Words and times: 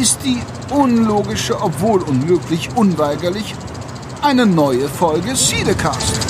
ist 0.00 0.18
die 0.24 0.40
unlogische, 0.70 1.60
obwohl 1.60 2.02
unmöglich, 2.02 2.68
unweigerlich 2.74 3.54
eine 4.22 4.44
neue 4.44 4.88
Folge 4.88 5.36
Siedecast. 5.36 6.20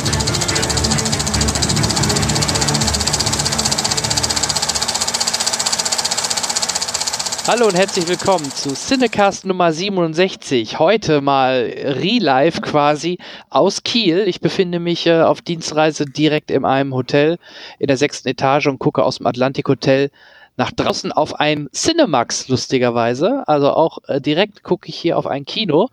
Hallo 7.46 7.66
und 7.66 7.76
herzlich 7.76 8.08
willkommen 8.08 8.50
zu 8.50 8.74
Cinecast 8.74 9.46
Nummer 9.46 9.72
67. 9.72 10.78
Heute 10.78 11.20
mal 11.20 11.70
Re-Live 11.74 12.60
quasi 12.62 13.18
aus 13.50 13.82
Kiel. 13.82 14.24
Ich 14.26 14.40
befinde 14.40 14.80
mich 14.80 15.06
äh, 15.06 15.20
auf 15.20 15.42
Dienstreise 15.42 16.06
direkt 16.06 16.50
in 16.50 16.64
einem 16.64 16.94
Hotel 16.94 17.38
in 17.78 17.86
der 17.86 17.96
sechsten 17.96 18.28
Etage 18.28 18.66
und 18.66 18.78
gucke 18.78 19.02
aus 19.02 19.18
dem 19.18 19.26
Atlantik 19.26 19.68
Hotel 19.68 20.10
nach 20.56 20.70
draußen 20.70 21.12
auf 21.12 21.40
ein 21.40 21.68
Cinemax, 21.72 22.48
lustigerweise. 22.48 23.42
Also 23.46 23.72
auch 23.72 23.98
äh, 24.06 24.20
direkt 24.20 24.62
gucke 24.62 24.88
ich 24.88 24.96
hier 24.96 25.18
auf 25.18 25.26
ein 25.26 25.44
Kino, 25.44 25.88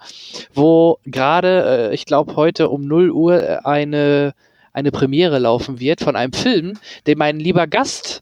wo 0.54 1.00
gerade, 1.06 1.90
äh, 1.92 1.94
ich 1.94 2.06
glaube, 2.06 2.36
heute 2.36 2.70
um 2.70 2.86
0 2.86 3.12
Uhr 3.12 3.42
äh, 3.42 3.58
eine, 3.64 4.34
eine 4.74 4.92
Premiere 4.92 5.40
laufen 5.40 5.80
wird 5.80 6.02
von 6.02 6.16
einem 6.16 6.34
Film, 6.34 6.78
den 7.08 7.18
mein 7.18 7.40
lieber 7.40 7.68
Gast, 7.68 8.22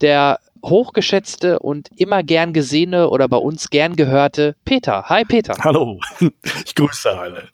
der 0.00 0.40
hochgeschätzte 0.64 1.60
und 1.60 1.90
immer 1.96 2.22
gern 2.22 2.52
gesehene 2.52 3.08
oder 3.08 3.28
bei 3.28 3.36
uns 3.36 3.70
gern 3.70 3.94
gehörte 3.94 4.56
Peter. 4.64 5.04
Hi 5.04 5.24
Peter. 5.24 5.54
Hallo, 5.62 6.00
ich 6.64 6.74
grüße 6.74 7.10
alle. 7.16 7.48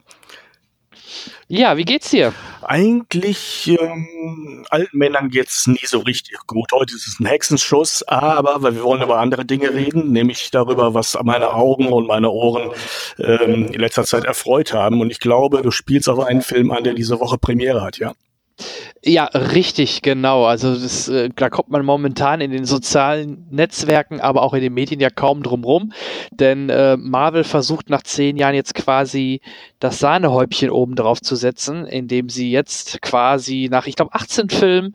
Ja, 1.54 1.76
wie 1.76 1.84
geht's 1.84 2.08
dir? 2.08 2.32
Eigentlich 2.62 3.70
ähm, 3.78 4.64
alten 4.70 4.96
Männern 4.96 5.28
geht's 5.28 5.66
nie 5.66 5.84
so 5.84 5.98
richtig 5.98 6.38
gut. 6.46 6.72
Heute 6.72 6.94
ist 6.94 7.06
es 7.06 7.20
ein 7.20 7.26
Hexenschuss, 7.26 8.02
aber 8.04 8.62
weil 8.62 8.74
wir 8.76 8.84
wollen 8.84 9.02
über 9.02 9.18
andere 9.18 9.44
Dinge 9.44 9.74
reden, 9.74 10.12
nämlich 10.12 10.50
darüber, 10.50 10.94
was 10.94 11.18
meine 11.22 11.52
Augen 11.52 11.88
und 11.88 12.06
meine 12.06 12.30
Ohren 12.30 12.70
ähm, 13.18 13.66
in 13.66 13.78
letzter 13.78 14.04
Zeit 14.04 14.24
erfreut 14.24 14.72
haben. 14.72 15.02
Und 15.02 15.10
ich 15.10 15.20
glaube, 15.20 15.60
du 15.60 15.70
spielst 15.70 16.08
auf 16.08 16.20
einen 16.20 16.40
Film 16.40 16.70
an, 16.70 16.84
der 16.84 16.94
diese 16.94 17.20
Woche 17.20 17.36
Premiere 17.36 17.82
hat, 17.82 17.98
ja? 17.98 18.14
Ja, 19.04 19.24
richtig, 19.24 20.02
genau. 20.02 20.44
Also 20.44 20.74
das, 20.74 21.08
äh, 21.08 21.30
da 21.34 21.50
kommt 21.50 21.70
man 21.70 21.84
momentan 21.84 22.40
in 22.40 22.50
den 22.50 22.64
sozialen 22.64 23.46
Netzwerken, 23.50 24.20
aber 24.20 24.42
auch 24.42 24.54
in 24.54 24.62
den 24.62 24.74
Medien 24.74 25.00
ja 25.00 25.10
kaum 25.10 25.42
drum 25.42 25.64
rum. 25.64 25.92
Denn 26.30 26.68
äh, 26.68 26.96
Marvel 26.96 27.44
versucht 27.44 27.90
nach 27.90 28.02
zehn 28.02 28.36
Jahren 28.36 28.54
jetzt 28.54 28.74
quasi 28.74 29.40
das 29.80 29.98
Sahnehäubchen 29.98 30.70
oben 30.70 30.94
drauf 30.94 31.20
zu 31.20 31.34
setzen, 31.34 31.86
indem 31.86 32.28
sie 32.28 32.52
jetzt 32.52 33.02
quasi 33.02 33.68
nach, 33.70 33.86
ich 33.86 33.96
glaube, 33.96 34.14
18 34.14 34.50
Filmen 34.50 34.94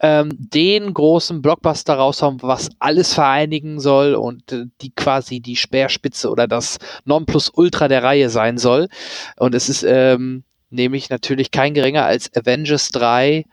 ähm, 0.00 0.30
den 0.32 0.94
großen 0.94 1.42
Blockbuster 1.42 1.94
raushauen, 1.94 2.38
was 2.42 2.70
alles 2.78 3.14
vereinigen 3.14 3.80
soll 3.80 4.14
und 4.14 4.50
äh, 4.52 4.64
die 4.80 4.92
quasi 4.94 5.40
die 5.40 5.56
Speerspitze 5.56 6.30
oder 6.30 6.48
das 6.48 6.78
Nonplusultra 7.04 7.88
der 7.88 8.02
Reihe 8.02 8.30
sein 8.30 8.58
soll. 8.58 8.88
Und 9.36 9.54
es 9.54 9.68
ist 9.68 9.84
ähm, 9.86 10.44
nämlich 10.70 11.10
natürlich 11.10 11.50
kein 11.50 11.74
geringer 11.74 12.04
als 12.04 12.34
Avengers 12.34 12.90
3, 12.90 13.44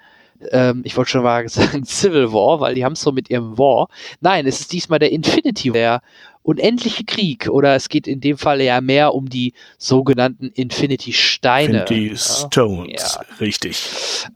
ähm, 0.51 0.81
ich 0.83 0.95
wollte 0.95 1.11
schon 1.11 1.23
mal 1.23 1.47
sagen 1.49 1.85
Civil 1.85 2.31
War, 2.31 2.59
weil 2.59 2.75
die 2.75 2.85
haben 2.85 2.93
es 2.93 3.01
so 3.01 3.11
mit 3.11 3.29
ihrem 3.29 3.57
War. 3.57 3.89
Nein, 4.21 4.47
es 4.47 4.59
ist 4.59 4.73
diesmal 4.73 4.99
der 4.99 5.11
Infinity 5.11 5.69
War, 5.69 5.73
der 5.73 6.01
unendliche 6.47 7.03
Krieg 7.03 7.49
oder 7.49 7.75
es 7.75 7.89
geht 7.89 8.07
in 8.07 8.21
dem 8.21 8.37
Fall 8.37 8.61
ja 8.61 8.79
mehr 8.79 9.13
um 9.13 9.27
die 9.27 9.53
sogenannten 9.77 10.47
Infinity 10.47 11.11
Steine. 11.11 11.81
Infinity 11.81 12.17
Stones, 12.17 13.17
ja. 13.19 13.35
richtig. 13.41 13.83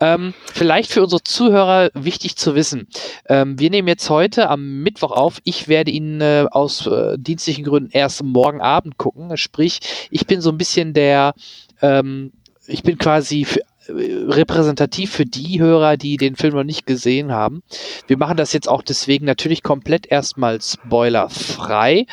Ähm, 0.01 0.33
vielleicht 0.53 0.91
für 0.91 1.03
unsere 1.03 1.23
Zuhörer 1.23 1.89
wichtig 1.93 2.35
zu 2.35 2.53
wissen. 2.53 2.89
Ähm, 3.29 3.57
wir 3.57 3.69
nehmen 3.69 3.87
jetzt 3.87 4.09
heute 4.09 4.49
am 4.49 4.83
Mittwoch 4.83 5.11
auf. 5.11 5.39
Ich 5.45 5.69
werde 5.69 5.89
ihn 5.91 6.19
äh, 6.19 6.47
aus 6.51 6.85
äh, 6.85 7.15
dienstlichen 7.17 7.63
Gründen 7.63 7.91
erst 7.91 8.21
morgen 8.23 8.59
Abend 8.59 8.97
gucken. 8.97 9.37
Sprich, 9.37 9.79
ich 10.09 10.27
bin 10.27 10.41
so 10.41 10.49
ein 10.49 10.57
bisschen 10.57 10.93
der 10.93 11.33
ähm, 11.81 12.33
ich 12.71 12.83
bin 12.83 12.97
quasi 12.97 13.45
für, 13.45 13.61
äh, 13.87 14.25
repräsentativ 14.27 15.11
für 15.11 15.25
die 15.25 15.59
Hörer, 15.59 15.97
die 15.97 16.17
den 16.17 16.35
Film 16.35 16.55
noch 16.55 16.63
nicht 16.63 16.85
gesehen 16.85 17.31
haben. 17.31 17.63
Wir 18.07 18.17
machen 18.17 18.37
das 18.37 18.53
jetzt 18.53 18.69
auch 18.69 18.81
deswegen 18.81 19.25
natürlich 19.25 19.63
komplett 19.63 20.05
erstmal 20.07 20.61
spoilerfrei. 20.61 22.05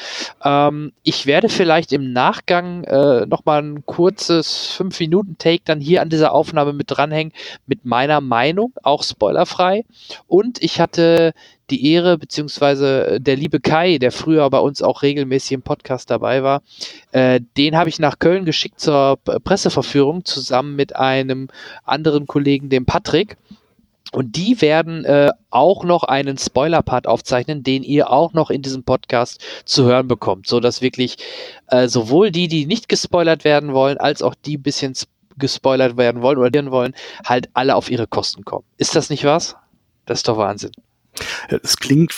Ähm, 0.42 0.92
ich 1.02 1.26
werde 1.26 1.48
vielleicht 1.48 1.92
im 1.92 2.12
Nachgang 2.12 2.84
äh, 2.84 3.26
nochmal 3.26 3.62
ein 3.62 3.86
kurzes 3.86 4.74
5-Minuten-Take 4.78 5.62
dann 5.64 5.80
hier 5.80 6.02
an 6.02 6.08
dieser 6.08 6.32
Aufnahme 6.32 6.72
mit 6.72 6.90
dranhängen, 6.90 7.32
mit 7.66 7.84
meiner 7.84 8.20
Meinung, 8.20 8.72
auch 8.82 9.02
spoilerfrei. 9.02 9.84
Und 10.26 10.62
ich 10.62 10.80
hatte 10.80 11.32
die 11.70 11.92
Ehre, 11.92 12.18
beziehungsweise 12.18 13.06
äh, 13.06 13.20
der 13.20 13.36
liebe 13.36 13.60
Kai, 13.60 13.98
der 13.98 14.12
früher 14.12 14.48
bei 14.50 14.58
uns 14.58 14.82
auch 14.82 15.02
regelmäßig 15.02 15.52
im 15.52 15.62
Podcast 15.62 16.10
dabei 16.10 16.42
war, 16.42 16.62
äh, 17.12 17.40
den 17.56 17.76
habe 17.76 17.88
ich 17.88 17.98
nach 17.98 18.18
Köln 18.18 18.44
geschickt 18.44 18.80
zur 18.80 19.16
Presseverführung 19.16 20.24
zusammen 20.24 20.76
mit 20.76 20.96
einem 20.96 21.48
anderen 21.84 22.26
Kollegen, 22.26 22.68
dem 22.68 22.86
Patrick. 22.86 23.36
Und 24.10 24.36
die 24.36 24.62
werden 24.62 25.04
äh, 25.04 25.30
auch 25.50 25.84
noch 25.84 26.02
einen 26.02 26.38
Spoiler-Part 26.38 27.06
aufzeichnen, 27.06 27.62
den 27.62 27.82
ihr 27.82 28.10
auch 28.10 28.32
noch 28.32 28.48
in 28.48 28.62
diesem 28.62 28.82
Podcast 28.82 29.44
zu 29.66 29.84
hören 29.84 30.08
bekommt, 30.08 30.46
so 30.46 30.60
dass 30.60 30.80
wirklich 30.80 31.16
äh, 31.66 31.88
sowohl 31.88 32.30
die, 32.30 32.48
die 32.48 32.64
nicht 32.64 32.88
gespoilert 32.88 33.44
werden 33.44 33.74
wollen, 33.74 33.98
als 33.98 34.22
auch 34.22 34.34
die 34.34 34.56
bisschen 34.56 34.94
gespoilert 35.36 35.98
werden 35.98 36.22
wollen 36.22 36.38
oder 36.38 36.70
wollen, 36.70 36.94
halt 37.24 37.50
alle 37.52 37.76
auf 37.76 37.90
ihre 37.90 38.06
Kosten 38.06 38.44
kommen. 38.44 38.64
Ist 38.78 38.96
das 38.96 39.10
nicht 39.10 39.24
was? 39.24 39.56
Das 40.06 40.20
ist 40.20 40.28
doch 40.28 40.38
Wahnsinn. 40.38 40.72
Es 41.62 41.76
klingt 41.76 42.12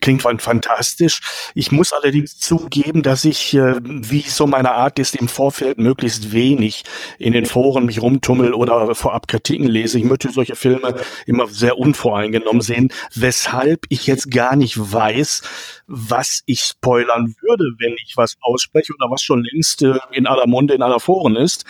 klingt 0.00 0.22
fantastisch. 0.22 1.20
Ich 1.54 1.72
muss 1.72 1.92
allerdings 1.92 2.38
zugeben, 2.38 3.02
dass 3.02 3.24
ich, 3.24 3.54
äh, 3.54 3.80
wie 3.82 4.22
so 4.22 4.46
meine 4.46 4.72
Art 4.72 4.98
ist, 4.98 5.16
im 5.16 5.28
Vorfeld 5.28 5.78
möglichst 5.78 6.32
wenig 6.32 6.84
in 7.18 7.32
den 7.32 7.46
Foren 7.46 7.86
mich 7.86 8.00
rumtummel 8.02 8.54
oder 8.54 8.94
vorab 8.94 9.28
Kritiken 9.28 9.66
lese. 9.66 9.98
Ich 9.98 10.04
möchte 10.04 10.30
solche 10.30 10.56
Filme 10.56 10.96
immer 11.26 11.46
sehr 11.46 11.78
unvoreingenommen 11.78 12.62
sehen, 12.62 12.92
weshalb 13.14 13.86
ich 13.88 14.06
jetzt 14.06 14.30
gar 14.30 14.56
nicht 14.56 14.76
weiß, 14.78 15.42
was 15.86 16.42
ich 16.46 16.60
spoilern 16.60 17.34
würde, 17.40 17.64
wenn 17.78 17.96
ich 18.04 18.16
was 18.16 18.36
ausspreche 18.40 18.92
oder 18.94 19.10
was 19.10 19.22
schon 19.22 19.42
längst 19.42 19.82
äh, 19.82 19.98
in 20.12 20.26
aller 20.26 20.46
Munde, 20.46 20.74
in 20.74 20.82
aller 20.82 21.00
Foren 21.00 21.36
ist. 21.36 21.64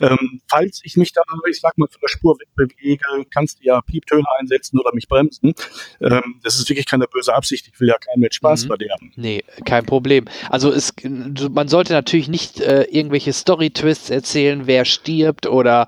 Ähm, 0.00 0.40
falls 0.48 0.80
ich 0.82 0.96
mich 0.96 1.12
da, 1.12 1.22
ich 1.48 1.60
sag 1.60 1.78
mal, 1.78 1.86
von 1.88 2.00
der 2.00 2.08
Spur 2.08 2.36
wegbewege, 2.38 3.26
kannst 3.32 3.60
du 3.60 3.64
ja 3.64 3.80
Pieptöne 3.80 4.24
einsetzen 4.38 4.78
oder 4.78 4.94
mich 4.94 5.08
bremsen. 5.08 5.54
Ähm, 6.00 6.40
das 6.42 6.58
ist 6.58 6.68
wirklich 6.68 6.86
keine 6.86 7.06
böse 7.06 7.34
Absicht. 7.34 7.69
Ich 7.72 7.80
will 7.80 7.88
ja 7.88 7.96
keinen 7.98 8.20
mit 8.20 8.34
Spaß 8.34 8.64
mhm. 8.64 8.68
verderben. 8.68 9.12
Nee, 9.16 9.44
kein 9.64 9.86
Problem. 9.86 10.26
Also 10.48 10.72
es, 10.72 10.94
man 11.50 11.68
sollte 11.68 11.92
natürlich 11.92 12.28
nicht 12.28 12.60
äh, 12.60 12.82
irgendwelche 12.84 13.32
Story-Twists 13.32 14.10
erzählen, 14.10 14.66
wer 14.66 14.84
stirbt 14.84 15.46
oder 15.46 15.86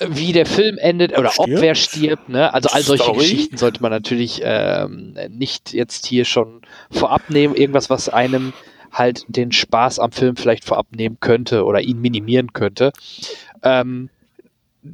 wie 0.00 0.32
der 0.32 0.46
Film 0.46 0.78
endet 0.78 1.16
oder 1.16 1.30
stirbt? 1.30 1.50
ob 1.50 1.60
wer 1.60 1.74
stirbt. 1.74 2.28
Ne? 2.28 2.52
Also 2.52 2.68
all 2.70 2.82
solche 2.82 3.04
Story? 3.04 3.18
Geschichten 3.18 3.56
sollte 3.56 3.82
man 3.82 3.90
natürlich 3.90 4.40
ähm, 4.42 5.16
nicht 5.30 5.72
jetzt 5.72 6.06
hier 6.06 6.24
schon 6.24 6.62
vorab 6.90 7.30
nehmen. 7.30 7.54
Irgendwas, 7.54 7.90
was 7.90 8.08
einem 8.08 8.52
halt 8.92 9.24
den 9.28 9.52
Spaß 9.52 9.98
am 9.98 10.12
Film 10.12 10.36
vielleicht 10.36 10.64
vorab 10.64 10.86
nehmen 10.90 11.18
könnte 11.20 11.64
oder 11.64 11.80
ihn 11.80 12.00
minimieren 12.00 12.52
könnte. 12.52 12.92
Ähm, 13.62 14.10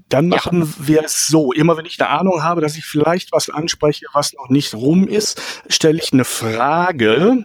dann 0.09 0.29
machen 0.29 0.63
ja. 0.63 0.87
wir 0.87 1.05
es 1.05 1.27
so. 1.27 1.53
Immer 1.53 1.77
wenn 1.77 1.87
ich 1.87 2.01
eine 2.01 2.11
Ahnung 2.11 2.43
habe, 2.43 2.61
dass 2.61 2.77
ich 2.77 2.85
vielleicht 2.85 3.33
was 3.33 3.51
anspreche, 3.51 4.07
was 4.13 4.33
noch 4.33 4.49
nicht 4.49 4.75
rum 4.75 5.09
ist, 5.09 5.41
stelle 5.69 5.99
ich 5.99 6.13
eine 6.13 6.25
Frage 6.25 7.45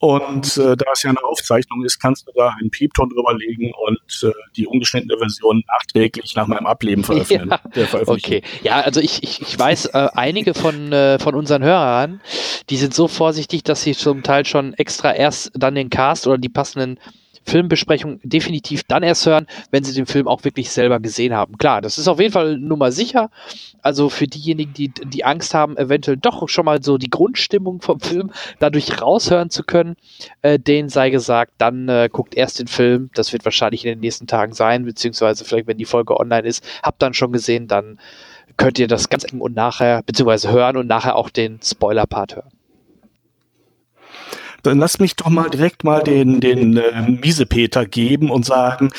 und 0.00 0.56
äh, 0.56 0.78
da 0.78 0.86
es 0.94 1.02
ja 1.02 1.10
eine 1.10 1.22
Aufzeichnung 1.22 1.84
ist, 1.84 2.00
kannst 2.00 2.26
du 2.26 2.32
da 2.34 2.54
einen 2.58 2.70
Piepton 2.70 3.10
drüber 3.10 3.34
legen 3.34 3.70
und 3.86 4.22
äh, 4.22 4.32
die 4.56 4.66
ungeschnittene 4.66 5.18
Version 5.18 5.62
nachträglich 5.68 6.34
nach 6.34 6.46
meinem 6.46 6.66
Ableben 6.66 7.04
veröffentlichen. 7.04 7.50
Ja, 7.74 7.86
okay. 8.06 8.42
Ja, 8.62 8.80
also 8.80 9.00
ich, 9.00 9.22
ich, 9.22 9.42
ich 9.42 9.58
weiß, 9.58 9.86
äh, 9.86 10.08
einige 10.14 10.54
von, 10.54 10.90
äh, 10.90 11.18
von 11.18 11.34
unseren 11.34 11.62
Hörern, 11.62 12.22
die 12.70 12.78
sind 12.78 12.94
so 12.94 13.08
vorsichtig, 13.08 13.62
dass 13.62 13.82
sie 13.82 13.92
zum 13.92 14.22
Teil 14.22 14.46
schon 14.46 14.72
extra 14.72 15.12
erst 15.12 15.52
dann 15.54 15.74
den 15.74 15.90
Cast 15.90 16.26
oder 16.26 16.38
die 16.38 16.48
passenden 16.48 16.98
Filmbesprechung 17.46 18.20
definitiv 18.22 18.84
dann 18.84 19.02
erst 19.02 19.26
hören, 19.26 19.46
wenn 19.70 19.82
sie 19.82 19.94
den 19.94 20.06
Film 20.06 20.28
auch 20.28 20.44
wirklich 20.44 20.70
selber 20.70 21.00
gesehen 21.00 21.34
haben. 21.34 21.58
Klar, 21.58 21.80
das 21.80 21.98
ist 21.98 22.08
auf 22.08 22.20
jeden 22.20 22.32
Fall 22.32 22.58
Nummer 22.58 22.92
sicher. 22.92 23.30
Also 23.82 24.08
für 24.08 24.26
diejenigen, 24.26 24.72
die 24.74 24.88
die 24.88 25.24
Angst 25.24 25.54
haben, 25.54 25.76
eventuell 25.76 26.16
doch 26.16 26.48
schon 26.48 26.64
mal 26.64 26.82
so 26.82 26.98
die 26.98 27.10
Grundstimmung 27.10 27.80
vom 27.80 28.00
Film 28.00 28.30
dadurch 28.58 29.00
raushören 29.00 29.50
zu 29.50 29.64
können, 29.64 29.96
äh, 30.42 30.58
denen 30.58 30.88
sei 30.88 31.10
gesagt, 31.10 31.52
dann 31.58 31.88
äh, 31.88 32.08
guckt 32.12 32.34
erst 32.34 32.58
den 32.58 32.66
Film. 32.68 33.10
Das 33.14 33.32
wird 33.32 33.44
wahrscheinlich 33.44 33.84
in 33.84 33.90
den 33.90 34.00
nächsten 34.00 34.26
Tagen 34.26 34.52
sein, 34.52 34.84
beziehungsweise 34.84 35.44
vielleicht, 35.44 35.66
wenn 35.66 35.78
die 35.78 35.84
Folge 35.84 36.18
online 36.18 36.46
ist, 36.46 36.64
habt 36.82 37.02
dann 37.02 37.14
schon 37.14 37.32
gesehen, 37.32 37.66
dann 37.66 37.98
könnt 38.56 38.78
ihr 38.78 38.88
das 38.88 39.08
ganz 39.08 39.24
und 39.32 39.54
nachher, 39.54 40.02
beziehungsweise 40.02 40.52
hören 40.52 40.76
und 40.76 40.86
nachher 40.86 41.16
auch 41.16 41.30
den 41.30 41.60
Spoiler-Part 41.62 42.36
hören. 42.36 42.59
Dann 44.62 44.78
lass 44.78 44.98
mich 44.98 45.16
doch 45.16 45.28
mal 45.28 45.50
direkt 45.50 45.84
mal 45.84 46.02
den, 46.02 46.40
den 46.40 46.76
äh, 46.76 47.10
Miesepeter 47.10 47.86
geben 47.86 48.30
und 48.30 48.44
sagen, 48.44 48.90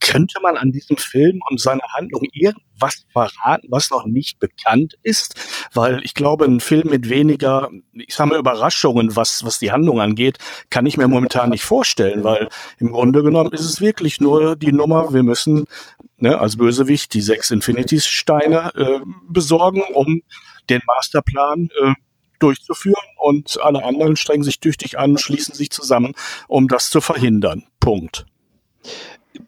könnte 0.00 0.40
man 0.40 0.56
an 0.56 0.72
diesem 0.72 0.96
Film 0.96 1.40
und 1.50 1.60
seiner 1.60 1.84
Handlung 1.96 2.22
irgendwas 2.32 3.06
verraten, 3.12 3.66
was 3.70 3.90
noch 3.90 4.06
nicht 4.06 4.38
bekannt 4.38 4.94
ist? 5.02 5.34
Weil 5.74 6.00
ich 6.04 6.14
glaube, 6.14 6.44
ein 6.44 6.60
Film 6.60 6.90
mit 6.90 7.08
weniger, 7.08 7.70
ich 7.92 8.14
sage 8.14 8.30
mal, 8.30 8.38
Überraschungen, 8.38 9.16
was, 9.16 9.44
was 9.44 9.58
die 9.58 9.72
Handlung 9.72 10.00
angeht, 10.00 10.38
kann 10.70 10.86
ich 10.86 10.96
mir 10.96 11.08
momentan 11.08 11.50
nicht 11.50 11.64
vorstellen, 11.64 12.22
weil 12.24 12.48
im 12.78 12.92
Grunde 12.92 13.22
genommen 13.22 13.52
ist 13.52 13.64
es 13.64 13.80
wirklich 13.80 14.20
nur 14.20 14.54
die 14.54 14.72
Nummer, 14.72 15.12
wir 15.12 15.22
müssen 15.22 15.66
ne, 16.18 16.38
als 16.38 16.56
Bösewicht 16.56 17.14
die 17.14 17.20
sechs 17.20 17.50
Infinity-Steine 17.50 18.72
äh, 18.74 19.00
besorgen, 19.28 19.82
um 19.92 20.22
den 20.68 20.82
Masterplan 20.86 21.68
äh, 21.82 21.94
durchzuführen 22.38 22.94
und 23.18 23.58
alle 23.62 23.84
anderen 23.84 24.16
strengen 24.16 24.44
sich 24.44 24.60
tüchtig 24.60 24.98
an, 24.98 25.18
schließen 25.18 25.54
sich 25.54 25.70
zusammen, 25.70 26.14
um 26.48 26.68
das 26.68 26.90
zu 26.90 27.00
verhindern. 27.00 27.64
Punkt. 27.80 28.26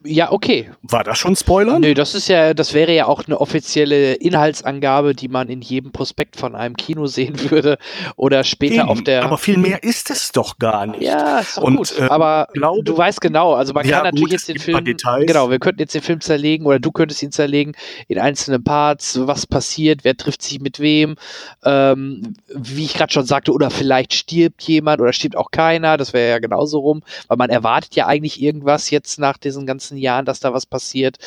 Ja, 0.05 0.33
okay. 0.33 0.71
War 0.83 1.05
das 1.05 1.19
schon 1.19 1.37
Spoiler? 1.37 1.79
Nö, 1.79 1.95
das 1.95 2.15
ist 2.15 2.29
ja, 2.29 2.55
das 2.55 2.75
wäre 2.75 2.95
ja 2.95 3.07
auch 3.07 3.25
eine 3.27 3.41
offizielle 3.41 4.15
Inhaltsangabe, 4.15 5.15
die 5.15 5.29
man 5.29 5.49
in 5.49 5.61
jedem 5.61 5.93
Prospekt 5.93 6.37
von 6.37 6.55
einem 6.55 6.77
Kino 6.77 7.07
sehen 7.07 7.35
würde 7.51 7.79
oder 8.17 8.45
später 8.45 8.75
Eben, 8.83 8.89
auf 8.89 9.03
der. 9.03 9.25
Aber 9.25 9.39
viel 9.39 9.57
mehr 9.59 9.83
ist 9.83 10.11
es 10.11 10.33
doch 10.33 10.59
gar 10.59 10.87
nicht. 10.87 11.03
Ja, 11.03 11.39
ist 11.41 11.57
doch 11.57 11.63
Und, 11.63 11.77
gut. 11.77 11.95
äh, 11.99 12.03
aber 12.05 12.49
glaube- 12.53 12.83
du 12.83 12.97
weißt 12.97 13.21
genau, 13.21 13.55
also 13.55 13.73
man 13.73 13.87
Ja, 13.87 13.97
kann 13.97 14.05
natürlich 14.07 14.23
gut, 14.25 14.33
jetzt 14.33 14.49
den 14.49 14.59
Film. 14.59 14.85
Genau, 15.27 15.51
wir 15.51 15.59
könnten 15.59 15.81
jetzt 15.81 15.95
den 15.95 16.03
Film 16.03 16.21
zerlegen 16.21 16.67
oder 16.67 16.79
du 16.79 16.93
könntest 16.93 17.23
ihn 17.23 17.33
zerlegen 17.33 17.75
in 18.09 18.19
einzelne 18.19 18.61
Parts, 18.61 19.19
was 19.27 19.47
passiert, 19.47 20.05
wer 20.05 20.17
trifft 20.17 20.43
sich 20.43 20.61
mit 20.61 20.81
wem, 20.81 21.17
ähm, 21.65 22.35
wie 22.55 22.85
ich 22.85 22.95
gerade 22.95 23.13
schon 23.13 23.27
sagte, 23.27 23.53
oder 23.53 23.71
vielleicht 23.71 24.15
stirbt 24.15 24.63
jemand 24.65 25.01
oder 25.01 25.13
stirbt 25.13 25.37
auch 25.37 25.51
keiner, 25.51 25.97
das 25.97 26.13
wäre 26.13 26.29
ja 26.31 26.39
genauso 26.39 26.79
rum, 26.81 27.03
weil 27.29 27.37
man 27.37 27.51
erwartet 27.51 27.95
ja 27.95 28.07
eigentlich 28.07 28.43
irgendwas 28.43 28.91
jetzt 28.91 29.19
nach 29.19 29.39
diesen 29.39 29.67
ganzen 29.67 29.78
Jahren, 29.97 30.25
dass 30.25 30.41
da 30.41 30.53
was 30.53 30.67
passiert. 30.67 31.19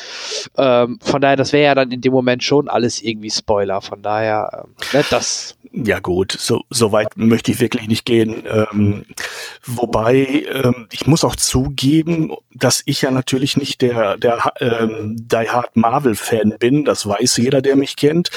Ähm, 0.56 0.98
von 1.02 1.20
daher, 1.20 1.36
das 1.36 1.52
wäre 1.52 1.64
ja 1.64 1.74
dann 1.74 1.90
in 1.90 2.00
dem 2.00 2.12
Moment 2.12 2.42
schon 2.42 2.68
alles 2.68 3.02
irgendwie 3.02 3.30
Spoiler. 3.30 3.80
Von 3.80 4.02
daher, 4.02 4.64
ähm, 4.64 4.74
ne, 4.92 5.04
das. 5.10 5.56
Ja 5.72 6.00
gut, 6.00 6.32
so, 6.32 6.62
so 6.68 6.92
weit 6.92 7.16
möchte 7.16 7.50
ich 7.50 7.60
wirklich 7.60 7.88
nicht 7.88 8.04
gehen. 8.04 8.44
Ähm, 8.46 9.06
wobei, 9.64 10.44
ähm, 10.52 10.86
ich 10.92 11.06
muss 11.06 11.24
auch 11.24 11.36
zugeben, 11.36 12.34
dass 12.54 12.82
ich 12.84 13.02
ja 13.02 13.10
natürlich 13.10 13.56
nicht 13.56 13.80
der, 13.80 14.18
der 14.18 14.52
ähm, 14.60 15.16
Die 15.18 15.48
Hard 15.48 15.74
Marvel-Fan 15.76 16.56
bin. 16.58 16.84
Das 16.84 17.06
weiß 17.06 17.38
jeder, 17.38 17.62
der 17.62 17.76
mich 17.76 17.96
kennt. 17.96 18.30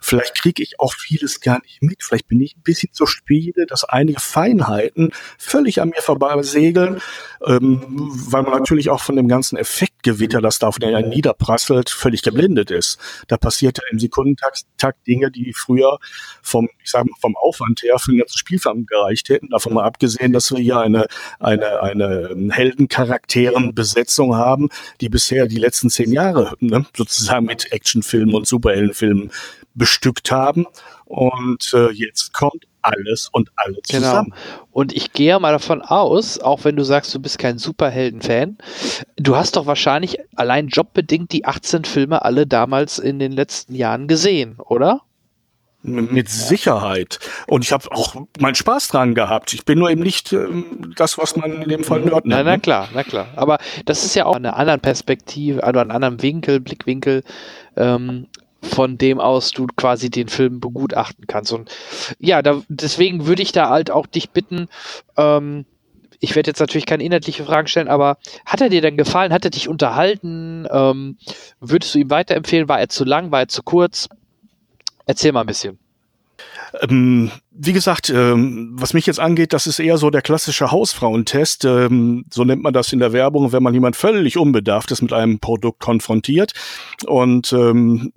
Vielleicht 0.00 0.34
kriege 0.34 0.62
ich 0.62 0.80
auch 0.80 0.92
vieles 0.94 1.40
gar 1.40 1.60
nicht 1.62 1.82
mit. 1.82 2.02
Vielleicht 2.02 2.26
bin 2.26 2.40
ich 2.40 2.56
ein 2.56 2.62
bisschen 2.62 2.92
zu 2.92 3.06
spät, 3.06 3.56
dass 3.68 3.84
einige 3.84 4.20
Feinheiten 4.20 5.12
völlig 5.38 5.80
an 5.80 5.90
mir 5.90 6.02
vorbei 6.02 6.42
segeln, 6.42 7.00
ähm, 7.44 7.82
weil 7.86 8.42
man 8.42 8.52
natürlich 8.52 8.90
auch 8.90 9.00
von 9.00 9.16
dem 9.16 9.28
ganzen 9.28 9.49
Effektgewitter, 9.58 10.40
das 10.40 10.58
da 10.58 10.68
auf 10.68 10.78
den 10.78 10.94
einen 10.94 11.08
niederprasselt, 11.08 11.90
völlig 11.90 12.22
geblendet 12.22 12.70
ist. 12.70 12.98
Da 13.28 13.36
passiert 13.36 13.78
ja 13.78 13.84
im 13.90 13.98
Sekundentakt 13.98 14.64
Takt 14.78 15.06
Dinge, 15.06 15.30
die 15.30 15.52
früher 15.52 15.98
vom, 16.42 16.68
ich 16.82 16.90
sag 16.90 17.04
mal, 17.04 17.16
vom 17.20 17.36
Aufwand 17.36 17.82
her 17.82 17.98
für 17.98 18.12
den 18.12 18.18
ganzen 18.20 18.38
Spielfilm 18.38 18.86
gereicht 18.86 19.28
hätten. 19.28 19.48
Davon 19.50 19.74
mal 19.74 19.84
abgesehen, 19.84 20.32
dass 20.32 20.50
wir 20.50 20.58
hier 20.58 20.78
eine, 20.78 21.06
eine, 21.38 21.82
eine 21.82 22.50
Heldencharakteren-Besetzung 22.50 24.36
haben, 24.36 24.68
die 25.00 25.08
bisher 25.08 25.46
die 25.46 25.58
letzten 25.58 25.90
zehn 25.90 26.12
Jahre 26.12 26.54
ne, 26.60 26.86
sozusagen 26.96 27.46
mit 27.46 27.72
Actionfilmen 27.72 28.34
und 28.34 28.46
Superheldenfilmen 28.46 29.30
bestückt 29.74 30.30
haben. 30.30 30.66
Und 31.04 31.72
äh, 31.74 31.90
jetzt 31.90 32.32
kommt 32.32 32.66
alles 32.82 33.28
und 33.32 33.50
alle 33.56 33.76
Genau. 33.88 34.06
zusammen. 34.08 34.34
Und 34.70 34.92
ich 34.92 35.12
gehe 35.12 35.38
mal 35.40 35.52
davon 35.52 35.82
aus, 35.82 36.38
auch 36.38 36.64
wenn 36.64 36.76
du 36.76 36.84
sagst, 36.84 37.14
du 37.14 37.20
bist 37.20 37.38
kein 37.38 37.58
Superhelden-Fan, 37.58 38.58
du 39.16 39.36
hast 39.36 39.56
doch 39.56 39.66
wahrscheinlich 39.66 40.18
allein 40.36 40.68
jobbedingt 40.68 41.32
die 41.32 41.44
18 41.44 41.84
Filme 41.84 42.22
alle 42.24 42.46
damals 42.46 42.98
in 42.98 43.18
den 43.18 43.32
letzten 43.32 43.74
Jahren 43.74 44.08
gesehen, 44.08 44.56
oder? 44.58 45.02
Mit 45.82 46.28
Sicherheit. 46.28 47.20
Und 47.46 47.64
ich 47.64 47.72
habe 47.72 47.90
auch 47.90 48.14
meinen 48.38 48.54
Spaß 48.54 48.88
dran 48.88 49.14
gehabt. 49.14 49.54
Ich 49.54 49.64
bin 49.64 49.78
nur 49.78 49.88
eben 49.88 50.02
nicht 50.02 50.30
ähm, 50.30 50.92
das, 50.94 51.16
was 51.16 51.36
man 51.36 51.62
in 51.62 51.70
dem 51.70 51.84
Fall 51.84 52.00
Nerd 52.00 52.26
Na, 52.26 52.36
nennt. 52.36 52.46
na 52.46 52.52
ne? 52.52 52.60
klar, 52.60 52.88
na 52.92 53.02
klar. 53.02 53.28
Aber 53.34 53.56
das 53.86 54.04
ist 54.04 54.14
ja 54.14 54.26
auch 54.26 54.36
eine 54.36 54.56
anderen 54.56 54.80
Perspektive, 54.80 55.64
also 55.64 55.80
einen 55.80 55.90
anderen 55.90 56.20
Winkel, 56.20 56.60
Blickwinkel, 56.60 57.22
ähm, 57.78 58.26
von 58.62 58.98
dem 58.98 59.20
aus 59.20 59.50
du 59.52 59.66
quasi 59.76 60.10
den 60.10 60.28
Film 60.28 60.60
begutachten 60.60 61.26
kannst. 61.26 61.52
Und 61.52 61.70
ja, 62.18 62.42
da, 62.42 62.62
deswegen 62.68 63.26
würde 63.26 63.42
ich 63.42 63.52
da 63.52 63.68
halt 63.68 63.90
auch 63.90 64.06
dich 64.06 64.30
bitten, 64.30 64.68
ähm, 65.16 65.64
ich 66.20 66.36
werde 66.36 66.50
jetzt 66.50 66.60
natürlich 66.60 66.86
keine 66.86 67.02
inhaltliche 67.02 67.44
Fragen 67.44 67.66
stellen, 67.66 67.88
aber 67.88 68.18
hat 68.44 68.60
er 68.60 68.68
dir 68.68 68.82
denn 68.82 68.98
gefallen? 68.98 69.32
Hat 69.32 69.44
er 69.44 69.50
dich 69.50 69.68
unterhalten? 69.68 70.66
Ähm, 70.70 71.16
würdest 71.60 71.94
du 71.94 71.98
ihm 71.98 72.10
weiterempfehlen? 72.10 72.68
War 72.68 72.78
er 72.78 72.90
zu 72.90 73.04
lang? 73.04 73.30
War 73.32 73.40
er 73.40 73.48
zu 73.48 73.62
kurz? 73.62 74.08
Erzähl 75.06 75.32
mal 75.32 75.40
ein 75.40 75.46
bisschen. 75.46 75.78
Ähm, 76.80 77.30
wie 77.50 77.72
gesagt, 77.72 78.10
ähm, 78.10 78.70
was 78.74 78.94
mich 78.94 79.06
jetzt 79.06 79.18
angeht, 79.18 79.52
das 79.52 79.66
ist 79.66 79.78
eher 79.78 79.98
so 79.98 80.10
der 80.10 80.22
klassische 80.22 80.70
Hausfrauentest. 80.70 81.64
Ähm, 81.64 82.26
so 82.30 82.44
nennt 82.44 82.62
man 82.62 82.72
das 82.72 82.92
in 82.92 83.00
der 83.00 83.12
Werbung, 83.12 83.52
wenn 83.52 83.62
man 83.62 83.74
jemand 83.74 83.96
völlig 83.96 84.36
unbedarftes 84.36 85.02
mit 85.02 85.12
einem 85.12 85.40
Produkt 85.40 85.80
konfrontiert. 85.80 86.52
Und 87.06 87.52
ähm, 87.52 88.12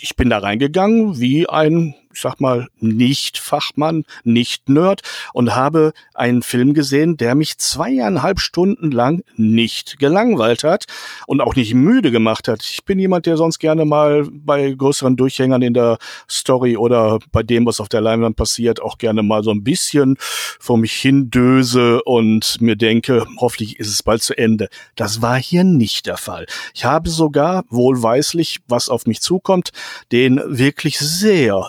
ich 0.00 0.16
bin 0.16 0.30
da 0.30 0.38
reingegangen 0.38 1.20
wie 1.20 1.48
ein, 1.48 1.94
ich 2.14 2.20
sag 2.20 2.40
mal, 2.40 2.68
Nicht-Fachmann, 2.80 4.04
Nicht-Nerd 4.24 5.02
und 5.32 5.54
habe 5.54 5.92
einen 6.14 6.42
Film 6.42 6.74
gesehen, 6.74 7.16
der 7.16 7.34
mich 7.34 7.58
zweieinhalb 7.58 8.40
Stunden 8.40 8.90
lang 8.90 9.22
nicht 9.36 9.98
gelangweilt 9.98 10.64
hat 10.64 10.84
und 11.26 11.40
auch 11.40 11.56
nicht 11.56 11.74
müde 11.74 12.10
gemacht 12.10 12.48
hat. 12.48 12.62
Ich 12.62 12.84
bin 12.84 12.98
jemand, 12.98 13.26
der 13.26 13.36
sonst 13.36 13.58
gerne 13.58 13.84
mal 13.84 14.26
bei 14.30 14.70
größeren 14.72 15.16
Durchhängern 15.16 15.62
in 15.62 15.74
der 15.74 15.98
Story 16.30 16.76
oder 16.76 17.18
bei 17.32 17.42
dem, 17.42 17.66
was 17.66 17.80
auf 17.80 17.88
der 17.88 18.00
Leinwand 18.00 18.36
passiert, 18.36 18.80
auch 18.80 18.98
gerne 18.98 19.22
mal 19.22 19.42
so 19.42 19.50
ein 19.50 19.64
bisschen 19.64 20.16
vor 20.18 20.78
mich 20.78 20.92
hin 20.92 21.30
döse 21.30 22.02
und 22.04 22.60
mir 22.60 22.76
denke, 22.76 23.26
hoffentlich 23.38 23.78
ist 23.78 23.88
es 23.88 24.02
bald 24.02 24.22
zu 24.22 24.36
Ende. 24.36 24.68
Das 24.96 25.20
war 25.20 25.36
hier 25.36 25.64
nicht 25.64 26.06
der 26.06 26.16
Fall. 26.16 26.46
Ich 26.74 26.84
habe 26.84 27.08
sogar 27.08 27.64
wohlweislich, 27.68 28.60
was 28.68 28.88
auf 28.88 29.06
mich 29.06 29.20
zukommt, 29.20 29.70
den 30.12 30.40
wirklich 30.46 30.98
sehr, 30.98 31.68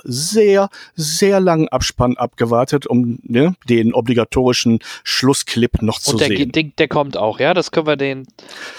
sehr 0.96 1.39
langen 1.39 1.68
Abspann 1.70 2.18
abgewartet, 2.18 2.88
um 2.88 3.20
ne, 3.24 3.56
den 3.68 3.94
obligatorischen 3.94 4.80
Schlussclip 5.04 5.82
noch 5.82 6.00
zu 6.00 6.12
Und 6.12 6.22
der, 6.22 6.27
sehen. 6.27 6.51
der, 6.51 6.63
der 6.63 6.88
kommt 6.88 7.18
auch, 7.18 7.39
ja? 7.39 7.54
Das 7.54 7.72
können 7.72 7.88
wir 7.88 7.98
den 7.98 8.27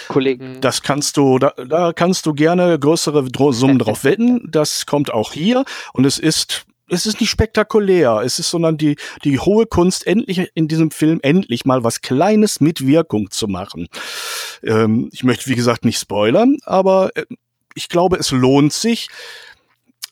Kollegen. 0.09 0.61
Das 0.61 0.83
kannst 0.83 1.17
du, 1.17 1.39
da, 1.39 1.53
da 1.69 1.93
kannst 1.93 2.27
du 2.27 2.35
gerne 2.35 2.79
größere 2.79 3.27
Summen 3.53 3.79
drauf 3.79 4.05
wetten. 4.05 4.49
Das 4.51 4.87
kommt 4.87 5.13
auch 5.13 5.33
hier 5.33 5.65
und 5.93 6.05
es 6.05 6.19
ist 6.19 6.67
es 6.89 7.07
ist 7.07 7.21
nicht 7.21 7.31
spektakulär, 7.31 8.23
es 8.25 8.39
ist, 8.39 8.51
sondern 8.51 8.77
die, 8.77 8.97
die 9.25 9.39
hohe 9.39 9.67
Kunst, 9.67 10.07
endlich 10.07 10.51
in 10.55 10.69
diesem 10.69 10.91
Film 10.91 11.19
endlich 11.23 11.65
mal 11.65 11.83
was 11.83 12.01
Kleines 12.01 12.61
mit 12.61 12.87
Wirkung 12.87 13.31
zu 13.31 13.49
machen. 13.49 13.89
Ähm, 14.63 15.11
ich 15.13 15.25
möchte, 15.25 15.51
wie 15.51 15.57
gesagt, 15.57 15.85
nicht 15.85 15.99
spoilern, 15.99 16.59
aber 16.65 17.11
äh, 17.17 17.25
ich 17.75 17.89
glaube, 17.89 18.17
es 18.17 18.31
lohnt 18.31 18.73
sich, 18.73 19.09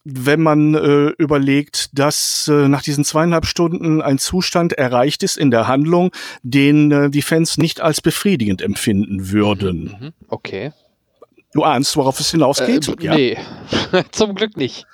wenn 0.05 0.43
man 0.43 0.75
äh, 0.75 1.07
überlegt, 1.19 1.89
dass 1.99 2.47
äh, 2.49 2.69
nach 2.69 2.83
diesen 2.83 3.05
zweieinhalb 3.05 3.47
Stunden 3.47 4.03
ein 4.03 4.19
Zustand 4.19 4.75
erreicht 4.75 5.23
ist 5.23 5.37
in 5.39 5.51
der 5.51 5.67
Handlung, 5.67 6.11
den 6.43 6.93
äh, 6.93 7.11
die 7.11 7.23
Fans 7.23 7.57
nicht 7.59 7.81
als 7.81 8.01
befriedigend 8.03 8.61
empfinden 8.61 9.31
würden. 9.31 9.97
Mhm, 10.01 10.13
okay. 10.29 10.73
Du 11.55 11.63
ahnst, 11.63 11.97
worauf 11.97 12.21
es 12.21 12.31
hinausgeht? 12.33 12.89
Äh, 12.89 13.15
Nee, 13.15 13.39
zum 14.13 14.35
Glück 14.35 14.57
nicht. 14.57 14.87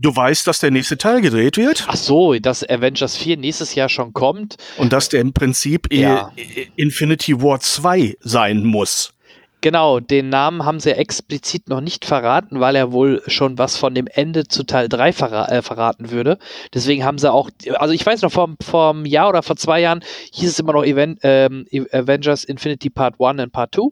Du 0.00 0.14
weißt, 0.14 0.46
dass 0.46 0.60
der 0.60 0.70
nächste 0.70 0.96
Teil 0.96 1.20
gedreht 1.20 1.56
wird 1.56 1.84
Ach 1.88 1.96
so, 1.96 2.32
dass 2.38 2.62
Avengers 2.62 3.16
4 3.16 3.36
nächstes 3.36 3.74
Jahr 3.74 3.88
schon 3.88 4.12
kommt. 4.12 4.56
und 4.76 4.92
dass 4.92 5.08
der 5.08 5.20
im 5.20 5.32
Prinzip 5.32 5.92
Ja. 5.92 6.30
Infinity 6.76 7.42
War 7.42 7.58
2 7.58 8.16
sein 8.20 8.64
muss. 8.64 9.12
Genau, 9.60 9.98
den 9.98 10.28
Namen 10.28 10.64
haben 10.64 10.78
sie 10.78 10.94
explizit 10.94 11.68
noch 11.68 11.80
nicht 11.80 12.04
verraten, 12.04 12.60
weil 12.60 12.76
er 12.76 12.92
wohl 12.92 13.22
schon 13.26 13.58
was 13.58 13.76
von 13.76 13.92
dem 13.92 14.06
Ende 14.06 14.46
zu 14.46 14.62
Teil 14.62 14.88
3 14.88 15.12
verra 15.12 15.48
äh, 15.48 15.62
verraten 15.62 16.12
würde. 16.12 16.38
Deswegen 16.72 17.04
haben 17.04 17.18
sie 17.18 17.32
auch, 17.32 17.50
also 17.74 17.92
ich 17.92 18.06
weiß 18.06 18.22
noch, 18.22 18.30
vor, 18.30 18.54
vor 18.62 18.90
einem 18.90 19.04
Jahr 19.04 19.28
oder 19.28 19.42
vor 19.42 19.56
zwei 19.56 19.80
Jahren 19.80 20.04
hieß 20.32 20.50
es 20.50 20.58
immer 20.60 20.74
noch 20.74 20.84
Event, 20.84 21.18
ähm, 21.24 21.66
Avengers 21.90 22.44
Infinity 22.44 22.88
Part 22.88 23.16
1 23.20 23.42
und 23.42 23.52
Part 23.52 23.74
2. 23.74 23.88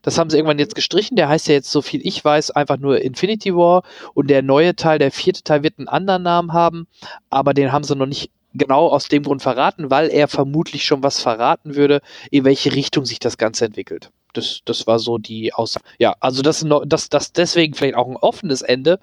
Das 0.00 0.16
haben 0.16 0.30
sie 0.30 0.38
irgendwann 0.38 0.58
jetzt 0.58 0.74
gestrichen. 0.74 1.16
Der 1.16 1.28
heißt 1.28 1.48
ja 1.48 1.54
jetzt, 1.54 1.70
so 1.70 1.82
viel 1.82 2.00
ich 2.06 2.24
weiß, 2.24 2.52
einfach 2.52 2.78
nur 2.78 3.02
Infinity 3.02 3.54
War. 3.54 3.82
Und 4.14 4.30
der 4.30 4.40
neue 4.42 4.74
Teil, 4.74 4.98
der 4.98 5.10
vierte 5.10 5.42
Teil, 5.42 5.62
wird 5.62 5.78
einen 5.78 5.88
anderen 5.88 6.22
Namen 6.22 6.54
haben. 6.54 6.86
Aber 7.28 7.52
den 7.52 7.72
haben 7.72 7.84
sie 7.84 7.94
noch 7.94 8.06
nicht 8.06 8.30
genau 8.54 8.88
aus 8.88 9.08
dem 9.08 9.24
Grund 9.24 9.42
verraten, 9.42 9.90
weil 9.90 10.08
er 10.08 10.28
vermutlich 10.28 10.84
schon 10.84 11.02
was 11.02 11.20
verraten 11.20 11.74
würde, 11.74 12.00
in 12.30 12.44
welche 12.44 12.74
Richtung 12.74 13.04
sich 13.04 13.18
das 13.18 13.36
Ganze 13.36 13.66
entwickelt. 13.66 14.10
Das, 14.36 14.60
das 14.64 14.86
war 14.86 14.98
so 14.98 15.18
die 15.18 15.52
Aussage. 15.52 15.84
Ja, 15.98 16.14
also 16.20 16.42
dass 16.42 16.66
das, 16.86 17.08
das 17.08 17.32
deswegen 17.32 17.74
vielleicht 17.74 17.96
auch 17.96 18.08
ein 18.08 18.16
offenes 18.16 18.62
Ende 18.62 18.98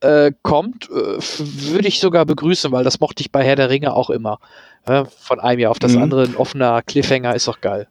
äh, 0.00 0.32
kommt, 0.42 0.90
äh, 0.90 1.18
würde 1.18 1.88
ich 1.88 2.00
sogar 2.00 2.26
begrüßen, 2.26 2.70
weil 2.72 2.84
das 2.84 3.00
mochte 3.00 3.22
ich 3.22 3.32
bei 3.32 3.42
Herr 3.42 3.56
der 3.56 3.70
Ringe 3.70 3.94
auch 3.94 4.10
immer. 4.10 4.38
Ja, 4.86 5.06
von 5.06 5.40
einem 5.40 5.60
Jahr 5.60 5.70
auf 5.70 5.78
das 5.78 5.92
mhm. 5.92 6.02
andere 6.02 6.24
ein 6.24 6.36
offener 6.36 6.82
Cliffhanger 6.82 7.34
ist 7.34 7.48
doch 7.48 7.60
geil 7.60 7.88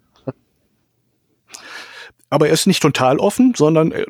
aber 2.33 2.47
er 2.47 2.53
ist 2.53 2.65
nicht 2.65 2.81
total 2.81 3.19
offen, 3.19 3.53
sondern 3.55 3.91
äh, 3.91 4.05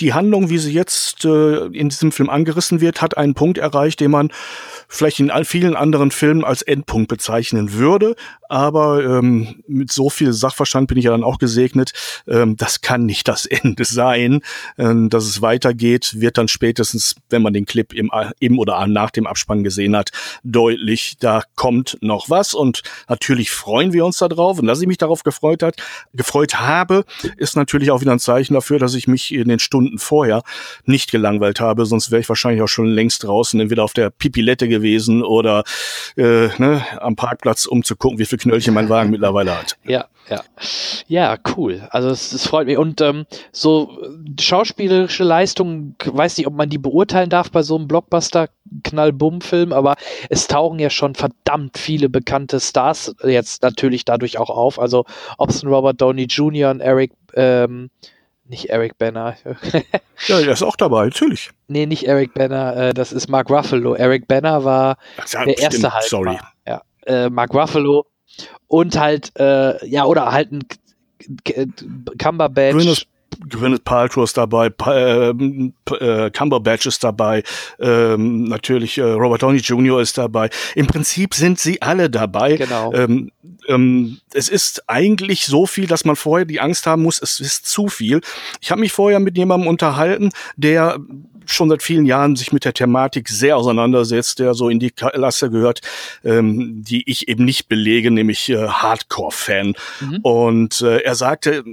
die 0.00 0.12
Handlung, 0.12 0.50
wie 0.50 0.58
sie 0.58 0.72
jetzt 0.72 1.24
äh, 1.24 1.66
in 1.66 1.88
diesem 1.88 2.10
Film 2.10 2.28
angerissen 2.28 2.80
wird, 2.80 3.00
hat 3.00 3.16
einen 3.16 3.34
Punkt 3.34 3.58
erreicht, 3.58 4.00
den 4.00 4.10
man 4.10 4.32
vielleicht 4.92 5.20
in 5.20 5.30
vielen 5.44 5.76
anderen 5.76 6.10
Filmen 6.10 6.44
als 6.44 6.62
Endpunkt 6.62 7.08
bezeichnen 7.08 7.74
würde. 7.74 8.16
Aber 8.48 9.04
ähm, 9.04 9.62
mit 9.68 9.92
so 9.92 10.10
viel 10.10 10.32
Sachverstand 10.32 10.88
bin 10.88 10.98
ich 10.98 11.04
ja 11.04 11.12
dann 11.12 11.22
auch 11.22 11.38
gesegnet. 11.38 11.92
Ähm, 12.26 12.56
das 12.56 12.80
kann 12.80 13.06
nicht 13.06 13.28
das 13.28 13.46
Ende 13.46 13.84
sein. 13.84 14.40
Ähm, 14.76 15.08
dass 15.08 15.24
es 15.24 15.40
weitergeht, 15.40 16.20
wird 16.20 16.36
dann 16.36 16.48
spätestens, 16.48 17.14
wenn 17.30 17.42
man 17.42 17.52
den 17.52 17.66
Clip 17.66 17.92
im, 17.94 18.10
im 18.40 18.58
oder 18.58 18.84
nach 18.88 19.10
dem 19.10 19.28
Abspann 19.28 19.62
gesehen 19.62 19.94
hat, 19.94 20.10
deutlich, 20.42 21.16
da 21.20 21.44
kommt 21.54 21.96
noch 22.00 22.28
was. 22.28 22.52
Und 22.52 22.82
natürlich 23.08 23.52
freuen 23.52 23.92
wir 23.92 24.04
uns 24.04 24.18
darauf. 24.18 24.58
Und 24.58 24.66
dass 24.66 24.80
ich 24.80 24.88
mich 24.88 24.98
darauf 24.98 25.22
gefreut 25.22 25.62
hat, 25.62 25.76
gefreut 26.12 26.58
habe, 26.58 27.04
ist 27.36 27.54
natürlich 27.54 27.92
auch 27.92 28.00
wieder 28.00 28.12
ein 28.12 28.18
Zeichen 28.18 28.54
dafür, 28.54 28.80
dass 28.80 28.96
ich 28.96 29.06
mich 29.06 29.32
in 29.32 29.48
den 29.48 29.60
Stunden 29.60 29.98
vorher 29.98 30.42
nicht 30.84 31.12
gelangweilt 31.12 31.60
habe. 31.60 31.86
Sonst 31.86 32.10
wäre 32.10 32.20
ich 32.20 32.28
wahrscheinlich 32.28 32.62
auch 32.62 32.68
schon 32.68 32.86
längst 32.86 33.22
draußen, 33.22 33.60
entweder 33.60 33.84
auf 33.84 33.92
der 33.92 34.10
Pipilette 34.10 34.66
gewesen 34.66 34.79
oder 35.22 35.64
äh, 36.16 36.48
ne, 36.58 36.84
am 37.00 37.16
Parkplatz, 37.16 37.66
um 37.66 37.84
zu 37.84 37.96
gucken, 37.96 38.18
wie 38.18 38.26
viel 38.26 38.38
Knöllchen 38.38 38.74
mein 38.74 38.88
Wagen 38.88 39.10
mittlerweile 39.10 39.58
hat. 39.58 39.76
Ja, 39.84 40.06
ja. 40.28 40.42
Ja, 41.08 41.36
cool. 41.56 41.88
Also 41.90 42.08
es, 42.10 42.32
es 42.32 42.46
freut 42.46 42.66
mich. 42.66 42.78
Und 42.78 43.00
ähm, 43.00 43.26
so 43.50 43.98
schauspielerische 44.38 45.24
Leistung, 45.24 45.96
weiß 46.04 46.38
nicht, 46.38 46.46
ob 46.46 46.54
man 46.54 46.70
die 46.70 46.78
beurteilen 46.78 47.30
darf 47.30 47.50
bei 47.50 47.62
so 47.62 47.76
einem 47.76 47.88
Blockbuster-Knall-Bumm-Film, 47.88 49.72
aber 49.72 49.96
es 50.28 50.46
tauchen 50.46 50.78
ja 50.78 50.88
schon 50.88 51.16
verdammt 51.16 51.78
viele 51.78 52.08
bekannte 52.08 52.60
Stars 52.60 53.14
jetzt 53.24 53.62
natürlich 53.62 54.04
dadurch 54.04 54.38
auch 54.38 54.50
auf. 54.50 54.78
Also 54.78 55.04
ob 55.36 55.50
es 55.50 55.64
Robert 55.64 56.00
Downey 56.00 56.24
Jr. 56.24 56.70
und 56.70 56.80
Eric 56.80 57.12
ähm, 57.34 57.90
nicht 58.50 58.68
Eric 58.68 58.98
Banner. 58.98 59.36
ja, 60.26 60.40
der 60.40 60.52
ist 60.52 60.62
auch 60.62 60.76
dabei, 60.76 61.04
natürlich. 61.04 61.50
Nee, 61.68 61.86
nicht 61.86 62.06
Eric 62.06 62.34
Banner, 62.34 62.76
äh, 62.76 62.94
das 62.94 63.12
ist 63.12 63.28
Mark 63.28 63.48
Ruffalo. 63.48 63.94
Eric 63.94 64.28
Banner 64.28 64.64
war 64.64 64.98
ja, 65.30 65.44
der 65.44 65.58
erste 65.58 65.78
stimmt, 65.78 65.94
halt. 65.94 66.04
Sorry. 66.04 66.38
Ja, 66.66 66.82
äh, 67.06 67.30
Mark 67.30 67.54
Ruffalo 67.54 68.06
und 68.66 68.98
halt, 68.98 69.32
äh, 69.38 69.86
ja, 69.86 70.04
oder 70.04 70.32
halt 70.32 70.52
ein 70.52 70.66
Cumberbatch. 72.18 72.74
Gwyneth, 72.74 73.06
Gwyneth 73.48 73.84
Paltrow 73.84 74.24
ist 74.24 74.36
dabei, 74.36 74.68
pa 74.68 74.94
äh, 74.94 75.30
äh, 75.30 76.30
Cumberbatch 76.30 76.86
ist 76.86 77.04
dabei, 77.04 77.44
ähm, 77.78 78.44
natürlich 78.44 78.98
äh, 78.98 79.02
Robert 79.02 79.42
Downey 79.42 79.58
Jr. 79.58 80.00
ist 80.00 80.18
dabei. 80.18 80.50
Im 80.74 80.88
Prinzip 80.88 81.34
sind 81.34 81.58
sie 81.60 81.80
alle 81.80 82.10
dabei. 82.10 82.56
Genau. 82.56 82.92
Ähm, 82.94 83.30
ähm, 83.70 84.18
es 84.34 84.48
ist 84.48 84.88
eigentlich 84.88 85.46
so 85.46 85.66
viel, 85.66 85.86
dass 85.86 86.04
man 86.04 86.16
vorher 86.16 86.44
die 86.44 86.60
Angst 86.60 86.86
haben 86.86 87.02
muss, 87.02 87.20
es 87.22 87.40
ist 87.40 87.66
zu 87.66 87.88
viel. 87.88 88.20
Ich 88.60 88.70
habe 88.70 88.80
mich 88.80 88.92
vorher 88.92 89.20
mit 89.20 89.36
jemandem 89.36 89.68
unterhalten, 89.68 90.30
der 90.56 90.98
schon 91.52 91.68
seit 91.68 91.82
vielen 91.82 92.06
Jahren 92.06 92.36
sich 92.36 92.52
mit 92.52 92.64
der 92.64 92.72
Thematik 92.72 93.28
sehr 93.28 93.56
auseinandersetzt, 93.56 94.38
der 94.38 94.54
so 94.54 94.68
in 94.68 94.78
die 94.78 94.90
Klasse 94.90 95.50
gehört, 95.50 95.80
ähm, 96.24 96.82
die 96.82 97.08
ich 97.10 97.28
eben 97.28 97.44
nicht 97.44 97.68
belege, 97.68 98.10
nämlich 98.10 98.48
äh, 98.48 98.68
Hardcore-Fan. 98.68 99.74
Mhm. 100.00 100.18
Und 100.22 100.82
äh, 100.82 100.98
er 100.98 101.14
sagte, 101.14 101.64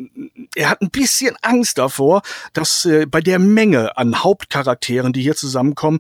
er 0.56 0.70
hat 0.70 0.82
ein 0.82 0.90
bisschen 0.90 1.36
Angst 1.42 1.78
davor, 1.78 2.22
dass 2.54 2.86
äh, 2.86 3.06
bei 3.06 3.22
der 3.22 3.40
Menge 3.40 3.98
an 3.98 4.24
Hauptcharakteren, 4.24 5.14
die 5.14 5.22
hier 5.22 5.36
zusammenkommen, 5.36 6.00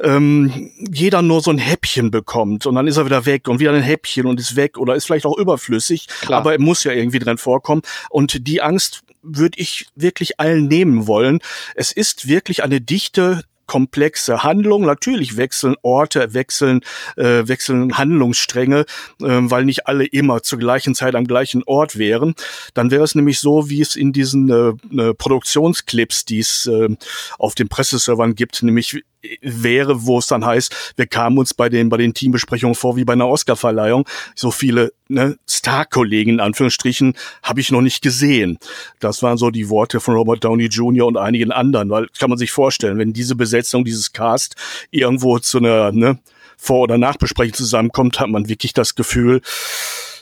ähm, 0.00 0.70
jeder 0.78 1.22
nur 1.22 1.40
so 1.40 1.50
ein 1.50 1.58
Häppchen 1.58 2.10
bekommt 2.10 2.66
und 2.66 2.74
dann 2.74 2.86
ist 2.86 2.96
er 2.96 3.06
wieder 3.06 3.26
weg 3.26 3.48
und 3.48 3.60
wieder 3.60 3.72
ein 3.72 3.82
Häppchen 3.82 4.26
und 4.26 4.40
ist 4.40 4.56
weg 4.56 4.78
oder 4.78 4.94
ist 4.94 5.06
vielleicht 5.06 5.25
auch 5.26 5.38
überflüssig, 5.38 6.06
Klar. 6.22 6.40
aber 6.40 6.52
er 6.52 6.60
muss 6.60 6.84
ja 6.84 6.92
irgendwie 6.92 7.18
drin 7.18 7.38
vorkommen. 7.38 7.82
Und 8.10 8.46
die 8.46 8.62
Angst 8.62 9.02
würde 9.22 9.58
ich 9.58 9.86
wirklich 9.94 10.38
allen 10.40 10.68
nehmen 10.68 11.06
wollen. 11.06 11.40
Es 11.74 11.92
ist 11.92 12.28
wirklich 12.28 12.62
eine 12.62 12.80
dichte 12.80 13.42
komplexe 13.66 14.42
Handlung. 14.42 14.82
Natürlich 14.82 15.36
wechseln 15.36 15.74
Orte, 15.82 16.34
wechseln, 16.34 16.80
äh, 17.16 17.46
wechseln 17.46 17.98
Handlungsstränge, 17.98 18.80
äh, 19.20 19.26
weil 19.26 19.64
nicht 19.64 19.86
alle 19.86 20.04
immer 20.04 20.42
zur 20.42 20.58
gleichen 20.58 20.94
Zeit 20.94 21.14
am 21.14 21.26
gleichen 21.26 21.62
Ort 21.64 21.98
wären. 21.98 22.34
Dann 22.74 22.90
wäre 22.90 23.04
es 23.04 23.14
nämlich 23.14 23.40
so, 23.40 23.68
wie 23.68 23.80
es 23.80 23.96
in 23.96 24.12
diesen 24.12 24.48
äh, 24.50 25.02
äh 25.02 25.14
Produktionsclips, 25.14 26.24
die 26.24 26.38
es 26.38 26.66
äh, 26.66 26.96
auf 27.38 27.54
den 27.54 27.68
Presseservern 27.68 28.34
gibt, 28.34 28.62
nämlich 28.62 29.02
wäre, 29.42 30.06
wo 30.06 30.18
es 30.18 30.26
dann 30.26 30.44
heißt, 30.44 30.94
wir 30.96 31.06
kamen 31.06 31.38
uns 31.38 31.54
bei 31.54 31.68
den, 31.68 31.88
bei 31.88 31.96
den 31.96 32.14
Teambesprechungen 32.14 32.74
vor 32.74 32.96
wie 32.96 33.04
bei 33.04 33.12
einer 33.12 33.28
Oscarverleihung. 33.28 34.06
So 34.34 34.50
viele 34.50 34.92
ne, 35.08 35.36
Star-Kollegen 35.48 36.32
in 36.32 36.40
Anführungsstrichen 36.40 37.14
habe 37.42 37.60
ich 37.60 37.70
noch 37.70 37.80
nicht 37.80 38.02
gesehen. 38.02 38.58
Das 39.00 39.22
waren 39.22 39.38
so 39.38 39.50
die 39.50 39.68
Worte 39.68 40.00
von 40.00 40.14
Robert 40.14 40.44
Downey 40.44 40.66
Jr. 40.66 41.06
und 41.06 41.16
einigen 41.16 41.52
anderen, 41.52 41.90
weil 41.90 42.08
kann 42.18 42.30
man 42.30 42.38
sich 42.38 42.50
vorstellen, 42.50 42.98
wenn 42.98 43.12
diese 43.12 43.34
Besetzung, 43.34 43.84
dieses 43.84 44.12
Cast 44.12 44.56
irgendwo 44.90 45.38
zu 45.38 45.58
einer 45.58 45.92
ne, 45.92 46.18
Vor- 46.56 46.82
oder 46.82 46.98
Nachbesprechung 46.98 47.54
zusammenkommt, 47.54 48.18
hat 48.20 48.28
man 48.28 48.48
wirklich 48.48 48.72
das 48.72 48.94
Gefühl, 48.94 49.42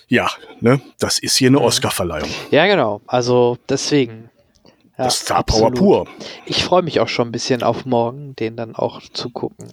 ja, 0.08 0.28
ne, 0.60 0.80
das 0.98 1.18
ist 1.18 1.36
hier 1.36 1.48
eine 1.48 1.58
mhm. 1.58 1.64
Oscarverleihung. 1.64 2.28
Ja, 2.50 2.66
genau. 2.66 3.00
Also 3.06 3.58
deswegen 3.68 4.30
ja, 4.98 5.04
das 5.04 5.20
Star 5.20 5.42
Power 5.42 5.72
pur. 5.72 6.06
Ich 6.46 6.64
freue 6.64 6.82
mich 6.82 7.00
auch 7.00 7.08
schon 7.08 7.28
ein 7.28 7.32
bisschen 7.32 7.62
auf 7.62 7.84
morgen, 7.84 8.36
den 8.36 8.56
dann 8.56 8.74
auch 8.74 9.00
zu 9.02 9.30
gucken. 9.30 9.72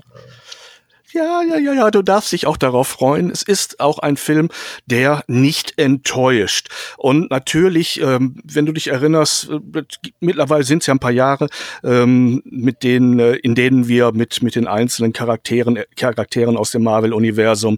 Ja, 1.14 1.42
ja, 1.44 1.58
ja, 1.58 1.74
ja, 1.74 1.92
du 1.92 2.02
darfst 2.02 2.32
dich 2.32 2.48
auch 2.48 2.56
darauf 2.56 2.88
freuen. 2.88 3.32
Es 3.32 3.42
ist 3.42 3.82
auch 3.82 4.00
ein 4.00 4.16
Film, 4.16 4.50
der 4.86 5.24
nicht 5.28 5.74
enttäuscht. 5.78 6.70
Und 6.98 7.30
natürlich, 7.30 8.00
ähm, 8.00 8.42
wenn 8.46 8.66
du 8.66 8.72
dich 8.72 8.88
erinnerst, 8.88 9.50
äh, 9.50 9.84
mittlerweile 10.22 10.64
sind 10.64 10.84
es 10.84 10.88
ja 10.88 10.94
ein 10.94 11.00
paar 11.00 11.12
Jahre, 11.12 11.50
ähm, 11.84 12.42
mit 12.46 12.84
denen, 12.84 13.20
äh, 13.20 13.34
in 13.34 13.56
denen 13.56 13.90
wir 13.90 14.14
mit 14.14 14.42
mit 14.42 14.56
den 14.56 14.68
einzelnen 14.68 15.12
Charakteren, 15.12 15.76
äh, 15.76 15.86
Charakteren 15.98 16.56
aus 16.56 16.72
dem 16.72 16.84
Marvel-Universum 16.84 17.78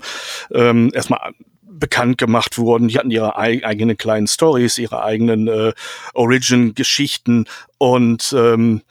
ähm, 0.51 0.91
erstmal 0.93 1.33
bekannt 1.79 2.17
gemacht 2.17 2.57
wurden. 2.57 2.87
Die 2.87 2.97
hatten 2.97 3.11
ihre 3.11 3.37
eigenen 3.37 3.97
kleinen 3.97 4.27
Stories, 4.27 4.77
ihre 4.77 5.03
eigenen 5.03 5.47
äh, 5.47 5.73
Origin-Geschichten 6.13 7.45
und 7.77 8.33
ähm, 8.37 8.81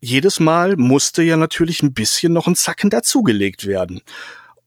jedes 0.00 0.40
Mal 0.40 0.76
musste 0.76 1.22
ja 1.22 1.36
natürlich 1.36 1.82
ein 1.82 1.94
bisschen 1.94 2.32
noch 2.32 2.46
ein 2.46 2.56
Zacken 2.56 2.90
dazugelegt 2.90 3.66
werden. 3.66 4.02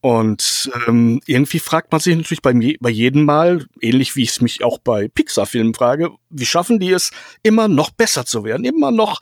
Und 0.00 0.70
ähm, 0.86 1.20
irgendwie 1.26 1.58
fragt 1.58 1.90
man 1.90 2.00
sich 2.00 2.14
natürlich 2.16 2.40
bei, 2.40 2.52
bei 2.80 2.90
jedem 2.90 3.24
Mal, 3.24 3.66
ähnlich 3.80 4.14
wie 4.14 4.22
ich 4.22 4.30
es 4.30 4.40
mich 4.40 4.62
auch 4.62 4.78
bei 4.78 5.08
Pixar-Filmen 5.08 5.74
frage, 5.74 6.10
wie 6.30 6.46
schaffen 6.46 6.78
die 6.78 6.92
es, 6.92 7.10
immer 7.42 7.66
noch 7.66 7.90
besser 7.90 8.24
zu 8.24 8.44
werden, 8.44 8.64
immer 8.64 8.92
noch 8.92 9.20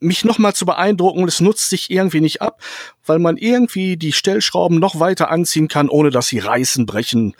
mich 0.00 0.24
noch 0.24 0.38
mal 0.38 0.52
zu 0.52 0.66
beeindrucken 0.66 1.22
und 1.22 1.28
es 1.28 1.40
nutzt 1.40 1.70
sich 1.70 1.88
irgendwie 1.88 2.20
nicht 2.20 2.42
ab, 2.42 2.60
weil 3.06 3.20
man 3.20 3.36
irgendwie 3.36 3.96
die 3.96 4.12
Stellschrauben 4.12 4.80
noch 4.80 4.98
weiter 4.98 5.30
anziehen 5.30 5.68
kann, 5.68 5.88
ohne 5.88 6.10
dass 6.10 6.26
sie 6.26 6.40
reißen, 6.40 6.84
brechen 6.84 7.36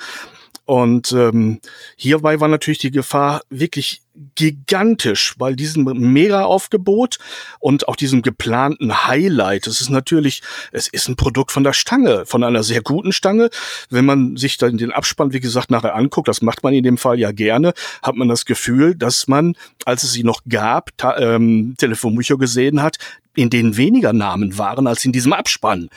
und 0.64 1.12
ähm, 1.12 1.61
hierbei 1.97 2.40
war 2.40 2.49
natürlich 2.49 2.78
die 2.78 2.90
Gefahr 2.90 3.42
wirklich 3.50 4.02
gigantisch, 4.37 5.35
weil 5.38 5.56
diesem 5.56 5.85
Mega-Aufgebot 5.85 7.18
und 7.59 7.88
auch 7.88 7.97
diesem 7.97 8.23
geplanten 8.23 9.06
Highlight, 9.06 9.66
es 9.66 9.80
ist 9.80 9.90
natürlich, 9.90 10.42
es 10.71 10.87
ist 10.87 11.09
ein 11.09 11.16
Produkt 11.16 11.50
von 11.50 11.64
der 11.64 11.73
Stange, 11.73 12.25
von 12.25 12.44
einer 12.44 12.62
sehr 12.62 12.80
guten 12.80 13.12
Stange. 13.12 13.50
Wenn 13.90 14.04
man 14.04 14.37
sich 14.37 14.56
dann 14.56 14.78
den 14.78 14.92
Abspann, 14.92 15.33
wie 15.33 15.40
gesagt, 15.40 15.71
nachher 15.71 15.97
anguckt, 15.97 16.28
das 16.28 16.42
macht 16.42 16.62
man 16.62 16.75
in 16.75 16.85
dem 16.85 16.97
Fall 16.97 17.18
ja 17.18 17.33
gerne, 17.33 17.75
hat 18.02 18.14
man 18.14 18.28
das 18.28 18.44
Gefühl, 18.44 18.94
dass 18.94 19.26
man, 19.26 19.56
als 19.85 20.04
es 20.04 20.12
sie 20.12 20.25
noch 20.25 20.42
gab, 20.49 20.90
ähm, 21.18 21.75
Telefonbücher 21.76 22.38
gesehen 22.38 22.83
hat, 22.83 22.99
in 23.37 23.50
denen 23.50 23.76
weniger 23.76 24.12
Namen 24.12 24.59
waren 24.59 24.87
als 24.87 25.05
in 25.05 25.12
diesem 25.12 25.33
Abspann. 25.33 25.88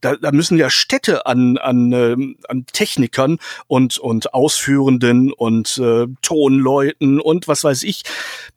Da, 0.00 0.16
da 0.16 0.32
müssen 0.32 0.58
ja 0.58 0.70
Städte 0.70 1.26
an, 1.26 1.58
an, 1.58 1.92
äh, 1.92 2.16
an 2.48 2.66
Technikern 2.72 3.38
und, 3.66 3.98
und 3.98 4.32
Ausführenden 4.34 5.32
und 5.32 5.78
äh, 5.78 6.06
Tonleuten 6.22 7.20
und 7.20 7.48
was 7.48 7.64
weiß 7.64 7.82
ich 7.82 8.02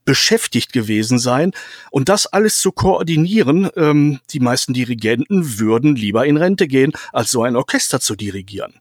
beschäftigt 0.06 0.74
gewesen 0.74 1.20
sein. 1.20 1.52
Und 1.92 2.10
das 2.10 2.28
alles 2.28 2.60
zu 2.60 2.72
koordinieren, 2.72 3.70
ähm, 3.76 4.20
die 4.32 4.40
meisten 4.40 4.74
Dirigenten 4.74 5.60
würden 5.60 5.96
lieber 5.96 6.26
in 6.26 6.38
Rente 6.38 6.68
gehen, 6.68 6.94
als 7.12 7.32
so 7.32 7.44
ein 7.44 7.56
Orchester 7.56 8.00
zu 8.00 8.16
dirigieren. 8.16 8.74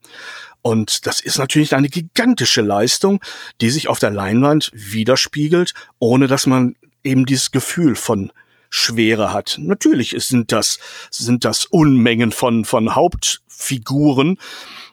Und 0.63 1.07
das 1.07 1.21
ist 1.21 1.39
natürlich 1.39 1.75
eine 1.75 1.89
gigantische 1.89 2.63
Leistung, 2.63 3.21
die 3.61 3.71
sich 3.71 3.89
auf 3.89 3.99
der 3.99 4.13
Leinwand 4.13 4.71
widerspiegelt, 4.73 5.75
ohne 5.99 6.29
dass 6.29 6.47
man 6.47 6.77
eben 7.03 7.27
dieses 7.27 7.51
Gefühl 7.51 7.97
von 7.97 8.33
Schwere 8.75 9.35
hat. 9.35 9.59
Natürlich 9.61 10.15
sind 10.19 10.51
das, 10.51 10.79
sind 11.11 11.45
das 11.45 11.67
Unmengen 11.67 12.33
von, 12.33 12.65
von 12.65 12.95
Hauptfiguren 12.95 14.39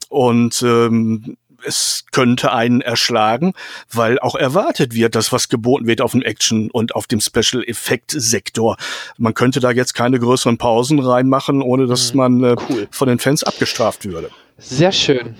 und 0.10 0.62
ähm, 0.64 1.38
es 1.64 2.06
könnte 2.12 2.52
einen 2.52 2.82
erschlagen, 2.82 3.54
weil 3.90 4.20
auch 4.20 4.36
erwartet 4.36 4.94
wird, 4.94 5.16
dass 5.16 5.32
was 5.32 5.48
geboten 5.48 5.88
wird 5.88 6.02
auf 6.02 6.12
dem 6.12 6.22
Action- 6.22 6.70
und 6.72 6.94
auf 6.94 7.08
dem 7.08 7.22
Special-Effekt-Sektor. 7.22 8.76
Man 9.18 9.34
könnte 9.34 9.62
da 9.62 9.72
jetzt 9.72 9.94
keine 9.94 10.20
größeren 10.20 10.58
Pausen 10.58 11.00
reinmachen, 11.00 11.62
ohne 11.62 11.88
dass 11.88 12.14
mhm. 12.14 12.18
man 12.18 12.44
äh, 12.44 12.56
cool. 12.70 12.88
von 12.92 13.08
den 13.08 13.20
Fans 13.20 13.44
abgestraft 13.44 14.06
würde. 14.06 14.30
Sehr 14.58 14.92
schön. 14.92 15.36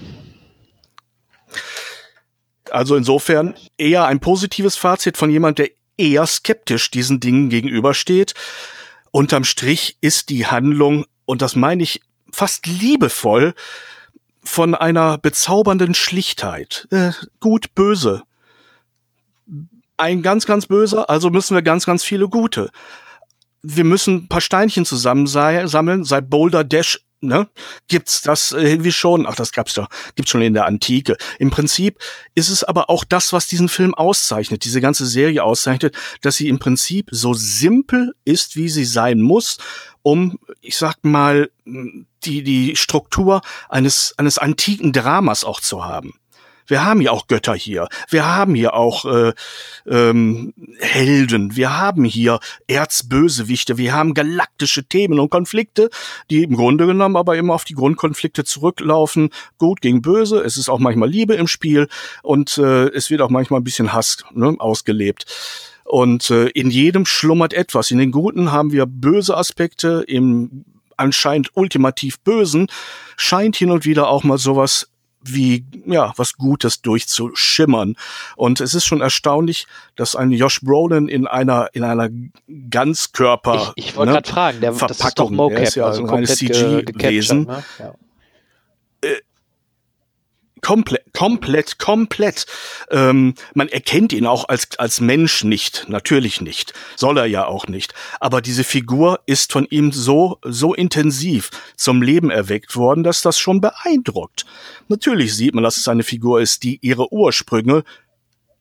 Also 2.72 2.96
insofern 2.96 3.56
eher 3.78 4.06
ein 4.06 4.20
positives 4.20 4.78
Fazit 4.78 5.18
von 5.18 5.30
jemand, 5.30 5.60
der 5.60 5.70
eher 6.00 6.26
skeptisch 6.26 6.90
diesen 6.92 7.20
Dingen 7.20 7.50
gegenübersteht. 7.50 8.34
Unterm 9.12 9.44
Strich 9.44 9.98
ist 10.02 10.30
die 10.30 10.48
Handlung, 10.48 11.06
und 11.26 11.42
das 11.42 11.56
meine 11.56 11.84
ich 11.84 12.02
fast 12.32 12.66
liebevoll, 12.68 13.54
von 14.44 14.74
einer 14.74 15.18
bezaubernden 15.18 15.94
Schlichtheit. 15.94 16.88
Äh, 16.92 17.12
gut, 17.40 17.76
böse. 17.76 18.24
Ein 19.98 20.22
ganz, 20.22 20.46
ganz 20.46 20.68
böser, 20.68 21.10
also 21.10 21.30
müssen 21.30 21.56
wir 21.56 21.62
ganz, 21.62 21.86
ganz 21.86 22.04
viele 22.04 22.30
gute. 22.30 22.72
Wir 23.62 23.84
müssen 23.84 24.16
ein 24.16 24.28
paar 24.30 24.42
Steinchen 24.42 24.86
zusammen 24.86 25.28
sammeln. 25.28 26.06
Seit 26.06 26.30
Boulder 26.30 26.64
Dash 26.64 27.02
ne, 27.22 27.48
gibt's 27.88 28.22
das 28.22 28.52
äh, 28.52 28.62
irgendwie 28.62 28.92
schon. 28.92 29.26
Ach, 29.26 29.36
das 29.36 29.52
gab's 29.52 29.74
doch, 29.74 29.90
gibt's 30.16 30.32
schon 30.32 30.42
in 30.42 30.54
der 30.54 30.66
Antike. 30.66 31.18
Im 31.38 31.52
Prinzip 31.52 32.00
ist 32.36 32.50
es 32.50 32.64
aber 32.64 32.90
auch 32.90 33.04
das, 33.04 33.34
was 33.34 33.48
diesen 33.48 33.70
Film 33.70 33.94
auszeichnet, 33.94 34.64
diese 34.64 34.82
ganze 34.82 35.06
Serie 35.06 35.44
auszeichnet, 35.44 35.96
dass 36.22 36.38
sie 36.38 36.48
im 36.48 36.60
Prinzip 36.60 37.10
so 37.12 37.34
simpel 37.34 38.14
ist, 38.26 38.56
wie 38.56 38.70
sie 38.70 38.86
sein 38.86 39.22
muss, 39.22 39.58
um, 40.02 40.40
ich 40.62 40.78
sag 40.78 41.04
mal, 41.04 41.50
die, 41.66 42.44
die 42.44 42.76
Struktur 42.76 43.42
eines, 43.68 44.14
eines 44.18 44.38
antiken 44.38 44.94
Dramas 44.94 45.44
auch 45.44 45.62
zu 45.62 45.86
haben. 45.86 46.20
Wir 46.70 46.86
haben 46.86 47.02
ja 47.02 47.12
auch 47.12 47.28
Götter 47.28 47.56
hier. 47.56 47.88
Wir 48.10 48.26
haben 48.26 48.56
hier 48.56 48.74
auch 48.76 49.06
äh, 49.06 49.34
ähm, 49.88 50.54
Helden. 50.80 51.56
Wir 51.56 51.78
haben 51.78 52.06
hier 52.06 52.40
Erzbösewichte. 52.68 53.78
Wir 53.78 53.94
haben 53.94 54.14
galaktische 54.14 54.86
Themen 54.86 55.20
und 55.20 55.30
Konflikte, 55.30 55.90
die 56.30 56.44
im 56.44 56.56
Grunde 56.56 56.86
genommen 56.86 57.18
aber 57.18 57.36
immer 57.38 57.56
auf 57.56 57.66
die 57.66 57.74
Grundkonflikte 57.74 58.44
zurücklaufen. 58.44 59.32
Gut 59.58 59.82
gegen 59.82 60.02
Böse. 60.02 60.40
Es 60.40 60.58
ist 60.58 60.70
auch 60.70 60.80
manchmal 60.80 61.10
Liebe 61.10 61.34
im 61.34 61.48
Spiel 61.48 61.88
und 62.22 62.58
äh, 62.58 62.88
es 62.90 63.10
wird 63.10 63.22
auch 63.22 63.30
manchmal 63.30 63.60
ein 63.60 63.66
bisschen 63.66 63.92
Hass 63.92 64.24
ne, 64.32 64.56
ausgelebt. 64.60 65.26
Und 65.86 66.30
äh, 66.30 66.50
in 66.50 66.70
jedem 66.70 67.08
schlummert 67.08 67.52
etwas. 67.52 67.90
In 67.90 67.98
den 67.98 68.12
Guten 68.12 68.52
haben 68.52 68.72
wir 68.72 68.86
böse 68.86 69.36
Aspekte, 69.36 70.04
im 70.08 70.66
anscheinend 70.98 71.52
ultimativ 71.56 72.20
Bösen 72.20 72.68
scheint 73.18 73.56
hin 73.56 73.72
und 73.72 73.86
wieder 73.86 74.10
auch 74.10 74.24
mal 74.24 74.38
sowas 74.38 74.90
wie 75.22 75.66
ja 75.86 76.14
was 76.16 76.34
Gutes 76.34 76.82
durchzuschimmern 76.82 77.96
und 78.36 78.62
es 78.62 78.74
ist 78.74 78.86
schon 78.86 79.02
erstaunlich, 79.02 79.68
dass 79.96 80.16
ein 80.16 80.32
Josh 80.32 80.62
Brolin 80.62 81.08
in 81.08 81.28
einer 81.28 81.70
in 81.74 81.84
einer 81.84 82.10
Ganzkörper 82.70 83.74
ich, 83.76 83.90
ich 83.90 83.96
wollte 83.96 84.12
ne, 84.12 84.18
gerade 84.18 84.30
fragen, 84.30 84.62
der 84.62 84.74
Verpackung, 84.74 84.98
das 84.98 85.08
ist 85.08 85.20
doch 85.20 85.30
Mocap, 85.30 85.60
ist 85.60 85.76
ja 85.76 85.86
also 85.86 86.06
ein 86.08 86.26
CG 86.26 86.84
gewesen. 86.84 87.44
Ne? 87.44 87.64
Ja. 87.80 87.94
Äh, 89.02 89.16
komplett, 90.62 91.14
komplett, 91.14 91.80
komplett. 91.80 92.46
Ähm, 92.92 93.36
man 93.54 93.70
erkennt 93.70 94.14
ihn 94.14 94.26
auch 94.26 94.48
als, 94.48 94.78
als 94.78 95.02
Mensch 95.02 95.44
nicht, 95.44 95.86
natürlich 95.88 96.42
nicht. 96.42 96.74
Soll 96.96 97.18
er 97.18 97.26
ja 97.26 97.46
auch 97.46 97.68
nicht. 97.68 97.94
Aber 98.20 98.42
diese 98.42 98.64
Figur 98.64 99.20
ist 99.26 99.52
von 99.52 99.66
ihm 99.70 99.92
so, 99.92 100.40
so 100.44 100.74
intensiv 100.74 101.50
zum 101.76 102.02
Leben 102.02 102.30
erweckt 102.30 102.76
worden, 102.76 103.04
dass 103.04 103.22
das 103.22 103.40
schon 103.40 103.62
beeindruckt. 103.62 104.46
Natürlich 104.88 105.36
sieht 105.36 105.54
man, 105.54 105.64
dass 105.64 105.78
es 105.78 105.88
eine 105.88 106.04
Figur 106.04 106.42
ist, 106.42 106.64
die 106.64 106.80
ihre 106.82 107.12
Ursprünge 107.12 107.84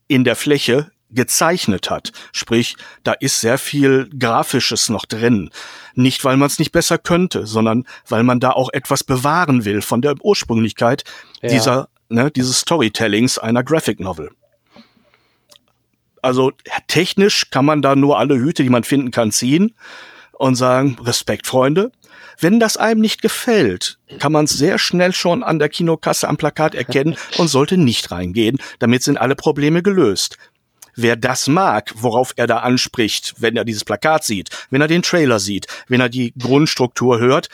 in 0.08 0.24
der 0.24 0.36
Fläche 0.36 0.90
gezeichnet 1.10 1.90
hat. 1.90 2.12
Sprich, 2.32 2.76
da 3.02 3.12
ist 3.12 3.40
sehr 3.40 3.58
viel 3.58 4.10
Grafisches 4.18 4.88
noch 4.88 5.04
drin. 5.06 5.50
Nicht, 5.94 6.24
weil 6.24 6.36
man 6.36 6.46
es 6.46 6.58
nicht 6.58 6.72
besser 6.72 6.98
könnte, 6.98 7.46
sondern 7.46 7.84
weil 8.08 8.22
man 8.22 8.40
da 8.40 8.50
auch 8.50 8.70
etwas 8.72 9.04
bewahren 9.04 9.64
will 9.64 9.82
von 9.82 10.02
der 10.02 10.14
Ursprünglichkeit 10.22 11.04
ja. 11.42 11.48
dieser, 11.48 11.88
ne, 12.08 12.30
dieses 12.30 12.60
Storytellings 12.60 13.38
einer 13.38 13.64
Graphic 13.64 14.00
Novel. 14.00 14.30
Also 16.20 16.52
technisch 16.88 17.50
kann 17.50 17.64
man 17.64 17.80
da 17.80 17.94
nur 17.94 18.18
alle 18.18 18.36
Hüte, 18.36 18.62
die 18.62 18.70
man 18.70 18.84
finden 18.84 19.10
kann, 19.10 19.30
ziehen 19.30 19.74
und 20.32 20.56
sagen, 20.56 20.96
Respekt, 21.02 21.46
Freunde. 21.46 21.92
Wenn 22.40 22.60
das 22.60 22.76
einem 22.76 23.00
nicht 23.00 23.22
gefällt, 23.22 23.98
kann 24.20 24.32
man 24.32 24.44
es 24.44 24.52
sehr 24.52 24.78
schnell 24.78 25.12
schon 25.12 25.42
an 25.42 25.58
der 25.58 25.68
Kinokasse 25.68 26.28
am 26.28 26.36
Plakat 26.36 26.74
erkennen 26.74 27.16
und 27.38 27.48
sollte 27.48 27.76
nicht 27.76 28.10
reingehen. 28.10 28.58
Damit 28.78 29.02
sind 29.02 29.18
alle 29.18 29.34
Probleme 29.34 29.82
gelöst 29.82 30.38
wer 30.98 31.16
das 31.16 31.46
mag, 31.46 31.92
worauf 31.96 32.32
er 32.36 32.46
da 32.46 32.58
anspricht, 32.58 33.34
wenn 33.38 33.56
er 33.56 33.64
dieses 33.64 33.84
Plakat 33.84 34.24
sieht, 34.24 34.50
wenn 34.70 34.80
er 34.80 34.88
den 34.88 35.02
Trailer 35.02 35.38
sieht, 35.38 35.66
wenn 35.88 36.00
er 36.00 36.08
die 36.08 36.34
Grundstruktur 36.38 37.18
hört, 37.18 37.48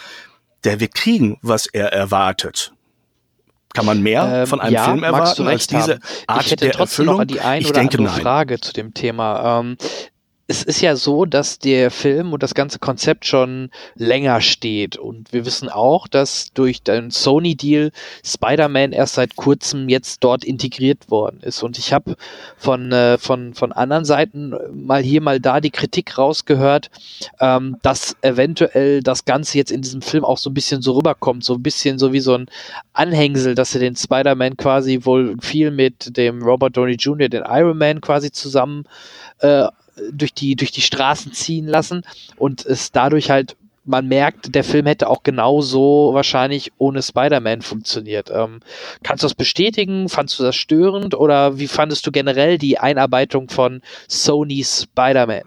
der 0.65 0.81
wird 0.81 0.95
kriegen, 0.95 1.39
was 1.43 1.67
er 1.67 1.93
erwartet. 1.93 2.73
Kann 3.75 3.87
man 3.87 4.03
mehr 4.03 4.43
ähm, 4.43 4.47
von 4.47 4.61
einem 4.61 4.75
ja, 4.75 4.85
Film 4.85 5.03
erwarten 5.03 5.49
als 5.49 5.67
diese 5.67 5.99
Art 6.29 6.45
ich 6.45 6.53
hätte 6.53 6.65
der 6.65 6.75
trotzdem 6.75 7.09
Erfüllung? 7.09 7.19
noch 7.19 7.25
die 7.25 7.41
ein 7.41 7.61
ich 7.61 7.69
oder 7.69 7.81
denke, 7.81 7.99
andere 7.99 8.15
nein. 8.15 8.23
Frage 8.23 8.61
zu 8.61 8.73
dem 8.73 8.95
Thema. 8.95 9.61
Ähm, 9.61 9.77
es 10.47 10.63
ist 10.63 10.83
ja 10.83 10.95
so, 10.95 11.25
dass 11.25 11.59
der 11.59 11.91
Film 11.91 12.35
und 12.35 12.43
das 12.43 12.55
ganze 12.55 12.79
Konzept 12.79 13.25
schon 13.25 13.71
länger 13.95 14.43
steht. 14.43 14.99
Und 14.99 15.33
wir 15.33 15.47
wissen 15.47 15.71
auch, 15.71 16.07
dass 16.07 16.53
durch 16.53 16.83
den 16.83 17.11
Sony-Deal 17.11 17.93
Spider-Man 18.23 18.93
erst 18.93 19.15
seit 19.15 19.37
kurzem 19.37 19.89
jetzt 19.89 20.23
dort 20.23 20.45
integriert 20.45 21.11
worden 21.11 21.41
ist. 21.41 21.63
Und 21.63 21.79
ich 21.79 21.95
habe 21.95 22.17
von, 22.59 22.93
äh, 22.93 23.17
von, 23.17 23.55
von 23.55 23.73
anderen 23.73 24.05
Seiten 24.05 24.53
mal 24.71 25.03
hier, 25.03 25.23
mal 25.23 25.41
da 25.41 25.61
die 25.61 25.71
Kritik 25.71 26.19
rausgehört, 26.19 26.91
ähm, 27.41 27.79
dass 27.81 28.15
eventuell 28.21 29.03
das 29.03 29.25
Ganze 29.25 29.57
jetzt 29.57 29.73
in 29.73 29.81
diesem 29.81 30.03
Film 30.03 30.27
auch 30.27 30.39
so 30.39 30.51
ein 30.51 30.55
bisschen 30.55 30.83
so 30.83 30.93
rüberkommt. 30.93 31.43
So 31.43 31.55
ein 31.55 31.63
bisschen 31.63 31.99
so 31.99 32.13
wie 32.13 32.21
so 32.21 32.35
ein 32.35 32.47
Anhängsel, 32.93 33.55
dass 33.55 33.75
er 33.75 33.81
den 33.81 33.97
Spider-Man 33.97 34.59
quasi 34.59 35.01
wohl 35.05 35.37
viel 35.41 35.71
mit 35.71 36.19
dem 36.19 36.43
Robert 36.43 36.77
Downey 36.77 36.97
Jr., 36.97 37.31
den 37.31 37.45
Iron 37.49 37.79
Man 37.79 38.03
quasi 38.03 38.31
zusammen 38.31 38.85
äh, 39.39 39.69
durch 40.13 40.35
die, 40.35 40.57
durch 40.57 40.73
die 40.73 40.83
Straßen 40.83 41.33
ziehen 41.33 41.67
lassen 41.67 42.03
und 42.37 42.65
es 42.65 42.93
dadurch 42.93 43.31
halt 43.31 43.57
man 43.87 44.09
merkt, 44.09 44.55
der 44.55 44.65
Film 44.65 44.87
hätte 44.87 45.09
auch 45.09 45.23
genauso 45.23 46.11
wahrscheinlich 46.15 46.73
ohne 46.79 47.03
Spider-Man 47.03 47.63
funktioniert. 47.63 48.31
Ähm, 48.31 48.61
kannst 49.03 49.23
du 49.23 49.27
das 49.27 49.35
bestätigen? 49.35 50.09
Fandst 50.09 50.39
du 50.39 50.43
das 50.43 50.57
störend? 50.57 51.15
Oder 51.15 51.59
wie 51.59 51.69
fandest 51.69 52.07
du 52.07 52.11
generell 52.11 52.57
die 52.57 52.79
Einarbeitung 52.79 53.51
von 53.51 53.83
Sony 54.09 54.65
Spider-Man? 54.65 55.45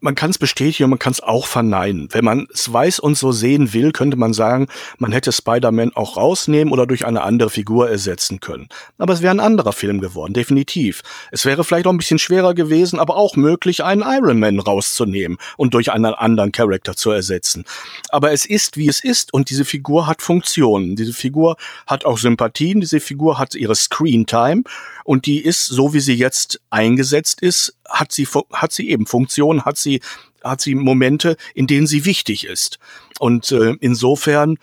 Man 0.00 0.14
kann 0.14 0.30
es 0.30 0.38
bestätigen 0.38 0.84
und 0.84 0.90
man 0.90 0.98
kann 0.98 1.12
es 1.12 1.20
auch 1.20 1.46
verneinen. 1.46 2.08
Wenn 2.10 2.24
man 2.24 2.48
es 2.52 2.72
weiß 2.72 2.98
und 2.98 3.16
so 3.16 3.30
sehen 3.30 3.72
will, 3.72 3.92
könnte 3.92 4.16
man 4.16 4.32
sagen, 4.32 4.66
man 4.98 5.12
hätte 5.12 5.30
Spider-Man 5.30 5.94
auch 5.94 6.16
rausnehmen 6.16 6.72
oder 6.72 6.86
durch 6.86 7.06
eine 7.06 7.22
andere 7.22 7.50
Figur 7.50 7.88
ersetzen 7.88 8.40
können. 8.40 8.68
Aber 8.98 9.12
es 9.12 9.22
wäre 9.22 9.32
ein 9.32 9.40
anderer 9.40 9.72
Film 9.72 10.00
geworden, 10.00 10.34
definitiv. 10.34 11.02
Es 11.30 11.44
wäre 11.44 11.62
vielleicht 11.62 11.86
auch 11.86 11.92
ein 11.92 11.98
bisschen 11.98 12.18
schwerer 12.18 12.54
gewesen, 12.54 12.98
aber 12.98 13.16
auch 13.16 13.36
möglich, 13.36 13.84
einen 13.84 14.02
Iron 14.02 14.40
Man 14.40 14.58
rauszunehmen 14.58 15.38
und 15.56 15.74
durch 15.74 15.92
einen 15.92 16.06
anderen 16.06 16.50
Charakter 16.50 16.96
zu 16.96 17.10
ersetzen. 17.10 17.64
Aber 18.08 18.32
es 18.32 18.44
ist, 18.44 18.76
wie 18.76 18.88
es 18.88 19.02
ist 19.02 19.32
und 19.32 19.50
diese 19.50 19.64
Figur 19.64 20.08
hat 20.08 20.22
Funktionen. 20.22 20.96
Diese 20.96 21.12
Figur 21.12 21.56
hat 21.86 22.04
auch 22.04 22.18
Sympathien, 22.18 22.80
diese 22.80 22.98
Figur 22.98 23.38
hat 23.38 23.54
ihre 23.54 23.76
Screen 23.76 24.26
Time 24.26 24.64
und 25.08 25.24
die 25.24 25.40
ist, 25.42 25.64
so 25.64 25.94
wie 25.94 26.00
sie 26.00 26.12
jetzt 26.12 26.60
eingesetzt 26.68 27.40
ist, 27.40 27.74
hat 27.88 28.12
sie, 28.12 28.28
hat 28.52 28.72
sie 28.72 28.90
eben 28.90 29.06
Funktionen, 29.06 29.64
hat 29.64 29.78
sie, 29.78 30.02
hat 30.44 30.60
sie 30.60 30.74
Momente, 30.74 31.38
in 31.54 31.66
denen 31.66 31.86
sie 31.86 32.04
wichtig 32.04 32.44
ist. 32.44 32.78
Und 33.18 33.50
äh, 33.50 33.74
insofern, 33.80 34.58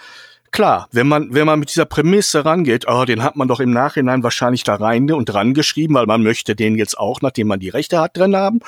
klar, 0.51 0.87
wenn 0.91 1.07
man, 1.07 1.33
wenn 1.33 1.47
man 1.47 1.57
mit 1.57 1.69
dieser 1.69 1.85
Prämisse 1.85 2.45
rangeht, 2.45 2.85
oh, 2.87 3.05
den 3.05 3.23
hat 3.23 3.35
man 3.35 3.47
doch 3.47 3.59
im 3.59 3.71
Nachhinein 3.71 4.21
wahrscheinlich 4.21 4.63
da 4.63 4.75
rein 4.75 5.11
und 5.11 5.25
dran 5.25 5.55
geschrieben, 5.55 5.95
weil 5.95 6.05
man 6.05 6.21
möchte 6.21 6.55
den 6.55 6.77
jetzt 6.77 6.99
auch, 6.99 7.23
nachdem 7.23 7.47
man 7.47 7.59
die 7.59 7.69
Rechte 7.69 7.99
hat, 7.99 8.15
drin 8.15 8.35
haben, 8.35 8.59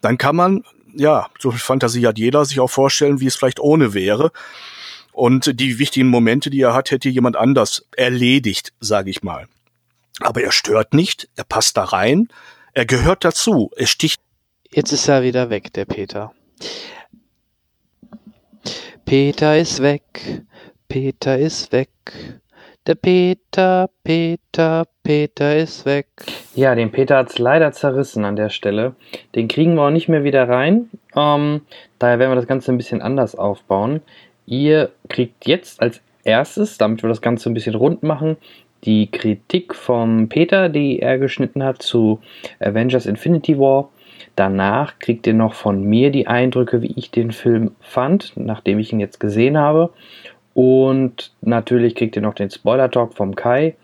dann 0.00 0.18
kann 0.18 0.34
man 0.34 0.64
ja, 0.96 1.28
so 1.38 1.52
viel 1.52 1.60
Fantasie 1.60 2.08
hat 2.08 2.18
jeder, 2.18 2.44
sich 2.44 2.58
auch 2.58 2.66
vorstellen, 2.70 3.20
wie 3.20 3.26
es 3.26 3.36
vielleicht 3.36 3.60
ohne 3.60 3.94
wäre. 3.94 4.32
Und 5.12 5.60
die 5.60 5.78
wichtigen 5.78 6.08
Momente, 6.08 6.50
die 6.50 6.62
er 6.62 6.74
hat, 6.74 6.90
hätte 6.90 7.08
jemand 7.08 7.36
anders 7.36 7.86
erledigt, 7.96 8.72
sage 8.80 9.10
ich 9.10 9.22
mal. 9.22 9.46
Aber 10.20 10.42
er 10.42 10.52
stört 10.52 10.94
nicht, 10.94 11.28
er 11.36 11.44
passt 11.44 11.76
da 11.76 11.84
rein, 11.84 12.28
er 12.72 12.86
gehört 12.86 13.24
dazu, 13.24 13.70
er 13.76 13.86
sticht. 13.86 14.20
Jetzt 14.70 14.92
ist 14.92 15.08
er 15.08 15.22
wieder 15.22 15.50
weg, 15.50 15.72
der 15.72 15.84
Peter. 15.84 16.32
Peter 19.04 19.58
ist 19.58 19.82
weg, 19.82 20.44
Peter 20.88 21.36
ist 21.38 21.72
weg. 21.72 21.90
Der 22.86 22.94
Peter, 22.94 23.90
Peter, 24.04 24.84
Peter 25.02 25.56
ist 25.56 25.84
weg. 25.84 26.06
Ja, 26.54 26.74
den 26.74 26.90
Peter 26.90 27.18
hat's 27.18 27.38
leider 27.38 27.72
zerrissen 27.72 28.24
an 28.24 28.36
der 28.36 28.48
Stelle. 28.48 28.94
Den 29.34 29.48
kriegen 29.48 29.74
wir 29.74 29.82
auch 29.82 29.90
nicht 29.90 30.08
mehr 30.08 30.24
wieder 30.24 30.48
rein. 30.48 30.88
Ähm, 31.14 31.62
daher 31.98 32.18
werden 32.18 32.30
wir 32.30 32.36
das 32.36 32.46
Ganze 32.46 32.72
ein 32.72 32.78
bisschen 32.78 33.02
anders 33.02 33.34
aufbauen. 33.34 34.00
Ihr 34.46 34.90
kriegt 35.08 35.46
jetzt 35.46 35.82
als 35.82 36.00
erstes, 36.24 36.78
damit 36.78 37.02
wir 37.02 37.08
das 37.08 37.20
Ganze 37.20 37.50
ein 37.50 37.54
bisschen 37.54 37.74
rund 37.74 38.02
machen, 38.02 38.36
die 38.84 39.10
Kritik 39.10 39.74
vom 39.74 40.28
Peter, 40.28 40.68
die 40.68 41.00
er 41.00 41.18
geschnitten 41.18 41.62
hat 41.62 41.82
zu 41.82 42.20
Avengers 42.60 43.06
Infinity 43.06 43.58
War. 43.58 43.90
Danach 44.36 44.98
kriegt 44.98 45.26
ihr 45.26 45.34
noch 45.34 45.54
von 45.54 45.82
mir 45.82 46.10
die 46.10 46.26
Eindrücke, 46.26 46.82
wie 46.82 46.94
ich 46.96 47.10
den 47.10 47.32
Film 47.32 47.72
fand, 47.80 48.32
nachdem 48.36 48.78
ich 48.78 48.92
ihn 48.92 49.00
jetzt 49.00 49.20
gesehen 49.20 49.58
habe. 49.58 49.90
Und 50.54 51.32
natürlich 51.40 51.94
kriegt 51.94 52.16
ihr 52.16 52.22
noch 52.22 52.34
den 52.34 52.50
Spoiler-Talk 52.50 53.14
vom 53.14 53.34
Kai. 53.34 53.74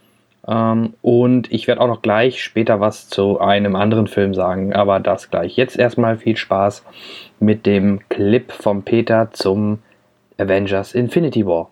Ähm, 0.46 0.94
und 1.02 1.52
ich 1.52 1.66
werde 1.66 1.80
auch 1.80 1.88
noch 1.88 2.02
gleich 2.02 2.42
später 2.42 2.80
was 2.80 3.08
zu 3.08 3.40
einem 3.40 3.76
anderen 3.76 4.06
Film 4.06 4.34
sagen, 4.34 4.72
aber 4.72 5.00
das 5.00 5.30
gleich. 5.30 5.56
Jetzt 5.56 5.78
erstmal 5.78 6.18
viel 6.18 6.36
Spaß 6.36 6.84
mit 7.40 7.66
dem 7.66 8.00
Clip 8.08 8.50
vom 8.52 8.82
Peter 8.82 9.30
zum 9.32 9.78
Avengers 10.38 10.94
Infinity 10.94 11.46
War. 11.46 11.70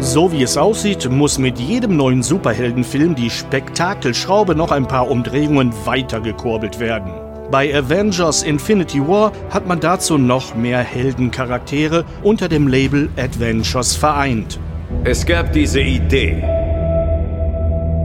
So 0.00 0.30
wie 0.30 0.42
es 0.42 0.56
aussieht, 0.56 1.10
muss 1.10 1.38
mit 1.38 1.58
jedem 1.58 1.96
neuen 1.96 2.22
Superheldenfilm 2.22 3.14
die 3.14 3.30
Spektakelschraube 3.30 4.54
noch 4.54 4.70
ein 4.70 4.86
paar 4.86 5.10
Umdrehungen 5.10 5.72
weitergekurbelt 5.84 6.78
werden. 6.78 7.12
Bei 7.50 7.74
Avengers 7.74 8.42
Infinity 8.42 9.00
War 9.06 9.32
hat 9.50 9.66
man 9.66 9.80
dazu 9.80 10.18
noch 10.18 10.54
mehr 10.54 10.80
Heldencharaktere 10.80 12.04
unter 12.22 12.48
dem 12.48 12.68
Label 12.68 13.08
Adventures 13.16 13.96
vereint. 13.96 14.60
Es 15.04 15.26
gab 15.26 15.52
diese 15.52 15.80
Idee. 15.80 16.44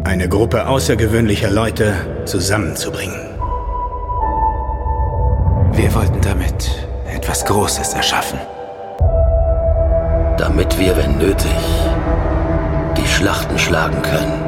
Eine 0.05 0.27
Gruppe 0.29 0.67
außergewöhnlicher 0.67 1.51
Leute 1.51 1.93
zusammenzubringen. 2.25 3.19
Wir 5.73 5.93
wollten 5.93 6.21
damit 6.21 6.71
etwas 7.13 7.45
Großes 7.45 7.93
erschaffen. 7.93 8.39
Damit 10.37 10.77
wir, 10.79 10.95
wenn 10.97 11.17
nötig, 11.17 11.51
Schlachten 13.23 13.57
schlagen 13.57 14.01
können. 14.01 14.43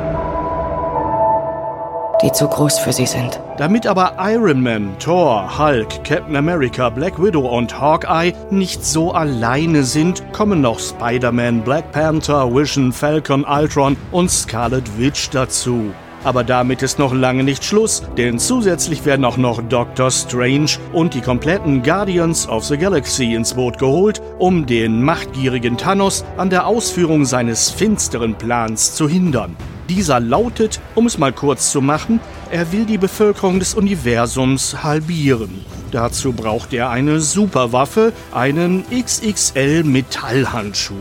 Die 2.22 2.32
zu 2.34 2.46
groß 2.46 2.78
für 2.80 2.92
sie 2.92 3.06
sind. 3.06 3.40
Damit 3.58 3.88
aber 3.88 4.18
Iron 4.20 4.62
Man, 4.62 5.00
Thor, 5.00 5.58
Hulk, 5.58 6.04
Captain 6.04 6.36
America, 6.36 6.90
Black 6.90 7.18
Widow 7.18 7.48
und 7.48 7.80
Hawkeye 7.80 8.34
nicht 8.50 8.84
so 8.84 9.14
alleine 9.14 9.84
sind, 9.84 10.30
kommen 10.34 10.60
noch 10.60 10.80
Spider-Man, 10.80 11.62
Black 11.62 11.90
Panther, 11.94 12.54
Vision, 12.54 12.92
Falcon, 12.92 13.46
Ultron 13.46 13.96
und 14.12 14.30
Scarlet 14.30 15.00
Witch 15.00 15.30
dazu. 15.30 15.94
Aber 16.26 16.44
damit 16.44 16.82
ist 16.82 16.98
noch 16.98 17.14
lange 17.14 17.44
nicht 17.44 17.64
Schluss, 17.64 18.02
denn 18.18 18.40
zusätzlich 18.40 19.06
werden 19.06 19.26
auch 19.26 19.38
noch 19.38 19.62
Doctor 19.62 20.10
Strange 20.10 20.72
und 20.92 21.14
die 21.14 21.22
kompletten 21.22 21.84
Guardians 21.84 22.50
of 22.50 22.66
the 22.66 22.80
Galaxy 22.80 23.36
ins 23.36 23.54
Boot 23.54 23.78
geholt, 23.78 24.24
um 24.40 24.66
den 24.66 25.04
machtgierigen 25.04 25.78
Thanos 25.78 26.26
an 26.38 26.50
der 26.50 26.66
Ausführung 26.66 27.26
seines 27.26 27.70
finsteren 27.70 28.34
Plans 28.34 28.96
zu 28.96 29.08
hindern. 29.08 29.56
Dieser 29.88 30.20
lautet, 30.20 30.82
um 30.96 31.06
es 31.06 31.20
mal 31.20 31.32
kurz 31.32 31.72
zu 31.72 31.80
machen, 31.80 32.20
er 32.50 32.72
will 32.72 32.86
die 32.86 32.98
Bevölkerung 32.98 33.60
des 33.60 33.76
Universums 33.76 34.84
halbieren. 34.84 35.64
Dazu 35.92 36.34
braucht 36.34 36.74
er 36.74 36.90
eine 36.90 37.20
Superwaffe, 37.20 38.14
einen 38.34 38.84
XXL 38.90 39.84
Metallhandschuh. 39.84 40.96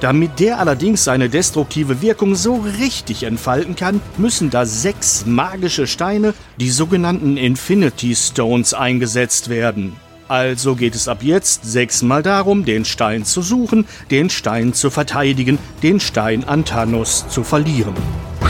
Damit 0.00 0.40
der 0.40 0.58
allerdings 0.58 1.04
seine 1.04 1.28
destruktive 1.28 2.02
Wirkung 2.02 2.34
so 2.34 2.64
richtig 2.78 3.22
entfalten 3.22 3.76
kann, 3.76 4.00
müssen 4.18 4.50
da 4.50 4.66
sechs 4.66 5.24
magische 5.26 5.86
Steine, 5.86 6.34
die 6.60 6.70
sogenannten 6.70 7.36
Infinity 7.36 8.14
Stones, 8.14 8.74
eingesetzt 8.74 9.48
werden. 9.48 9.96
Also 10.28 10.74
geht 10.74 10.94
es 10.94 11.06
ab 11.08 11.18
jetzt 11.22 11.64
sechsmal 11.64 12.22
darum, 12.22 12.64
den 12.64 12.84
Stein 12.84 13.24
zu 13.24 13.42
suchen, 13.42 13.86
den 14.10 14.28
Stein 14.28 14.74
zu 14.74 14.90
verteidigen, 14.90 15.58
den 15.82 16.00
Stein 16.00 16.44
an 16.44 16.64
Thanos 16.64 17.26
zu 17.28 17.44
verlieren. 17.44 17.94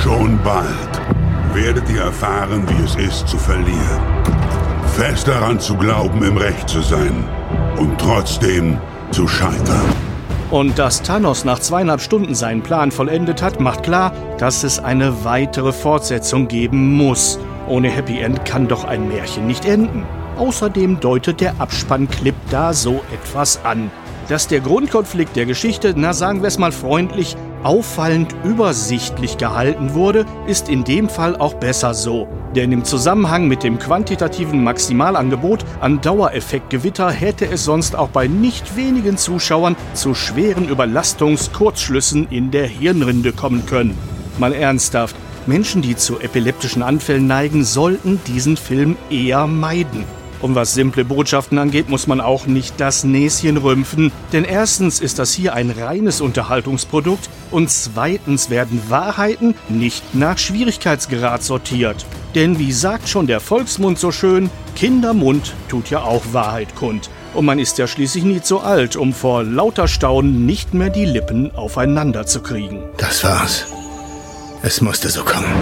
Schon 0.03 0.39
bald 0.43 1.01
werdet 1.53 1.89
ihr 1.91 2.03
erfahren, 2.03 2.67
wie 2.69 2.85
es 2.85 2.95
ist 2.97 3.29
zu 3.29 3.37
verlieren. 3.37 4.01
Fest 4.97 5.29
daran 5.29 5.61
zu 5.61 5.77
glauben, 5.77 6.23
im 6.23 6.39
Recht 6.39 6.69
zu 6.69 6.81
sein 6.81 7.25
und 7.77 7.99
trotzdem 8.01 8.79
zu 9.11 9.29
scheitern. 9.29 10.06
Und 10.51 10.79
dass 10.79 11.03
Thanos 11.03 11.45
nach 11.45 11.59
zweieinhalb 11.59 12.01
Stunden 12.01 12.35
seinen 12.35 12.63
Plan 12.63 12.93
vollendet 12.93 13.43
hat, 13.43 13.59
macht 13.59 13.83
klar, 13.83 14.13
dass 14.39 14.63
es 14.63 14.79
eine 14.79 15.25
weitere 15.25 15.73
Fortsetzung 15.73 16.47
geben 16.47 16.95
muss. 16.95 17.39
Ohne 17.69 17.91
Happy 17.91 18.21
End 18.21 18.45
kann 18.45 18.69
doch 18.69 18.85
ein 18.85 19.09
Märchen 19.09 19.47
nicht 19.47 19.65
enden. 19.65 20.05
Außerdem 20.37 21.01
deutet 21.01 21.41
der 21.41 21.61
Abspannclip 21.61 22.37
da 22.51 22.73
so 22.73 23.01
etwas 23.13 23.65
an. 23.65 23.91
Dass 24.29 24.49
der 24.49 24.61
Grundkonflikt 24.61 25.37
der 25.37 25.47
Geschichte, 25.47 25.95
na 25.97 26.13
sagen 26.13 26.43
wir 26.43 26.49
es 26.49 26.59
mal 26.59 26.73
freundlich, 26.73 27.37
auffallend 27.63 28.35
übersichtlich 28.45 29.39
gehalten 29.39 29.95
wurde, 29.95 30.27
ist 30.49 30.69
in 30.69 30.83
dem 30.83 31.09
Fall 31.09 31.37
auch 31.37 31.55
besser 31.55 31.95
so. 31.95 32.27
Denn 32.57 32.73
im 32.73 32.85
Zusammenhang 32.85 33.47
mit 33.47 33.63
dem 33.63 33.79
quantitativen 33.79 34.65
Maximalangebot 34.65 35.65
an 35.81 36.01
Dauereffektgewitter 36.01 37.11
hätte 37.11 37.49
es 37.49 37.65
sonst 37.65 37.95
auch 37.95 38.09
bei 38.09 38.27
nicht 38.27 38.77
wenigen 38.77 39.17
Zuschauern 39.17 39.77
zu 39.95 40.15
schweren 40.15 40.69
Überlastungskurzschlüssen 40.69 42.27
in 42.29 42.51
der 42.51 42.67
Hirnrinde 42.67 43.33
kommen 43.33 43.65
können. 43.67 43.97
Mal 44.39 44.55
ernsthaft, 44.55 45.15
Menschen, 45.47 45.83
die 45.83 45.95
zu 45.95 46.19
epileptischen 46.19 46.83
Anfällen 46.83 47.29
neigen, 47.29 47.63
sollten 47.63 48.21
diesen 48.27 48.57
Film 48.57 48.97
eher 49.09 49.47
meiden. 49.47 50.05
Und 50.41 50.55
was 50.55 50.75
simple 50.75 51.05
Botschaften 51.05 51.59
angeht, 51.59 51.89
muss 51.89 52.07
man 52.07 52.21
auch 52.21 52.47
nicht 52.47 52.75
das 52.79 53.05
Näschen 53.05 53.57
rümpfen, 53.57 54.13
denn 54.33 54.45
erstens 54.45 55.01
ist 55.01 55.19
das 55.19 55.33
hier 55.33 55.55
ein 55.55 55.71
reines 55.71 56.21
Unterhaltungsprodukt 56.21 57.29
und 57.51 57.71
zweitens 57.71 58.51
werden 58.51 58.83
Wahrheiten 58.89 59.55
nicht 59.69 60.15
nach 60.15 60.39
Schwierigkeitsgrad 60.39 61.43
sortiert. 61.43 62.05
Denn 62.35 62.59
wie 62.59 62.73
sagt 62.73 63.09
schon 63.09 63.27
der 63.27 63.41
Volksmund 63.41 63.99
so 63.99 64.13
schön, 64.13 64.51
Kindermund 64.75 65.55
tut 65.69 65.89
ja 65.91 66.03
auch 66.03 66.23
Wahrheit 66.33 66.75
kund. 66.77 67.09
Und 67.33 67.45
man 67.45 67.59
ist 67.59 67.79
ja 67.79 67.87
schließlich 67.87 68.25
nicht 68.25 68.47
so 68.47 68.61
alt, 68.61 68.97
um 68.97 69.13
vor 69.13 69.43
lauter 69.43 69.89
Staunen 69.89 70.47
nicht 70.47 70.75
mehr 70.75 70.91
die 70.91 71.05
Lippen 71.05 71.55
aufeinander 71.55 72.27
zu 72.27 72.41
kriegen. 72.41 72.83
Das 72.99 73.25
war's. 73.25 73.67
Es 74.63 74.81
musste 74.81 75.11
so 75.11 75.23
kommen. 75.23 75.53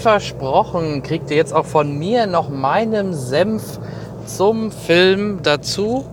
Versprochen 0.00 1.02
kriegt 1.02 1.30
ihr 1.30 1.36
jetzt 1.36 1.54
auch 1.54 1.66
von 1.66 1.98
mir 1.98 2.26
noch 2.26 2.48
meinen 2.48 3.14
Senf 3.14 3.78
zum 4.26 4.72
Film 4.72 5.40
dazu. 5.42 6.04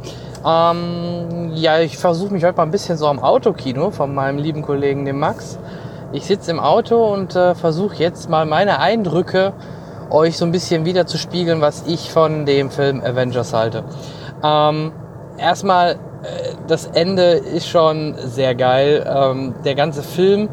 Ähm, 0.45 1.51
ja, 1.53 1.79
ich 1.79 1.97
versuche 1.97 2.33
mich 2.33 2.43
heute 2.43 2.57
mal 2.57 2.63
ein 2.63 2.71
bisschen 2.71 2.97
so 2.97 3.07
am 3.07 3.19
Autokino 3.19 3.91
von 3.91 4.13
meinem 4.13 4.37
lieben 4.37 4.61
Kollegen, 4.61 5.05
dem 5.05 5.19
Max. 5.19 5.57
Ich 6.11 6.25
sitze 6.25 6.51
im 6.51 6.59
Auto 6.59 7.13
und 7.13 7.35
äh, 7.35 7.55
versuche 7.55 7.95
jetzt 7.95 8.29
mal 8.29 8.45
meine 8.45 8.79
Eindrücke 8.79 9.53
euch 10.09 10.37
so 10.37 10.45
ein 10.45 10.51
bisschen 10.51 10.85
wieder 10.85 11.05
zu 11.05 11.17
spiegeln, 11.17 11.61
was 11.61 11.83
ich 11.87 12.11
von 12.11 12.45
dem 12.45 12.69
Film 12.69 13.01
Avengers 13.01 13.53
halte. 13.53 13.83
Ähm, 14.43 14.91
erstmal, 15.37 15.93
äh, 15.93 15.95
das 16.67 16.87
Ende 16.87 17.31
ist 17.31 17.67
schon 17.67 18.15
sehr 18.17 18.55
geil. 18.55 19.05
Ähm, 19.09 19.55
der 19.65 19.75
ganze 19.75 20.03
Film 20.03 20.49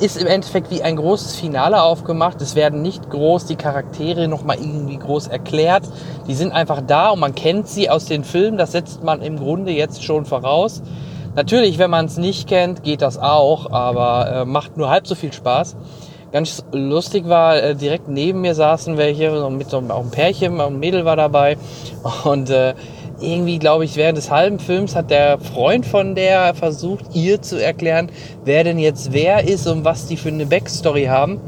ist 0.00 0.16
im 0.16 0.26
Endeffekt 0.26 0.70
wie 0.70 0.82
ein 0.82 0.96
großes 0.96 1.36
Finale 1.36 1.82
aufgemacht. 1.82 2.40
Es 2.40 2.54
werden 2.54 2.82
nicht 2.82 3.10
groß 3.10 3.46
die 3.46 3.56
Charaktere 3.56 4.28
nochmal 4.28 4.56
irgendwie 4.58 4.96
groß 4.96 5.28
erklärt. 5.28 5.82
Die 6.26 6.34
sind 6.34 6.52
einfach 6.52 6.80
da 6.86 7.10
und 7.10 7.20
man 7.20 7.34
kennt 7.34 7.68
sie 7.68 7.90
aus 7.90 8.06
den 8.06 8.24
Filmen. 8.24 8.56
Das 8.56 8.72
setzt 8.72 9.04
man 9.04 9.20
im 9.20 9.38
Grunde 9.38 9.72
jetzt 9.72 10.02
schon 10.02 10.24
voraus. 10.24 10.82
Natürlich, 11.36 11.78
wenn 11.78 11.90
man 11.90 12.06
es 12.06 12.16
nicht 12.16 12.48
kennt, 12.48 12.82
geht 12.82 13.02
das 13.02 13.18
auch, 13.18 13.70
aber 13.70 14.32
äh, 14.32 14.44
macht 14.44 14.76
nur 14.76 14.90
halb 14.90 15.06
so 15.06 15.14
viel 15.14 15.32
Spaß. 15.32 15.76
Ganz 16.32 16.64
lustig 16.72 17.28
war, 17.28 17.56
äh, 17.56 17.74
direkt 17.74 18.08
neben 18.08 18.40
mir 18.40 18.54
saßen 18.54 18.96
welche, 18.96 19.48
mit 19.50 19.68
so 19.68 19.78
einem, 19.78 19.90
auch 19.90 20.02
ein 20.02 20.10
Pärchen, 20.10 20.60
ein 20.60 20.78
Mädel 20.78 21.04
war 21.04 21.16
dabei. 21.16 21.56
Und 22.24 22.50
äh, 22.50 22.74
irgendwie, 23.20 23.58
glaube 23.58 23.84
ich, 23.84 23.96
während 23.96 24.18
des 24.18 24.30
halben 24.30 24.58
Films 24.58 24.96
hat 24.96 25.10
der 25.10 25.38
Freund 25.38 25.86
von 25.86 26.14
der 26.14 26.54
versucht, 26.54 27.14
ihr 27.14 27.42
zu 27.42 27.62
erklären, 27.62 28.10
wer 28.44 28.64
denn 28.64 28.78
jetzt 28.78 29.12
wer 29.12 29.46
ist 29.46 29.66
und 29.66 29.84
was 29.84 30.06
die 30.06 30.16
für 30.16 30.28
eine 30.28 30.46
Backstory 30.46 31.06
haben. 31.06 31.40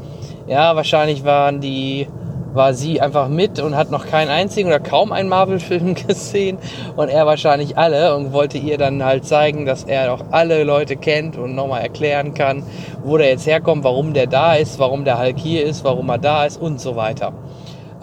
Ja, 0.47 0.75
wahrscheinlich 0.75 1.23
waren 1.23 1.61
die 1.61 2.07
war 2.53 2.73
sie 2.73 3.01
einfach 3.01 3.29
mit 3.29 3.59
und 3.59 3.75
hat 3.75 3.91
noch 3.91 4.05
keinen 4.05 4.29
einzigen 4.29 4.67
oder 4.67 4.79
kaum 4.79 5.11
einen 5.11 5.29
Marvel-Film 5.29 5.95
gesehen 6.07 6.57
und 6.95 7.09
er 7.09 7.25
wahrscheinlich 7.25 7.77
alle 7.77 8.15
und 8.15 8.31
wollte 8.31 8.57
ihr 8.57 8.77
dann 8.77 9.03
halt 9.03 9.25
zeigen, 9.25 9.65
dass 9.65 9.83
er 9.83 10.13
auch 10.13 10.25
alle 10.31 10.63
Leute 10.63 10.95
kennt 10.95 11.37
und 11.37 11.55
nochmal 11.55 11.81
erklären 11.81 12.33
kann, 12.33 12.63
wo 13.03 13.17
der 13.17 13.29
jetzt 13.29 13.47
herkommt, 13.47 13.83
warum 13.83 14.13
der 14.13 14.27
da 14.27 14.55
ist, 14.55 14.79
warum 14.79 15.03
der 15.03 15.19
Hulk 15.19 15.39
hier 15.39 15.65
ist, 15.65 15.83
warum 15.83 16.09
er 16.09 16.19
da 16.19 16.45
ist 16.45 16.61
und 16.61 16.79
so 16.79 16.95
weiter. 16.95 17.33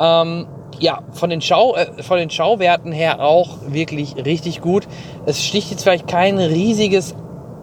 Ähm, 0.01 0.47
ja, 0.81 1.03
von 1.13 1.31
den, 1.31 1.41
Schau, 1.41 1.77
äh, 1.77 2.03
von 2.03 2.19
den 2.19 2.31
Schauwerten 2.31 2.91
her 2.91 3.21
auch 3.21 3.59
wirklich 3.69 4.17
richtig 4.17 4.61
gut. 4.61 4.89
Es 5.27 5.45
sticht 5.45 5.71
jetzt 5.71 5.83
vielleicht 5.83 6.09
kein 6.09 6.39
riesiges 6.39 7.15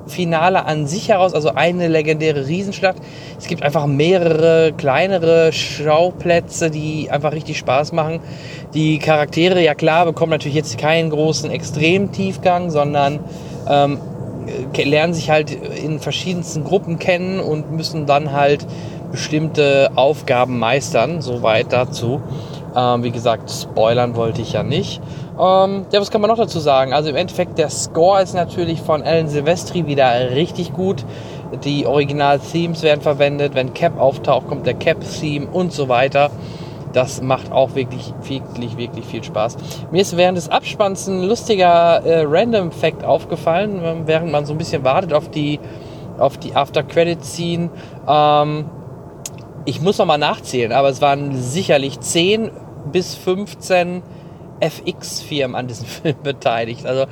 Finale 0.06 0.66
an 0.66 0.88
sich 0.88 1.10
heraus, 1.10 1.34
also 1.34 1.50
eine 1.50 1.88
legendäre 1.88 2.48
Riesenschlacht. 2.48 2.98
Es 3.38 3.48
gibt 3.48 3.64
einfach 3.64 3.86
mehrere 3.88 4.72
kleinere 4.78 5.52
Schauplätze, 5.52 6.70
die 6.70 7.10
einfach 7.12 7.34
richtig 7.34 7.58
Spaß 7.58 7.92
machen. 7.92 8.22
Die 8.74 9.00
Charaktere, 9.00 9.62
ja 9.62 9.76
klar, 9.76 10.06
bekommen 10.06 10.32
natürlich 10.32 10.56
jetzt 10.56 10.78
keinen 10.78 11.10
großen 11.10 11.52
Extremtiefgang, 11.52 12.70
sondern 12.70 13.20
ähm, 13.70 14.00
lernen 14.76 15.14
sich 15.14 15.30
halt 15.30 15.52
in 15.52 16.00
verschiedensten 16.00 16.64
Gruppen 16.64 17.00
kennen 17.00 17.40
und 17.40 17.72
müssen 17.72 18.06
dann 18.06 18.32
halt 18.32 18.66
bestimmte 19.12 19.92
Aufgaben 19.96 20.60
meistern. 20.60 21.22
Soweit 21.22 21.74
dazu. 21.74 22.22
Ähm, 22.76 23.04
wie 23.04 23.12
gesagt, 23.12 23.50
spoilern 23.50 24.16
wollte 24.16 24.42
ich 24.42 24.54
ja 24.54 24.64
nicht. 24.64 25.02
Ähm, 25.40 25.86
ja, 25.92 26.02
was 26.02 26.12
kann 26.12 26.22
man 26.22 26.30
noch 26.30 26.38
dazu 26.38 26.60
sagen? 26.60 26.94
Also 26.94 27.10
im 27.10 27.16
Endeffekt, 27.16 27.58
der 27.58 27.70
Score 27.70 28.22
ist 28.22 28.34
natürlich 28.34 28.82
von 28.82 29.04
Alan 29.04 29.28
Silvestri 29.28 29.88
wieder 29.88 30.32
richtig 30.32 30.74
gut. 30.74 31.06
Die 31.64 31.86
Original-Themes 31.86 32.84
werden 32.84 33.02
verwendet. 33.02 33.56
Wenn 33.56 33.74
Cap 33.74 34.00
auftaucht, 34.00 34.48
kommt 34.48 34.66
der 34.66 34.74
Cap-Theme 34.74 35.48
und 35.48 35.72
so 35.72 35.90
weiter. 35.90 36.30
Das 36.94 37.22
macht 37.22 37.52
auch 37.52 37.76
wirklich, 37.76 38.14
wirklich, 38.24 38.78
wirklich 38.78 39.06
viel 39.06 39.24
Spaß. 39.24 39.58
Mir 39.92 40.02
ist 40.02 40.18
während 40.18 40.38
des 40.38 40.50
Abspanns 40.50 41.08
ein 41.08 41.24
lustiger 41.24 42.04
äh, 42.06 42.24
Random-Fact 42.26 43.04
aufgefallen, 43.04 44.04
während 44.06 44.32
man 44.32 44.46
so 44.46 44.54
ein 44.54 44.58
bisschen 44.58 44.84
wartet 44.84 45.14
auf 45.14 45.30
die, 45.30 45.60
auf 46.18 46.38
die 46.38 46.56
After-Credit-Scene. 46.56 47.70
Ähm, 48.08 48.66
ich 49.68 49.82
muss 49.82 49.98
noch 49.98 50.06
mal 50.06 50.18
nachzählen, 50.18 50.72
aber 50.72 50.88
es 50.88 51.02
waren 51.02 51.36
sicherlich 51.36 52.00
10 52.00 52.52
bis 52.94 53.16
15 53.16 54.02
FX-Firmen 54.62 55.56
an 55.58 55.68
diesem 55.68 55.86
Film 55.86 56.16
beteiligt. 56.24 56.86
Also 56.86 57.06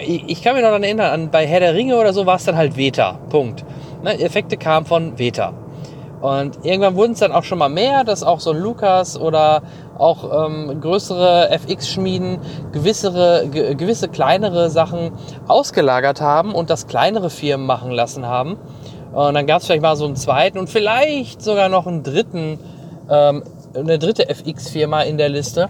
ich 0.00 0.42
kann 0.42 0.54
mich 0.54 0.62
noch 0.62 0.70
daran 0.70 0.84
erinnern, 0.84 1.10
an, 1.12 1.30
bei 1.30 1.46
Herr 1.46 1.60
der 1.60 1.74
Ringe 1.74 1.96
oder 1.96 2.14
so 2.14 2.24
war 2.24 2.36
es 2.36 2.44
dann 2.44 2.56
halt 2.56 2.78
Veta. 2.78 3.18
Punkt. 3.28 3.62
Ne, 4.02 4.18
Effekte 4.20 4.56
kamen 4.56 4.86
von 4.86 5.18
Veta. 5.18 5.52
Und 6.22 6.64
irgendwann 6.64 6.96
wurden 6.96 7.12
es 7.12 7.20
dann 7.20 7.30
auch 7.30 7.44
schon 7.44 7.58
mal 7.58 7.68
mehr, 7.68 8.04
dass 8.04 8.22
auch 8.22 8.40
so 8.40 8.50
ein 8.52 8.58
Lukas 8.58 9.20
oder 9.20 9.62
auch 9.98 10.46
ähm, 10.46 10.80
größere 10.80 11.50
FX-Schmieden 11.50 12.38
gewisse, 12.72 13.48
ge 13.52 13.74
gewisse 13.74 14.08
kleinere 14.08 14.70
Sachen 14.70 15.12
ausgelagert 15.46 16.22
haben 16.22 16.54
und 16.54 16.70
das 16.70 16.86
kleinere 16.86 17.28
Firmen 17.28 17.66
machen 17.66 17.90
lassen 17.90 18.26
haben. 18.26 18.56
Und 19.12 19.34
dann 19.34 19.46
gab 19.46 19.60
es 19.60 19.66
vielleicht 19.66 19.82
mal 19.82 19.96
so 19.96 20.04
einen 20.04 20.16
zweiten 20.16 20.58
und 20.58 20.68
vielleicht 20.68 21.42
sogar 21.42 21.68
noch 21.68 21.86
einen 21.86 22.02
dritten, 22.02 22.58
ähm, 23.10 23.42
eine 23.74 23.98
dritte 23.98 24.28
FX-Firma 24.28 25.02
in 25.02 25.18
der 25.18 25.28
Liste. 25.28 25.68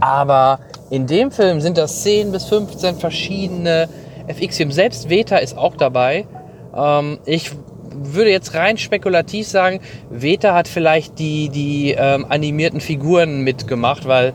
Aber 0.00 0.58
in 0.90 1.06
dem 1.06 1.30
Film 1.30 1.60
sind 1.60 1.78
das 1.78 2.02
10 2.02 2.32
bis 2.32 2.44
15 2.46 2.96
verschiedene 2.96 3.88
FX-Firmen. 4.26 4.72
Selbst 4.72 5.08
Veta 5.08 5.36
ist 5.36 5.56
auch 5.56 5.76
dabei. 5.76 6.26
Ähm, 6.74 7.18
ich 7.24 7.52
würde 7.94 8.30
jetzt 8.30 8.54
rein 8.54 8.78
spekulativ 8.78 9.46
sagen, 9.46 9.80
Veta 10.10 10.54
hat 10.54 10.68
vielleicht 10.68 11.18
die, 11.18 11.48
die 11.50 11.94
ähm, 11.96 12.26
animierten 12.28 12.80
Figuren 12.80 13.42
mitgemacht, 13.42 14.06
weil 14.06 14.34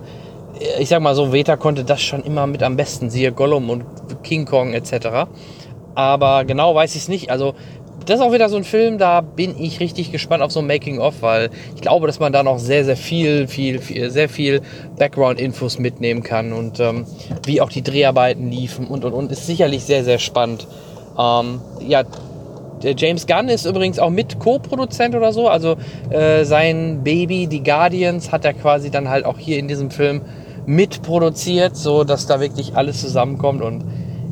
äh, 0.59 0.81
ich 0.81 0.89
sag 0.89 1.01
mal 1.01 1.15
so, 1.15 1.33
Veta 1.33 1.57
konnte 1.57 1.83
das 1.83 2.01
schon 2.01 2.23
immer 2.23 2.47
mit 2.47 2.63
am 2.63 2.77
besten, 2.77 3.09
siehe 3.09 3.31
Gollum 3.31 3.69
und 3.69 3.83
King 4.23 4.45
Kong 4.45 4.73
etc. 4.73 5.27
Aber 5.95 6.45
genau 6.45 6.75
weiß 6.75 6.95
ich 6.95 7.03
es 7.03 7.07
nicht. 7.07 7.31
Also 7.31 7.55
das 8.07 8.19
ist 8.19 8.25
auch 8.25 8.31
wieder 8.31 8.47
so 8.47 8.55
ein 8.55 8.63
Film, 8.63 8.97
da 8.97 9.19
bin 9.19 9.61
ich 9.61 9.81
richtig 9.81 10.11
gespannt 10.11 10.41
auf 10.41 10.51
so 10.51 10.61
ein 10.61 10.67
Making-of, 10.67 11.21
weil 11.21 11.49
ich 11.75 11.81
glaube, 11.81 12.07
dass 12.07 12.19
man 12.19 12.31
da 12.31 12.41
noch 12.41 12.57
sehr, 12.57 12.85
sehr 12.85 12.95
viel, 12.95 13.47
viel, 13.47 13.79
viel 13.79 14.09
sehr 14.09 14.29
viel 14.29 14.61
Background-Infos 14.97 15.77
mitnehmen 15.77 16.23
kann 16.23 16.53
und 16.53 16.79
ähm, 16.79 17.05
wie 17.45 17.59
auch 17.59 17.69
die 17.69 17.83
Dreharbeiten 17.83 18.49
liefen 18.49 18.87
und 18.87 19.03
und 19.03 19.13
und 19.13 19.31
ist 19.31 19.45
sicherlich 19.45 19.83
sehr, 19.83 20.05
sehr 20.05 20.19
spannend. 20.19 20.67
Ähm, 21.19 21.59
ja, 21.85 22.03
der 22.81 22.95
James 22.95 23.27
Gunn 23.27 23.49
ist 23.49 23.65
übrigens 23.65 23.99
auch 23.99 24.09
mit 24.09 24.39
Co-Produzent 24.39 25.13
oder 25.13 25.33
so, 25.33 25.49
also 25.49 25.75
äh, 26.09 26.45
sein 26.45 27.03
Baby, 27.03 27.47
die 27.47 27.61
Guardians, 27.61 28.31
hat 28.31 28.45
er 28.45 28.53
quasi 28.53 28.89
dann 28.89 29.09
halt 29.09 29.25
auch 29.25 29.37
hier 29.37 29.59
in 29.59 29.67
diesem 29.67 29.91
Film 29.91 30.21
mitproduziert, 30.65 31.75
so 31.75 32.05
dass 32.05 32.25
da 32.25 32.39
wirklich 32.39 32.75
alles 32.75 33.01
zusammenkommt 33.01 33.61
und 33.61 33.83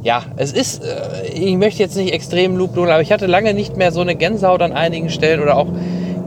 ja, 0.06 0.22
es 0.38 0.54
ist, 0.54 0.84
äh, 0.84 1.26
ich 1.34 1.58
möchte 1.58 1.82
jetzt 1.82 1.98
nicht 1.98 2.14
extrem 2.14 2.56
Loop 2.56 2.78
aber 2.78 3.02
ich 3.02 3.12
hatte 3.12 3.26
lange 3.26 3.56
nicht 3.56 3.76
mehr 3.76 3.92
so 3.92 4.02
eine 4.02 4.16
Gänsehaut 4.16 4.62
an 4.62 4.72
einigen 4.72 5.10
Stellen 5.10 5.42
oder 5.42 5.58
auch 5.58 5.68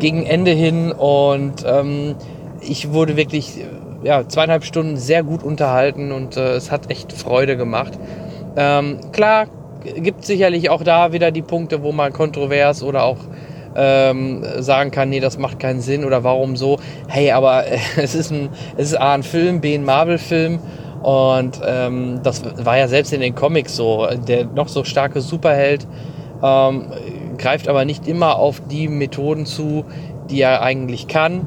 gegen 0.00 0.26
Ende 0.26 0.50
hin 0.50 0.90
und 0.90 1.64
ähm, 1.64 2.16
ich 2.60 2.92
wurde 2.92 3.16
wirklich 3.16 3.64
ja, 4.02 4.26
zweieinhalb 4.26 4.64
Stunden 4.64 4.96
sehr 4.96 5.22
gut 5.22 5.44
unterhalten 5.44 6.10
und 6.10 6.36
äh, 6.36 6.54
es 6.54 6.72
hat 6.72 6.90
echt 6.90 7.12
Freude 7.12 7.56
gemacht. 7.56 7.92
Ähm, 8.56 8.98
klar, 9.12 9.46
gibt 9.84 10.24
sicherlich 10.24 10.70
auch 10.70 10.82
da 10.82 11.12
wieder 11.12 11.30
die 11.30 11.42
Punkte, 11.42 11.84
wo 11.84 11.92
man 11.92 12.12
kontrovers 12.12 12.82
oder 12.82 13.04
auch 13.04 13.18
ähm, 13.76 14.44
sagen 14.58 14.90
kann, 14.90 15.08
nee, 15.08 15.20
das 15.20 15.38
macht 15.38 15.60
keinen 15.60 15.82
Sinn 15.82 16.04
oder 16.04 16.24
warum 16.24 16.56
so. 16.56 16.80
Hey, 17.06 17.30
aber 17.30 17.68
äh, 17.68 17.78
es 17.96 18.16
ist 18.16 18.32
ein, 18.32 18.48
es 18.76 18.88
ist 18.88 19.00
A, 19.00 19.14
ein 19.14 19.22
Film, 19.22 19.60
B, 19.60 19.76
ein 19.76 19.84
Marvel-Film 19.84 20.58
und 21.02 21.60
ähm, 21.64 22.20
das 22.22 22.42
war 22.64 22.76
ja 22.78 22.88
selbst 22.88 23.12
in 23.12 23.20
den 23.20 23.34
Comics 23.34 23.76
so. 23.76 24.06
Der 24.26 24.44
noch 24.46 24.68
so 24.68 24.84
starke 24.84 25.20
Superheld 25.20 25.86
ähm, 26.42 26.86
greift 27.36 27.68
aber 27.68 27.84
nicht 27.84 28.08
immer 28.08 28.36
auf 28.36 28.60
die 28.68 28.88
Methoden 28.88 29.46
zu, 29.46 29.84
die 30.30 30.40
er 30.40 30.62
eigentlich 30.62 31.08
kann. 31.08 31.46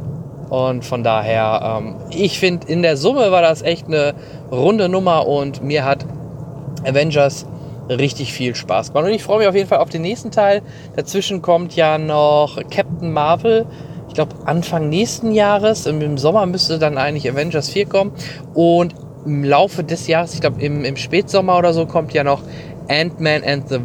Und 0.49 0.83
von 0.83 1.03
daher, 1.03 1.79
ähm, 1.79 1.95
ich 2.09 2.39
finde, 2.39 2.67
in 2.67 2.81
der 2.81 2.97
Summe 2.97 3.31
war 3.31 3.41
das 3.41 3.61
echt 3.61 3.87
eine 3.87 4.13
runde 4.51 4.89
Nummer 4.89 5.27
und 5.27 5.63
mir 5.63 5.85
hat 5.85 6.05
Avengers 6.85 7.45
richtig 7.89 8.33
viel 8.33 8.55
Spaß 8.55 8.89
gemacht. 8.89 9.05
Und 9.05 9.13
ich 9.13 9.23
freue 9.23 9.39
mich 9.39 9.47
auf 9.47 9.55
jeden 9.55 9.67
Fall 9.67 9.79
auf 9.79 9.89
den 9.89 10.01
nächsten 10.01 10.31
Teil. 10.31 10.61
Dazwischen 10.95 11.41
kommt 11.41 11.75
ja 11.75 11.97
noch 11.97 12.57
Captain 12.69 13.11
Marvel. 13.11 13.65
Ich 14.07 14.13
glaube, 14.13 14.35
Anfang 14.45 14.89
nächsten 14.89 15.31
Jahres, 15.31 15.85
im 15.85 16.17
Sommer 16.17 16.45
müsste 16.45 16.79
dann 16.79 16.97
eigentlich 16.97 17.29
Avengers 17.31 17.69
4 17.69 17.85
kommen. 17.85 18.11
Und 18.53 18.93
im 19.25 19.43
Laufe 19.43 19.83
des 19.83 20.07
Jahres, 20.07 20.33
ich 20.33 20.41
glaube 20.41 20.61
im, 20.61 20.83
im 20.83 20.95
Spätsommer 20.95 21.57
oder 21.57 21.73
so, 21.73 21.85
kommt 21.85 22.13
ja 22.13 22.23
noch 22.23 22.41
Ant-Man 22.87 23.43
and 23.43 23.69
the, 23.69 23.79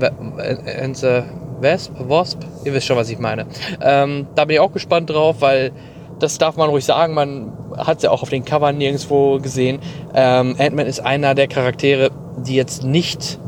and 0.82 0.96
the 0.96 1.22
Wasp, 1.60 1.92
Wasp, 1.98 2.40
ihr 2.64 2.74
wisst 2.74 2.86
schon, 2.86 2.96
was 2.96 3.08
ich 3.10 3.18
meine. 3.18 3.46
Ähm, 3.80 4.26
da 4.34 4.44
bin 4.44 4.54
ich 4.54 4.60
auch 4.60 4.72
gespannt 4.72 5.10
drauf, 5.10 5.36
weil 5.40 5.72
das 6.18 6.38
darf 6.38 6.56
man 6.56 6.70
ruhig 6.70 6.84
sagen, 6.84 7.14
man 7.14 7.52
hat 7.76 7.98
es 7.98 8.02
ja 8.04 8.10
auch 8.10 8.22
auf 8.22 8.30
den 8.30 8.44
Covern 8.44 8.78
nirgendwo 8.78 9.38
gesehen. 9.38 9.78
Ähm, 10.14 10.56
Ant-Man 10.58 10.86
ist 10.86 11.00
einer 11.00 11.34
der 11.34 11.46
Charaktere, 11.46 12.10
die 12.38 12.54
jetzt 12.54 12.84
nicht 12.84 13.38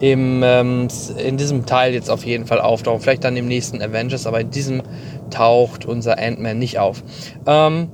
im, 0.00 0.42
ähm, 0.44 0.88
in 1.24 1.36
diesem 1.36 1.66
Teil 1.66 1.94
jetzt 1.94 2.10
auf 2.10 2.24
jeden 2.24 2.46
Fall 2.46 2.60
auftauchen. 2.60 3.00
Vielleicht 3.00 3.24
dann 3.24 3.36
im 3.36 3.48
nächsten 3.48 3.80
Avengers, 3.80 4.26
aber 4.26 4.40
in 4.40 4.50
diesem 4.50 4.82
taucht 5.30 5.86
unser 5.86 6.18
Ant-Man 6.18 6.58
nicht 6.58 6.78
auf. 6.78 7.02
Ähm, 7.46 7.88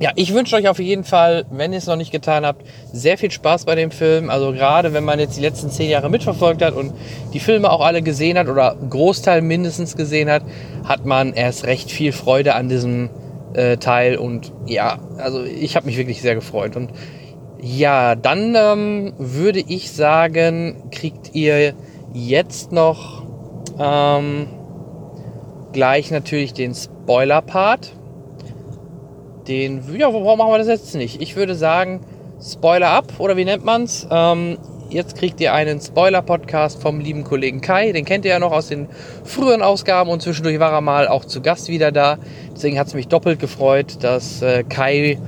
ja, 0.00 0.10
ich 0.16 0.34
wünsche 0.34 0.56
euch 0.56 0.68
auf 0.68 0.80
jeden 0.80 1.04
Fall, 1.04 1.44
wenn 1.50 1.72
ihr 1.72 1.78
es 1.78 1.86
noch 1.86 1.96
nicht 1.96 2.10
getan 2.10 2.44
habt, 2.44 2.66
sehr 2.92 3.16
viel 3.16 3.30
Spaß 3.30 3.64
bei 3.64 3.74
dem 3.74 3.90
Film. 3.90 4.28
Also 4.28 4.52
gerade 4.52 4.92
wenn 4.92 5.04
man 5.04 5.20
jetzt 5.20 5.36
die 5.36 5.40
letzten 5.40 5.70
zehn 5.70 5.88
Jahre 5.88 6.10
mitverfolgt 6.10 6.62
hat 6.62 6.74
und 6.74 6.92
die 7.32 7.38
Filme 7.38 7.70
auch 7.70 7.80
alle 7.80 8.02
gesehen 8.02 8.36
hat 8.36 8.48
oder 8.48 8.76
Großteil 8.90 9.40
mindestens 9.40 9.96
gesehen 9.96 10.30
hat, 10.30 10.42
hat 10.84 11.04
man 11.04 11.32
erst 11.32 11.64
recht 11.64 11.90
viel 11.90 12.12
Freude 12.12 12.54
an 12.54 12.68
diesem 12.68 13.10
äh, 13.54 13.76
Teil. 13.76 14.16
Und 14.16 14.52
ja, 14.66 14.98
also 15.18 15.44
ich 15.44 15.76
habe 15.76 15.86
mich 15.86 15.96
wirklich 15.96 16.20
sehr 16.20 16.34
gefreut. 16.34 16.74
Und 16.76 16.90
ja, 17.60 18.16
dann 18.16 18.56
ähm, 18.56 19.14
würde 19.18 19.60
ich 19.60 19.92
sagen, 19.92 20.90
kriegt 20.90 21.34
ihr 21.34 21.74
jetzt 22.12 22.72
noch 22.72 23.24
ähm, 23.78 24.48
gleich 25.72 26.10
natürlich 26.10 26.52
den 26.52 26.74
Spoiler-Part 26.74 27.92
den, 29.48 29.82
ja, 29.96 30.12
warum 30.12 30.38
machen 30.38 30.52
wir 30.52 30.58
das 30.58 30.68
jetzt 30.68 30.94
nicht? 30.94 31.20
Ich 31.20 31.36
würde 31.36 31.54
sagen, 31.54 32.00
Spoiler 32.40 32.90
ab, 32.90 33.12
oder 33.18 33.36
wie 33.36 33.44
nennt 33.44 33.64
man's? 33.64 34.06
Ähm, 34.10 34.58
jetzt 34.90 35.16
kriegt 35.16 35.40
ihr 35.40 35.52
einen 35.54 35.80
Spoiler-Podcast 35.80 36.80
vom 36.80 37.00
lieben 37.00 37.24
Kollegen 37.24 37.60
Kai. 37.60 37.92
Den 37.92 38.04
kennt 38.04 38.24
ihr 38.24 38.32
ja 38.32 38.38
noch 38.38 38.52
aus 38.52 38.68
den 38.68 38.88
früheren 39.24 39.62
Ausgaben 39.62 40.10
und 40.10 40.22
zwischendurch 40.22 40.58
war 40.58 40.72
er 40.72 40.80
mal 40.80 41.08
auch 41.08 41.24
zu 41.24 41.40
Gast 41.40 41.68
wieder 41.68 41.90
da. 41.90 42.18
Deswegen 42.54 42.78
hat 42.78 42.88
es 42.88 42.94
mich 42.94 43.08
doppelt 43.08 43.38
gefreut, 43.38 43.98
dass 44.02 44.42
äh, 44.42 44.62
Kai 44.64 45.18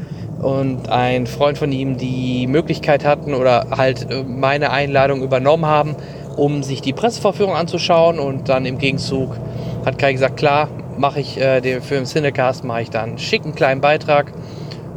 und 0.42 0.90
ein 0.90 1.26
Freund 1.26 1.58
von 1.58 1.72
ihm 1.72 1.96
die 1.96 2.46
Möglichkeit 2.46 3.04
hatten 3.04 3.34
oder 3.34 3.68
halt 3.76 4.10
äh, 4.10 4.22
meine 4.22 4.70
Einladung 4.70 5.22
übernommen 5.22 5.66
haben, 5.66 5.96
um 6.36 6.62
sich 6.62 6.82
die 6.82 6.92
Pressevorführung 6.92 7.54
anzuschauen. 7.54 8.18
Und 8.18 8.48
dann 8.48 8.66
im 8.66 8.78
Gegenzug 8.78 9.36
hat 9.84 9.98
Kai 9.98 10.12
gesagt, 10.12 10.36
klar, 10.36 10.68
mache 10.98 11.20
ich 11.20 11.38
äh, 11.38 11.60
den, 11.60 11.82
den 11.82 12.04
Cinecast 12.04 12.64
mache 12.64 12.82
ich 12.82 12.90
dann 12.90 13.10
einen 13.10 13.18
schicken 13.18 13.54
kleinen 13.54 13.80
Beitrag. 13.80 14.32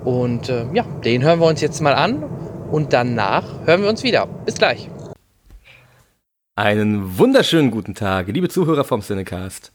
Und 0.04 0.50
äh, 0.50 0.66
ja, 0.74 0.84
den 1.04 1.24
hören 1.24 1.40
wir 1.40 1.48
uns 1.48 1.62
jetzt 1.62 1.82
mal 1.82 1.94
an. 1.94 2.24
Und 2.72 2.94
danach 2.94 3.46
hören 3.66 3.82
wir 3.82 3.90
uns 3.90 4.04
wieder. 4.04 4.28
Bis 4.28 4.56
gleich. 4.56 4.90
Einen 6.56 7.18
wunderschönen 7.18 7.72
guten 7.72 7.96
Tag, 7.96 8.28
liebe 8.28 8.50
Zuhörer 8.50 8.84
vom 8.84 9.02
Cinecast. 9.02 9.72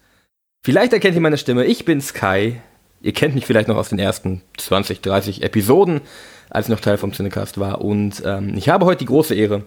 Vielleicht 0.62 0.92
erkennt 0.92 1.14
ihr 1.14 1.20
meine 1.20 1.38
Stimme, 1.38 1.64
ich 1.64 1.84
bin 1.84 2.00
Sky. 2.00 2.60
Ihr 3.00 3.12
kennt 3.12 3.34
mich 3.34 3.46
vielleicht 3.46 3.68
noch 3.68 3.76
aus 3.76 3.88
den 3.88 3.98
ersten 3.98 4.42
20, 4.58 5.00
30 5.00 5.42
Episoden, 5.42 6.02
als 6.50 6.66
ich 6.66 6.70
noch 6.70 6.80
Teil 6.80 6.98
vom 6.98 7.12
Cinecast 7.12 7.58
war. 7.58 7.80
Und 7.80 8.22
ähm, 8.24 8.54
ich 8.56 8.68
habe 8.68 8.84
heute 8.84 8.98
die 8.98 9.06
große 9.06 9.34
Ehre, 9.34 9.64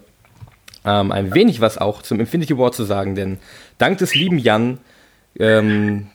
ähm, 0.86 1.12
ein 1.12 1.34
wenig 1.34 1.60
was 1.60 1.78
auch 1.78 2.02
zum 2.02 2.20
Infinity 2.20 2.58
War 2.58 2.72
zu 2.72 2.84
sagen, 2.84 3.16
denn 3.16 3.40
dank 3.78 3.98
des 3.98 4.16
lieben 4.16 4.38
Jan 4.38 4.80
ähm, 5.40 6.08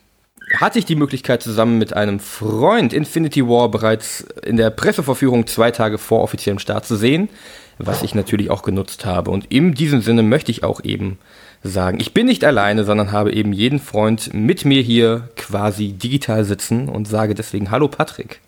hatte 0.57 0.79
ich 0.79 0.85
die 0.85 0.95
Möglichkeit, 0.95 1.41
zusammen 1.41 1.77
mit 1.77 1.93
einem 1.93 2.19
Freund 2.19 2.93
Infinity 2.93 3.47
War 3.47 3.69
bereits 3.69 4.21
in 4.43 4.57
der 4.57 4.69
Presseverführung 4.69 5.47
zwei 5.47 5.71
Tage 5.71 5.97
vor 5.97 6.21
offiziellem 6.21 6.59
Start 6.59 6.85
zu 6.85 6.95
sehen, 6.95 7.29
was 7.77 8.03
ich 8.03 8.15
natürlich 8.15 8.49
auch 8.49 8.61
genutzt 8.61 9.05
habe. 9.05 9.31
Und 9.31 9.51
in 9.51 9.73
diesem 9.73 10.01
Sinne 10.01 10.23
möchte 10.23 10.51
ich 10.51 10.63
auch 10.63 10.83
eben 10.83 11.17
sagen, 11.63 11.99
ich 11.99 12.13
bin 12.13 12.25
nicht 12.25 12.43
alleine, 12.43 12.83
sondern 12.83 13.11
habe 13.11 13.31
eben 13.33 13.53
jeden 13.53 13.79
Freund 13.79 14.33
mit 14.33 14.65
mir 14.65 14.81
hier 14.81 15.29
quasi 15.35 15.93
digital 15.93 16.43
sitzen 16.43 16.89
und 16.89 17.07
sage 17.07 17.35
deswegen 17.35 17.71
Hallo 17.71 17.87
Patrick. 17.87 18.41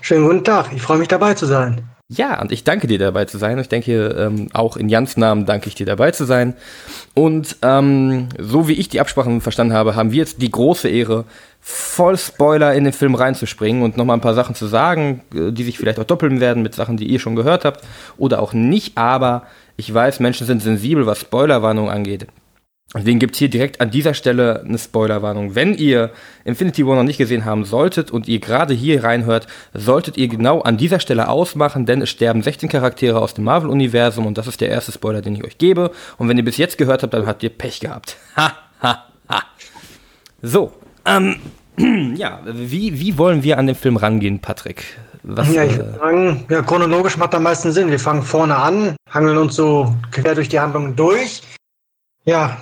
Schönen 0.00 0.26
guten 0.26 0.44
Tag, 0.44 0.70
ich 0.74 0.82
freue 0.82 0.98
mich 0.98 1.08
dabei 1.08 1.34
zu 1.34 1.46
sein. 1.46 1.82
Ja, 2.14 2.42
und 2.42 2.52
ich 2.52 2.62
danke 2.62 2.86
dir 2.86 2.98
dabei 2.98 3.24
zu 3.24 3.38
sein. 3.38 3.58
Ich 3.58 3.70
denke, 3.70 4.08
ähm, 4.08 4.48
auch 4.52 4.76
in 4.76 4.90
Jans 4.90 5.16
Namen 5.16 5.46
danke 5.46 5.68
ich 5.68 5.74
dir 5.74 5.86
dabei 5.86 6.10
zu 6.10 6.26
sein. 6.26 6.52
Und 7.14 7.56
ähm, 7.62 8.28
so 8.38 8.68
wie 8.68 8.74
ich 8.74 8.90
die 8.90 9.00
Absprachen 9.00 9.40
verstanden 9.40 9.72
habe, 9.72 9.96
haben 9.96 10.12
wir 10.12 10.18
jetzt 10.18 10.42
die 10.42 10.50
große 10.50 10.90
Ehre, 10.90 11.24
voll 11.60 12.18
Spoiler 12.18 12.74
in 12.74 12.84
den 12.84 12.92
Film 12.92 13.14
reinzuspringen 13.14 13.82
und 13.82 13.96
nochmal 13.96 14.18
ein 14.18 14.20
paar 14.20 14.34
Sachen 14.34 14.54
zu 14.54 14.66
sagen, 14.66 15.22
äh, 15.34 15.52
die 15.52 15.64
sich 15.64 15.78
vielleicht 15.78 15.98
auch 16.00 16.04
doppeln 16.04 16.38
werden 16.38 16.62
mit 16.62 16.74
Sachen, 16.74 16.98
die 16.98 17.06
ihr 17.06 17.18
schon 17.18 17.34
gehört 17.34 17.64
habt 17.64 17.82
oder 18.18 18.42
auch 18.42 18.52
nicht. 18.52 18.98
Aber 18.98 19.44
ich 19.78 19.92
weiß, 19.92 20.20
Menschen 20.20 20.46
sind 20.46 20.60
sensibel, 20.60 21.06
was 21.06 21.20
Spoilerwarnung 21.20 21.88
angeht. 21.88 22.26
Deswegen 22.94 23.18
gibt 23.18 23.34
es 23.34 23.38
hier 23.38 23.48
direkt 23.48 23.80
an 23.80 23.90
dieser 23.90 24.12
Stelle 24.12 24.62
eine 24.66 24.78
Spoilerwarnung. 24.78 25.54
Wenn 25.54 25.74
ihr 25.74 26.10
Infinity 26.44 26.86
War 26.86 26.96
noch 26.96 27.04
nicht 27.04 27.16
gesehen 27.16 27.46
haben 27.46 27.64
solltet 27.64 28.10
und 28.10 28.28
ihr 28.28 28.38
gerade 28.38 28.74
hier 28.74 29.02
reinhört, 29.02 29.46
solltet 29.72 30.18
ihr 30.18 30.28
genau 30.28 30.60
an 30.60 30.76
dieser 30.76 31.00
Stelle 31.00 31.28
ausmachen, 31.28 31.86
denn 31.86 32.02
es 32.02 32.10
sterben 32.10 32.42
16 32.42 32.68
Charaktere 32.68 33.20
aus 33.20 33.32
dem 33.32 33.44
Marvel-Universum 33.44 34.26
und 34.26 34.36
das 34.36 34.46
ist 34.46 34.60
der 34.60 34.68
erste 34.68 34.92
Spoiler, 34.92 35.22
den 35.22 35.34
ich 35.36 35.44
euch 35.44 35.56
gebe. 35.56 35.90
Und 36.18 36.28
wenn 36.28 36.36
ihr 36.36 36.44
bis 36.44 36.58
jetzt 36.58 36.76
gehört 36.76 37.02
habt, 37.02 37.14
dann 37.14 37.26
habt 37.26 37.42
ihr 37.42 37.50
Pech 37.50 37.80
gehabt. 37.80 38.16
Ha, 38.36 38.52
ha, 38.80 39.04
ha. 39.28 39.42
So, 40.40 40.72
ähm, 41.04 41.36
ja, 42.16 42.40
wie, 42.44 42.98
wie 42.98 43.16
wollen 43.18 43.42
wir 43.42 43.58
an 43.58 43.66
den 43.66 43.76
Film 43.76 43.96
rangehen, 43.96 44.40
Patrick? 44.40 44.84
Was, 45.22 45.52
ja, 45.54 45.62
ich 45.64 45.76
würde 45.76 45.98
sagen, 45.98 46.44
ja, 46.48 46.62
chronologisch 46.62 47.16
macht 47.16 47.34
am 47.34 47.44
meisten 47.44 47.70
Sinn. 47.70 47.90
Wir 47.90 48.00
fangen 48.00 48.22
vorne 48.22 48.56
an, 48.56 48.96
hangeln 49.08 49.38
uns 49.38 49.54
so 49.54 49.94
quer 50.10 50.34
durch 50.34 50.48
die 50.48 50.58
Handlung 50.58 50.96
durch. 50.96 51.42
Ja, 52.24 52.58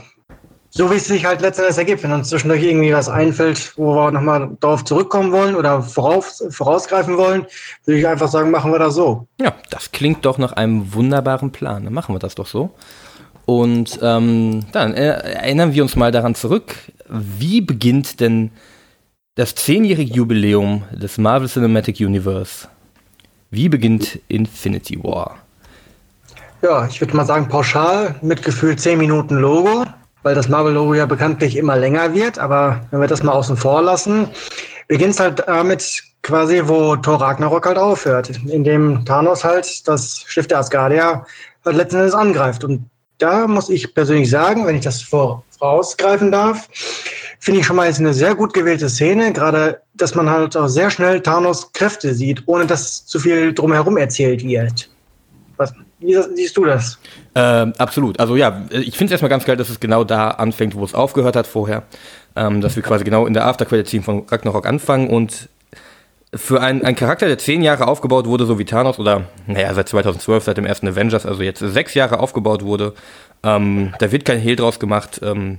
so 0.71 0.91
wie 0.91 0.95
es 0.95 1.07
sich 1.07 1.25
halt 1.25 1.41
letztendlich 1.41 1.77
ergibt. 1.77 2.03
Wenn 2.03 2.13
uns 2.13 2.29
zwischendurch 2.29 2.63
irgendwie 2.63 2.93
was 2.95 3.09
einfällt, 3.09 3.73
wo 3.77 3.95
wir 3.95 4.13
nochmal 4.13 4.57
darauf 4.61 4.85
zurückkommen 4.85 5.33
wollen 5.33 5.57
oder 5.57 5.83
voraus, 5.83 6.43
vorausgreifen 6.51 7.17
wollen, 7.17 7.45
würde 7.85 8.01
ich 8.01 8.07
einfach 8.07 8.29
sagen, 8.29 8.51
machen 8.51 8.73
wir 8.73 8.79
das 8.79 8.95
so. 8.95 9.27
Ja, 9.41 9.53
das 9.71 9.91
klingt 9.91 10.25
doch 10.25 10.39
nach 10.39 10.53
einem 10.53 10.95
wunderbaren 10.95 11.51
Plan. 11.51 11.85
Dann 11.85 11.93
machen 11.93 12.15
wir 12.15 12.21
das 12.21 12.37
doch 12.37 12.47
so. 12.47 12.71
Und 13.47 13.99
ähm, 14.01 14.65
dann 14.71 14.95
äh, 14.95 15.09
erinnern 15.09 15.75
wir 15.75 15.83
uns 15.83 15.97
mal 15.97 16.13
daran 16.13 16.37
zurück, 16.37 16.77
wie 17.09 17.61
beginnt 17.61 18.21
denn 18.21 18.53
das 19.35 19.57
zehnjährige 19.57 20.13
Jubiläum 20.13 20.85
des 20.93 21.19
Marvel 21.19 21.49
Cinematic 21.49 21.99
Universe? 21.99 22.69
Wie 23.51 23.69
beginnt 23.69 24.21
Infinity 24.29 25.03
War? 25.03 25.39
Ja, 26.63 26.87
ich 26.87 27.01
würde 27.01 27.17
mal 27.17 27.25
sagen, 27.25 27.49
pauschal 27.49 28.15
mit 28.23 28.45
gefühlt 28.45 28.79
10 28.79 28.99
Minuten 28.99 29.37
Logo 29.37 29.85
weil 30.23 30.35
das 30.35 30.49
Marvel-Logo 30.49 30.95
ja 30.95 31.07
bekanntlich 31.07 31.57
immer 31.57 31.77
länger 31.77 32.15
wird. 32.15 32.39
Aber 32.39 32.81
wenn 32.91 33.01
wir 33.01 33.09
das 33.09 33.23
mal 33.23 33.33
außen 33.33 33.57
vor 33.57 33.83
lassen, 33.83 34.29
beginnt 34.89 35.15
es 35.15 35.21
halt 35.21 35.45
damit 35.47 36.03
quasi, 36.23 36.63
wo 36.65 36.97
Thor 36.97 37.21
Ragnarok 37.21 37.67
halt 37.67 37.79
aufhört, 37.79 38.31
indem 38.47 39.05
Thanos 39.05 39.45
halt 39.45 39.87
das 39.89 40.25
Schiff 40.27 40.47
der 40.47 40.59
Asgardia 40.59 41.25
halt 41.65 41.77
letzten 41.77 41.97
Endes 41.97 42.15
angreift. 42.15 42.65
Und 42.65 42.89
da 43.19 43.47
muss 43.47 43.69
ich 43.69 43.95
persönlich 43.95 44.31
sagen, 44.31 44.67
wenn 44.67 44.77
ich 44.77 44.85
das 44.85 45.03
vorausgreifen 45.03 46.31
darf, 46.31 46.69
finde 47.39 47.61
ich 47.61 47.67
schon 47.67 47.77
mal 47.77 47.87
jetzt 47.87 48.01
eine 48.01 48.13
sehr 48.15 48.35
gut 48.35 48.53
gewählte 48.53 48.89
Szene, 48.89 49.33
gerade, 49.33 49.81
dass 49.95 50.15
man 50.15 50.29
halt 50.29 50.57
auch 50.57 50.69
sehr 50.69 50.91
schnell 50.91 51.21
Thanos 51.21 51.73
Kräfte 51.73 52.15
sieht, 52.15 52.43
ohne 52.47 52.67
dass 52.67 53.07
zu 53.07 53.19
viel 53.19 53.55
drumherum 53.55 53.97
erzählt 53.97 54.45
wird. 54.45 54.91
Was, 55.57 55.73
wie 56.01 56.17
siehst 56.35 56.57
du 56.57 56.65
das? 56.65 56.99
Ähm, 57.35 57.73
absolut. 57.79 58.19
Also 58.19 58.37
ja, 58.37 58.67
ich 58.71 58.97
finde 58.97 59.07
es 59.07 59.13
erstmal 59.13 59.29
ganz 59.29 59.45
geil, 59.45 59.57
dass 59.57 59.69
es 59.69 59.81
genau 59.81 60.05
da 60.05 60.31
anfängt, 60.31 60.75
wo 60.75 60.85
es 60.85 60.95
aufgehört 60.95 61.37
hat 61.37 61.47
vorher. 61.47 61.85
Ähm, 62.37 62.61
dass 62.61 62.77
wir 62.77 62.83
quasi 62.83 63.05
genau 63.05 63.27
in 63.27 63.35
der 63.35 63.47
Aftercredit-Scene 63.47 64.03
von 64.03 64.25
Ragnarok 64.29 64.67
anfangen 64.67 65.11
und 65.11 65.49
für 66.33 66.61
einen, 66.61 66.85
einen 66.85 66.97
Charakter, 66.97 67.27
der 67.27 67.39
zehn 67.39 67.63
Jahre 67.63 67.89
aufgebaut 67.89 68.27
wurde, 68.27 68.47
so 68.47 68.59
wie 68.59 68.65
Thanos, 68.65 68.99
oder 68.99 69.25
naja, 69.47 69.75
seit 69.75 69.89
2012, 69.89 70.45
seit 70.45 70.57
dem 70.57 70.65
ersten 70.67 70.87
Avengers, 70.87 71.27
also 71.27 71.43
jetzt 71.43 71.59
sechs 71.59 71.95
Jahre 71.95 72.21
aufgebaut 72.21 72.63
wurde, 72.63 72.95
ähm, 73.43 73.95
da 73.99 74.13
wird 74.13 74.25
kein 74.25 74.39
Hehl 74.39 74.57
draus 74.57 74.79
gemacht. 74.79 75.21
Ähm, 75.25 75.59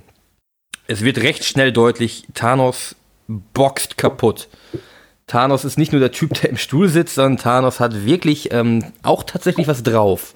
es 0.88 1.04
wird 1.04 1.22
recht 1.22 1.44
schnell 1.44 1.72
deutlich, 1.72 2.26
Thanos 2.34 2.96
boxt 3.28 3.98
kaputt. 3.98 4.48
Thanos 5.32 5.64
ist 5.64 5.78
nicht 5.78 5.94
nur 5.94 6.02
der 6.02 6.12
Typ, 6.12 6.34
der 6.42 6.50
im 6.50 6.58
Stuhl 6.58 6.90
sitzt, 6.90 7.16
sondern 7.16 7.38
Thanos 7.38 7.80
hat 7.80 8.06
wirklich 8.06 8.52
ähm, 8.52 8.84
auch 9.02 9.24
tatsächlich 9.24 9.66
was 9.66 9.82
drauf. 9.82 10.34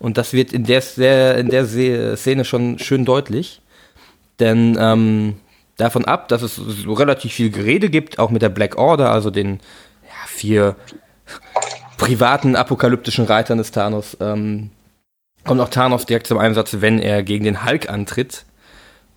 Und 0.00 0.18
das 0.18 0.32
wird 0.32 0.52
in 0.52 0.64
der, 0.64 0.82
in 1.38 1.48
der 1.48 1.64
Szene 2.16 2.44
schon 2.44 2.80
schön 2.80 3.04
deutlich. 3.04 3.60
Denn 4.40 4.76
ähm, 4.80 5.36
davon 5.76 6.06
ab, 6.06 6.26
dass 6.26 6.42
es 6.42 6.56
so 6.56 6.92
relativ 6.92 7.32
viel 7.32 7.50
Gerede 7.50 7.88
gibt, 7.88 8.18
auch 8.18 8.30
mit 8.30 8.42
der 8.42 8.48
Black 8.48 8.76
Order, 8.76 9.12
also 9.12 9.30
den 9.30 9.60
ja, 10.02 10.26
vier 10.26 10.74
privaten 11.96 12.56
apokalyptischen 12.56 13.26
Reitern 13.26 13.58
des 13.58 13.70
Thanos, 13.70 14.16
ähm, 14.20 14.70
kommt 15.44 15.60
auch 15.60 15.68
Thanos 15.68 16.04
direkt 16.04 16.26
zum 16.26 16.38
Einsatz, 16.38 16.78
wenn 16.80 16.98
er 16.98 17.22
gegen 17.22 17.44
den 17.44 17.64
Hulk 17.64 17.88
antritt. 17.88 18.44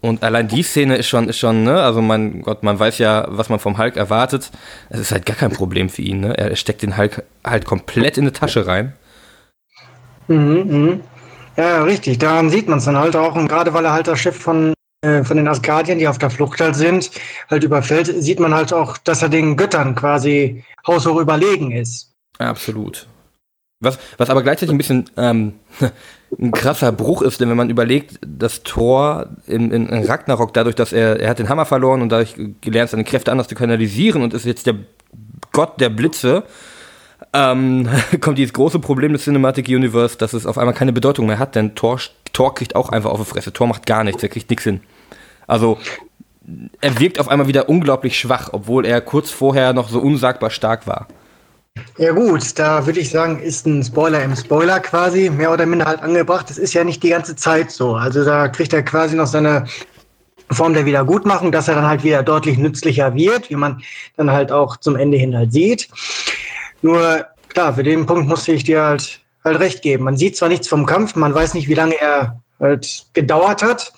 Und 0.06 0.22
allein 0.22 0.48
die 0.48 0.62
Szene 0.62 0.98
ist 0.98 1.08
schon, 1.08 1.28
ist 1.30 1.40
schon, 1.40 1.64
ne, 1.64 1.82
also 1.82 2.00
mein 2.00 2.44
Gott, 2.44 2.62
man 2.62 2.78
weiß 2.78 3.00
ja, 3.00 3.26
was 3.28 3.50
man 3.50 3.58
vom 3.58 3.80
Hulk 3.80 3.98
erwartet. 3.98 4.52
Es 4.90 5.00
ist 5.00 5.12
halt 5.12 5.26
gar 5.26 5.36
kein 5.36 5.52
Problem 5.52 5.90
für 5.90 6.04
ihn, 6.04 6.20
ne? 6.20 6.38
Er 6.38 6.56
steckt 6.56 6.84
den 6.84 6.96
Hulk 6.96 7.24
halt 7.44 7.66
komplett 7.66 8.20
in 8.20 8.26
eine 8.26 8.32
Tasche 8.32 8.68
rein. 8.68 8.94
Mhm, 10.28 10.64
mhm. 10.68 11.02
Ja, 11.58 11.82
richtig. 11.82 12.20
Daran 12.20 12.52
sieht 12.52 12.70
man 12.70 12.78
es 12.78 12.86
dann 12.86 12.98
halt 12.98 13.16
auch. 13.16 13.34
Und 13.34 13.48
gerade 13.48 13.74
weil 13.74 13.84
er 13.84 13.94
halt 13.94 14.06
das 14.06 14.20
Schiff 14.20 14.38
von, 14.40 14.76
äh, 15.02 15.24
von 15.24 15.38
den 15.38 15.48
Asgardiern, 15.48 15.98
die 15.98 16.08
auf 16.08 16.20
der 16.20 16.30
Flucht 16.30 16.62
halt 16.62 16.76
sind, 16.76 17.10
halt 17.50 17.64
überfällt, 17.64 18.06
sieht 18.06 18.40
man 18.40 18.54
halt 18.54 18.74
auch, 18.74 19.00
dass 19.00 19.24
er 19.24 19.30
den 19.30 19.58
Göttern 19.58 19.96
quasi 19.96 20.64
haushoch 20.86 21.20
überlegen 21.20 21.72
ist. 21.72 22.12
Absolut. 22.38 23.08
Was, 23.80 23.98
was 24.20 24.30
aber 24.30 24.44
gleichzeitig 24.44 24.72
ein 24.72 24.78
bisschen 24.78 25.10
ähm, 25.18 25.54
ein 26.40 26.52
krasser 26.52 26.92
Bruch 26.92 27.22
ist, 27.22 27.40
denn 27.40 27.50
wenn 27.50 27.58
man 27.58 27.70
überlegt, 27.70 28.20
dass 28.26 28.64
Thor 28.64 29.28
in, 29.48 29.72
in, 29.72 29.88
in, 29.88 30.04
Ragnarok 30.06 30.54
dadurch, 30.54 30.76
dass 30.76 30.92
er, 30.92 31.20
er 31.20 31.30
hat 31.30 31.40
den 31.40 31.50
Hammer 31.50 31.66
verloren 31.66 32.02
und 32.02 32.10
dadurch 32.10 32.36
gelernt, 32.62 32.90
seine 32.90 33.04
Kräfte 33.04 33.32
anders 33.32 33.48
zu 33.48 33.56
kanalisieren 33.56 34.22
und 34.22 34.34
ist 34.34 34.46
jetzt 34.46 34.68
der 34.68 34.76
Gott 35.52 35.80
der 35.80 35.90
Blitze, 35.90 36.44
ähm, 37.34 37.88
kommt 38.22 38.38
dieses 38.38 38.54
große 38.54 38.80
Problem 38.80 39.14
des 39.14 39.24
Cinematic 39.24 39.68
Universe, 39.70 40.18
dass 40.18 40.34
es 40.34 40.46
auf 40.46 40.58
einmal 40.58 40.74
keine 40.74 40.94
Bedeutung 40.94 41.28
mehr 41.28 41.40
hat, 41.40 41.56
denn 41.56 41.76
Thor, 41.76 42.00
Thor 42.34 42.54
kriegt 42.54 42.76
auch 42.76 42.90
einfach 42.90 43.12
auf 43.12 43.20
die 43.20 43.26
Fresse. 43.26 43.54
Thor 43.54 43.68
macht 43.68 43.86
gar 43.86 44.04
nichts, 44.04 44.22
er 44.22 44.30
kriegt 44.30 44.50
nichts 44.50 44.64
hin. 44.64 44.82
Also, 45.48 45.78
er 46.82 47.00
wirkt 47.00 47.20
auf 47.20 47.30
einmal 47.30 47.48
wieder 47.48 47.70
unglaublich 47.70 48.20
schwach, 48.20 48.50
obwohl 48.52 48.86
er 48.86 49.02
kurz 49.02 49.32
vorher 49.32 49.74
noch 49.74 49.90
so 49.90 50.00
unsagbar 50.00 50.50
stark 50.50 50.86
war. 50.86 51.08
Ja 51.98 52.12
gut, 52.12 52.60
da 52.60 52.86
würde 52.86 53.00
ich 53.00 53.10
sagen, 53.10 53.40
ist 53.40 53.66
ein 53.66 53.82
Spoiler 53.82 54.22
im 54.22 54.36
Spoiler 54.36 54.82
quasi 54.82 55.30
mehr 55.30 55.54
oder 55.54 55.66
minder 55.66 55.86
halt 55.86 56.02
angebracht. 56.02 56.50
Das 56.50 56.58
ist 56.58 56.74
ja 56.74 56.84
nicht 56.84 57.02
die 57.04 57.10
ganze 57.10 57.38
Zeit 57.38 57.72
so. 57.72 57.96
Also 57.96 58.26
da 58.26 58.50
kriegt 58.50 58.74
er 58.74 58.84
quasi 58.84 59.16
noch 59.16 59.28
seine 59.28 59.66
Form 60.52 60.74
der 60.74 60.86
Wiedergutmachung, 60.86 61.54
dass 61.54 61.70
er 61.70 61.76
dann 61.76 61.88
halt 61.88 62.04
wieder 62.04 62.22
deutlich 62.22 62.58
nützlicher 62.58 63.16
wird, 63.16 63.50
wie 63.50 63.56
man 63.56 63.82
dann 64.18 64.30
halt 64.30 64.52
auch 64.52 64.76
zum 64.78 64.98
Ende 64.98 65.18
hin 65.18 65.38
halt 65.38 65.54
sieht. 65.54 65.88
Nur 66.82 67.26
klar, 67.48 67.74
für 67.74 67.84
den 67.84 68.06
Punkt 68.06 68.28
musste 68.28 68.52
ich 68.52 68.66
dir 68.66 68.84
halt, 68.84 69.22
halt 69.46 69.60
recht 69.60 69.82
geben. 69.82 70.04
Man 70.04 70.18
sieht 70.18 70.36
zwar 70.36 70.50
nichts 70.50 70.68
vom 70.68 70.86
Kampf, 70.86 71.16
man 71.16 71.34
weiß 71.34 71.54
nicht, 71.54 71.70
wie 71.70 71.76
lange 71.76 71.96
er 71.96 72.42
halt 72.60 73.06
gedauert 73.14 73.64
hat, 73.64 73.94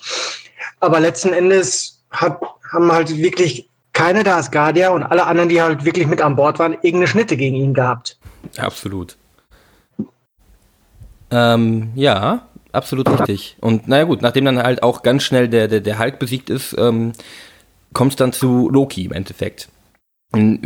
aber 0.79 0.99
letzten 0.99 1.33
Endes 1.33 2.03
hat, 2.11 2.39
haben 2.71 2.91
halt 2.91 3.17
wirklich 3.17 3.66
keine 3.97 4.23
der 4.23 4.35
Asgardia 4.35 4.91
und 4.91 5.01
alle 5.01 5.25
anderen, 5.25 5.49
die 5.49 5.59
halt 5.59 5.83
wirklich 5.83 6.05
mit 6.05 6.21
an 6.21 6.35
Bord 6.35 6.59
waren, 6.59 6.73
irgendeine 6.73 7.07
Schnitte 7.07 7.35
gegen 7.35 7.55
ihn 7.55 7.73
gehabt. 7.73 8.19
Absolut. 8.55 9.17
Ähm, 11.31 11.89
ja, 11.95 12.47
absolut 12.71 13.09
richtig. 13.09 13.57
Und 13.59 13.87
naja 13.87 14.03
gut, 14.03 14.21
nachdem 14.21 14.45
dann 14.45 14.61
halt 14.61 14.83
auch 14.83 15.01
ganz 15.01 15.23
schnell 15.23 15.47
der, 15.47 15.67
der, 15.67 15.81
der 15.81 15.97
Hulk 15.97 16.19
besiegt 16.19 16.51
ist, 16.51 16.75
ähm, 16.77 17.13
kommt 17.91 18.11
es 18.11 18.15
dann 18.17 18.33
zu 18.33 18.69
Loki 18.69 19.03
im 19.03 19.13
Endeffekt. 19.13 19.67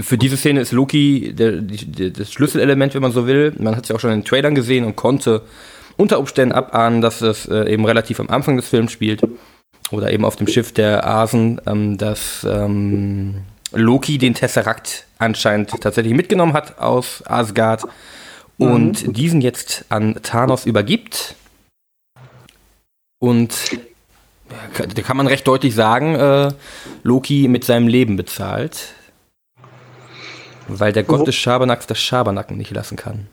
Für 0.02 0.18
diese 0.18 0.36
Szene 0.36 0.60
ist 0.60 0.74
Loki 0.74 1.34
der, 1.34 1.54
der, 1.62 2.10
das 2.10 2.34
Schlüsselelement, 2.34 2.94
wenn 2.96 3.02
man 3.02 3.14
so 3.14 3.28
will. 3.28 3.54
Man 3.60 3.78
hat 3.78 3.84
es 3.84 3.90
ja 3.90 3.96
auch 3.96 4.02
schon 4.02 4.12
in 4.12 4.20
den 4.20 4.26
Trailern 4.26 4.56
gesehen 4.56 4.84
und 4.84 4.98
konnte 4.98 5.44
unter 5.96 6.20
Umständen 6.20 6.54
abahnen, 6.54 7.00
dass 7.00 7.22
es 7.22 7.46
äh, 7.46 7.72
eben 7.72 7.86
relativ 7.86 8.20
am 8.20 8.30
Anfang 8.30 8.58
des 8.58 8.68
Films 8.68 8.92
spielt. 8.92 9.22
Oder 9.92 10.12
eben 10.12 10.26
auf 10.26 10.36
dem 10.36 10.48
Schiff 10.48 10.74
der 10.74 11.06
Asen, 11.06 11.60
ähm, 11.66 11.98
dass 11.98 12.46
ähm, 12.50 13.44
Loki 13.74 14.18
den 14.18 14.34
Tesseract 14.34 15.06
anscheinend 15.18 15.70
tatsächlich 15.82 16.14
mitgenommen 16.14 16.54
hat 16.54 16.80
aus 16.80 17.24
Asgard 17.26 17.84
und 18.58 19.08
mhm. 19.08 19.14
diesen 19.14 19.42
jetzt 19.42 19.86
an 19.90 20.20
Thanos 20.24 20.66
übergibt. 20.66 21.36
Und 23.20 23.54
da 24.78 25.02
kann 25.02 25.18
man 25.18 25.28
recht 25.28 25.48
deutlich 25.48 25.76
sagen, 25.76 26.16
äh, 26.16 26.52
Loki 27.04 27.48
mit 27.48 27.64
seinem 27.64 27.88
Leben 27.88 28.16
bezahlt. 28.16 28.94
Weil 30.68 30.94
der 30.94 31.04
Gott 31.04 31.28
des 31.28 31.36
Schabernacks 31.36 31.88
das 31.88 32.00
Schabernacken 32.00 32.58
nicht 32.58 32.72
lassen 32.72 32.96
kann. 32.96 33.28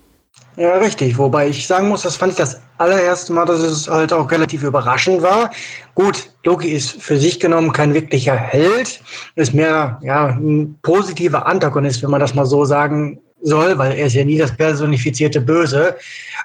Ja, 0.58 0.76
richtig. 0.78 1.16
Wobei 1.18 1.48
ich 1.48 1.68
sagen 1.68 1.88
muss, 1.88 2.02
das 2.02 2.16
fand 2.16 2.32
ich 2.32 2.38
das 2.38 2.60
allererste 2.78 3.32
Mal, 3.32 3.44
dass 3.44 3.60
es 3.60 3.88
halt 3.88 4.12
auch 4.12 4.28
relativ 4.28 4.64
überraschend 4.64 5.22
war. 5.22 5.52
Gut, 5.94 6.30
Loki 6.44 6.70
ist 6.70 7.00
für 7.00 7.16
sich 7.16 7.38
genommen 7.38 7.72
kein 7.72 7.94
wirklicher 7.94 8.34
Held, 8.34 9.00
ist 9.36 9.54
mehr 9.54 10.00
ja, 10.02 10.26
ein 10.26 10.76
positiver 10.82 11.46
Antagonist, 11.46 12.02
wenn 12.02 12.10
man 12.10 12.18
das 12.18 12.34
mal 12.34 12.44
so 12.44 12.64
sagen 12.64 13.20
soll, 13.40 13.78
weil 13.78 13.92
er 13.92 14.06
ist 14.06 14.14
ja 14.14 14.24
nie 14.24 14.36
das 14.36 14.56
personifizierte 14.56 15.40
Böse. 15.40 15.94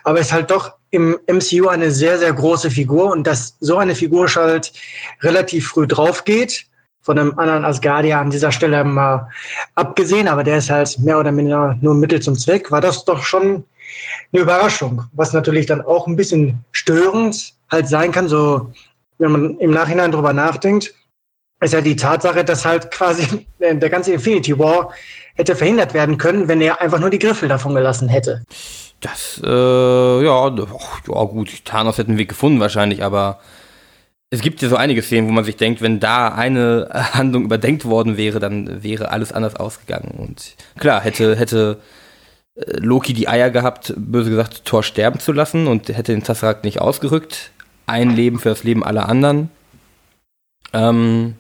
Aber 0.03 0.19
ist 0.19 0.31
halt 0.31 0.51
doch 0.51 0.73
im 0.91 1.17
MCU 1.25 1.69
eine 1.69 1.89
sehr, 1.89 2.19
sehr 2.19 2.33
große 2.33 2.69
Figur 2.69 3.11
und 3.11 3.25
dass 3.25 3.57
so 3.61 3.77
eine 3.77 3.95
Figur 3.95 4.27
halt 4.27 4.73
relativ 5.21 5.69
früh 5.69 5.87
drauf 5.87 6.23
geht, 6.23 6.67
von 7.01 7.17
einem 7.17 7.37
anderen 7.39 7.65
Asgardia 7.65 8.21
an 8.21 8.29
dieser 8.29 8.51
Stelle 8.51 8.83
mal 8.83 9.27
abgesehen, 9.73 10.27
aber 10.27 10.43
der 10.43 10.59
ist 10.59 10.69
halt 10.69 10.99
mehr 10.99 11.19
oder 11.19 11.31
minder 11.31 11.75
nur 11.81 11.95
Mittel 11.95 12.21
zum 12.21 12.37
Zweck, 12.37 12.69
war 12.69 12.79
das 12.79 13.05
doch 13.05 13.23
schon 13.23 13.65
eine 14.31 14.41
Überraschung, 14.41 15.03
was 15.13 15.33
natürlich 15.33 15.65
dann 15.65 15.81
auch 15.81 16.07
ein 16.07 16.15
bisschen 16.15 16.63
störend 16.71 17.53
halt 17.69 17.87
sein 17.87 18.11
kann, 18.11 18.27
so 18.27 18.71
wenn 19.17 19.31
man 19.31 19.57
im 19.59 19.71
Nachhinein 19.71 20.11
drüber 20.11 20.33
nachdenkt, 20.33 20.93
ist 21.61 21.73
ja 21.73 21.81
die 21.81 21.95
Tatsache, 21.95 22.43
dass 22.43 22.65
halt 22.65 22.91
quasi 22.91 23.47
der 23.59 23.89
ganze 23.89 24.13
Infinity 24.13 24.57
War 24.57 24.91
hätte 25.35 25.55
verhindert 25.55 25.93
werden 25.93 26.17
können, 26.17 26.47
wenn 26.47 26.61
er 26.61 26.81
einfach 26.81 26.99
nur 26.99 27.09
die 27.09 27.19
Griffel 27.19 27.49
davon 27.49 27.73
gelassen 27.73 28.09
hätte. 28.09 28.43
Das, 28.99 29.41
äh, 29.43 29.47
ja, 29.47 30.47
ja 30.47 31.23
gut, 31.25 31.65
Thanos 31.65 31.97
hätten 31.97 32.17
wir 32.17 32.25
gefunden 32.25 32.59
wahrscheinlich, 32.59 33.03
aber 33.03 33.39
es 34.29 34.41
gibt 34.41 34.61
ja 34.61 34.69
so 34.69 34.75
einige 34.75 35.01
Szenen, 35.01 35.27
wo 35.27 35.31
man 35.31 35.43
sich 35.43 35.57
denkt, 35.57 35.81
wenn 35.81 35.99
da 35.99 36.29
eine 36.29 36.89
Handlung 37.13 37.43
überdenkt 37.43 37.85
worden 37.85 38.17
wäre, 38.17 38.39
dann 38.39 38.83
wäre 38.83 39.09
alles 39.09 39.31
anders 39.31 39.55
ausgegangen. 39.55 40.11
Und 40.17 40.55
klar, 40.79 41.01
hätte, 41.01 41.35
hätte 41.35 41.79
Loki 42.55 43.13
die 43.13 43.27
Eier 43.27 43.49
gehabt, 43.49 43.93
böse 43.97 44.29
gesagt, 44.29 44.65
Thor 44.65 44.83
sterben 44.83 45.19
zu 45.19 45.31
lassen 45.31 45.67
und 45.67 45.89
hätte 45.89 46.13
den 46.13 46.23
Tesseract 46.23 46.63
nicht 46.63 46.79
ausgerückt. 46.79 47.51
Ein 47.87 48.11
Leben 48.11 48.39
für 48.39 48.49
das 48.49 48.63
Leben 48.63 48.83
aller 48.83 49.09
anderen. 49.09 49.49
Ähm, 50.71 51.35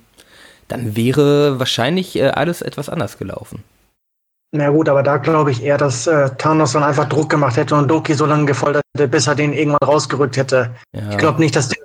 dann 0.67 0.95
wäre 0.95 1.59
wahrscheinlich 1.59 2.15
äh, 2.15 2.29
alles 2.29 2.61
etwas 2.61 2.89
anders 2.89 3.17
gelaufen. 3.17 3.63
Na 4.55 4.69
gut, 4.69 4.87
aber 4.87 5.01
da 5.01 5.17
glaube 5.17 5.49
ich 5.49 5.63
eher, 5.63 5.79
dass 5.79 6.05
äh, 6.05 6.29
Thanos 6.37 6.73
dann 6.73 6.83
einfach 6.83 7.09
Druck 7.09 7.27
gemacht 7.27 7.57
hätte 7.57 7.73
und 7.73 7.89
Loki 7.89 8.13
so 8.13 8.27
lange 8.27 8.45
gefoltert 8.45 8.83
hätte, 8.93 9.07
bis 9.07 9.25
er 9.25 9.33
den 9.33 9.51
irgendwann 9.51 9.79
rausgerückt 9.83 10.37
hätte. 10.37 10.69
Ja. 10.95 11.09
Ich 11.09 11.17
glaube 11.17 11.39
nicht, 11.39 11.55
dass 11.55 11.69
der 11.69 11.79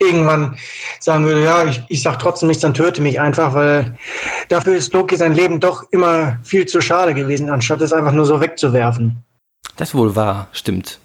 irgendwann 0.00 0.56
sagen 0.98 1.24
würde, 1.24 1.44
ja, 1.44 1.64
ich, 1.64 1.80
ich 1.88 2.02
sag 2.02 2.18
trotzdem 2.18 2.48
nichts, 2.48 2.62
dann 2.62 2.74
töte 2.74 3.00
mich 3.00 3.20
einfach, 3.20 3.54
weil 3.54 3.96
dafür 4.48 4.74
ist 4.74 4.92
Loki 4.92 5.16
sein 5.16 5.34
Leben 5.34 5.60
doch 5.60 5.84
immer 5.92 6.36
viel 6.42 6.66
zu 6.66 6.80
schade 6.80 7.14
gewesen, 7.14 7.48
anstatt 7.48 7.80
es 7.80 7.92
einfach 7.92 8.12
nur 8.12 8.26
so 8.26 8.40
wegzuwerfen. 8.40 9.22
Das 9.76 9.94
wohl 9.94 10.16
wahr, 10.16 10.48
stimmt. 10.50 10.98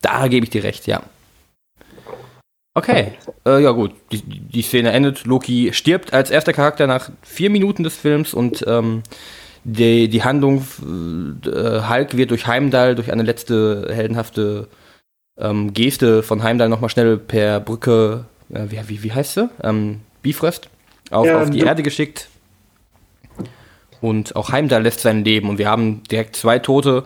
Da 0.00 0.26
gebe 0.26 0.44
ich 0.44 0.50
dir 0.50 0.64
recht, 0.64 0.88
ja. 0.88 1.02
Okay, 2.74 3.12
äh, 3.46 3.62
ja 3.62 3.70
gut, 3.70 3.92
die, 4.10 4.22
die 4.22 4.62
Szene 4.62 4.90
endet. 4.90 5.24
Loki 5.24 5.72
stirbt 5.72 6.12
als 6.12 6.32
erster 6.32 6.52
Charakter 6.52 6.88
nach 6.88 7.10
vier 7.22 7.50
Minuten 7.50 7.84
des 7.84 7.94
Films 7.94 8.34
und 8.34 8.64
ähm, 8.66 9.04
die, 9.64 10.08
die 10.08 10.24
Handlung, 10.24 10.64
äh, 11.44 11.88
Hulk 11.88 12.16
wird 12.16 12.30
durch 12.30 12.46
Heimdall, 12.46 12.94
durch 12.94 13.12
eine 13.12 13.22
letzte 13.22 13.88
heldenhafte 13.92 14.68
ähm, 15.38 15.72
Geste 15.72 16.22
von 16.22 16.42
Heimdall 16.42 16.68
nochmal 16.68 16.90
schnell 16.90 17.16
per 17.16 17.60
Brücke, 17.60 18.24
äh, 18.52 18.64
wie, 18.68 18.80
wie, 18.88 19.02
wie 19.02 19.12
heißt 19.12 19.34
sie? 19.34 19.48
Ähm, 19.62 20.00
Bifrost, 20.22 20.68
auf, 21.10 21.26
ja, 21.26 21.40
auf 21.40 21.50
die 21.50 21.60
Erde 21.60 21.82
geschickt. 21.82 22.28
Und 24.00 24.34
auch 24.34 24.50
Heimdall 24.50 24.82
lässt 24.82 25.00
sein 25.00 25.24
Leben 25.24 25.48
und 25.48 25.58
wir 25.58 25.68
haben 25.68 26.02
direkt 26.10 26.34
zwei 26.34 26.58
tote, 26.58 27.04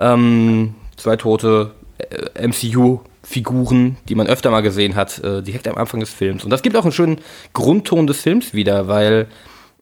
ähm, 0.00 0.74
zwei 0.96 1.16
tote 1.16 1.72
äh, 1.98 2.48
MCU-Figuren, 2.48 3.98
die 4.08 4.14
man 4.14 4.26
öfter 4.26 4.50
mal 4.50 4.62
gesehen 4.62 4.94
hat, 4.94 5.18
äh, 5.22 5.42
direkt 5.42 5.68
am 5.68 5.76
Anfang 5.76 6.00
des 6.00 6.10
Films. 6.10 6.42
Und 6.42 6.50
das 6.50 6.62
gibt 6.62 6.76
auch 6.76 6.84
einen 6.84 6.92
schönen 6.92 7.18
Grundton 7.52 8.06
des 8.06 8.22
Films 8.22 8.54
wieder, 8.54 8.88
weil 8.88 9.26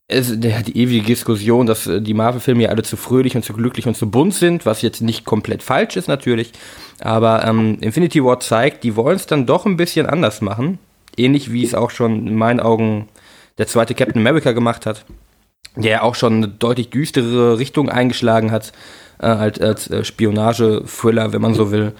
es, 0.08 0.38
der 0.38 0.62
die 0.62 0.76
ewige 0.76 1.06
Diskussion, 1.06 1.66
dass 1.66 1.86
äh, 1.86 2.00
die 2.00 2.14
Marvel-Filme 2.14 2.64
ja 2.64 2.68
alle 2.70 2.82
zu 2.82 2.96
fröhlich 2.96 3.36
und 3.36 3.44
zu 3.44 3.52
glücklich 3.52 3.86
und 3.86 3.96
zu 3.96 4.10
bunt 4.10 4.34
sind, 4.34 4.66
was 4.66 4.82
jetzt 4.82 5.00
nicht 5.00 5.24
komplett 5.24 5.62
falsch 5.62 5.96
ist 5.96 6.08
natürlich. 6.08 6.52
Aber 7.00 7.44
ähm, 7.44 7.78
Infinity 7.80 8.22
War 8.22 8.40
zeigt, 8.40 8.84
die 8.84 8.96
wollen 8.96 9.16
es 9.16 9.26
dann 9.26 9.46
doch 9.46 9.66
ein 9.66 9.76
bisschen 9.76 10.06
anders 10.06 10.40
machen. 10.40 10.78
Ähnlich 11.16 11.52
wie 11.52 11.64
es 11.64 11.74
auch 11.74 11.90
schon 11.90 12.26
in 12.26 12.36
meinen 12.36 12.60
Augen 12.60 13.08
der 13.58 13.66
zweite 13.66 13.94
Captain 13.94 14.20
America 14.20 14.52
gemacht 14.52 14.86
hat, 14.86 15.04
der 15.76 16.04
auch 16.04 16.14
schon 16.14 16.34
eine 16.34 16.48
deutlich 16.48 16.90
düstere 16.90 17.58
Richtung 17.58 17.88
eingeschlagen 17.88 18.50
hat, 18.50 18.72
äh, 19.18 19.26
als, 19.26 19.60
als 19.60 19.90
äh, 19.90 20.04
Spionage-Thriller, 20.04 21.32
wenn 21.32 21.42
man 21.42 21.54
so 21.54 21.70
will. 21.70 21.92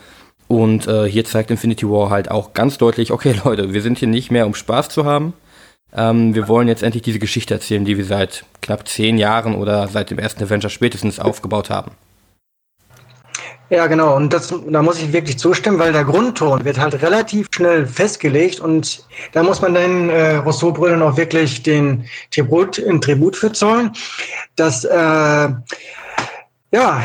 Und 0.48 0.86
äh, 0.86 1.08
hier 1.08 1.24
zeigt 1.24 1.50
Infinity 1.50 1.88
War 1.88 2.10
halt 2.10 2.30
auch 2.30 2.52
ganz 2.52 2.78
deutlich, 2.78 3.10
okay 3.10 3.34
Leute, 3.44 3.72
wir 3.72 3.82
sind 3.82 3.98
hier 3.98 4.08
nicht 4.08 4.30
mehr, 4.30 4.46
um 4.46 4.54
Spaß 4.54 4.88
zu 4.88 5.04
haben, 5.04 5.34
ähm, 5.94 6.34
wir 6.34 6.48
wollen 6.48 6.68
jetzt 6.68 6.82
endlich 6.82 7.02
diese 7.02 7.18
Geschichte 7.18 7.54
erzählen, 7.54 7.84
die 7.84 7.96
wir 7.96 8.04
seit 8.04 8.44
knapp 8.60 8.88
zehn 8.88 9.18
Jahren 9.18 9.54
oder 9.54 9.88
seit 9.88 10.10
dem 10.10 10.18
ersten 10.18 10.42
Avenger 10.44 10.70
spätestens 10.70 11.18
aufgebaut 11.18 11.70
haben. 11.70 11.92
Ja, 13.72 13.86
genau. 13.86 14.16
Und 14.16 14.34
das, 14.34 14.52
da 14.68 14.82
muss 14.82 15.00
ich 15.00 15.14
wirklich 15.14 15.38
zustimmen, 15.38 15.78
weil 15.78 15.94
der 15.94 16.04
Grundton 16.04 16.62
wird 16.62 16.78
halt 16.78 17.00
relativ 17.00 17.48
schnell 17.50 17.86
festgelegt 17.86 18.60
und 18.60 19.02
da 19.32 19.42
muss 19.42 19.62
man 19.62 19.72
den 19.72 20.10
äh, 20.10 20.36
Rousseau-Brüdern 20.36 21.00
auch 21.00 21.16
wirklich 21.16 21.62
den 21.62 22.04
Tribut, 22.30 22.76
in 22.76 23.00
Tribut 23.00 23.34
für 23.34 23.50
zollen, 23.52 23.92
dass, 24.56 24.84
äh, 24.84 25.48
ja, 26.70 27.02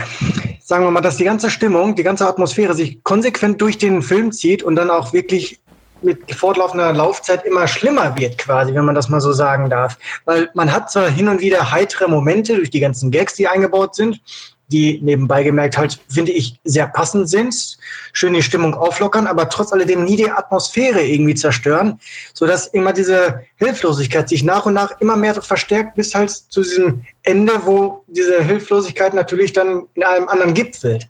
sagen 0.61 0.83
wir 0.83 0.91
mal, 0.91 0.99
dass 0.99 1.15
die 1.15 1.23
ganze 1.23 1.49
Stimmung, 1.49 1.95
die 1.95 2.03
ganze 2.03 2.27
Atmosphäre 2.27 2.73
sich 2.73 3.01
konsequent 3.01 3.61
durch 3.61 3.77
den 3.77 4.01
Film 4.01 4.33
zieht 4.33 4.61
und 4.61 4.75
dann 4.75 4.89
auch 4.89 5.13
wirklich 5.13 5.61
mit 6.01 6.33
fortlaufender 6.33 6.93
Laufzeit 6.93 7.45
immer 7.45 7.67
schlimmer 7.67 8.17
wird, 8.17 8.37
quasi, 8.37 8.73
wenn 8.73 8.85
man 8.85 8.95
das 8.95 9.09
mal 9.09 9.21
so 9.21 9.33
sagen 9.33 9.69
darf. 9.69 9.97
Weil 10.25 10.49
man 10.53 10.71
hat 10.71 10.91
zwar 10.91 11.09
hin 11.09 11.27
und 11.27 11.41
wieder 11.41 11.71
heitere 11.71 12.07
Momente 12.07 12.55
durch 12.55 12.69
die 12.69 12.79
ganzen 12.79 13.11
Gags, 13.11 13.35
die 13.35 13.47
eingebaut 13.47 13.95
sind, 13.95 14.21
die 14.69 14.99
nebenbei 15.01 15.43
gemerkt 15.43 15.77
halt, 15.77 15.99
finde 16.09 16.31
ich, 16.31 16.59
sehr 16.63 16.87
passend 16.87 17.29
sind, 17.29 17.77
schön 18.11 18.33
die 18.33 18.43
Stimmung 18.43 18.73
auflockern, 18.73 19.27
aber 19.27 19.49
trotz 19.49 19.71
alledem 19.71 20.03
nie 20.03 20.17
die 20.17 20.29
Atmosphäre 20.29 21.01
irgendwie 21.01 21.35
zerstören, 21.35 21.99
sodass 22.33 22.67
immer 22.67 22.91
diese 22.91 23.41
Hilflosigkeit 23.55 24.27
sich 24.27 24.43
nach 24.43 24.65
und 24.65 24.73
nach 24.73 24.99
immer 24.99 25.15
mehr 25.15 25.41
verstärkt 25.41 25.95
bis 25.95 26.13
halt 26.13 26.29
zu 26.29 26.61
diesem 26.61 27.05
Ende, 27.23 27.53
wo 27.65 28.03
diese 28.07 28.43
Hilflosigkeit 28.43 29.13
natürlich 29.13 29.53
dann 29.53 29.87
in 29.93 30.03
einem 30.03 30.27
anderen 30.27 30.53
gipfelt. 30.53 31.07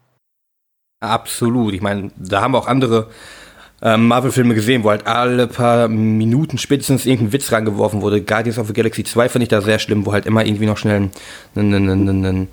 Absolut. 0.99 1.73
Ich 1.73 1.81
meine, 1.81 2.11
da 2.17 2.41
haben 2.41 2.55
auch 2.55 2.67
andere 2.67 3.09
ähm, 3.81 4.07
Marvel-Filme 4.07 4.55
gesehen, 4.55 4.83
wo 4.83 4.89
halt 4.89 5.05
alle 5.05 5.47
paar 5.47 5.87
Minuten 5.87 6.57
spätestens 6.57 7.05
irgendein 7.05 7.33
Witz 7.33 7.51
reingeworfen 7.51 8.01
wurde. 8.01 8.21
Guardians 8.21 8.57
of 8.57 8.67
the 8.67 8.73
Galaxy 8.73 9.03
2 9.03 9.29
fand 9.29 9.43
ich 9.43 9.49
da 9.49 9.61
sehr 9.61 9.79
schlimm, 9.79 10.05
wo 10.05 10.13
halt 10.13 10.25
immer 10.25 10.45
irgendwie 10.45 10.65
noch 10.65 10.77
schnell 10.77 11.01
ein, 11.01 11.11
ein, 11.55 11.73
ein, 11.73 12.07
ein, 12.09 12.25
ein 12.25 12.47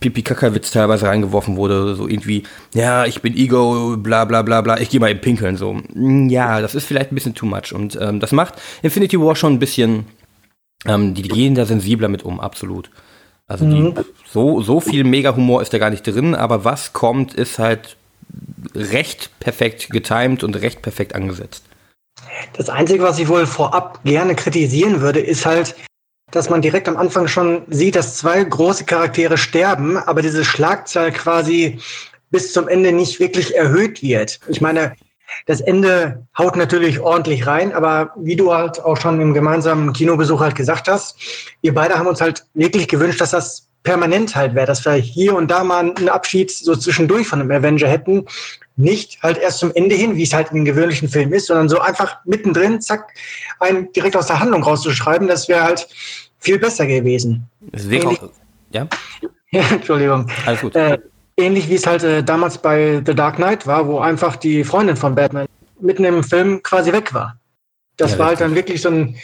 Pipi-Kaka-Witz 0.00 0.70
teilweise 0.70 1.06
reingeworfen 1.06 1.56
wurde, 1.56 1.94
so 1.94 2.08
irgendwie, 2.08 2.42
ja, 2.74 3.04
ich 3.04 3.22
bin 3.22 3.36
Ego, 3.36 3.96
bla 3.96 4.24
bla 4.24 4.42
bla 4.42 4.60
bla, 4.60 4.80
ich 4.80 4.90
gehe 4.90 5.00
mal 5.00 5.10
eben 5.10 5.20
pinkeln, 5.20 5.56
so. 5.56 5.80
Ja, 5.94 6.60
das 6.60 6.74
ist 6.74 6.86
vielleicht 6.86 7.12
ein 7.12 7.14
bisschen 7.14 7.34
too 7.34 7.46
much 7.46 7.72
und 7.72 7.98
ähm, 8.00 8.20
das 8.20 8.32
macht 8.32 8.54
Infinity 8.82 9.20
War 9.20 9.36
schon 9.36 9.54
ein 9.54 9.58
bisschen, 9.58 10.06
ähm, 10.86 11.14
die, 11.14 11.22
gehen 11.22 11.54
da 11.54 11.66
sensibler 11.66 12.08
mit 12.08 12.24
um, 12.24 12.40
absolut. 12.40 12.90
Also 13.46 13.64
mhm. 13.64 13.94
die, 13.94 14.02
so, 14.30 14.60
so 14.60 14.80
viel 14.80 15.04
Mega-Humor 15.04 15.62
ist 15.62 15.72
da 15.72 15.78
gar 15.78 15.90
nicht 15.90 16.06
drin, 16.06 16.34
aber 16.34 16.64
was 16.64 16.92
kommt, 16.92 17.34
ist 17.34 17.58
halt 17.58 17.96
recht 18.74 19.30
perfekt 19.40 19.88
getimed 19.90 20.44
und 20.44 20.56
recht 20.56 20.82
perfekt 20.82 21.14
angesetzt. 21.14 21.64
Das 22.54 22.68
Einzige, 22.68 23.02
was 23.02 23.18
ich 23.18 23.28
wohl 23.28 23.46
vorab 23.46 24.02
gerne 24.04 24.34
kritisieren 24.34 25.00
würde, 25.00 25.20
ist 25.20 25.46
halt, 25.46 25.74
dass 26.30 26.50
man 26.50 26.62
direkt 26.62 26.88
am 26.88 26.96
Anfang 26.96 27.28
schon 27.28 27.62
sieht, 27.68 27.96
dass 27.96 28.16
zwei 28.16 28.42
große 28.42 28.84
Charaktere 28.84 29.38
sterben, 29.38 29.96
aber 29.96 30.22
diese 30.22 30.44
Schlagzahl 30.44 31.12
quasi 31.12 31.78
bis 32.30 32.52
zum 32.52 32.68
Ende 32.68 32.92
nicht 32.92 33.20
wirklich 33.20 33.54
erhöht 33.54 34.02
wird. 34.02 34.40
Ich 34.48 34.60
meine, 34.60 34.96
Das 35.46 35.60
Ende 35.60 36.26
haut 36.38 36.56
natürlich 36.56 37.00
ordentlich 37.00 37.46
rein, 37.46 37.72
aber 37.72 38.12
wie 38.16 38.36
du 38.36 38.52
halt 38.52 38.82
auch 38.82 38.96
schon 38.96 39.20
im 39.20 39.34
gemeinsamen 39.34 39.92
Kinobesuch 39.92 40.40
halt 40.40 40.54
gesagt 40.54 40.88
hast, 40.88 41.16
wir 41.60 41.74
beide 41.74 41.98
haben 41.98 42.06
uns 42.06 42.20
halt 42.20 42.46
wirklich 42.54 42.88
gewünscht, 42.88 43.20
dass 43.20 43.32
das 43.32 43.65
permanent 43.86 44.34
halt 44.34 44.54
wäre, 44.54 44.66
dass 44.66 44.84
wir 44.84 44.94
hier 44.94 45.34
und 45.34 45.48
da 45.50 45.62
mal 45.64 45.78
einen 45.78 46.08
Abschied 46.08 46.50
so 46.50 46.74
zwischendurch 46.74 47.28
von 47.28 47.40
einem 47.40 47.52
Avenger 47.52 47.88
hätten. 47.88 48.26
Nicht 48.76 49.22
halt 49.22 49.38
erst 49.38 49.60
zum 49.60 49.72
Ende 49.74 49.94
hin, 49.94 50.16
wie 50.16 50.24
es 50.24 50.34
halt 50.34 50.50
in 50.50 50.56
den 50.56 50.64
gewöhnlichen 50.66 51.08
Filmen 51.08 51.32
ist, 51.32 51.46
sondern 51.46 51.68
so 51.68 51.78
einfach 51.78 52.18
mittendrin, 52.24 52.80
zack, 52.82 53.08
einen 53.60 53.90
direkt 53.92 54.16
aus 54.16 54.26
der 54.26 54.40
Handlung 54.40 54.64
rauszuschreiben, 54.64 55.28
das 55.28 55.48
wäre 55.48 55.62
halt 55.62 55.88
viel 56.40 56.58
besser 56.58 56.86
gewesen. 56.86 57.48
Deswegen 57.60 58.08
auch, 58.08 58.30
ja? 58.70 58.88
ja? 59.50 59.62
Entschuldigung. 59.70 60.26
Alles 60.44 60.60
gut. 60.60 60.74
Äh, 60.74 60.98
ähnlich 61.36 61.70
wie 61.70 61.76
es 61.76 61.86
halt 61.86 62.02
äh, 62.02 62.22
damals 62.24 62.58
bei 62.58 63.00
The 63.06 63.14
Dark 63.14 63.36
Knight 63.36 63.66
war, 63.66 63.86
wo 63.86 64.00
einfach 64.00 64.34
die 64.34 64.64
Freundin 64.64 64.96
von 64.96 65.14
Batman 65.14 65.46
mitten 65.80 66.04
im 66.04 66.24
Film 66.24 66.60
quasi 66.62 66.92
weg 66.92 67.14
war. 67.14 67.38
Das 67.96 68.12
ja, 68.12 68.18
war 68.18 68.26
halt 68.28 68.40
dann 68.40 68.54
wirklich 68.54 68.82
so 68.82 68.90
ein, 68.90 69.16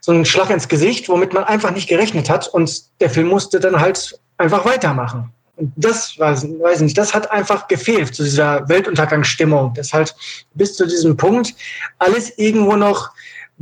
so 0.00 0.12
ein 0.12 0.24
Schlag 0.24 0.50
ins 0.50 0.68
Gesicht, 0.68 1.08
womit 1.08 1.32
man 1.32 1.44
einfach 1.44 1.70
nicht 1.70 1.88
gerechnet 1.88 2.28
hat. 2.28 2.48
Und 2.48 2.82
der 3.00 3.10
Film 3.10 3.28
musste 3.28 3.60
dann 3.60 3.80
halt 3.80 4.18
einfach 4.36 4.64
weitermachen. 4.64 5.32
Und 5.56 5.72
das 5.76 6.18
weiß, 6.18 6.44
weiß 6.60 6.80
nicht, 6.80 6.96
das 6.96 7.14
hat 7.14 7.30
einfach 7.30 7.68
gefehlt 7.68 8.14
zu 8.14 8.24
dieser 8.24 8.68
Weltuntergangsstimmung, 8.68 9.74
dass 9.74 9.92
halt 9.92 10.14
bis 10.54 10.74
zu 10.76 10.86
diesem 10.86 11.16
Punkt 11.16 11.54
alles 11.98 12.36
irgendwo 12.38 12.76
noch 12.76 13.10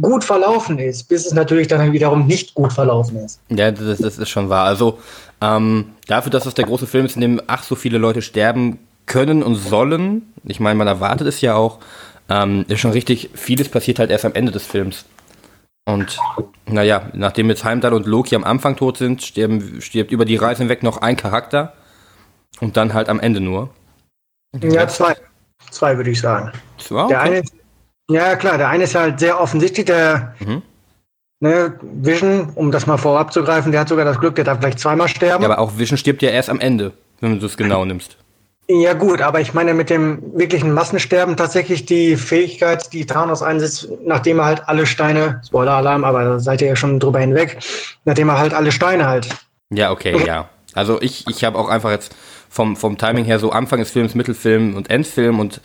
gut 0.01 0.23
verlaufen 0.23 0.79
ist, 0.79 1.09
bis 1.09 1.27
es 1.27 1.33
natürlich 1.33 1.67
dann 1.67 1.93
wiederum 1.93 2.27
nicht 2.27 2.55
gut 2.55 2.73
verlaufen 2.73 3.17
ist. 3.17 3.41
Ja, 3.49 3.71
das, 3.71 3.99
das 3.99 4.19
ist 4.19 4.29
schon 4.29 4.49
wahr. 4.49 4.65
Also 4.65 4.99
ähm, 5.41 5.93
dafür, 6.07 6.31
dass 6.31 6.47
es 6.47 6.55
der 6.55 6.67
große 6.67 6.87
Film 6.87 7.07
ist, 7.07 7.17
in 7.17 7.23
dem 7.23 7.43
ach 7.47 7.65
so 7.65 7.75
viele 7.75 7.99
Leute 7.99 8.23
sterben 8.23 8.79
können 9.07 9.43
und 9.43 9.57
sollen, 9.57 10.33
ich 10.45 10.61
meine, 10.61 10.77
man 10.77 10.87
erwartet 10.87 11.27
es 11.27 11.41
ja 11.41 11.55
auch, 11.55 11.79
ähm, 12.29 12.65
ist 12.69 12.81
schon 12.81 12.93
richtig, 12.93 13.31
vieles 13.35 13.69
passiert 13.69 13.99
halt 13.99 14.11
erst 14.11 14.25
am 14.25 14.35
Ende 14.35 14.53
des 14.53 14.67
Films. 14.67 15.05
Und 15.87 16.19
naja, 16.67 17.09
nachdem 17.15 17.49
jetzt 17.49 17.65
Heimdall 17.65 17.95
und 17.95 18.07
Loki 18.07 18.35
am 18.35 18.45
Anfang 18.45 18.77
tot 18.77 18.99
sind, 18.99 19.23
sterben, 19.23 19.81
stirbt 19.81 20.13
über 20.13 20.27
die 20.27 20.37
Reise 20.37 20.63
hinweg 20.63 20.83
noch 20.83 20.99
ein 20.99 21.17
Charakter 21.17 21.73
und 22.61 22.77
dann 22.77 22.93
halt 22.93 23.09
am 23.09 23.21
Ende 23.21 23.41
nur. 23.41 23.71
Ja, 24.61 24.87
zwei. 24.87 25.17
Zwei 25.71 25.97
würde 25.97 26.11
ich 26.11 26.21
sagen. 26.21 26.53
Zwei? 26.77 27.05
Okay. 27.05 27.09
Der 27.09 27.21
eine, 27.23 27.43
ja, 28.11 28.37
klar, 28.37 28.59
der 28.59 28.69
eine 28.69 28.85
ist 28.85 28.95
halt 28.95 29.19
sehr 29.19 29.41
offensichtlich, 29.41 29.87
der 29.87 30.35
mhm. 30.41 30.63
ne, 31.41 31.79
Vision, 31.81 32.51
um 32.55 32.71
das 32.71 32.87
mal 32.87 32.99
vorab 32.99 33.33
zu 33.33 33.43
greifen, 33.43 33.73
der 33.73 33.83
hat 33.83 33.89
sogar 33.89 34.05
das 34.05 34.21
Glück, 34.21 34.35
der 34.35 34.45
darf 34.45 34.59
vielleicht 34.59 34.81
zweimal 34.81 35.09
sterben. 35.09 35.43
Ja, 35.43 35.49
aber 35.49 35.59
auch 35.59 35.79
Vision 35.79 35.97
stirbt 35.97 36.21
ja 36.23 36.29
erst 36.29 36.51
am 36.51 36.61
Ende, 36.61 36.93
wenn 37.21 37.41
du 37.41 37.47
es 37.47 37.57
genau 37.57 37.85
nimmst. 37.87 38.19
Ja 38.71 38.93
gut, 38.93 39.23
aber 39.23 39.41
ich 39.41 39.55
meine 39.55 39.73
mit 39.73 39.89
dem 39.89 40.23
wirklichen 40.35 40.73
Massensterben 40.73 41.39
tatsächlich 41.39 41.87
die 41.87 42.17
Fähigkeit, 42.17 42.93
die 42.93 43.07
Thanos 43.07 43.43
einsetzt, 43.43 43.89
nachdem 44.05 44.41
er 44.41 44.45
halt 44.45 44.69
alle 44.69 44.85
Steine, 44.85 45.41
Spoiler-Alarm, 45.47 46.05
aber 46.05 46.25
da 46.25 46.39
seid 46.39 46.61
ihr 46.61 46.69
ja 46.69 46.77
schon 46.77 47.01
drüber 47.01 47.19
hinweg, 47.19 47.59
nachdem 48.05 48.29
er 48.29 48.39
halt 48.39 48.53
alle 48.53 48.71
Steine 48.71 49.07
halt. 49.07 49.29
Ja, 49.71 49.91
okay, 49.91 50.23
ja. 50.27 50.51
Also 50.75 51.01
ich, 51.01 51.27
ich 51.29 51.45
habe 51.45 51.59
auch 51.59 51.69
einfach 51.69 51.91
jetzt 51.91 52.15
vom, 52.51 52.77
vom 52.77 52.99
Timing 52.99 53.25
her 53.25 53.39
so 53.39 53.53
Anfang 53.53 53.79
des 53.79 53.91
Films, 53.91 54.15
Mittelfilm 54.15 54.77
und 54.77 54.91
Endfilm 54.91 55.41
und 55.41 55.63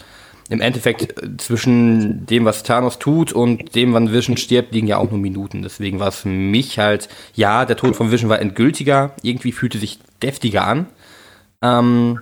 im 0.50 0.62
Endeffekt 0.62 1.22
äh, 1.22 1.38
zwischen 1.38 2.26
dem, 2.26 2.46
was 2.46 2.64
Thanos 2.64 3.00
tut 3.00 3.34
und 3.34 3.76
dem, 3.76 3.94
wann 3.94 4.14
Vision 4.14 4.38
stirbt, 4.38 4.74
liegen 4.74 4.88
ja 4.88 4.98
auch 4.98 5.10
nur 5.10 5.20
Minuten. 5.20 5.62
Deswegen 5.62 6.00
war 6.00 6.08
es 6.08 6.24
mich 6.24 6.80
halt, 6.80 7.10
ja, 7.34 7.66
der 7.66 7.76
Tod 7.76 7.96
von 7.96 8.12
Vision 8.12 8.30
war 8.30 8.40
endgültiger, 8.40 9.12
irgendwie 9.22 9.52
fühlte 9.52 9.78
sich 9.78 10.00
deftiger 10.22 10.66
an. 10.66 10.88
Ähm, 11.62 12.20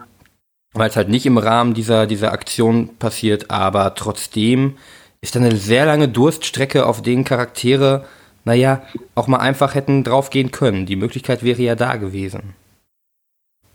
weil 0.73 0.89
es 0.89 0.95
halt 0.95 1.09
nicht 1.09 1.25
im 1.25 1.37
Rahmen 1.37 1.73
dieser, 1.73 2.07
dieser 2.07 2.31
Aktion 2.31 2.95
passiert, 2.97 3.51
aber 3.51 3.95
trotzdem 3.95 4.77
ist 5.21 5.35
da 5.35 5.39
eine 5.39 5.55
sehr 5.55 5.85
lange 5.85 6.07
Durststrecke, 6.07 6.85
auf 6.85 7.01
denen 7.01 7.23
Charaktere, 7.23 8.05
naja, 8.43 8.81
auch 9.13 9.27
mal 9.27 9.37
einfach 9.37 9.75
hätten 9.75 10.03
draufgehen 10.03 10.51
können. 10.51 10.85
Die 10.85 10.95
Möglichkeit 10.95 11.43
wäre 11.43 11.61
ja 11.61 11.75
da 11.75 11.97
gewesen. 11.97 12.55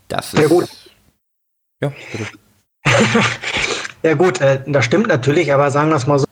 Das 0.07 0.33
ist. 0.33 0.41
Ja, 0.41 0.47
gut. 0.47 0.69
Ja, 1.81 1.93
bitte. 2.11 2.25
ja, 4.03 4.13
gut, 4.15 4.41
äh, 4.41 4.61
das 4.65 4.85
stimmt 4.85 5.07
natürlich, 5.07 5.53
aber 5.53 5.71
sagen 5.71 5.89
wir 5.89 5.95
es 5.95 6.07
mal 6.07 6.19
so, 6.19 6.25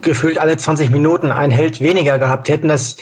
gefühlt 0.00 0.38
alle 0.38 0.56
20 0.56 0.90
Minuten 0.90 1.30
ein 1.30 1.50
Held 1.50 1.80
weniger 1.80 2.18
gehabt 2.18 2.48
hätten, 2.48 2.68
das 2.68 2.96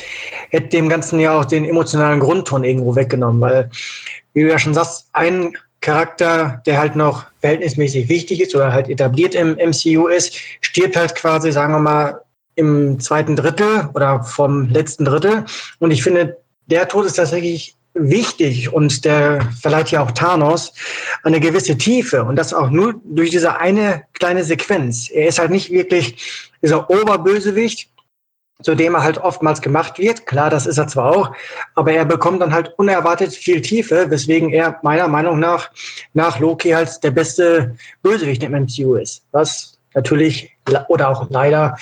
hätte 0.51 0.69
dem 0.69 0.89
Ganzen 0.89 1.21
ja 1.21 1.39
auch 1.39 1.45
den 1.45 1.65
emotionalen 1.65 2.21
Grundton 2.21 2.65
irgendwo 2.65 2.97
weggenommen, 2.97 3.41
weil, 3.41 3.71
wie 4.33 4.43
du 4.43 4.49
ja 4.49 4.59
schon 4.59 4.75
sagst, 4.75 5.09
ein 5.13 5.57
Charakter, 5.85 6.63
der 6.65 6.79
halt 6.79 6.97
noch 6.97 7.27
verhältnismäßig 7.41 8.09
wichtig 8.09 8.41
ist 8.41 8.55
oder 8.55 8.73
halt 8.73 8.89
etabliert 8.89 9.35
im 9.35 9.57
MCU 9.57 10.07
ist, 10.07 10.35
stirbt 10.63 10.97
halt 10.97 11.15
quasi, 11.15 11.53
sagen 11.53 11.75
wir 11.75 11.79
mal, 11.79 12.21
im 12.55 12.99
zweiten 13.01 13.37
Drittel 13.37 13.91
oder 13.95 14.25
vom 14.25 14.71
letzten 14.71 15.05
Drittel. 15.05 15.45
Und 15.81 15.91
ich 15.91 16.03
finde, 16.03 16.39
der 16.67 16.89
Tod 16.89 17.05
ist 17.05 17.15
tatsächlich 17.15 17.77
wichtig 17.93 18.73
und 18.73 19.05
der 19.05 19.47
verleiht 19.61 19.91
ja 19.91 20.03
auch 20.03 20.11
Thanos 20.13 20.73
eine 21.23 21.39
gewisse 21.39 21.77
Tiefe 21.77 22.25
und 22.25 22.37
das 22.37 22.55
auch 22.55 22.71
nur 22.71 22.95
durch 23.05 23.31
diese 23.31 23.59
eine 23.59 24.05
kleine 24.15 24.43
Sequenz. 24.43 25.11
Er 25.11 25.29
ist 25.29 25.39
halt 25.39 25.51
nicht 25.51 25.71
wirklich 25.71 26.51
dieser 26.63 26.89
Oberbösewicht, 26.89 27.91
zu 28.63 28.75
dem 28.75 28.95
er 28.95 29.03
halt 29.03 29.19
oftmals 29.19 29.61
gemacht 29.61 29.99
wird. 29.99 30.27
Klar, 30.27 30.51
das 30.51 30.67
ist 30.67 30.79
er 30.79 30.87
zwar 30.87 31.17
auch, 31.17 31.33
aber 31.75 31.93
er 31.93 32.05
bekommt 32.05 32.41
dann 32.41 32.53
halt 32.53 32.73
unerwartet 32.79 33.33
viel 33.33 33.61
Tiefe, 33.61 34.11
weswegen 34.11 34.51
er 34.51 34.79
meiner 34.83 35.09
Meinung 35.09 35.39
nach 35.39 35.71
nach 36.13 36.39
Loki 36.39 36.71
halt 36.71 37.03
der 37.03 37.11
beste 37.11 37.77
Bösewicht 38.03 38.43
im 38.43 38.53
MCU 38.53 38.95
ist. 38.95 39.23
Was 39.33 39.79
natürlich 39.95 40.51
oder 40.89 41.09
auch 41.09 41.29
leider 41.31 41.77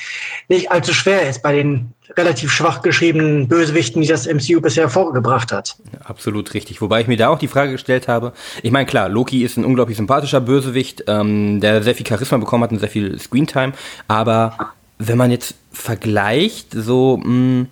nicht 0.48 0.70
allzu 0.70 0.92
schwer 0.92 1.28
ist 1.28 1.42
bei 1.42 1.54
den 1.54 1.92
relativ 2.16 2.50
schwach 2.52 2.82
geschriebenen 2.82 3.48
Bösewichten, 3.48 4.02
die 4.02 4.08
das 4.08 4.26
MCU 4.26 4.60
bisher 4.60 4.88
vorgebracht 4.88 5.50
hat. 5.50 5.76
Absolut 6.04 6.52
richtig. 6.52 6.82
Wobei 6.82 7.00
ich 7.00 7.06
mir 7.06 7.16
da 7.16 7.28
auch 7.28 7.38
die 7.38 7.48
Frage 7.48 7.72
gestellt 7.72 8.08
habe. 8.08 8.32
Ich 8.62 8.70
meine, 8.70 8.86
klar, 8.86 9.08
Loki 9.08 9.44
ist 9.44 9.56
ein 9.56 9.64
unglaublich 9.64 9.96
sympathischer 9.96 10.40
Bösewicht, 10.40 11.04
ähm, 11.06 11.60
der 11.60 11.82
sehr 11.82 11.94
viel 11.94 12.06
Charisma 12.06 12.38
bekommen 12.38 12.64
hat 12.64 12.72
und 12.72 12.80
sehr 12.80 12.90
viel 12.90 13.18
Screentime, 13.18 13.72
aber 14.08 14.74
wenn 15.08 15.18
man 15.18 15.30
jetzt 15.30 15.54
vergleicht, 15.72 16.72
so, 16.72 17.18
mh, 17.18 17.28
mm, 17.28 17.66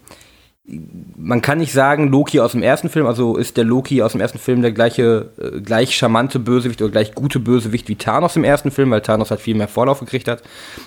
man 1.16 1.42
kann 1.42 1.58
nicht 1.58 1.72
sagen, 1.72 2.08
Loki 2.08 2.38
aus 2.38 2.52
dem 2.52 2.62
ersten 2.62 2.88
Film, 2.90 3.06
also 3.06 3.36
ist 3.36 3.56
der 3.56 3.64
Loki 3.64 4.02
aus 4.02 4.12
dem 4.12 4.20
ersten 4.20 4.38
Film 4.38 4.62
der 4.62 4.72
gleiche, 4.72 5.30
äh, 5.38 5.60
gleich 5.60 5.96
charmante 5.96 6.38
Bösewicht 6.38 6.80
oder 6.80 6.92
gleich 6.92 7.14
gute 7.14 7.40
Bösewicht 7.40 7.88
wie 7.88 7.96
Thanos 7.96 8.36
im 8.36 8.44
ersten 8.44 8.70
Film, 8.70 8.90
weil 8.90 9.00
Thanos 9.00 9.30
halt 9.30 9.40
viel 9.40 9.56
mehr 9.56 9.68
Vorlauf 9.68 10.00
gekriegt 10.00 10.28
hat. 10.28 10.42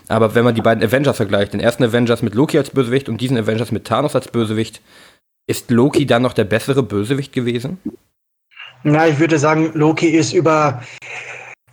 Aber 0.08 0.36
wenn 0.36 0.46
man 0.46 0.56
die 0.56 0.62
beiden 0.62 0.84
Avengers 0.84 1.18
vergleicht, 1.18 1.54
den 1.54 1.60
ersten 1.60 1.84
Avengers 1.84 2.22
mit 2.22 2.34
Loki 2.34 2.58
als 2.58 2.70
Bösewicht 2.70 3.10
und 3.10 3.20
diesen 3.20 3.38
Avengers 3.38 3.72
mit 3.72 3.86
Thanos 3.86 4.16
als 4.16 4.30
Bösewicht, 4.30 4.82
ist 5.48 5.70
Loki 5.70 6.06
dann 6.06 6.22
noch 6.22 6.34
der 6.34 6.46
bessere 6.46 6.84
Bösewicht 6.84 7.34
gewesen? 7.34 7.78
Ja, 8.86 9.06
ich 9.06 9.20
würde 9.20 9.38
sagen, 9.38 9.72
Loki 9.74 10.08
ist 10.08 10.34
über 10.34 10.82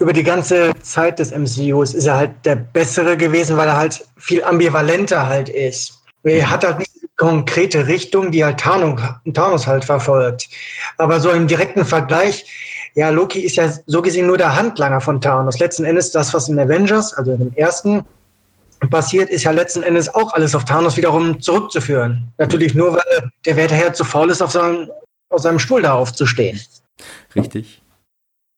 über 0.01 0.13
die 0.15 0.25
ganze 0.25 0.73
Zeit 0.83 1.19
des 1.19 1.31
MCUs 1.31 1.95
ist 1.95 2.07
er 2.07 2.17
halt 2.17 2.31
der 2.45 2.57
bessere 2.57 3.17
gewesen, 3.17 3.57
weil 3.57 3.69
er 3.69 3.77
halt 3.77 4.05
viel 4.17 4.43
ambivalenter 4.43 5.29
halt 5.29 5.51
ist. 5.51 6.03
Er 6.23 6.51
hat 6.51 6.65
halt 6.65 6.79
nicht 6.79 6.91
eine 6.99 7.09
konkrete 7.17 7.87
Richtung, 7.87 8.31
die 8.31 8.45
halt 8.45 8.59
Thanos 8.59 9.67
halt 9.67 9.85
verfolgt. 9.85 10.49
Aber 10.97 11.21
so 11.21 11.31
im 11.31 11.47
direkten 11.47 11.85
Vergleich, 11.85 12.47
ja, 12.95 13.11
Loki 13.11 13.41
ist 13.41 13.57
ja 13.57 13.71
so 13.87 14.03
gesehen 14.03 14.27
nur 14.27 14.39
der 14.39 14.57
Handlanger 14.57 15.01
von 15.01 15.21
Thanos. 15.21 15.59
Letzten 15.59 15.85
Endes 15.85 16.11
das, 16.11 16.33
was 16.33 16.49
in 16.49 16.59
Avengers, 16.59 17.15
also 17.15 17.33
in 17.33 17.39
dem 17.39 17.55
ersten, 17.55 18.05
passiert, 18.89 19.29
ist 19.29 19.45
ja 19.45 19.51
letzten 19.51 19.83
Endes 19.83 20.15
auch 20.15 20.33
alles 20.33 20.55
auf 20.55 20.65
Thanos 20.65 20.97
wiederum 20.97 21.41
zurückzuführen. 21.41 22.33
Natürlich 22.39 22.75
nur, 22.75 22.95
weil 22.95 23.31
der 23.45 23.57
Werteherr 23.57 23.93
zu 23.93 24.05
faul 24.05 24.31
ist, 24.31 24.41
auf 24.41 24.53
seinem, 24.53 24.91
auf 25.29 25.43
seinem 25.43 25.59
Stuhl 25.59 25.83
da 25.83 25.93
aufzustehen. 25.93 26.59
Richtig. 27.37 27.80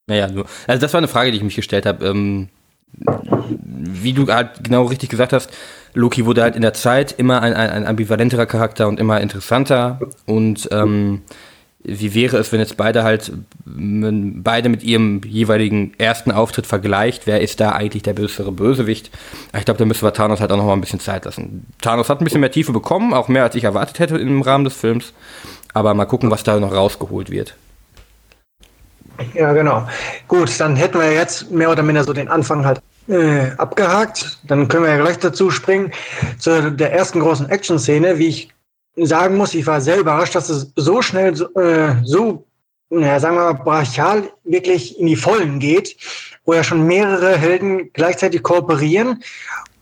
Naja, 0.06 0.28
nur. 0.28 0.46
Also 0.66 0.80
das 0.80 0.92
war 0.92 0.98
eine 0.98 1.08
Frage, 1.08 1.30
die 1.30 1.36
ich 1.38 1.44
mich 1.44 1.56
gestellt 1.56 1.86
habe. 1.86 2.06
Ähm, 2.06 2.48
wie 2.94 4.12
du 4.12 4.26
halt 4.32 4.64
genau 4.64 4.84
richtig 4.84 5.08
gesagt 5.08 5.32
hast, 5.32 5.50
Loki 5.94 6.26
wurde 6.26 6.42
halt 6.42 6.56
in 6.56 6.62
der 6.62 6.74
Zeit 6.74 7.14
immer 7.16 7.40
ein, 7.42 7.54
ein, 7.54 7.70
ein 7.70 7.86
ambivalenterer 7.86 8.46
Charakter 8.46 8.88
und 8.88 9.00
immer 9.00 9.20
interessanter. 9.20 10.00
Und 10.26 10.68
ähm, 10.72 11.22
wie 11.84 12.14
wäre 12.14 12.36
es, 12.36 12.52
wenn 12.52 12.60
jetzt 12.60 12.76
beide 12.76 13.02
halt 13.02 13.32
beide 13.64 14.68
mit 14.68 14.84
ihrem 14.84 15.20
jeweiligen 15.26 15.94
ersten 15.98 16.30
Auftritt 16.30 16.66
vergleicht, 16.66 17.26
wer 17.26 17.40
ist 17.40 17.60
da 17.60 17.72
eigentlich 17.72 18.02
der 18.02 18.12
bessere 18.12 18.52
Bösewicht? 18.52 19.10
Ich 19.56 19.64
glaube, 19.64 19.78
da 19.78 19.84
müssen 19.84 20.04
wir 20.04 20.12
Thanos 20.12 20.40
halt 20.40 20.52
auch 20.52 20.56
noch 20.56 20.66
mal 20.66 20.74
ein 20.74 20.80
bisschen 20.80 21.00
Zeit 21.00 21.24
lassen. 21.24 21.66
Thanos 21.80 22.08
hat 22.08 22.20
ein 22.20 22.24
bisschen 22.24 22.40
mehr 22.40 22.52
Tiefe 22.52 22.72
bekommen, 22.72 23.12
auch 23.12 23.28
mehr 23.28 23.42
als 23.42 23.54
ich 23.54 23.64
erwartet 23.64 23.98
hätte 23.98 24.18
im 24.18 24.42
Rahmen 24.42 24.64
des 24.64 24.74
Films. 24.74 25.12
Aber 25.74 25.94
mal 25.94 26.04
gucken, 26.04 26.30
was 26.30 26.44
da 26.44 26.60
noch 26.60 26.72
rausgeholt 26.72 27.30
wird. 27.30 27.56
Ja, 29.34 29.52
genau. 29.52 29.86
Gut, 30.28 30.58
dann 30.58 30.76
hätten 30.76 30.98
wir 30.98 31.12
jetzt 31.12 31.50
mehr 31.50 31.70
oder 31.70 31.82
minder 31.82 32.04
so 32.04 32.12
den 32.12 32.28
Anfang 32.28 32.64
halt 32.64 32.80
äh, 33.08 33.50
abgehakt. 33.58 34.38
Dann 34.44 34.68
können 34.68 34.84
wir 34.84 34.90
ja 34.92 35.00
gleich 35.00 35.18
dazu 35.18 35.50
springen 35.50 35.92
zu 36.38 36.72
der 36.72 36.92
ersten 36.92 37.20
großen 37.20 37.48
Action-Szene. 37.48 38.18
Wie 38.18 38.28
ich 38.28 38.48
sagen 38.96 39.36
muss, 39.36 39.54
ich 39.54 39.66
war 39.66 39.80
sehr 39.80 39.98
überrascht, 39.98 40.34
dass 40.34 40.48
es 40.48 40.72
so 40.76 41.02
schnell 41.02 41.34
so, 41.34 41.52
äh, 41.54 41.94
so 42.04 42.46
naja, 42.90 43.18
sagen 43.20 43.36
wir 43.36 43.52
mal, 43.52 43.64
brachial 43.64 44.30
wirklich 44.44 44.98
in 44.98 45.06
die 45.06 45.16
Vollen 45.16 45.58
geht, 45.58 45.96
wo 46.44 46.52
ja 46.52 46.62
schon 46.62 46.86
mehrere 46.86 47.36
Helden 47.36 47.90
gleichzeitig 47.92 48.42
kooperieren. 48.42 49.22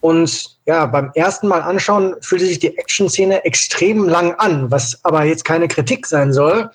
Und 0.00 0.58
ja, 0.64 0.86
beim 0.86 1.10
ersten 1.14 1.48
Mal 1.48 1.60
anschauen 1.60 2.14
fühlte 2.22 2.46
sich 2.46 2.58
die 2.58 2.76
Action-Szene 2.78 3.44
extrem 3.44 4.08
lang 4.08 4.34
an, 4.36 4.70
was 4.70 4.98
aber 5.04 5.24
jetzt 5.24 5.44
keine 5.44 5.68
Kritik 5.68 6.06
sein 6.06 6.32
soll, 6.32 6.70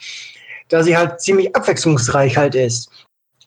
da 0.70 0.84
sie 0.84 0.98
halt 0.98 1.22
ziemlich 1.22 1.56
abwechslungsreich 1.56 2.38
halt 2.38 2.56
ist. 2.56 2.90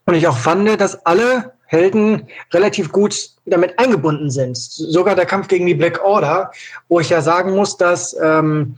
Und 0.07 0.15
ich 0.15 0.27
auch 0.27 0.39
fand, 0.39 0.81
dass 0.81 1.05
alle 1.07 1.53
Helden 1.67 2.27
relativ 2.53 2.91
gut 2.93 3.31
damit 3.45 3.79
eingebunden 3.79 4.31
sind. 4.31 4.57
Sogar 4.57 5.15
der 5.15 5.27
Kampf 5.27 5.49
gegen 5.49 5.67
die 5.67 5.75
Black 5.75 6.03
Order, 6.03 6.51
wo 6.89 6.99
ich 6.99 7.11
ja 7.11 7.21
sagen 7.21 7.55
muss, 7.55 7.77
dass 7.77 8.17
ähm, 8.23 8.77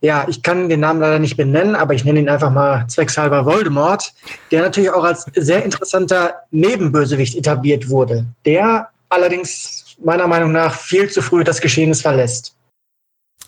ja, 0.00 0.26
ich 0.28 0.42
kann 0.42 0.68
den 0.68 0.80
Namen 0.80 1.00
leider 1.00 1.18
nicht 1.18 1.36
benennen, 1.36 1.76
aber 1.76 1.94
ich 1.94 2.04
nenne 2.04 2.20
ihn 2.20 2.28
einfach 2.28 2.50
mal 2.50 2.86
zweckshalber 2.88 3.44
Voldemort, 3.44 4.12
der 4.50 4.62
natürlich 4.62 4.90
auch 4.90 5.04
als 5.04 5.26
sehr 5.34 5.64
interessanter 5.64 6.34
Nebenbösewicht 6.50 7.36
etabliert 7.36 7.88
wurde, 7.90 8.24
der 8.46 8.88
allerdings 9.10 9.96
meiner 10.02 10.26
Meinung 10.26 10.52
nach 10.52 10.74
viel 10.74 11.10
zu 11.10 11.20
früh 11.20 11.44
das 11.44 11.60
Geschehnis 11.60 12.00
verlässt. 12.00 12.56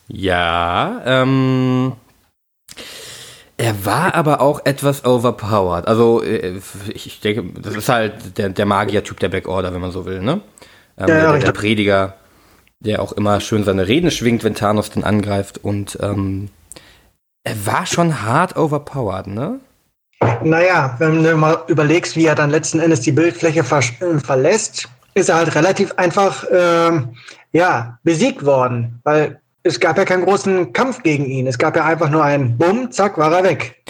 Ja, 0.08 1.00
ähm, 1.06 1.92
er 3.62 3.86
war 3.86 4.16
aber 4.16 4.40
auch 4.40 4.66
etwas 4.66 5.04
overpowered. 5.04 5.86
Also, 5.86 6.20
äh, 6.20 6.60
ich 6.92 7.20
denke, 7.20 7.60
das 7.60 7.76
ist 7.76 7.88
halt 7.88 8.36
der, 8.36 8.48
der 8.48 8.66
Magier-Typ 8.66 9.20
der 9.20 9.28
Black 9.28 9.46
Order, 9.46 9.72
wenn 9.72 9.80
man 9.80 9.92
so 9.92 10.04
will, 10.04 10.20
ne? 10.20 10.40
Ähm, 10.98 11.08
ja, 11.08 11.32
der, 11.32 11.38
der, 11.38 11.52
Prediger, 11.52 12.14
der 12.80 13.00
auch 13.00 13.12
immer 13.12 13.40
schön 13.40 13.62
seine 13.62 13.86
Reden 13.86 14.10
schwingt, 14.10 14.42
wenn 14.42 14.56
Thanos 14.56 14.90
den 14.90 15.04
angreift. 15.04 15.58
Und 15.62 15.96
ähm, 16.02 16.48
er 17.44 17.54
war 17.64 17.86
schon 17.86 18.22
hart 18.22 18.56
overpowered, 18.56 19.28
ne? 19.28 19.60
Naja, 20.42 20.96
wenn 20.98 21.22
du 21.22 21.36
mal 21.36 21.62
überlegst, 21.68 22.16
wie 22.16 22.26
er 22.26 22.34
dann 22.34 22.50
letzten 22.50 22.80
Endes 22.80 23.00
die 23.02 23.12
Bildfläche 23.12 23.60
äh, 23.60 24.18
verlässt, 24.18 24.88
ist 25.14 25.28
er 25.28 25.36
halt 25.36 25.54
relativ 25.54 25.92
einfach 25.98 26.42
äh, 26.50 27.00
ja, 27.52 27.98
besiegt 28.02 28.44
worden. 28.44 29.00
Weil 29.04 29.40
es 29.62 29.80
gab 29.80 29.96
ja 29.98 30.04
keinen 30.04 30.24
großen 30.24 30.72
Kampf 30.72 31.02
gegen 31.02 31.26
ihn. 31.26 31.46
Es 31.46 31.58
gab 31.58 31.76
ja 31.76 31.84
einfach 31.84 32.10
nur 32.10 32.24
einen 32.24 32.56
Bumm, 32.58 32.90
zack, 32.90 33.18
war 33.18 33.32
er 33.32 33.44
weg. 33.44 33.82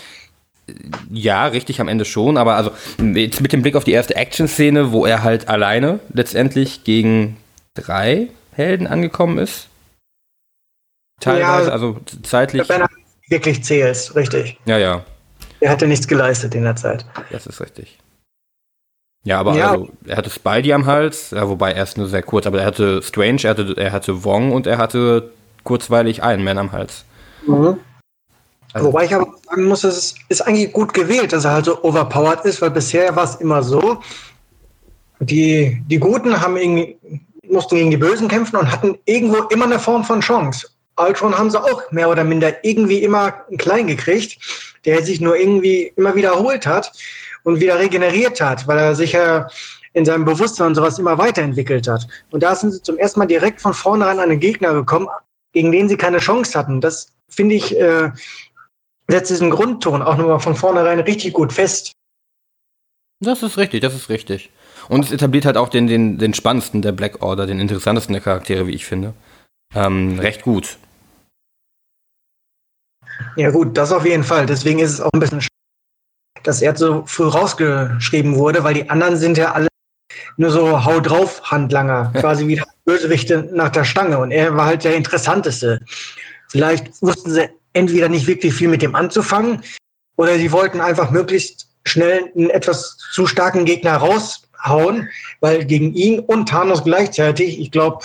Ja, 1.11 1.47
richtig 1.47 1.81
am 1.81 1.89
Ende 1.89 2.05
schon, 2.05 2.37
aber 2.37 2.55
also 2.55 2.71
jetzt 3.15 3.41
mit 3.41 3.53
dem 3.53 3.63
Blick 3.63 3.75
auf 3.75 3.85
die 3.85 3.93
erste 3.93 4.17
Action-Szene, 4.17 4.93
wo 4.93 5.05
er 5.05 5.23
halt 5.23 5.49
alleine 5.49 6.01
letztendlich 6.13 6.85
gegen 6.85 7.37
drei 7.75 8.29
Helden 8.53 8.87
angekommen 8.87 9.39
ist. 9.39 9.69
Teilweise, 11.21 11.69
ja, 11.69 11.73
also 11.73 11.99
zeitlich. 12.23 12.69
Wenn 12.69 12.83
er 12.83 12.89
wirklich 13.29 13.65
zählst, 13.65 14.15
richtig. 14.15 14.59
Ja, 14.65 14.79
ja. 14.79 15.05
Er 15.61 15.71
hatte 15.71 15.87
nichts 15.87 16.09
geleistet 16.09 16.55
in 16.55 16.65
der 16.65 16.77
Zeit. 16.77 17.07
Das 17.31 17.47
ist 17.47 17.61
richtig. 17.61 17.99
Ja, 19.25 19.39
aber 19.39 19.55
ja. 19.55 19.71
Also, 19.71 19.89
er 20.07 20.17
hatte 20.17 20.31
Spidey 20.31 20.73
am 20.73 20.87
Hals, 20.87 21.31
ja, 21.31 21.49
wobei 21.49 21.73
erst 21.73 21.97
nur 21.97 22.09
sehr 22.09 22.23
kurz, 22.23 22.47
aber 22.47 22.61
er 22.61 22.67
hatte 22.67 23.03
Strange, 23.03 23.41
er 23.45 23.51
hatte, 23.51 23.75
er 23.77 23.93
hatte 23.93 24.25
Wong 24.25 24.53
und 24.53 24.67
er 24.67 24.79
hatte 24.79 25.31
kurzweilig 25.65 26.19
Iron 26.19 26.45
Man 26.45 26.59
am 26.59 26.73
Hals. 26.73 27.05
Mhm. 27.47 27.79
Also, 28.73 28.89
Wobei 28.89 29.05
ich 29.05 29.15
aber 29.15 29.35
sagen 29.45 29.65
muss, 29.65 29.85
es 29.85 30.15
ist 30.29 30.41
eigentlich 30.41 30.73
gut 30.73 30.95
gewählt, 30.95 31.33
dass 31.33 31.45
er 31.45 31.53
halt 31.53 31.67
so 31.67 31.83
overpowered 31.85 32.45
ist, 32.45 32.63
weil 32.63 32.71
bisher 32.71 33.15
war 33.15 33.25
es 33.25 33.35
immer 33.37 33.63
so, 33.63 34.01
die, 35.21 35.83
die 35.87 35.99
Guten 35.99 36.41
haben 36.41 36.57
irgendwie, 36.57 36.97
mussten 37.49 37.77
gegen 37.77 37.91
die 37.91 37.97
Bösen 37.97 38.29
kämpfen 38.29 38.57
und 38.57 38.73
hatten 38.73 38.99
irgendwo 39.05 39.43
immer 39.49 39.67
eine 39.67 39.79
Form 39.79 40.05
von 40.05 40.21
Chance. 40.21 40.69
Ultron 40.97 41.37
haben 41.37 41.51
sie 41.51 41.63
auch 41.63 41.91
mehr 41.91 42.09
oder 42.09 42.25
minder 42.25 42.65
irgendwie 42.65 43.03
immer 43.03 43.33
klein 43.59 43.87
gekriegt, 43.87 44.39
der 44.85 45.03
sich 45.03 45.21
nur 45.21 45.37
irgendwie 45.37 45.93
immer 45.97 46.15
wiederholt 46.15 46.67
hat 46.67 46.93
und 47.45 47.61
wieder 47.61 47.79
regeneriert 47.79 48.41
hat, 48.41 48.67
weil 48.67 48.79
er 48.79 48.95
sich 48.95 49.13
ja 49.13 49.49
in 49.95 50.05
seinem 50.05 50.25
Bewusstsein 50.25 50.69
und 50.69 50.75
sowas 50.75 50.99
immer 50.99 51.19
weiterentwickelt 51.19 51.87
hat. 51.89 52.07
Und 52.31 52.43
da 52.43 52.55
sind 52.55 52.73
sie 52.73 52.83
zum 52.83 52.99
ersten 52.99 53.21
Mal 53.21 53.27
direkt 53.27 53.61
von 53.61 53.75
vornherein 53.75 54.21
an 54.21 54.31
den 54.31 54.41
Gegner 54.41 54.73
gekommen, 54.73 55.09
gegen 55.53 55.73
den 55.73 55.89
sie 55.89 55.97
keine 55.97 56.19
Chance 56.19 56.59
hatten. 56.59 56.81
Das 56.81 57.13
finde 57.29 57.55
ich, 57.55 57.79
äh, 57.79 58.11
setzt 59.09 59.31
diesen 59.31 59.51
Grundton 59.51 60.03
auch 60.03 60.17
nochmal 60.17 60.41
von 60.41 60.57
vornherein 60.57 61.01
richtig 61.01 61.33
gut 61.33 61.53
fest. 61.53 61.93
Das 63.21 63.43
ist 63.43 63.57
richtig, 63.57 63.83
das 63.83 63.95
ist 63.95 64.09
richtig. 64.09 64.51
Und 64.89 65.05
es 65.05 65.13
etabliert 65.13 65.45
halt 65.45 65.57
auch 65.57 65.69
den, 65.69 65.87
den, 65.87 66.19
den 66.19 66.35
spannendsten 66.35 66.83
der 66.83 66.93
Black 66.93 67.23
Order, 67.23 67.47
den 67.47 67.61
interessantesten 67.61 68.13
der 68.13 68.23
Charaktere, 68.23 68.67
wie 68.67 68.75
ich 68.75 68.85
finde. 68.85 69.15
Ähm, 69.75 70.19
recht 70.19 70.43
gut. 70.43 70.77
Ja, 73.37 73.51
gut, 73.51 73.77
das 73.77 73.93
auf 73.93 74.05
jeden 74.05 74.25
Fall. 74.25 74.47
Deswegen 74.47 74.81
ist 74.81 74.93
es 74.93 75.01
auch 75.01 75.11
ein 75.13 75.21
bisschen 75.21 75.41
schade, 75.41 76.43
dass 76.43 76.63
er 76.63 76.77
so 76.77 77.05
früh 77.07 77.25
rausgeschrieben 77.25 78.37
wurde, 78.37 78.65
weil 78.65 78.75
die 78.75 78.91
anderen 78.91 79.17
sind 79.17 79.39
ja 79.39 79.53
alle 79.53 79.69
nur 80.37 80.51
so 80.51 80.85
Hau 80.85 81.01
drauf 81.01 81.43
Handlanger, 81.45 82.13
quasi 82.15 82.47
wie 82.47 82.63
Bösewichte 82.85 83.49
nach 83.53 83.71
der 83.71 83.85
Stange. 83.85 84.19
Und 84.19 84.31
er 84.31 84.57
war 84.57 84.67
halt 84.67 84.85
der 84.85 84.97
interessanteste. 84.97 85.81
Vielleicht 86.49 87.01
wussten 87.03 87.31
sie 87.31 87.49
entweder 87.73 88.09
nicht 88.09 88.27
wirklich 88.27 88.55
viel 88.55 88.69
mit 88.69 88.83
dem 88.83 88.95
anzufangen 88.95 89.63
oder 90.17 90.37
sie 90.37 90.53
wollten 90.53 90.81
einfach 90.81 91.11
möglichst 91.11 91.69
schnell 91.85 92.31
einen 92.37 92.51
etwas 92.51 92.97
zu 93.13 93.27
starken 93.27 93.65
Gegner 93.65 93.97
raushauen, 93.97 95.09
weil 95.41 95.65
gegen 95.65 95.95
ihn 95.95 96.21
und 96.21 96.49
Thanos 96.49 96.85
gleichzeitig, 96.85 97.59
ich 97.59 97.71
glaube, 97.71 98.05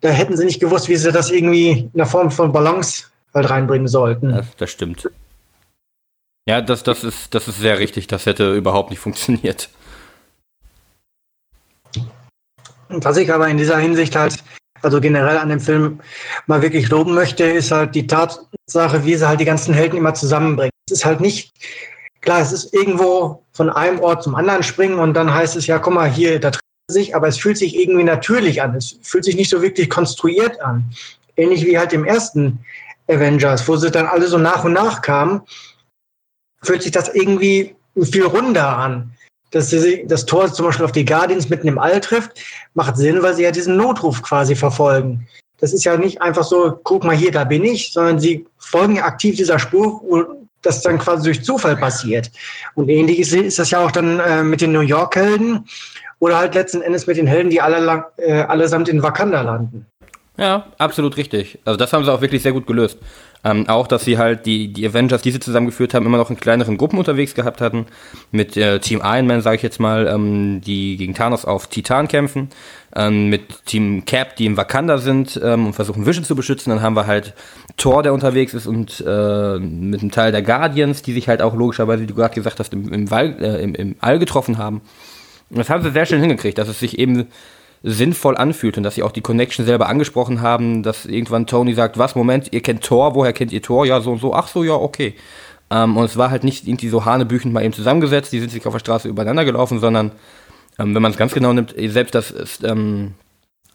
da 0.00 0.10
hätten 0.10 0.36
sie 0.36 0.44
nicht 0.44 0.60
gewusst, 0.60 0.88
wie 0.88 0.96
sie 0.96 1.12
das 1.12 1.30
irgendwie 1.30 1.70
in 1.70 1.90
der 1.94 2.06
Form 2.06 2.30
von 2.30 2.52
Balance 2.52 3.04
halt 3.34 3.48
reinbringen 3.50 3.88
sollten. 3.88 4.30
Das, 4.30 4.46
das 4.56 4.70
stimmt. 4.70 5.08
Ja, 6.46 6.60
das, 6.60 6.82
das, 6.82 7.04
ist, 7.04 7.34
das 7.34 7.48
ist 7.48 7.60
sehr 7.60 7.78
richtig. 7.78 8.06
Das 8.06 8.26
hätte 8.26 8.54
überhaupt 8.54 8.90
nicht 8.90 8.98
funktioniert. 8.98 9.68
Was 12.90 13.16
ich 13.16 13.32
aber 13.32 13.48
in 13.48 13.56
dieser 13.56 13.78
Hinsicht 13.78 14.16
halt, 14.16 14.42
also 14.82 15.00
generell 15.00 15.38
an 15.38 15.48
dem 15.48 15.60
Film 15.60 16.00
mal 16.46 16.60
wirklich 16.62 16.88
loben 16.88 17.14
möchte, 17.14 17.44
ist 17.44 17.70
halt 17.70 17.94
die 17.94 18.06
Tatsache, 18.06 19.04
wie 19.04 19.14
sie 19.14 19.28
halt 19.28 19.40
die 19.40 19.44
ganzen 19.44 19.72
Helden 19.72 19.96
immer 19.96 20.14
zusammenbringen. 20.14 20.72
Es 20.88 20.98
ist 20.98 21.04
halt 21.04 21.20
nicht, 21.20 21.52
klar, 22.20 22.40
es 22.40 22.52
ist 22.52 22.74
irgendwo 22.74 23.44
von 23.52 23.70
einem 23.70 24.00
Ort 24.00 24.24
zum 24.24 24.34
anderen 24.34 24.62
springen 24.62 24.98
und 24.98 25.14
dann 25.14 25.32
heißt 25.32 25.56
es 25.56 25.66
ja, 25.66 25.78
guck 25.78 25.94
mal, 25.94 26.10
hier, 26.10 26.40
da 26.40 26.50
treffen 26.50 26.60
sich, 26.90 27.14
aber 27.14 27.28
es 27.28 27.38
fühlt 27.38 27.58
sich 27.58 27.78
irgendwie 27.78 28.04
natürlich 28.04 28.60
an. 28.60 28.74
Es 28.74 28.98
fühlt 29.02 29.24
sich 29.24 29.36
nicht 29.36 29.50
so 29.50 29.62
wirklich 29.62 29.88
konstruiert 29.88 30.60
an. 30.60 30.84
Ähnlich 31.36 31.64
wie 31.64 31.78
halt 31.78 31.92
im 31.92 32.04
ersten 32.04 32.58
Avengers, 33.08 33.66
wo 33.68 33.76
sie 33.76 33.90
dann 33.90 34.06
alle 34.06 34.26
so 34.26 34.38
nach 34.38 34.64
und 34.64 34.72
nach 34.72 35.00
kamen, 35.00 35.42
fühlt 36.62 36.82
sich 36.82 36.92
das 36.92 37.08
irgendwie 37.14 37.76
viel 38.02 38.24
runder 38.24 38.76
an 38.76 39.12
dass 39.50 39.70
sie 39.70 40.04
das 40.06 40.26
Tor 40.26 40.52
zum 40.52 40.66
Beispiel 40.66 40.84
auf 40.84 40.92
die 40.92 41.04
Guardians 41.04 41.48
mitten 41.48 41.68
im 41.68 41.78
All 41.78 42.00
trifft, 42.00 42.40
macht 42.74 42.96
Sinn, 42.96 43.22
weil 43.22 43.34
sie 43.34 43.42
ja 43.42 43.50
diesen 43.50 43.76
Notruf 43.76 44.22
quasi 44.22 44.54
verfolgen. 44.54 45.26
Das 45.58 45.72
ist 45.72 45.84
ja 45.84 45.96
nicht 45.96 46.22
einfach 46.22 46.44
so, 46.44 46.78
guck 46.84 47.04
mal 47.04 47.16
hier, 47.16 47.30
da 47.30 47.44
bin 47.44 47.64
ich, 47.64 47.92
sondern 47.92 48.18
sie 48.18 48.46
folgen 48.58 49.00
aktiv 49.00 49.36
dieser 49.36 49.58
Spur, 49.58 50.00
wo 50.08 50.24
das 50.62 50.82
dann 50.82 50.98
quasi 50.98 51.24
durch 51.24 51.42
Zufall 51.42 51.76
passiert. 51.76 52.30
Und 52.74 52.88
ähnlich 52.88 53.18
ist, 53.18 53.32
ist 53.32 53.58
das 53.58 53.70
ja 53.70 53.84
auch 53.84 53.90
dann 53.90 54.20
äh, 54.20 54.42
mit 54.42 54.60
den 54.60 54.72
New 54.72 54.80
York-Helden 54.80 55.66
oder 56.18 56.38
halt 56.38 56.54
letzten 56.54 56.82
Endes 56.82 57.06
mit 57.06 57.16
den 57.16 57.26
Helden, 57.26 57.50
die 57.50 57.60
alle 57.60 57.80
lang, 57.80 58.04
äh, 58.16 58.42
allesamt 58.42 58.88
in 58.88 59.02
Wakanda 59.02 59.40
landen. 59.40 59.86
Ja, 60.36 60.66
absolut 60.78 61.16
richtig. 61.16 61.58
Also 61.64 61.76
das 61.76 61.92
haben 61.92 62.04
sie 62.04 62.12
auch 62.12 62.20
wirklich 62.22 62.42
sehr 62.42 62.52
gut 62.52 62.66
gelöst. 62.66 62.98
Ähm, 63.42 63.68
auch, 63.68 63.86
dass 63.86 64.04
sie 64.04 64.18
halt 64.18 64.44
die, 64.44 64.70
die 64.70 64.86
Avengers, 64.86 65.22
die 65.22 65.30
sie 65.30 65.40
zusammengeführt 65.40 65.94
haben, 65.94 66.04
immer 66.04 66.18
noch 66.18 66.28
in 66.28 66.36
kleineren 66.36 66.76
Gruppen 66.76 66.98
unterwegs 66.98 67.34
gehabt 67.34 67.62
hatten. 67.62 67.86
Mit 68.32 68.56
äh, 68.56 68.80
Team 68.80 69.00
Iron 69.02 69.26
Man, 69.26 69.40
sage 69.40 69.56
ich 69.56 69.62
jetzt 69.62 69.80
mal, 69.80 70.06
ähm, 70.08 70.60
die 70.60 70.98
gegen 70.98 71.14
Thanos 71.14 71.46
auf 71.46 71.66
Titan 71.68 72.06
kämpfen. 72.06 72.50
Ähm, 72.94 73.30
mit 73.30 73.64
Team 73.64 74.04
Cap, 74.04 74.36
die 74.36 74.44
im 74.44 74.58
Wakanda 74.58 74.98
sind 74.98 75.40
ähm, 75.42 75.66
und 75.66 75.72
versuchen 75.72 76.04
Vision 76.04 76.24
zu 76.24 76.34
beschützen. 76.34 76.70
Dann 76.70 76.82
haben 76.82 76.96
wir 76.96 77.06
halt 77.06 77.32
Thor, 77.78 78.02
der 78.02 78.12
unterwegs 78.12 78.52
ist 78.52 78.66
und 78.66 79.02
äh, 79.06 79.58
mit 79.58 80.02
einem 80.02 80.10
Teil 80.10 80.32
der 80.32 80.42
Guardians, 80.42 81.00
die 81.00 81.14
sich 81.14 81.28
halt 81.28 81.40
auch 81.40 81.54
logischerweise, 81.54 82.02
wie 82.02 82.08
du 82.08 82.14
gerade 82.14 82.34
gesagt 82.34 82.58
hast, 82.58 82.74
im, 82.74 82.92
im, 82.92 83.10
Wall, 83.10 83.36
äh, 83.40 83.62
im, 83.62 83.74
im 83.74 83.96
All 84.00 84.18
getroffen 84.18 84.58
haben. 84.58 84.82
Und 85.48 85.58
das 85.58 85.70
haben 85.70 85.82
sie 85.82 85.92
sehr 85.92 86.04
schön 86.04 86.20
hingekriegt, 86.20 86.58
dass 86.58 86.68
es 86.68 86.78
sich 86.78 86.98
eben 86.98 87.28
sinnvoll 87.82 88.36
anfühlt 88.36 88.76
und 88.76 88.82
dass 88.82 88.94
sie 88.94 89.02
auch 89.02 89.12
die 89.12 89.22
Connection 89.22 89.64
selber 89.64 89.88
angesprochen 89.88 90.42
haben, 90.42 90.82
dass 90.82 91.06
irgendwann 91.06 91.46
Tony 91.46 91.74
sagt, 91.74 91.96
was, 91.96 92.14
Moment, 92.14 92.52
ihr 92.52 92.60
kennt 92.60 92.84
Thor, 92.84 93.14
woher 93.14 93.32
kennt 93.32 93.52
ihr 93.52 93.62
Thor? 93.62 93.86
Ja, 93.86 94.00
so 94.00 94.12
und 94.12 94.20
so, 94.20 94.34
ach 94.34 94.48
so, 94.48 94.62
ja, 94.64 94.74
okay. 94.74 95.14
Ähm, 95.70 95.96
und 95.96 96.04
es 96.04 96.16
war 96.16 96.30
halt 96.30 96.44
nicht 96.44 96.66
irgendwie 96.66 96.88
so 96.88 97.04
hanebüchend 97.04 97.54
mal 97.54 97.64
eben 97.64 97.72
zusammengesetzt, 97.72 98.32
die 98.32 98.40
sind 98.40 98.50
sich 98.50 98.66
auf 98.66 98.74
der 98.74 98.80
Straße 98.80 99.08
übereinander 99.08 99.44
gelaufen, 99.44 99.80
sondern 99.80 100.12
ähm, 100.78 100.94
wenn 100.94 101.02
man 101.02 101.12
es 101.12 101.16
ganz 101.16 101.32
genau 101.32 101.52
nimmt, 101.52 101.74
selbst 101.76 102.14
dass 102.14 102.34
ähm, 102.62 103.14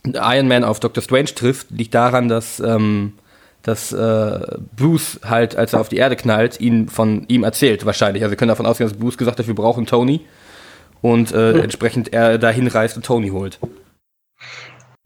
Iron 0.06 0.48
Man 0.48 0.64
auf 0.64 0.80
Doctor 0.80 1.02
Strange 1.02 1.34
trifft, 1.34 1.72
liegt 1.72 1.96
daran, 1.96 2.28
dass, 2.28 2.60
ähm, 2.60 3.14
dass 3.64 3.92
äh, 3.92 4.40
Bruce 4.76 5.20
halt, 5.24 5.56
als 5.56 5.74
er 5.74 5.82
auf 5.82 5.90
die 5.90 5.98
Erde 5.98 6.16
knallt, 6.16 6.60
ihn 6.60 6.90
von 6.90 7.26
ihm 7.28 7.44
erzählt, 7.44 7.88
wahrscheinlich. 7.88 8.22
Also 8.22 8.32
wir 8.32 8.38
können 8.38 8.50
davon 8.50 8.68
ausgehen, 8.68 8.88
dass 8.90 9.00
Bruce 9.00 9.18
gesagt 9.18 9.40
hat, 9.40 9.48
wir 9.48 9.56
brauchen 9.56 9.88
Tony 9.88 10.22
und 11.02 11.32
äh, 11.32 11.60
entsprechend 11.60 12.14
er 12.14 12.38
dahin 12.38 12.68
reist 12.68 12.98
und 12.98 13.06
Tony 13.06 13.30
holt. 13.30 13.60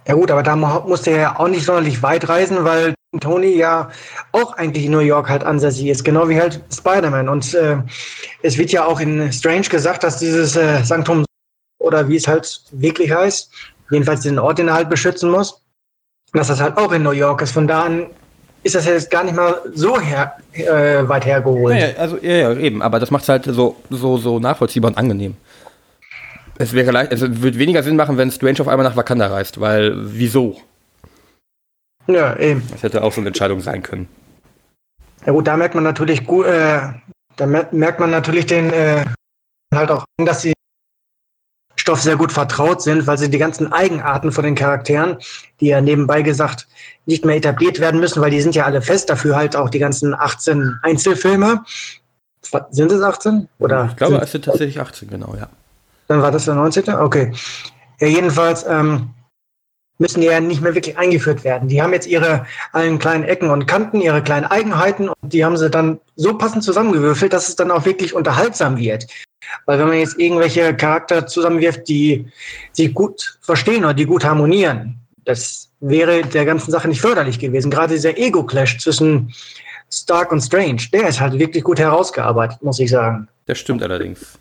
Ja 0.08 0.16
gut, 0.16 0.32
aber 0.32 0.42
da 0.44 0.56
musste 0.56 1.12
er 1.12 1.18
ja 1.18 1.40
auch 1.40 1.48
nicht 1.48 1.66
sonderlich 1.66 2.02
weit 2.02 2.28
reisen, 2.28 2.64
weil 2.64 2.96
Tony 3.20 3.56
ja 3.56 3.90
auch 4.32 4.54
eigentlich 4.54 4.86
in 4.86 4.92
New 4.92 5.00
York 5.00 5.30
halt 5.30 5.44
ansässig 5.44 5.88
ist, 5.88 6.04
genau 6.04 6.30
wie 6.30 6.40
halt 6.40 6.62
Spider-Man. 6.72 7.30
Und 7.30 7.54
äh, 7.54 7.78
es 8.42 8.58
wird 8.58 8.72
ja 8.72 8.86
auch 8.86 9.00
in 9.00 9.32
Strange 9.32 9.68
gesagt, 9.70 10.04
dass 10.04 10.18
dieses 10.18 10.56
äh, 10.56 10.84
Sanktum 10.84 11.26
oder 11.80 12.08
wie 12.08 12.16
es 12.16 12.28
halt 12.28 12.62
wirklich 12.72 13.12
heißt, 13.12 13.52
jedenfalls 13.92 14.22
den 14.22 14.40
Ort, 14.40 14.60
den 14.60 14.68
er 14.68 14.76
halt 14.76 14.90
beschützen 14.90 15.32
muss, 15.32 15.62
dass 16.34 16.48
das 16.48 16.62
halt 16.62 16.78
auch 16.78 16.92
in 16.92 17.04
New 17.04 17.12
York 17.12 17.42
ist. 17.42 17.52
Von 17.52 17.68
da 17.68 17.84
an 17.84 18.08
ist 18.64 18.76
das 18.76 18.86
jetzt 18.86 19.10
gar 19.10 19.24
nicht 19.24 19.36
mal 19.36 19.62
so 19.74 20.00
her, 20.00 20.36
äh, 20.54 21.08
weit 21.08 21.26
hergeholt. 21.26 21.80
Ja, 21.80 21.88
also 21.98 22.18
ja, 22.18 22.32
ja, 22.32 22.54
eben, 22.54 22.82
aber 22.82 23.00
das 23.00 23.10
macht 23.10 23.24
es 23.24 23.30
halt 23.30 23.46
so, 23.46 23.78
so, 23.90 24.18
so 24.18 24.40
nachvollziehbar 24.40 24.92
und 24.92 24.98
angenehm. 24.98 25.38
Es 26.62 26.74
wäre 26.74 26.91
leicht, 26.91 27.14
es 27.14 27.22
würde 27.22 27.57
weniger 27.57 27.84
Sinn 27.84 27.95
machen, 27.95 28.18
wenn 28.18 28.32
Strange 28.32 28.60
auf 28.60 28.68
einmal 28.68 28.88
nach 28.88 28.97
Wakanda 28.97 29.28
reist, 29.28 29.62
weil 29.62 29.93
wieso? 29.95 30.60
Ja, 32.05 32.38
eben. 32.38 32.68
Das 32.70 32.84
hätte 32.84 33.01
auch 33.01 33.14
so 33.14 33.22
eine 33.22 33.30
Entscheidung 33.30 33.62
sein 33.62 33.82
können. 33.82 34.10
Ja 35.26 35.32
gut, 35.32 35.47
da 35.47 35.55
merkt 35.55 35.74
man 35.74 35.86
natürlich 35.86 36.26
gut, 36.26 36.45
äh, 36.47 36.82
da 37.38 37.45
merkt 37.45 37.99
man 38.01 38.12
natürlich 38.12 38.45
den 38.45 38.74
äh, 38.74 39.05
halt 39.74 39.89
auch, 39.89 40.03
dass 40.18 40.41
sie 40.41 40.53
Stoff 41.78 42.01
sehr 42.01 42.18
gut 42.18 42.34
vertraut 42.34 42.82
sind, 42.82 43.07
weil 43.07 43.18
sie 43.18 43.30
die 43.30 43.38
ganzen 43.38 43.72
Eigenarten 43.72 44.34
von 44.34 44.43
den 44.43 44.55
Charakteren, 44.55 45.18
die 45.62 45.68
ja 45.68 45.80
nebenbei 45.80 46.24
gesagt 46.24 46.68
nicht 47.05 47.24
mehr 47.24 47.38
etabliert 47.38 47.80
werden 47.80 48.01
müssen, 48.01 48.22
weil 48.22 48.32
die 48.32 48.41
sind 48.41 48.53
ja 48.53 48.66
alle 48.66 48.82
fest, 48.82 49.10
dafür 49.10 49.38
halt 49.38 49.55
auch 49.55 49.70
die 49.70 49.80
ganzen 49.80 50.14
18 50.14 50.80
Einzelfilme. 50.82 51.64
Sind 52.72 52.91
es 52.91 53.01
18? 53.01 53.47
Oder 53.60 53.88
ich 53.91 53.95
glaube, 53.95 54.18
es 54.18 54.32
sind 54.32 54.43
tatsächlich 54.43 54.82
18, 54.82 55.10
genau, 55.10 55.36
ja. 55.39 55.47
Dann 56.10 56.22
war 56.24 56.32
das 56.32 56.45
der 56.45 56.55
19. 56.55 56.89
Okay. 56.89 57.32
Ja, 58.01 58.07
jedenfalls 58.07 58.66
ähm, 58.68 59.12
müssen 59.99 60.22
die 60.22 60.28
ja 60.28 60.39
nicht 60.39 60.62
mehr 60.62 60.74
wirklich 60.74 60.97
eingeführt 60.97 61.43
werden. 61.43 61.70
Die 61.70 61.82
haben 61.82 61.93
jetzt 61.93 62.07
ihre 62.07 62.47
allen 62.72 62.97
kleinen 62.97 63.26
Ecken 63.26 63.51
und 63.51 63.68
Kanten, 63.68 64.01
ihre 64.01 64.24
kleinen 64.24 64.45
Eigenheiten 64.45 65.10
und 65.10 65.34
die 65.34 65.45
haben 65.45 65.55
sie 65.55 65.70
dann 65.70 65.99
so 66.16 66.36
passend 66.36 66.64
zusammengewürfelt, 66.64 67.32
dass 67.32 67.47
es 67.47 67.55
dann 67.55 67.70
auch 67.70 67.86
wirklich 67.86 68.16
unterhaltsam 68.16 68.78
wird. 68.78 69.05
Weil 69.66 69.78
wenn 69.78 69.88
man 69.88 69.99
jetzt 69.99 70.18
irgendwelche 70.18 70.76
Charakter 70.76 71.28
zusammenwirft, 71.28 71.88
die 71.88 72.26
sich 72.72 72.93
gut 72.93 73.38
verstehen 73.41 73.84
oder 73.84 73.93
die 73.93 74.05
gut 74.05 74.26
harmonieren, 74.26 74.99
das 75.26 75.70
wäre 75.80 76.24
der 76.24 76.45
ganzen 76.45 76.72
Sache 76.72 76.88
nicht 76.88 77.01
förderlich 77.01 77.38
gewesen. 77.38 77.70
Gerade 77.70 77.93
dieser 77.93 78.18
Ego-Clash 78.18 78.80
zwischen 78.80 79.32
Stark 79.91 80.32
und 80.32 80.41
Strange, 80.41 80.82
der 80.91 81.07
ist 81.07 81.20
halt 81.20 81.38
wirklich 81.38 81.64
gut 81.64 81.80
herausgearbeitet, 81.80 82.64
muss 82.64 82.80
ich 82.80 82.89
sagen. 82.89 83.28
Das 83.45 83.60
stimmt 83.60 83.84
allerdings. 83.84 84.39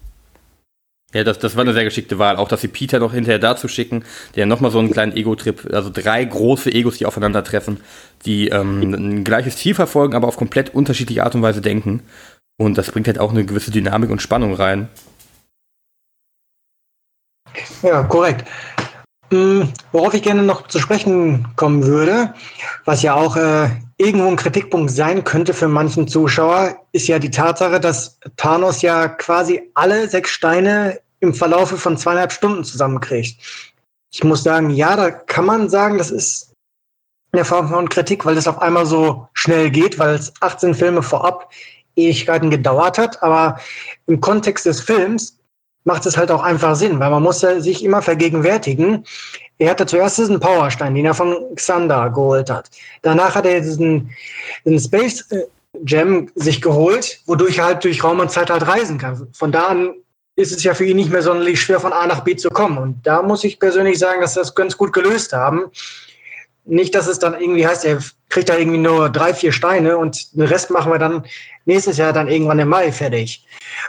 Ja, 1.15 1.25
das, 1.25 1.39
das 1.39 1.57
war 1.57 1.63
eine 1.63 1.73
sehr 1.73 1.85
geschickte 1.85 2.19
Wahl. 2.19 2.37
Auch, 2.37 2.49
dass 2.49 2.61
sie 2.61 2.69
Peter 2.69 2.99
noch 2.99 3.15
hinterher 3.15 3.39
dazu 3.39 3.67
schicken, 3.67 4.05
der 4.37 4.45
nochmal 4.45 4.71
so 4.71 4.79
einen 4.79 4.91
kleinen 4.91 5.17
Ego-Trip, 5.17 5.73
also 5.73 5.91
drei 5.91 6.23
große 6.23 6.71
Egos, 6.71 6.99
die 6.99 7.07
aufeinandertreffen, 7.07 7.81
die 8.27 8.49
ähm, 8.49 8.93
ein 8.93 9.25
gleiches 9.25 9.57
Ziel 9.57 9.75
verfolgen, 9.75 10.15
aber 10.15 10.29
auf 10.29 10.37
komplett 10.37 10.75
unterschiedliche 10.75 11.25
Art 11.25 11.35
und 11.35 11.41
Weise 11.41 11.63
denken. 11.63 12.03
Und 12.59 12.77
das 12.77 12.91
bringt 12.91 13.07
halt 13.07 13.19
auch 13.19 13.31
eine 13.31 13.47
gewisse 13.47 13.71
Dynamik 13.71 14.11
und 14.11 14.21
Spannung 14.21 14.53
rein. 14.55 14.89
Ja, 17.83 18.03
korrekt. 18.03 18.47
Hm, 19.31 19.73
worauf 19.93 20.15
ich 20.15 20.23
gerne 20.23 20.43
noch 20.43 20.69
zu 20.69 20.79
sprechen 20.79 21.49
kommen 21.57 21.85
würde, 21.85 22.33
was 22.87 23.03
ja 23.03 23.15
auch 23.15 23.37
äh, 23.37 23.69
irgendwo 23.99 24.27
ein 24.27 24.37
Kritikpunkt 24.37 24.91
sein 24.91 25.23
könnte 25.23 25.53
für 25.53 25.69
manchen 25.69 26.09
Zuschauer, 26.09 26.77
ist 26.93 27.09
ja 27.09 27.19
die 27.19 27.31
Tatsache, 27.31 27.79
dass 27.79 28.19
Thanos 28.37 28.81
ja 28.81 29.09
quasi 29.09 29.71
alle 29.75 30.09
sechs 30.09 30.31
Steine 30.31 31.01
im 31.21 31.35
Verlaufe 31.35 31.77
von 31.77 31.99
zweieinhalb 31.99 32.33
Stunden 32.33 32.65
zusammenkriegt. 32.65 33.39
Ich 34.11 34.25
muss 34.25 34.43
sagen, 34.43 34.71
ja, 34.71 34.97
da 34.97 35.11
kann 35.11 35.45
man 35.45 35.69
sagen, 35.69 35.99
das 35.99 36.11
ist 36.11 36.53
eine 37.33 37.45
Form 37.45 37.69
von 37.69 37.89
Kritik, 37.89 38.25
weil 38.25 38.39
es 38.39 38.49
auf 38.49 38.63
einmal 38.63 38.87
so 38.87 39.29
schnell 39.35 39.71
geht, 39.71 39.99
weil 39.99 40.15
es 40.15 40.33
18 40.41 40.75
Filme 40.75 41.03
vorab 41.03 41.53
Ewigkeiten 41.97 42.51
gedauert 42.51 42.97
hat. 42.97 43.23
Aber 43.23 43.61
im 44.07 44.21
Kontext 44.21 44.65
des 44.65 44.81
Films 44.81 45.38
macht 45.85 46.07
es 46.07 46.17
halt 46.17 46.31
auch 46.31 46.43
einfach 46.43 46.77
Sinn, 46.77 47.01
weil 47.01 47.11
man 47.11 47.23
muss 47.23 47.43
ja 47.43 47.61
sich 47.61 47.85
immer 47.85 48.03
vergegenwärtigen. 48.03 49.05
Er 49.59 49.71
hatte 49.71 49.87
zuerst 49.87 50.19
diesen 50.19 50.39
Powerstein, 50.39 50.95
den 50.95 51.07
er 51.07 51.15
von 51.15 51.37
Xander 51.55 52.11
geholt 52.11 52.51
hat. 52.51 52.71
Danach 53.03 53.35
hat 53.35 53.47
er 53.47 53.61
diesen, 53.61 54.11
diesen 54.65 54.81
Space 54.81 55.25
Gem 55.85 56.27
äh, 56.27 56.41
sich 56.41 56.63
geholt, 56.63 57.21
wodurch 57.27 57.59
er 57.59 57.67
halt 57.67 57.85
durch 57.85 58.03
Raum 58.03 58.21
und 58.21 58.31
Zeit 58.31 58.51
halt 58.51 58.67
reisen 58.67 58.99
kann. 58.99 59.29
Von 59.33 59.53
da 59.53 59.67
an 59.67 59.95
ist 60.37 60.53
es 60.53 60.63
ja 60.63 60.75
für 60.75 60.85
ihn 60.85 60.97
nicht 60.97 61.11
mehr 61.11 61.23
sonderlich 61.23 61.61
schwer, 61.61 61.81
von 61.81 61.93
A 61.93 62.07
nach 62.07 62.21
B 62.21 62.37
zu 62.37 62.49
kommen. 62.49 62.79
Und 62.79 63.07
da 63.07 63.23
muss 63.23 63.45
ich 63.45 63.59
persönlich 63.59 63.99
sagen, 63.99 64.21
dass 64.21 64.35
sie 64.35 64.41
das 64.41 64.55
ganz 64.55 64.77
gut 64.77 64.93
gelöst 64.93 65.33
haben. 65.33 65.67
Nicht, 66.65 66.95
dass 66.95 67.09
es 67.09 67.19
dann 67.19 67.41
irgendwie 67.41 67.67
heißt, 67.67 67.85
er 67.85 67.99
kriegt 68.29 68.49
da 68.49 68.57
irgendwie 68.57 68.79
nur 68.79 69.09
drei, 69.09 69.35
vier 69.35 69.53
Steine 69.53 69.97
und 69.97 70.35
den 70.37 70.43
Rest 70.43 70.71
machen 70.71 70.93
wir 70.93 70.99
dann 70.99 71.25
nächstes 71.65 71.97
Jahr 71.97 72.13
dann 72.13 72.29
irgendwann 72.29 72.59
im 72.59 72.69
Mai 72.69 72.93
fertig. 72.93 73.45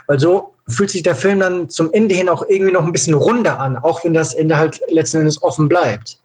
Weil 0.06 0.18
so 0.18 0.54
fühlt 0.70 0.90
sich 0.90 1.02
der 1.02 1.14
Film 1.14 1.40
dann 1.40 1.68
zum 1.68 1.92
Ende 1.92 2.14
hin 2.14 2.28
auch 2.28 2.44
irgendwie 2.48 2.72
noch 2.72 2.84
ein 2.84 2.92
bisschen 2.92 3.14
runder 3.14 3.58
an, 3.60 3.76
auch 3.76 4.04
wenn 4.04 4.14
das 4.14 4.34
Ende 4.34 4.56
halt 4.56 4.80
letzten 4.88 5.18
Endes 5.18 5.42
offen 5.42 5.68
bleibt. 5.68 6.20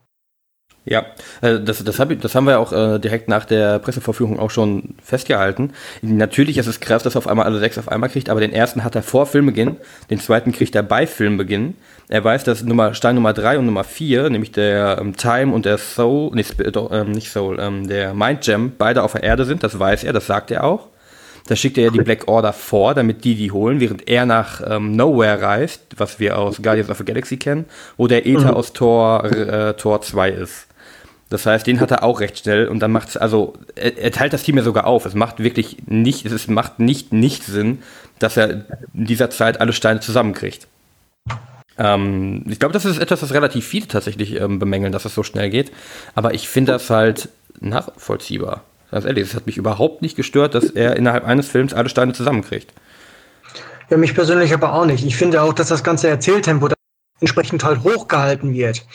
Ja, 0.85 1.03
äh, 1.41 1.59
das, 1.59 1.83
das, 1.83 1.99
hab 1.99 2.11
ich, 2.11 2.19
das 2.19 2.35
haben 2.35 2.45
wir 2.45 2.59
auch 2.59 2.71
äh, 2.71 2.99
direkt 2.99 3.27
nach 3.27 3.45
der 3.45 3.79
Pressevorführung 3.79 4.39
auch 4.39 4.51
schon 4.51 4.95
festgehalten. 5.03 5.73
Natürlich 6.03 6.59
ist 6.59 6.67
es 6.67 6.79
krass, 6.79 7.01
dass 7.01 7.15
er 7.15 7.19
auf 7.19 7.27
einmal 7.27 7.47
alle 7.47 7.59
sechs 7.59 7.79
auf 7.79 7.89
einmal 7.89 8.09
kriegt, 8.09 8.29
aber 8.29 8.39
den 8.39 8.53
ersten 8.53 8.83
hat 8.83 8.95
er 8.95 9.01
vor 9.01 9.25
Filmbeginn, 9.25 9.77
den 10.11 10.19
zweiten 10.19 10.51
kriegt 10.51 10.75
er 10.75 10.83
bei 10.83 11.07
Filmbeginn. 11.07 11.75
Er 12.07 12.23
weiß, 12.23 12.43
dass 12.43 12.63
Nummer, 12.63 12.93
Stein 12.93 13.15
Nummer 13.15 13.33
drei 13.33 13.57
und 13.57 13.65
Nummer 13.65 13.83
vier, 13.83 14.29
nämlich 14.29 14.51
der 14.51 14.99
ähm, 15.01 15.17
Time 15.17 15.53
und 15.53 15.65
der 15.65 15.79
Soul, 15.79 16.35
nicht, 16.35 16.59
äh, 16.59 17.03
nicht 17.05 17.31
Soul, 17.31 17.59
ähm, 17.59 17.87
der 17.87 18.13
Mind 18.13 18.41
Gem, 18.41 18.73
beide 18.77 19.01
auf 19.01 19.13
der 19.13 19.23
Erde 19.23 19.45
sind, 19.45 19.63
das 19.63 19.79
weiß 19.79 20.03
er, 20.03 20.13
das 20.13 20.27
sagt 20.27 20.51
er 20.51 20.63
auch. 20.63 20.89
Da 21.47 21.55
schickt 21.55 21.77
er 21.77 21.85
ja 21.85 21.89
die 21.91 22.01
Black 22.01 22.27
Order 22.27 22.53
vor, 22.53 22.95
damit 22.95 23.23
die 23.23 23.35
die 23.35 23.51
holen, 23.51 23.79
während 23.79 24.07
er 24.09 24.25
nach 24.25 24.61
ähm, 24.65 24.95
Nowhere 24.95 25.41
reist, 25.41 25.81
was 25.97 26.19
wir 26.19 26.39
aus 26.39 26.61
Guardians 26.61 26.89
of 26.89 26.97
the 26.97 27.05
Galaxy 27.05 27.37
kennen, 27.37 27.65
wo 27.97 28.07
der 28.07 28.25
Ether 28.25 28.51
mhm. 28.51 28.57
aus 28.57 28.73
Tor, 28.73 29.25
äh, 29.25 29.75
Tor 29.75 30.01
2 30.01 30.29
ist. 30.29 30.67
Das 31.29 31.45
heißt, 31.45 31.65
den 31.65 31.79
hat 31.79 31.91
er 31.91 32.03
auch 32.03 32.19
recht 32.19 32.39
schnell 32.39 32.67
und 32.67 32.79
dann 32.79 32.91
macht 32.91 33.09
es, 33.09 33.17
also 33.17 33.53
er, 33.75 33.97
er, 33.97 34.11
teilt 34.11 34.33
das 34.33 34.43
Team 34.43 34.57
ja 34.57 34.63
sogar 34.63 34.85
auf. 34.85 35.05
Es 35.05 35.15
macht 35.15 35.39
wirklich 35.39 35.77
nicht, 35.85 36.25
es 36.25 36.31
ist, 36.31 36.49
macht 36.49 36.79
nicht 36.79 37.13
nicht 37.13 37.43
Sinn, 37.43 37.79
dass 38.19 38.37
er 38.37 38.65
in 38.93 39.05
dieser 39.05 39.29
Zeit 39.29 39.59
alle 39.59 39.73
Steine 39.73 39.99
zusammenkriegt. 39.99 40.67
Ähm, 41.77 42.43
ich 42.47 42.59
glaube, 42.59 42.73
das 42.73 42.85
ist 42.85 42.99
etwas, 42.99 43.21
was 43.21 43.33
relativ 43.33 43.67
viele 43.67 43.87
tatsächlich 43.87 44.39
ähm, 44.39 44.59
bemängeln, 44.59 44.91
dass 44.91 45.05
es 45.05 45.15
so 45.15 45.23
schnell 45.23 45.49
geht. 45.49 45.71
Aber 46.13 46.33
ich 46.33 46.47
finde 46.47 46.73
das 46.73 46.89
halt 46.89 47.29
nachvollziehbar. 47.59 48.63
Ganz 48.91 49.05
ehrlich, 49.05 49.29
es 49.29 49.35
hat 49.35 49.45
mich 49.45 49.57
überhaupt 49.57 50.01
nicht 50.01 50.15
gestört, 50.15 50.55
dass 50.55 50.69
er 50.69 50.95
innerhalb 50.95 51.25
eines 51.25 51.47
Films 51.47 51.73
alle 51.73 51.89
Steine 51.89 52.13
zusammenkriegt. 52.13 52.73
Ja, 53.89 53.97
mich 53.97 54.15
persönlich 54.15 54.53
aber 54.53 54.73
auch 54.73 54.85
nicht. 54.85 55.05
Ich 55.05 55.15
finde 55.15 55.41
auch, 55.41 55.53
dass 55.53 55.69
das 55.69 55.83
ganze 55.83 56.07
Erzähltempo 56.07 56.69
entsprechend 57.19 57.63
halt 57.63 57.83
hochgehalten 57.83 58.53
wird. 58.53 58.85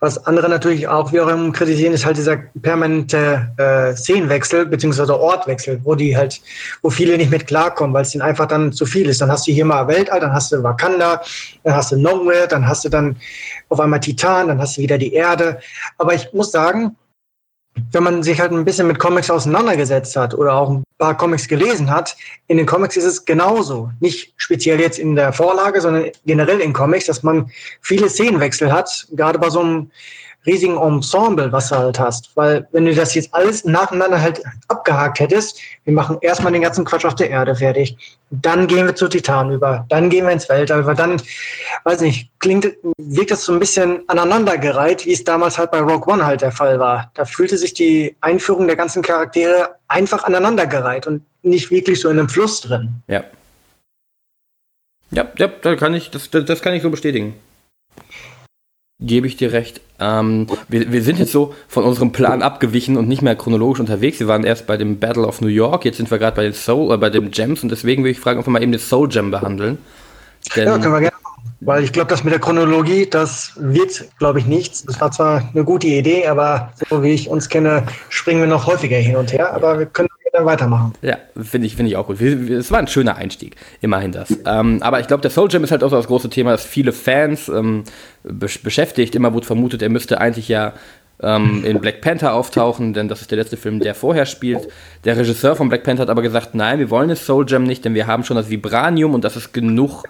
Was 0.00 0.26
andere 0.26 0.48
natürlich 0.48 0.86
auch 0.86 1.12
wiederum 1.12 1.50
kritisieren, 1.50 1.92
ist 1.92 2.06
halt 2.06 2.16
dieser 2.16 2.36
permanente 2.62 3.50
äh, 3.56 3.96
Szenenwechsel 3.96 4.66
beziehungsweise 4.66 5.18
Ortwechsel, 5.18 5.80
wo 5.82 5.96
die 5.96 6.16
halt, 6.16 6.40
wo 6.82 6.90
viele 6.90 7.16
nicht 7.16 7.32
mit 7.32 7.48
klarkommen, 7.48 7.92
weil 7.92 8.02
es 8.02 8.14
ihnen 8.14 8.22
einfach 8.22 8.46
dann 8.46 8.72
zu 8.72 8.86
viel 8.86 9.08
ist. 9.08 9.20
Dann 9.20 9.32
hast 9.32 9.48
du 9.48 9.52
hier 9.52 9.64
mal 9.64 9.88
Weltall, 9.88 10.20
dann 10.20 10.32
hast 10.32 10.52
du 10.52 10.62
Wakanda, 10.62 11.20
dann 11.64 11.74
hast 11.74 11.90
du 11.90 11.96
Nowhere, 11.96 12.46
dann 12.46 12.68
hast 12.68 12.84
du 12.84 12.88
dann 12.88 13.16
auf 13.70 13.80
einmal 13.80 13.98
Titan, 13.98 14.46
dann 14.46 14.60
hast 14.60 14.76
du 14.76 14.82
wieder 14.82 14.98
die 14.98 15.14
Erde. 15.14 15.58
Aber 15.96 16.14
ich 16.14 16.32
muss 16.32 16.52
sagen, 16.52 16.96
wenn 17.92 18.02
man 18.02 18.22
sich 18.22 18.40
halt 18.40 18.52
ein 18.52 18.64
bisschen 18.64 18.86
mit 18.86 18.98
Comics 18.98 19.30
auseinandergesetzt 19.30 20.16
hat 20.16 20.34
oder 20.34 20.54
auch 20.54 20.70
ein 20.70 20.84
paar 20.98 21.16
Comics 21.16 21.48
gelesen 21.48 21.90
hat, 21.90 22.16
in 22.46 22.56
den 22.56 22.66
Comics 22.66 22.96
ist 22.96 23.04
es 23.04 23.24
genauso. 23.24 23.90
Nicht 24.00 24.32
speziell 24.36 24.80
jetzt 24.80 24.98
in 24.98 25.14
der 25.14 25.32
Vorlage, 25.32 25.80
sondern 25.80 26.10
generell 26.26 26.60
in 26.60 26.72
Comics, 26.72 27.06
dass 27.06 27.22
man 27.22 27.50
viele 27.80 28.08
Szenenwechsel 28.08 28.72
hat, 28.72 29.06
gerade 29.12 29.38
bei 29.38 29.50
so 29.50 29.60
einem 29.60 29.90
riesigen 30.46 30.76
Ensemble, 30.78 31.52
was 31.52 31.68
du 31.68 31.76
halt 31.76 31.98
hast. 31.98 32.30
Weil 32.34 32.66
wenn 32.72 32.86
du 32.86 32.94
das 32.94 33.14
jetzt 33.14 33.32
alles 33.34 33.64
nacheinander 33.64 34.20
halt 34.20 34.42
abgehakt 34.68 35.20
hättest, 35.20 35.60
wir 35.84 35.92
machen 35.92 36.18
erstmal 36.20 36.52
den 36.52 36.62
ganzen 36.62 36.84
Quatsch 36.84 37.04
auf 37.04 37.14
der 37.14 37.30
Erde 37.30 37.54
fertig, 37.54 37.96
dann 38.30 38.66
gehen 38.66 38.86
wir 38.86 38.94
zu 38.94 39.08
Titan 39.08 39.52
über, 39.52 39.86
dann 39.88 40.10
gehen 40.10 40.24
wir 40.24 40.32
ins 40.32 40.48
Weltall, 40.48 40.86
weil 40.86 40.94
dann, 40.94 41.20
weiß 41.84 42.00
nicht, 42.00 42.30
klingt, 42.38 42.68
wirkt 42.98 43.30
das 43.30 43.44
so 43.44 43.52
ein 43.52 43.58
bisschen 43.58 44.02
aneinandergereiht, 44.08 45.06
wie 45.06 45.12
es 45.12 45.24
damals 45.24 45.58
halt 45.58 45.70
bei 45.70 45.80
Rogue 45.80 46.12
One 46.12 46.24
halt 46.24 46.42
der 46.42 46.52
Fall 46.52 46.78
war. 46.78 47.10
Da 47.14 47.24
fühlte 47.24 47.58
sich 47.58 47.74
die 47.74 48.16
Einführung 48.20 48.66
der 48.66 48.76
ganzen 48.76 49.02
Charaktere 49.02 49.76
einfach 49.88 50.24
aneinandergereiht 50.24 51.06
und 51.06 51.22
nicht 51.42 51.70
wirklich 51.70 52.00
so 52.00 52.08
in 52.10 52.18
einem 52.18 52.28
Fluss 52.28 52.60
drin. 52.60 53.02
Ja. 53.06 53.24
Ja, 55.10 55.26
ja, 55.38 55.48
da 55.48 55.74
kann 55.74 55.94
ich, 55.94 56.10
das, 56.10 56.28
das 56.30 56.60
kann 56.60 56.74
ich 56.74 56.82
so 56.82 56.90
bestätigen. 56.90 57.34
Gebe 59.00 59.26
ich 59.26 59.36
dir 59.36 59.52
recht. 59.52 59.80
Ähm, 60.00 60.46
wir, 60.68 60.92
wir 60.92 61.02
sind 61.02 61.18
jetzt 61.18 61.32
so 61.32 61.54
von 61.66 61.84
unserem 61.84 62.12
Plan 62.12 62.42
abgewichen 62.42 62.96
und 62.96 63.08
nicht 63.08 63.22
mehr 63.22 63.34
chronologisch 63.34 63.80
unterwegs. 63.80 64.20
Wir 64.20 64.28
waren 64.28 64.44
erst 64.44 64.66
bei 64.66 64.76
dem 64.76 64.98
Battle 64.98 65.26
of 65.26 65.40
New 65.40 65.48
York, 65.48 65.84
jetzt 65.84 65.96
sind 65.96 66.10
wir 66.10 66.18
gerade 66.18 66.36
bei 66.36 66.44
den 66.44 66.54
Soul, 66.54 66.94
äh, 66.94 66.96
bei 66.96 67.10
den 67.10 67.30
Gems 67.30 67.62
und 67.62 67.70
deswegen 67.70 68.02
würde 68.02 68.12
ich 68.12 68.20
fragen, 68.20 68.38
ob 68.38 68.46
wir 68.46 68.50
mal 68.50 68.62
eben 68.62 68.72
den 68.72 68.80
Soul 68.80 69.08
Gem 69.08 69.30
behandeln. 69.30 69.78
Denn, 70.54 70.66
ja, 70.66 70.78
können 70.78 70.92
wir 70.92 71.00
gerne. 71.00 71.16
Weil 71.60 71.82
ich 71.82 71.92
glaube, 71.92 72.08
das 72.08 72.22
mit 72.22 72.32
der 72.32 72.40
Chronologie, 72.40 73.06
das 73.06 73.52
wird, 73.56 74.04
glaube 74.18 74.38
ich, 74.38 74.46
nichts. 74.46 74.84
Das 74.84 75.00
war 75.00 75.10
zwar 75.10 75.48
eine 75.52 75.64
gute 75.64 75.88
Idee, 75.88 76.26
aber 76.28 76.72
so 76.88 77.02
wie 77.02 77.10
ich 77.10 77.28
uns 77.28 77.48
kenne, 77.48 77.84
springen 78.10 78.40
wir 78.40 78.46
noch 78.46 78.66
häufiger 78.66 78.96
hin 78.96 79.16
und 79.16 79.32
her. 79.32 79.52
Aber 79.52 79.78
wir 79.78 79.86
können 79.86 80.08
weitermachen. 80.44 80.92
Ja, 81.02 81.16
finde 81.40 81.66
ich, 81.66 81.76
finde 81.76 81.90
ich 81.90 81.96
auch 81.96 82.06
gut. 82.06 82.20
Es 82.20 82.70
war 82.70 82.78
ein 82.78 82.88
schöner 82.88 83.16
Einstieg, 83.16 83.56
immerhin 83.80 84.12
das. 84.12 84.36
Ähm, 84.46 84.82
aber 84.82 85.00
ich 85.00 85.06
glaube, 85.06 85.20
der 85.20 85.30
Soul 85.30 85.48
Jam 85.50 85.64
ist 85.64 85.70
halt 85.70 85.82
auch 85.82 85.90
so 85.90 85.96
das 85.96 86.06
große 86.06 86.30
Thema, 86.30 86.52
das 86.52 86.64
viele 86.64 86.92
Fans 86.92 87.48
ähm, 87.48 87.84
beschäftigt. 88.22 89.14
Immer 89.14 89.34
wurde 89.34 89.46
vermutet, 89.46 89.82
er 89.82 89.88
müsste 89.88 90.20
eigentlich 90.20 90.48
ja 90.48 90.72
ähm, 91.22 91.64
in 91.64 91.80
Black 91.80 92.00
Panther 92.00 92.34
auftauchen, 92.34 92.92
denn 92.92 93.08
das 93.08 93.20
ist 93.20 93.30
der 93.30 93.38
letzte 93.38 93.56
Film, 93.56 93.80
der 93.80 93.94
vorher 93.94 94.26
spielt. 94.26 94.68
Der 95.04 95.16
Regisseur 95.16 95.56
von 95.56 95.68
Black 95.68 95.82
Panther 95.82 96.02
hat 96.02 96.10
aber 96.10 96.22
gesagt, 96.22 96.54
nein, 96.54 96.78
wir 96.78 96.90
wollen 96.90 97.08
das 97.08 97.26
Soul 97.26 97.44
Jam 97.48 97.64
nicht, 97.64 97.84
denn 97.84 97.94
wir 97.94 98.06
haben 98.06 98.24
schon 98.24 98.36
das 98.36 98.50
Vibranium 98.50 99.14
und 99.14 99.24
das 99.24 99.36
ist 99.36 99.52
genug 99.52 100.04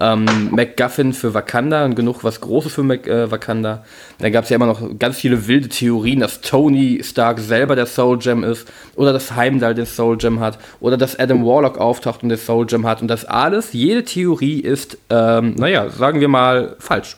ähm, 0.00 0.50
MacGuffin 0.50 1.12
für 1.12 1.34
Wakanda 1.34 1.84
und 1.84 1.94
genug 1.94 2.24
was 2.24 2.40
Großes 2.40 2.74
für 2.74 2.82
Mac, 2.82 3.06
äh, 3.06 3.30
Wakanda. 3.30 3.84
Dann 4.18 4.32
gab 4.32 4.44
es 4.44 4.50
ja 4.50 4.56
immer 4.56 4.66
noch 4.66 4.98
ganz 4.98 5.18
viele 5.18 5.46
wilde 5.46 5.68
Theorien, 5.68 6.20
dass 6.20 6.40
Tony 6.40 7.00
Stark 7.04 7.38
selber 7.38 7.76
der 7.76 7.86
Soul 7.86 8.18
Gem 8.18 8.42
ist 8.42 8.66
oder 8.96 9.12
dass 9.12 9.36
Heimdall 9.36 9.74
den 9.74 9.86
Soul 9.86 10.16
Gem 10.16 10.40
hat 10.40 10.58
oder 10.80 10.96
dass 10.96 11.18
Adam 11.18 11.44
Warlock 11.44 11.78
auftaucht 11.78 12.22
und 12.22 12.30
den 12.30 12.38
Soul 12.38 12.66
Gem 12.66 12.86
hat 12.86 13.02
und 13.02 13.08
das 13.08 13.24
alles, 13.24 13.72
jede 13.72 14.04
Theorie 14.04 14.60
ist, 14.60 14.98
ähm, 15.10 15.54
naja, 15.56 15.90
sagen 15.90 16.20
wir 16.20 16.28
mal, 16.28 16.76
falsch. 16.78 17.16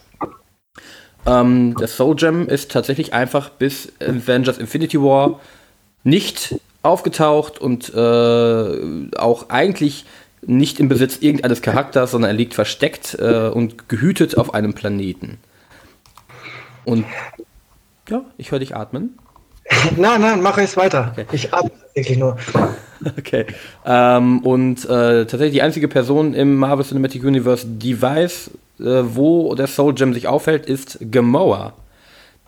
Ähm, 1.26 1.74
der 1.76 1.88
Soul 1.88 2.14
Gem 2.16 2.48
ist 2.48 2.70
tatsächlich 2.70 3.12
einfach 3.12 3.50
bis 3.50 3.92
Avengers 4.00 4.58
Infinity 4.58 5.00
War 5.00 5.40
nicht 6.04 6.56
aufgetaucht 6.82 7.58
und 7.58 7.92
äh, 7.92 9.16
auch 9.16 9.50
eigentlich 9.50 10.04
nicht 10.42 10.78
im 10.78 10.88
Besitz 10.88 11.18
irgendeines 11.20 11.62
Charakters, 11.62 12.12
sondern 12.12 12.30
er 12.30 12.36
liegt 12.36 12.54
versteckt 12.54 13.16
äh, 13.18 13.48
und 13.48 13.88
gehütet 13.88 14.38
auf 14.38 14.54
einem 14.54 14.74
Planeten. 14.74 15.38
Und 16.84 17.04
ja, 18.08 18.22
ich 18.36 18.52
höre 18.52 18.60
dich 18.60 18.76
atmen. 18.76 19.18
nein, 19.96 20.20
nein, 20.20 20.40
mache 20.40 20.62
es 20.62 20.76
weiter. 20.76 21.12
Okay. 21.12 21.26
Ich 21.32 21.52
atme 21.52 21.72
wirklich 21.94 22.18
nur. 22.18 22.36
Okay. 23.18 23.46
Ähm, 23.84 24.40
und 24.40 24.84
äh, 24.84 25.26
tatsächlich 25.26 25.52
die 25.52 25.62
einzige 25.62 25.88
Person 25.88 26.34
im 26.34 26.56
Marvel 26.56 26.84
Cinematic 26.84 27.24
Universe, 27.24 27.66
die 27.66 28.00
weiß, 28.00 28.50
äh, 28.80 28.84
wo 28.84 29.54
der 29.54 29.66
Soul 29.66 29.94
Gem 29.94 30.14
sich 30.14 30.26
aufhält, 30.26 30.66
ist 30.66 30.98
Gamora. 31.10 31.72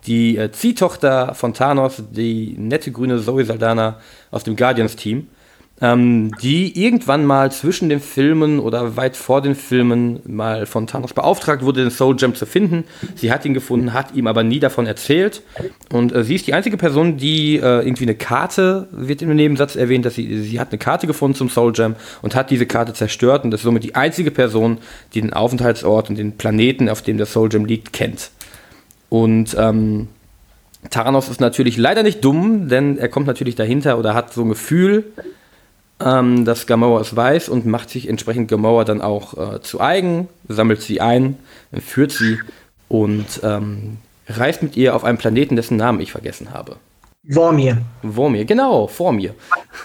Die 0.07 0.37
äh, 0.37 0.51
Ziehtochter 0.51 1.33
von 1.35 1.53
Thanos, 1.53 2.03
die 2.11 2.55
nette 2.57 2.91
grüne 2.91 3.21
Zoe 3.21 3.45
Saldana 3.45 3.99
aus 4.31 4.43
dem 4.43 4.55
Guardians-Team 4.55 5.27
ähm, 5.81 6.31
die 6.41 6.83
irgendwann 6.83 7.25
mal 7.25 7.51
zwischen 7.51 7.89
den 7.89 7.99
Filmen 7.99 8.59
oder 8.59 8.97
weit 8.97 9.15
vor 9.15 9.41
den 9.41 9.55
Filmen 9.55 10.19
mal 10.25 10.65
von 10.65 10.87
Thanos 10.87 11.13
beauftragt 11.13 11.63
wurde, 11.63 11.81
den 11.81 11.91
Soul 11.91 12.15
Gem 12.15 12.35
zu 12.35 12.45
finden. 12.45 12.83
Sie 13.15 13.31
hat 13.31 13.45
ihn 13.45 13.53
gefunden, 13.53 13.93
hat 13.93 14.13
ihm 14.13 14.27
aber 14.27 14.43
nie 14.43 14.59
davon 14.59 14.85
erzählt. 14.85 15.41
Und 15.91 16.13
äh, 16.13 16.23
sie 16.23 16.35
ist 16.35 16.47
die 16.47 16.53
einzige 16.53 16.77
Person, 16.77 17.17
die 17.17 17.55
äh, 17.55 17.85
irgendwie 17.85 18.03
eine 18.03 18.15
Karte, 18.15 18.87
wird 18.91 19.21
im 19.21 19.33
Nebensatz 19.35 19.75
erwähnt, 19.75 20.05
dass 20.05 20.15
sie, 20.15 20.41
sie 20.41 20.59
hat 20.59 20.69
eine 20.71 20.79
Karte 20.79 21.07
gefunden 21.07 21.35
zum 21.35 21.49
Soul 21.49 21.71
Gem 21.71 21.95
und 22.21 22.35
hat 22.35 22.49
diese 22.49 22.65
Karte 22.65 22.93
zerstört 22.93 23.45
und 23.45 23.53
ist 23.53 23.63
somit 23.63 23.83
die 23.83 23.95
einzige 23.95 24.31
Person, 24.31 24.79
die 25.13 25.21
den 25.21 25.33
Aufenthaltsort 25.33 26.09
und 26.09 26.17
den 26.17 26.33
Planeten, 26.33 26.89
auf 26.89 27.01
dem 27.01 27.17
der 27.17 27.25
Soul 27.25 27.49
Gem 27.49 27.65
liegt, 27.65 27.93
kennt. 27.93 28.31
Und 29.07 29.55
ähm, 29.57 30.07
Thanos 30.89 31.29
ist 31.29 31.41
natürlich 31.41 31.77
leider 31.77 32.03
nicht 32.03 32.23
dumm, 32.23 32.69
denn 32.69 32.97
er 32.97 33.09
kommt 33.09 33.27
natürlich 33.27 33.55
dahinter 33.55 33.97
oder 33.97 34.13
hat 34.13 34.33
so 34.33 34.43
ein 34.43 34.49
Gefühl, 34.49 35.05
ähm, 36.03 36.45
dass 36.45 36.67
Gamora 36.67 37.01
es 37.01 37.15
weiß 37.15 37.49
und 37.49 37.65
macht 37.65 37.89
sich 37.89 38.07
entsprechend 38.07 38.49
Gamora 38.49 38.83
dann 38.83 39.01
auch 39.01 39.55
äh, 39.55 39.61
zu 39.61 39.81
eigen, 39.81 40.27
sammelt 40.47 40.81
sie 40.81 41.01
ein, 41.01 41.37
führt 41.73 42.11
sie 42.11 42.39
und 42.87 43.41
ähm, 43.43 43.97
reist 44.27 44.63
mit 44.63 44.77
ihr 44.77 44.95
auf 44.95 45.03
einen 45.03 45.17
Planeten, 45.17 45.55
dessen 45.55 45.77
Namen 45.77 45.99
ich 45.99 46.11
vergessen 46.11 46.53
habe. 46.53 46.77
Vormir. 47.29 47.77
Vormir, 48.01 48.45
genau, 48.45 48.87
vor 48.87 49.11
mir. 49.11 49.35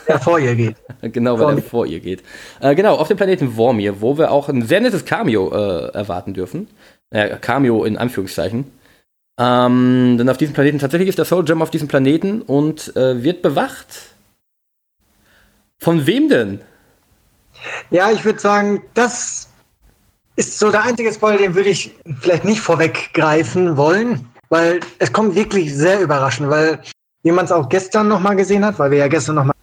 Der 0.08 0.20
vor 0.20 0.38
ihr 0.38 0.54
geht. 0.54 0.76
genau, 1.02 1.38
weil 1.38 1.56
er 1.56 1.62
vor 1.62 1.84
ihr 1.84 2.00
geht. 2.00 2.22
Äh, 2.60 2.74
genau, 2.74 2.94
auf 2.94 3.08
dem 3.08 3.16
Planeten 3.16 3.52
Vormir, 3.52 4.00
wo 4.00 4.16
wir 4.16 4.30
auch 4.30 4.48
ein 4.48 4.62
sehr 4.62 4.80
nettes 4.80 5.04
Cameo 5.04 5.52
äh, 5.52 5.88
erwarten 5.92 6.32
dürfen. 6.32 6.68
Äh, 7.10 7.36
Cameo 7.40 7.84
in 7.84 7.98
Anführungszeichen. 7.98 8.70
Ähm, 9.38 10.16
denn 10.16 10.28
auf 10.28 10.36
diesem 10.36 10.54
Planeten, 10.54 10.78
tatsächlich 10.78 11.08
ist 11.08 11.18
der 11.18 11.24
Soul 11.24 11.44
Gem 11.44 11.60
auf 11.60 11.70
diesem 11.70 11.88
Planeten 11.88 12.40
und 12.40 12.96
äh, 12.96 13.22
wird 13.24 13.42
bewacht 13.42 14.13
von 15.80 16.06
wem 16.06 16.28
denn? 16.28 16.60
Ja, 17.90 18.10
ich 18.10 18.24
würde 18.24 18.38
sagen, 18.38 18.82
das 18.94 19.48
ist 20.36 20.58
so 20.58 20.70
der 20.70 20.82
einzige 20.82 21.12
Spoiler, 21.12 21.38
den 21.38 21.54
würde 21.54 21.70
ich 21.70 21.94
vielleicht 22.20 22.44
nicht 22.44 22.60
vorweggreifen 22.60 23.76
wollen, 23.76 24.28
weil 24.48 24.80
es 24.98 25.12
kommt 25.12 25.34
wirklich 25.34 25.74
sehr 25.74 26.00
überraschend, 26.00 26.50
weil 26.50 26.80
wie 27.22 27.32
man 27.32 27.44
es 27.44 27.52
auch 27.52 27.68
gestern 27.68 28.08
nochmal 28.08 28.36
gesehen 28.36 28.64
hat, 28.64 28.78
weil 28.78 28.90
wir 28.90 28.98
ja 28.98 29.08
gestern 29.08 29.36
nochmal 29.36 29.54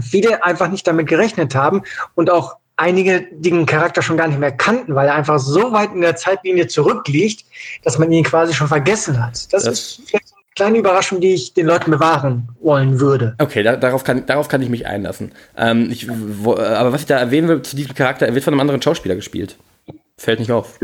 viele 0.00 0.42
einfach 0.42 0.68
nicht 0.68 0.86
damit 0.86 1.06
gerechnet 1.06 1.54
haben 1.54 1.82
und 2.14 2.30
auch 2.30 2.56
einige 2.76 3.28
den 3.30 3.66
Charakter 3.66 4.02
schon 4.02 4.16
gar 4.16 4.26
nicht 4.26 4.40
mehr 4.40 4.50
kannten, 4.50 4.94
weil 4.94 5.06
er 5.06 5.14
einfach 5.14 5.38
so 5.38 5.72
weit 5.72 5.92
in 5.92 6.00
der 6.00 6.16
Zeitlinie 6.16 6.66
zurückliegt, 6.66 7.44
dass 7.84 7.98
man 7.98 8.10
ihn 8.10 8.24
quasi 8.24 8.52
schon 8.52 8.66
vergessen 8.66 9.24
hat. 9.24 9.52
Das, 9.52 9.64
das 9.64 9.66
ist 9.66 10.02
vielleicht 10.06 10.33
kleine 10.54 10.78
Überraschung, 10.78 11.20
die 11.20 11.34
ich 11.34 11.54
den 11.54 11.66
Leuten 11.66 11.90
bewahren 11.90 12.48
wollen 12.60 13.00
würde. 13.00 13.34
Okay, 13.38 13.62
da, 13.62 13.76
darauf, 13.76 14.04
kann, 14.04 14.26
darauf 14.26 14.48
kann 14.48 14.62
ich 14.62 14.68
mich 14.68 14.86
einlassen. 14.86 15.32
Ähm, 15.56 15.90
ich, 15.90 16.08
wo, 16.08 16.56
aber 16.56 16.92
was 16.92 17.02
ich 17.02 17.06
da 17.06 17.18
erwähnen 17.18 17.48
will 17.48 17.62
zu 17.62 17.76
diesem 17.76 17.94
Charakter, 17.94 18.26
er 18.26 18.34
wird 18.34 18.44
von 18.44 18.54
einem 18.54 18.60
anderen 18.60 18.82
Schauspieler 18.82 19.16
gespielt. 19.16 19.56
Fällt 20.16 20.38
nicht 20.38 20.52
auf. 20.52 20.78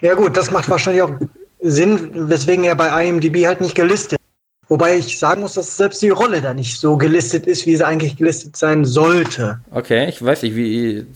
Ja 0.00 0.14
gut, 0.14 0.36
das 0.36 0.50
macht 0.50 0.68
wahrscheinlich 0.68 1.02
auch 1.02 1.12
Sinn, 1.60 2.28
weswegen 2.28 2.64
er 2.64 2.74
bei 2.74 3.06
IMDb 3.06 3.46
halt 3.46 3.60
nicht 3.60 3.74
gelistet 3.74 4.18
Wobei 4.68 4.96
ich 4.96 5.18
sagen 5.18 5.42
muss, 5.42 5.54
dass 5.54 5.76
selbst 5.76 6.02
die 6.02 6.08
Rolle 6.08 6.40
da 6.40 6.52
nicht 6.52 6.80
so 6.80 6.96
gelistet 6.96 7.46
ist, 7.46 7.66
wie 7.66 7.76
sie 7.76 7.86
eigentlich 7.86 8.16
gelistet 8.16 8.56
sein 8.56 8.84
sollte. 8.84 9.60
Okay, 9.70 10.08
ich 10.08 10.24
weiß 10.24 10.42
nicht, 10.42 10.56
wie 10.56 11.06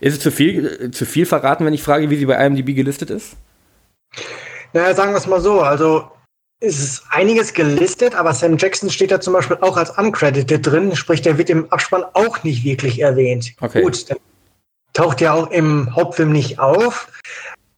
ist 0.00 0.14
es 0.14 0.20
zu 0.20 0.30
viel, 0.30 0.90
zu 0.90 1.06
viel 1.06 1.24
verraten, 1.24 1.64
wenn 1.64 1.72
ich 1.72 1.82
frage, 1.82 2.10
wie 2.10 2.16
sie 2.16 2.26
bei 2.26 2.44
IMDb 2.44 2.74
gelistet 2.74 3.08
ist? 3.08 3.36
Naja, 4.74 4.94
sagen 4.94 5.12
wir 5.12 5.16
es 5.16 5.26
mal 5.26 5.40
so. 5.40 5.62
Also 5.62 6.10
es 6.64 6.78
ist 6.78 7.02
einiges 7.10 7.52
gelistet, 7.52 8.14
aber 8.14 8.32
Sam 8.32 8.56
Jackson 8.56 8.90
steht 8.90 9.10
da 9.10 9.20
zum 9.20 9.34
Beispiel 9.34 9.58
auch 9.60 9.76
als 9.76 9.90
uncredited 9.90 10.66
drin, 10.66 10.96
sprich, 10.96 11.22
der 11.22 11.38
wird 11.38 11.50
im 11.50 11.70
Abspann 11.70 12.04
auch 12.14 12.42
nicht 12.42 12.64
wirklich 12.64 13.00
erwähnt. 13.00 13.52
Okay. 13.60 13.82
Gut, 13.82 14.08
der 14.08 14.16
taucht 14.92 15.20
ja 15.20 15.34
auch 15.34 15.50
im 15.50 15.94
Hauptfilm 15.94 16.32
nicht 16.32 16.58
auf, 16.58 17.08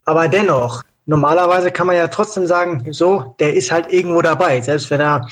aber 0.04 0.28
dennoch, 0.28 0.82
normalerweise 1.06 1.70
kann 1.70 1.86
man 1.86 1.96
ja 1.96 2.08
trotzdem 2.08 2.46
sagen, 2.46 2.86
so, 2.92 3.34
der 3.40 3.54
ist 3.54 3.72
halt 3.72 3.92
irgendwo 3.92 4.22
dabei, 4.22 4.60
selbst 4.60 4.90
wenn 4.90 5.00
er, 5.00 5.28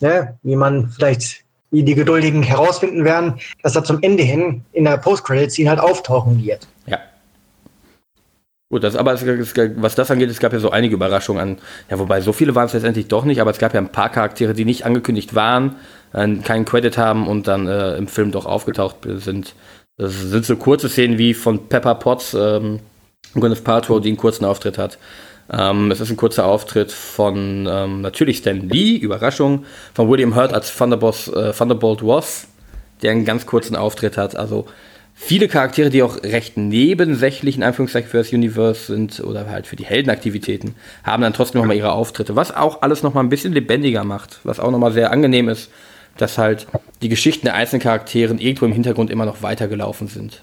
ne, 0.00 0.38
wie 0.42 0.56
man 0.56 0.90
vielleicht, 0.90 1.44
wie 1.70 1.82
die 1.82 1.94
Geduldigen 1.94 2.42
herausfinden 2.42 3.04
werden, 3.04 3.40
dass 3.62 3.76
er 3.76 3.84
zum 3.84 4.02
Ende 4.02 4.22
hin 4.22 4.64
in 4.72 4.84
der 4.84 4.96
Post-Credit-Scene 4.96 5.70
halt 5.70 5.80
auftauchen 5.80 6.42
wird. 6.42 6.66
Gut, 8.72 8.84
das, 8.84 8.94
aber 8.94 9.12
es, 9.12 9.22
es, 9.22 9.52
was 9.76 9.96
das 9.96 10.12
angeht, 10.12 10.30
es 10.30 10.38
gab 10.38 10.52
ja 10.52 10.60
so 10.60 10.70
einige 10.70 10.94
Überraschungen 10.94 11.42
an, 11.42 11.58
ja, 11.90 11.98
wobei 11.98 12.20
so 12.20 12.32
viele 12.32 12.54
waren 12.54 12.66
es 12.66 12.72
letztendlich 12.72 13.08
doch 13.08 13.24
nicht, 13.24 13.40
aber 13.40 13.50
es 13.50 13.58
gab 13.58 13.74
ja 13.74 13.80
ein 13.80 13.90
paar 13.90 14.10
Charaktere, 14.10 14.54
die 14.54 14.64
nicht 14.64 14.86
angekündigt 14.86 15.34
waren, 15.34 15.74
äh, 16.12 16.36
keinen 16.36 16.64
Credit 16.64 16.96
haben 16.96 17.26
und 17.26 17.48
dann 17.48 17.66
äh, 17.66 17.96
im 17.96 18.06
Film 18.06 18.30
doch 18.30 18.46
aufgetaucht 18.46 18.98
sind. 19.16 19.54
Das 19.96 20.14
sind 20.20 20.44
so 20.44 20.54
kurze 20.54 20.88
Szenen 20.88 21.18
wie 21.18 21.34
von 21.34 21.68
Pepper 21.68 21.96
Potts, 21.96 22.32
ähm, 22.32 22.78
Gwyneth 23.34 23.64
Paltrow, 23.64 24.00
die 24.00 24.08
einen 24.08 24.16
kurzen 24.16 24.44
Auftritt 24.44 24.78
hat. 24.78 24.98
Ähm, 25.52 25.90
es 25.90 26.00
ist 26.00 26.10
ein 26.10 26.16
kurzer 26.16 26.46
Auftritt 26.46 26.92
von 26.92 27.66
ähm, 27.68 28.02
natürlich 28.02 28.38
Stan 28.38 28.68
Lee, 28.68 28.96
Überraschung, 28.96 29.64
von 29.94 30.08
William 30.08 30.36
Hurt 30.36 30.54
als 30.54 30.76
Thunderbolt, 30.76 31.26
äh, 31.34 31.52
Thunderbolt 31.52 32.02
Ross, 32.02 32.46
der 33.02 33.10
einen 33.10 33.24
ganz 33.24 33.46
kurzen 33.46 33.74
Auftritt 33.74 34.16
hat. 34.16 34.36
Also 34.36 34.66
viele 35.20 35.48
Charaktere, 35.48 35.90
die 35.90 36.02
auch 36.02 36.22
recht 36.22 36.56
nebensächlich 36.56 37.56
in 37.56 37.62
Anführungszeichen 37.62 38.10
für 38.10 38.16
das 38.16 38.32
Universe 38.32 38.86
sind 38.86 39.20
oder 39.20 39.48
halt 39.48 39.66
für 39.66 39.76
die 39.76 39.84
Heldenaktivitäten, 39.84 40.74
haben 41.04 41.22
dann 41.22 41.34
trotzdem 41.34 41.60
nochmal 41.60 41.76
ihre 41.76 41.92
Auftritte, 41.92 42.36
was 42.36 42.56
auch 42.56 42.80
alles 42.82 43.02
nochmal 43.02 43.22
ein 43.22 43.28
bisschen 43.28 43.52
lebendiger 43.52 44.02
macht, 44.02 44.40
was 44.44 44.58
auch 44.58 44.70
nochmal 44.70 44.92
sehr 44.92 45.12
angenehm 45.12 45.48
ist, 45.48 45.70
dass 46.16 46.38
halt 46.38 46.66
die 47.02 47.10
Geschichten 47.10 47.46
der 47.46 47.54
einzelnen 47.54 47.82
Charakteren 47.82 48.38
irgendwo 48.38 48.64
im 48.64 48.72
Hintergrund 48.72 49.10
immer 49.10 49.26
noch 49.26 49.42
weitergelaufen 49.42 50.08
sind. 50.08 50.42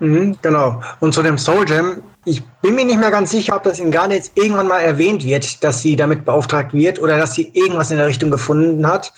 Mhm, 0.00 0.36
genau. 0.42 0.82
Und 1.00 1.14
zu 1.14 1.22
dem 1.22 1.38
Soul 1.38 1.68
Jam, 1.68 2.02
ich 2.24 2.42
bin 2.60 2.74
mir 2.74 2.84
nicht 2.84 3.00
mehr 3.00 3.10
ganz 3.10 3.30
sicher, 3.30 3.56
ob 3.56 3.62
das 3.62 3.80
in 3.80 3.90
Garnets 3.90 4.32
irgendwann 4.34 4.68
mal 4.68 4.80
erwähnt 4.80 5.24
wird, 5.24 5.64
dass 5.64 5.80
sie 5.80 5.96
damit 5.96 6.24
beauftragt 6.24 6.74
wird 6.74 7.00
oder 7.00 7.16
dass 7.16 7.34
sie 7.34 7.50
irgendwas 7.54 7.90
in 7.90 7.96
der 7.96 8.06
Richtung 8.06 8.30
gefunden 8.30 8.86
hat. 8.86 9.12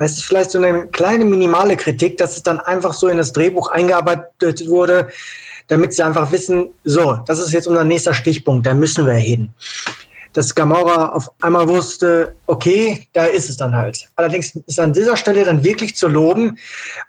Das 0.00 0.12
ist 0.12 0.24
vielleicht 0.24 0.50
so 0.50 0.58
eine 0.58 0.86
kleine 0.86 1.26
minimale 1.26 1.76
Kritik, 1.76 2.16
dass 2.16 2.34
es 2.38 2.42
dann 2.42 2.58
einfach 2.58 2.94
so 2.94 3.08
in 3.08 3.18
das 3.18 3.34
Drehbuch 3.34 3.70
eingearbeitet 3.70 4.66
wurde, 4.66 5.08
damit 5.68 5.92
sie 5.92 6.02
einfach 6.02 6.32
wissen, 6.32 6.70
so, 6.84 7.18
das 7.26 7.38
ist 7.38 7.52
jetzt 7.52 7.68
unser 7.68 7.84
nächster 7.84 8.14
Stichpunkt, 8.14 8.66
da 8.66 8.72
müssen 8.72 9.04
wir 9.04 9.12
hin. 9.12 9.50
Dass 10.32 10.54
Gamora 10.54 11.10
auf 11.10 11.30
einmal 11.42 11.68
wusste, 11.68 12.34
okay, 12.46 13.06
da 13.12 13.26
ist 13.26 13.50
es 13.50 13.58
dann 13.58 13.76
halt. 13.76 14.08
Allerdings 14.16 14.56
ist 14.66 14.80
an 14.80 14.94
dieser 14.94 15.18
Stelle 15.18 15.44
dann 15.44 15.62
wirklich 15.62 15.94
zu 15.94 16.08
loben, 16.08 16.56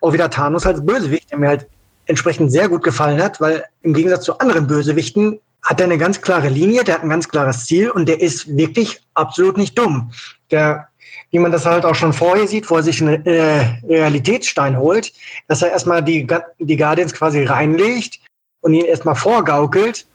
auch 0.02 0.12
wieder 0.12 0.30
Thanos 0.30 0.66
als 0.66 0.86
Bösewicht, 0.86 1.32
der 1.32 1.38
mir 1.38 1.48
halt 1.48 1.68
entsprechend 2.08 2.52
sehr 2.52 2.68
gut 2.68 2.84
gefallen 2.84 3.24
hat, 3.24 3.40
weil 3.40 3.64
im 3.84 3.94
Gegensatz 3.94 4.26
zu 4.26 4.38
anderen 4.40 4.68
Bösewichten 4.68 5.40
hat 5.64 5.80
er 5.80 5.86
eine 5.86 5.98
ganz 5.98 6.20
klare 6.20 6.50
Linie, 6.50 6.84
der 6.84 6.96
hat 6.96 7.04
ein 7.04 7.10
ganz 7.10 7.30
klares 7.30 7.68
Ziel 7.68 7.90
und 7.90 8.10
der 8.10 8.20
ist 8.20 8.58
wirklich 8.58 9.00
absolut 9.14 9.56
nicht 9.56 9.78
dumm. 9.78 10.12
Der, 10.50 10.90
wie 11.32 11.40
man 11.40 11.52
das 11.52 11.66
halt 11.66 11.86
auch 11.86 11.96
schon 11.96 12.14
vorher 12.14 12.48
sieht, 12.48 12.70
wo 12.70 12.76
er 12.76 12.84
sich 12.84 13.02
einen 13.02 13.26
äh, 13.26 13.80
Realitätsstein 13.88 14.78
holt, 14.78 15.14
dass 15.48 15.62
er 15.62 15.72
erstmal 15.72 16.04
die, 16.04 16.28
die 16.60 16.78
Guardians 16.78 17.14
quasi 17.14 17.44
reinlegt 17.44 18.20
und 18.62 18.74
ihn 18.74 18.86
erstmal 18.86 19.16
vorgaukelt, 19.16 20.06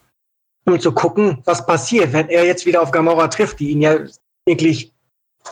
um 0.66 0.78
zu 0.78 0.92
gucken, 0.92 1.38
was 1.44 1.66
passiert, 1.66 2.12
wenn 2.12 2.28
er 2.28 2.44
jetzt 2.44 2.66
wieder 2.66 2.82
auf 2.82 2.90
Gamora 2.90 3.28
trifft, 3.28 3.60
die 3.60 3.70
ihn 3.70 3.82
ja 3.82 3.98
wirklich 4.46 4.92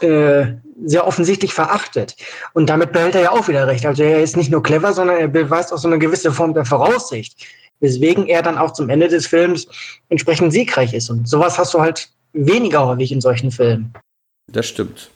äh, 0.01 0.47
sehr 0.85 1.07
offensichtlich 1.07 1.55
verachtet. 1.55 2.17
Und 2.53 2.69
damit 2.69 2.93
behält 2.93 3.15
er 3.15 3.23
ja 3.23 3.31
auch 3.31 3.49
wieder 3.49 3.67
recht. 3.67 3.87
Also 3.87 4.03
er 4.03 4.23
ist 4.23 4.37
nicht 4.37 4.51
nur 4.51 4.63
clever, 4.63 4.93
sondern 4.93 5.19
er 5.19 5.29
beweist 5.29 5.73
auch 5.73 5.79
so 5.79 5.89
eine 5.89 5.99
gewisse 5.99 6.33
Form 6.33 6.53
der 6.53 6.65
Voraussicht 6.65 7.47
weswegen 7.81 8.27
er 8.27 8.43
dann 8.43 8.59
auch 8.59 8.73
zum 8.73 8.89
Ende 8.89 9.09
des 9.09 9.27
Films 9.27 9.69
entsprechend 10.09 10.53
siegreich 10.53 10.95
ist. 10.95 11.11
Und 11.11 11.29
sowas 11.29 11.59
hast 11.59 11.75
du 11.75 11.81
halt 11.81 12.09
weniger 12.33 12.87
häufig 12.87 13.13
in 13.13 13.21
solchen 13.21 13.51
Filmen. 13.51 13.93
Das 14.51 14.67
stimmt. 14.67 15.11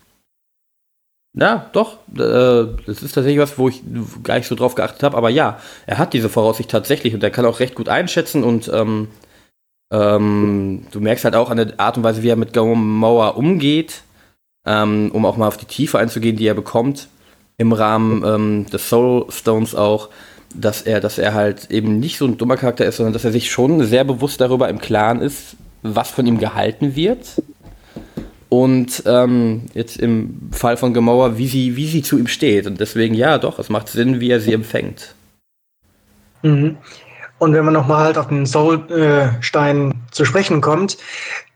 Ja, 1.35 1.69
doch. 1.73 1.99
Äh, 2.15 2.77
das 2.87 3.03
ist 3.03 3.13
tatsächlich 3.13 3.39
was, 3.39 3.59
wo 3.59 3.69
ich 3.69 3.83
gar 4.23 4.37
nicht 4.39 4.49
so 4.49 4.55
drauf 4.55 4.75
geachtet 4.75 5.03
habe. 5.03 5.17
Aber 5.17 5.31
ja, 5.31 5.61
er 5.87 5.99
hat 5.99 6.13
diese 6.13 6.29
Voraussicht 6.29 6.71
tatsächlich 6.71 7.15
und 7.15 7.23
er 7.23 7.31
kann 7.31 7.45
auch 7.45 7.61
recht 7.61 7.75
gut 7.75 7.89
einschätzen 7.89 8.45
und 8.45 8.71
ähm, 8.73 9.09
ähm, 9.93 10.87
du 10.91 11.01
merkst 11.01 11.25
halt 11.25 11.35
auch 11.35 11.51
an 11.51 11.57
der 11.57 11.81
Art 11.81 11.97
und 11.97 12.03
Weise, 12.03 12.23
wie 12.23 12.29
er 12.29 12.37
mit 12.37 12.55
Mauer 12.55 13.37
umgeht, 13.37 14.03
ähm, 14.67 15.11
um 15.13 15.25
auch 15.25 15.37
mal 15.37 15.49
auf 15.49 15.57
die 15.57 15.67
Tiefe 15.67 15.99
einzugehen, 15.99 16.37
die 16.37 16.47
er 16.47 16.55
bekommt 16.55 17.09
im 17.57 17.73
Rahmen 17.73 18.23
ähm, 18.25 18.67
des 18.71 18.89
Soul 18.89 19.27
Stones 19.31 19.75
auch, 19.75 20.11
dass 20.55 20.83
er, 20.83 21.01
dass 21.01 21.19
er 21.19 21.35
halt 21.35 21.71
eben 21.71 21.99
nicht 21.99 22.19
so 22.19 22.27
ein 22.27 22.39
dummer 22.39 22.57
Charakter 22.57 22.87
ist, 22.87 22.97
sondern 22.97 23.13
dass 23.13 23.25
er 23.25 23.33
sich 23.33 23.51
schon 23.51 23.85
sehr 23.85 24.05
bewusst 24.05 24.41
darüber 24.41 24.69
im 24.69 24.79
Klaren 24.79 25.21
ist, 25.21 25.57
was 25.83 26.11
von 26.11 26.27
ihm 26.27 26.39
gehalten 26.39 26.95
wird. 26.95 27.43
Und 28.49 29.03
ähm, 29.07 29.63
jetzt 29.75 29.99
im 29.99 30.49
Fall 30.53 30.77
von 30.77 30.95
Gemauer, 30.95 31.37
wie 31.37 31.49
sie, 31.49 31.77
wie 31.77 31.87
sie 31.87 32.03
zu 32.03 32.19
ihm 32.19 32.29
steht. 32.29 32.67
Und 32.67 32.81
deswegen, 32.81 33.15
ja, 33.15 33.39
doch, 33.39 33.59
es 33.59 33.69
macht 33.69 33.89
Sinn, 33.89 34.21
wie 34.21 34.31
er 34.31 34.41
sie 34.41 34.55
empfängt. 34.55 35.15
Mhm. 36.43 36.79
Und 37.39 37.53
wenn 37.53 37.65
man 37.65 37.75
nochmal 37.75 38.05
halt 38.05 38.19
auf 38.19 38.29
den 38.29 38.47
Soulstein 38.47 39.91
äh, 39.91 39.95
zu 40.11 40.25
sprechen 40.25 40.61
kommt, 40.61 40.97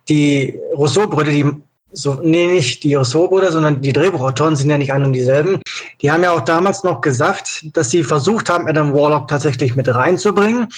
die 0.09 0.59
Rousseau-Brüder, 0.77 1.31
die 1.31 1.47
so, 1.93 2.19
nee, 2.23 2.47
nicht 2.47 2.83
die 2.85 2.95
Ressortbrüder, 2.95 3.53
sondern 3.53 3.81
die 3.81 3.93
Drehbuchautoren 3.93 4.57
sind 4.57 4.71
ja 4.71 4.79
nicht 4.79 4.93
ein 4.93 5.05
und 5.05 5.13
dieselben. 5.13 5.61
Die 6.01 6.11
haben 6.11 6.23
ja 6.23 6.33
auch 6.33 6.41
damals 6.41 6.85
noch 6.85 7.01
gesagt, 7.01 7.67
dass 7.75 7.91
sie 7.91 8.03
versucht 8.03 8.49
haben, 8.49 8.67
Adam 8.67 8.95
Warlock 8.95 9.29
tatsächlich 9.29 9.77
mit 9.77 9.95
reinzubringen, 9.95 10.69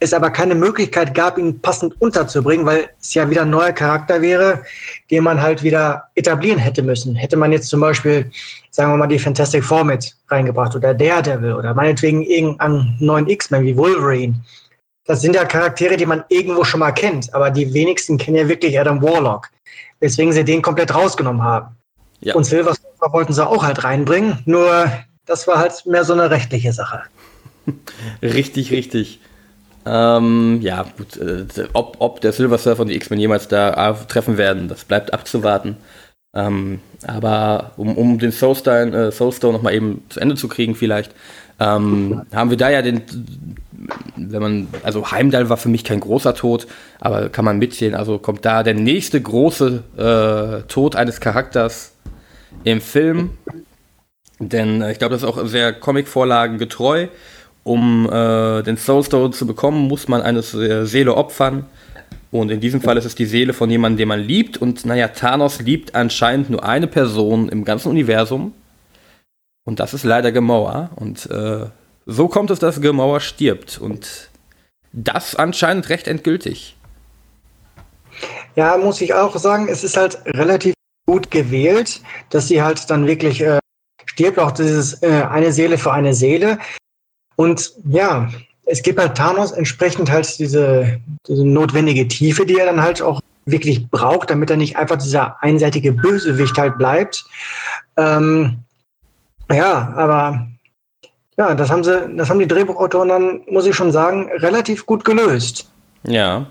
es 0.00 0.12
aber 0.12 0.30
keine 0.30 0.54
Möglichkeit 0.54 1.14
gab, 1.14 1.38
ihn 1.38 1.60
passend 1.60 2.00
unterzubringen, 2.00 2.66
weil 2.66 2.88
es 3.00 3.14
ja 3.14 3.28
wieder 3.28 3.42
ein 3.42 3.50
neuer 3.50 3.72
Charakter 3.72 4.20
wäre, 4.20 4.62
den 5.10 5.24
man 5.24 5.40
halt 5.40 5.62
wieder 5.62 6.04
etablieren 6.14 6.58
hätte 6.58 6.82
müssen. 6.82 7.14
Hätte 7.14 7.36
man 7.36 7.52
jetzt 7.52 7.68
zum 7.68 7.80
Beispiel, 7.80 8.30
sagen 8.70 8.92
wir 8.92 8.96
mal, 8.96 9.06
die 9.06 9.18
Fantastic 9.18 9.62
Four 9.62 9.84
mit 9.84 10.16
reingebracht 10.28 10.74
oder 10.74 10.94
Daredevil 10.94 11.54
oder 11.54 11.74
meinetwegen 11.74 12.22
irgendeinen 12.22 12.96
neuen 12.98 13.28
X-Men 13.28 13.62
wie 13.64 13.76
Wolverine. 13.76 14.34
Das 15.04 15.20
sind 15.20 15.34
ja 15.34 15.44
Charaktere, 15.44 15.96
die 15.96 16.06
man 16.06 16.24
irgendwo 16.28 16.64
schon 16.64 16.80
mal 16.80 16.92
kennt, 16.92 17.32
aber 17.34 17.50
die 17.50 17.72
wenigsten 17.74 18.16
kennen 18.16 18.36
ja 18.36 18.48
wirklich 18.48 18.78
Adam 18.78 19.02
Warlock 19.02 19.50
weswegen 20.00 20.32
sie 20.32 20.44
den 20.44 20.62
komplett 20.62 20.94
rausgenommen 20.94 21.42
haben. 21.42 21.76
Ja. 22.20 22.34
Und 22.34 22.44
Silver 22.44 22.74
wollten 23.12 23.32
sie 23.32 23.46
auch 23.46 23.62
halt 23.62 23.84
reinbringen, 23.84 24.38
nur 24.44 24.90
das 25.26 25.46
war 25.46 25.58
halt 25.58 25.86
mehr 25.86 26.04
so 26.04 26.12
eine 26.12 26.30
rechtliche 26.30 26.72
Sache. 26.72 27.02
richtig, 28.22 28.72
richtig. 28.72 29.20
Ähm, 29.86 30.58
ja, 30.60 30.84
gut, 30.96 31.16
äh, 31.16 31.46
ob, 31.72 31.96
ob 32.00 32.20
der 32.20 32.32
Silver 32.32 32.58
Surfer 32.58 32.82
und 32.82 32.88
die 32.88 32.96
X-Men 32.96 33.20
jemals 33.20 33.48
da 33.48 33.92
treffen 33.94 34.36
werden, 34.36 34.68
das 34.68 34.84
bleibt 34.84 35.12
abzuwarten. 35.12 35.76
Ähm, 36.34 36.80
aber 37.06 37.72
um, 37.76 37.96
um 37.96 38.18
den 38.18 38.30
Soulstone, 38.30 39.08
äh, 39.08 39.12
Soulstone 39.12 39.54
nochmal 39.54 39.74
eben 39.74 40.04
zu 40.10 40.20
Ende 40.20 40.36
zu 40.36 40.48
kriegen, 40.48 40.74
vielleicht, 40.74 41.12
ähm, 41.58 42.22
haben 42.32 42.50
wir 42.50 42.56
da 42.56 42.70
ja 42.70 42.82
den 42.82 43.02
wenn 44.16 44.42
man, 44.42 44.68
also 44.82 45.10
Heimdall 45.10 45.48
war 45.48 45.56
für 45.56 45.68
mich 45.68 45.84
kein 45.84 46.00
großer 46.00 46.34
Tod, 46.34 46.66
aber 47.00 47.28
kann 47.28 47.44
man 47.44 47.58
mitzählen, 47.58 47.94
also 47.94 48.18
kommt 48.18 48.44
da 48.44 48.62
der 48.62 48.74
nächste 48.74 49.20
große 49.20 49.82
äh, 49.96 50.68
Tod 50.68 50.96
eines 50.96 51.20
Charakters 51.20 51.92
im 52.64 52.80
Film. 52.80 53.30
Denn 54.38 54.82
äh, 54.82 54.92
ich 54.92 54.98
glaube, 54.98 55.14
das 55.14 55.22
ist 55.22 55.28
auch 55.28 55.46
sehr 55.46 55.72
Comic-Vorlagen 55.72 56.58
getreu. 56.58 57.08
Um 57.62 58.08
äh, 58.10 58.62
den 58.62 58.76
Soulstone 58.76 59.32
zu 59.32 59.46
bekommen, 59.46 59.86
muss 59.86 60.08
man 60.08 60.22
eine 60.22 60.42
Seele 60.42 61.16
opfern. 61.16 61.66
Und 62.30 62.50
in 62.50 62.60
diesem 62.60 62.80
Fall 62.80 62.96
ist 62.96 63.04
es 63.04 63.14
die 63.14 63.26
Seele 63.26 63.52
von 63.52 63.70
jemandem, 63.70 63.98
den 63.98 64.08
man 64.08 64.20
liebt. 64.20 64.56
Und 64.56 64.86
naja, 64.86 65.08
Thanos 65.08 65.60
liebt 65.60 65.94
anscheinend 65.94 66.50
nur 66.50 66.64
eine 66.64 66.86
Person 66.86 67.48
im 67.48 67.64
ganzen 67.64 67.88
Universum. 67.88 68.54
Und 69.64 69.80
das 69.80 69.94
ist 69.94 70.04
leider 70.04 70.32
Gamora. 70.32 70.90
Und 70.96 71.30
äh, 71.30 71.66
so 72.06 72.28
kommt 72.28 72.50
es, 72.50 72.58
dass 72.58 72.80
Gemauer 72.80 73.20
stirbt 73.20 73.78
und 73.78 74.30
das 74.92 75.36
anscheinend 75.36 75.88
recht 75.88 76.08
endgültig. 76.08 76.76
Ja, 78.56 78.76
muss 78.76 79.00
ich 79.00 79.14
auch 79.14 79.36
sagen, 79.36 79.68
es 79.68 79.84
ist 79.84 79.96
halt 79.96 80.18
relativ 80.26 80.74
gut 81.06 81.30
gewählt, 81.30 82.00
dass 82.30 82.48
sie 82.48 82.62
halt 82.62 82.90
dann 82.90 83.06
wirklich 83.06 83.40
äh, 83.40 83.58
stirbt, 84.06 84.38
auch 84.38 84.50
dieses 84.50 85.02
äh, 85.02 85.22
eine 85.30 85.52
Seele 85.52 85.78
für 85.78 85.92
eine 85.92 86.14
Seele. 86.14 86.58
Und 87.40 87.72
ja, 87.88 88.28
es 88.66 88.82
gibt 88.82 88.98
halt 89.00 89.16
Thanos 89.16 89.52
entsprechend 89.52 90.10
halt 90.10 90.38
diese, 90.38 91.00
diese 91.26 91.42
notwendige 91.42 92.06
Tiefe, 92.06 92.44
die 92.44 92.58
er 92.58 92.66
dann 92.66 92.82
halt 92.82 93.00
auch 93.00 93.22
wirklich 93.46 93.88
braucht, 93.88 94.28
damit 94.28 94.50
er 94.50 94.58
nicht 94.58 94.76
einfach 94.76 94.98
dieser 94.98 95.42
einseitige 95.42 95.92
Bösewicht 95.92 96.58
halt 96.58 96.76
bleibt. 96.76 97.24
Ähm, 97.96 98.58
ja, 99.50 99.90
aber 99.96 100.48
ja, 101.38 101.54
das 101.54 101.70
haben 101.70 101.82
sie, 101.82 102.14
das 102.14 102.28
haben 102.28 102.40
die 102.40 102.46
Drehbuchautoren 102.46 103.08
dann, 103.08 103.40
muss 103.48 103.64
ich 103.64 103.74
schon 103.74 103.90
sagen, 103.90 104.28
relativ 104.40 104.84
gut 104.84 105.06
gelöst. 105.06 105.66
Ja, 106.02 106.44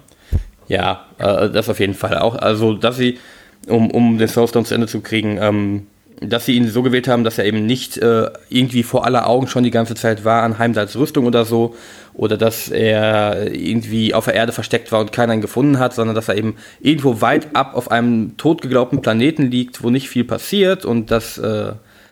ja, 0.67 1.05
äh, 1.19 1.51
das 1.51 1.69
auf 1.69 1.79
jeden 1.79 1.93
Fall 1.93 2.17
auch. 2.17 2.35
Also, 2.35 2.73
dass 2.73 2.97
sie, 2.97 3.19
um, 3.67 3.91
um 3.91 4.17
den 4.17 4.27
Soulstone 4.27 4.65
zu 4.65 4.73
Ende 4.73 4.87
zu 4.87 5.01
kriegen, 5.01 5.37
ähm, 5.39 5.85
dass 6.21 6.45
sie 6.45 6.55
ihn 6.55 6.67
so 6.67 6.83
gewählt 6.83 7.07
haben, 7.07 7.23
dass 7.23 7.37
er 7.37 7.45
eben 7.45 7.65
nicht 7.65 7.97
äh, 7.97 8.29
irgendwie 8.49 8.83
vor 8.83 9.05
aller 9.05 9.27
Augen 9.27 9.47
schon 9.47 9.63
die 9.63 9.71
ganze 9.71 9.95
Zeit 9.95 10.25
war 10.25 10.43
an 10.43 10.59
Heimdalls 10.59 10.95
Rüstung 10.97 11.25
oder 11.25 11.45
so, 11.45 11.75
oder 12.13 12.35
dass 12.35 12.67
er 12.69 13.53
irgendwie 13.53 14.13
auf 14.13 14.25
der 14.25 14.33
Erde 14.33 14.51
versteckt 14.51 14.91
war 14.91 14.99
und 14.99 15.13
keiner 15.13 15.33
ihn 15.33 15.41
gefunden 15.41 15.79
hat, 15.79 15.93
sondern 15.93 16.15
dass 16.15 16.27
er 16.27 16.37
eben 16.37 16.55
irgendwo 16.81 17.21
weit 17.21 17.55
ab 17.55 17.75
auf 17.75 17.91
einem 17.91 18.35
totgeglaubten 18.35 19.01
Planeten 19.01 19.49
liegt, 19.49 19.83
wo 19.83 19.89
nicht 19.89 20.09
viel 20.09 20.25
passiert 20.25 20.83
und 20.83 21.11
dass 21.11 21.37
äh, 21.37 21.71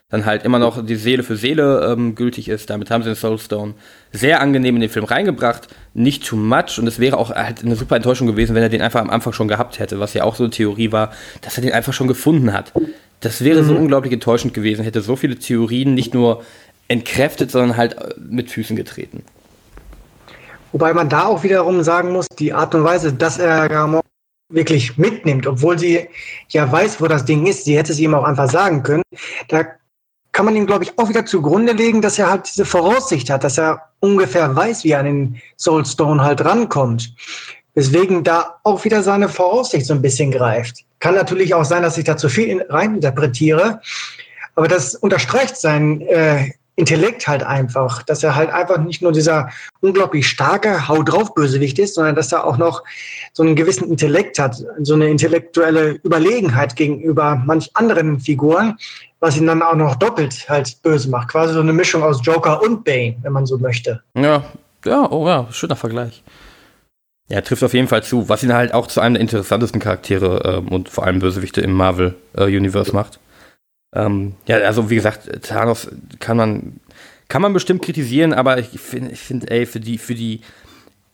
dann 0.09 0.25
halt 0.25 0.45
immer 0.45 0.59
noch 0.59 0.85
die 0.85 0.95
Seele 0.95 1.23
für 1.23 1.35
Seele 1.35 1.85
ähm, 1.91 2.15
gültig 2.15 2.47
ist. 2.47 2.69
Damit 2.69 2.89
haben 2.89 3.03
sie 3.03 3.09
den 3.09 3.15
Soulstone 3.15 3.73
sehr 4.13 4.39
angenehm 4.39 4.75
in 4.75 4.81
den 4.81 4.89
Film 4.89 5.03
reingebracht, 5.03 5.67
nicht 5.93 6.25
too 6.25 6.37
much 6.37 6.79
und 6.79 6.87
es 6.87 6.99
wäre 6.99 7.17
auch 7.17 7.31
halt 7.31 7.65
eine 7.65 7.75
super 7.75 7.97
Enttäuschung 7.97 8.27
gewesen, 8.27 8.55
wenn 8.55 8.63
er 8.63 8.69
den 8.69 8.81
einfach 8.81 9.01
am 9.01 9.09
Anfang 9.09 9.33
schon 9.33 9.49
gehabt 9.49 9.79
hätte, 9.79 9.99
was 9.99 10.13
ja 10.13 10.23
auch 10.23 10.35
so 10.35 10.45
eine 10.45 10.51
Theorie 10.51 10.93
war, 10.93 11.11
dass 11.41 11.57
er 11.57 11.63
den 11.63 11.73
einfach 11.73 11.91
schon 11.91 12.07
gefunden 12.07 12.53
hat. 12.53 12.71
Das 13.19 13.43
wäre 13.43 13.63
mhm. 13.63 13.67
so 13.67 13.75
unglaublich 13.75 14.13
enttäuschend 14.13 14.53
gewesen, 14.53 14.83
hätte 14.83 15.01
so 15.01 15.15
viele 15.15 15.37
Theorien 15.37 15.93
nicht 15.93 16.13
nur 16.13 16.43
entkräftet, 16.87 17.51
sondern 17.51 17.77
halt 17.77 17.97
äh, 17.97 18.13
mit 18.17 18.51
Füßen 18.51 18.75
getreten. 18.75 19.23
Wobei 20.71 20.93
man 20.93 21.09
da 21.09 21.25
auch 21.25 21.43
wiederum 21.43 21.81
sagen 21.83 22.11
muss, 22.11 22.27
die 22.37 22.53
Art 22.53 22.75
und 22.75 22.83
Weise, 22.83 23.13
dass 23.13 23.37
er 23.37 23.69
Gamora 23.69 24.03
wirklich 24.49 24.97
mitnimmt, 24.97 25.47
obwohl 25.47 25.77
sie 25.77 26.07
ja 26.49 26.71
weiß, 26.71 27.01
wo 27.01 27.07
das 27.07 27.25
Ding 27.25 27.45
ist, 27.45 27.65
sie 27.65 27.77
hätte 27.77 27.91
es 27.91 27.99
ihm 27.99 28.13
auch 28.13 28.23
einfach 28.23 28.49
sagen 28.49 28.83
können, 28.83 29.03
da 29.49 29.65
kann 30.31 30.45
man 30.45 30.55
ihm, 30.55 30.67
glaube 30.67 30.83
ich, 30.83 30.97
auch 30.97 31.09
wieder 31.09 31.25
zugrunde 31.25 31.73
legen, 31.73 32.01
dass 32.01 32.19
er 32.19 32.29
halt 32.29 32.47
diese 32.47 32.65
Voraussicht 32.65 33.29
hat, 33.29 33.43
dass 33.43 33.57
er 33.57 33.81
ungefähr 33.99 34.55
weiß, 34.55 34.83
wie 34.83 34.91
er 34.91 34.99
an 34.99 35.05
den 35.05 35.41
Soulstone 35.57 36.23
halt 36.23 36.45
rankommt. 36.45 37.13
Weswegen 37.73 38.23
da 38.23 38.59
auch 38.63 38.83
wieder 38.85 39.03
seine 39.03 39.29
Voraussicht 39.29 39.85
so 39.85 39.93
ein 39.93 40.01
bisschen 40.01 40.31
greift. 40.31 40.85
Kann 40.99 41.15
natürlich 41.15 41.53
auch 41.53 41.65
sein, 41.65 41.83
dass 41.83 41.97
ich 41.97 42.05
da 42.05 42.17
zu 42.17 42.29
viel 42.29 42.61
reininterpretiere, 42.69 43.81
aber 44.55 44.67
das 44.67 44.95
unterstreicht 44.95 45.57
sein 45.57 46.01
äh, 46.01 46.51
Intellekt 46.77 47.27
halt 47.27 47.41
einfach, 47.41 48.03
dass 48.03 48.23
er 48.23 48.35
halt 48.35 48.51
einfach 48.51 48.77
nicht 48.77 49.01
nur 49.01 49.11
dieser 49.11 49.49
unglaublich 49.81 50.27
starke 50.27 50.87
Hau 50.87 51.01
drauf 51.01 51.33
Bösewicht 51.33 51.79
ist, 51.79 51.95
sondern 51.95 52.15
dass 52.15 52.31
er 52.31 52.45
auch 52.45 52.57
noch 52.57 52.83
so 53.33 53.41
einen 53.41 53.55
gewissen 53.55 53.89
Intellekt 53.89 54.37
hat, 54.37 54.63
so 54.81 54.93
eine 54.93 55.09
intellektuelle 55.09 55.99
Überlegenheit 56.03 56.75
gegenüber 56.75 57.41
manch 57.43 57.71
anderen 57.73 58.19
Figuren, 58.19 58.77
was 59.19 59.35
ihn 59.37 59.47
dann 59.47 59.63
auch 59.63 59.73
noch 59.73 59.95
doppelt 59.95 60.47
halt 60.47 60.79
böse 60.83 61.09
macht. 61.09 61.29
Quasi 61.29 61.55
so 61.55 61.61
eine 61.61 61.73
Mischung 61.73 62.03
aus 62.03 62.19
Joker 62.23 62.61
und 62.61 62.83
Bane, 62.83 63.15
wenn 63.23 63.33
man 63.33 63.47
so 63.47 63.57
möchte. 63.57 64.03
Ja, 64.13 64.43
ja, 64.85 65.11
oh 65.11 65.27
ja, 65.27 65.47
schöner 65.49 65.75
Vergleich. 65.75 66.23
Ja, 67.29 67.41
trifft 67.41 67.63
auf 67.63 67.73
jeden 67.73 67.89
Fall 67.89 68.03
zu, 68.03 68.29
was 68.29 68.43
ihn 68.43 68.53
halt 68.53 68.73
auch 68.73 68.87
zu 68.87 69.01
einem 69.01 69.15
der 69.15 69.21
interessantesten 69.21 69.81
Charaktere 69.81 70.59
ähm, 70.59 70.69
und 70.69 70.87
vor 70.87 71.05
allem 71.05 71.19
Bösewichte 71.19 71.59
im 71.59 71.73
Marvel-Universe 71.73 72.91
äh, 72.91 72.95
macht. 72.95 73.19
Ähm, 73.93 74.35
ja, 74.47 74.57
also 74.57 74.89
wie 74.89 74.95
gesagt, 74.95 75.43
Thanos 75.43 75.89
kann 76.19 76.37
man, 76.37 76.79
kann 77.27 77.41
man 77.41 77.51
bestimmt 77.51 77.81
kritisieren, 77.81 78.33
aber 78.33 78.59
ich 78.59 78.79
finde, 78.79 79.11
ich 79.11 79.19
find, 79.19 79.51
ey, 79.51 79.65
für 79.65 79.81
die, 79.81 79.97
für 79.97 80.15
die 80.15 80.41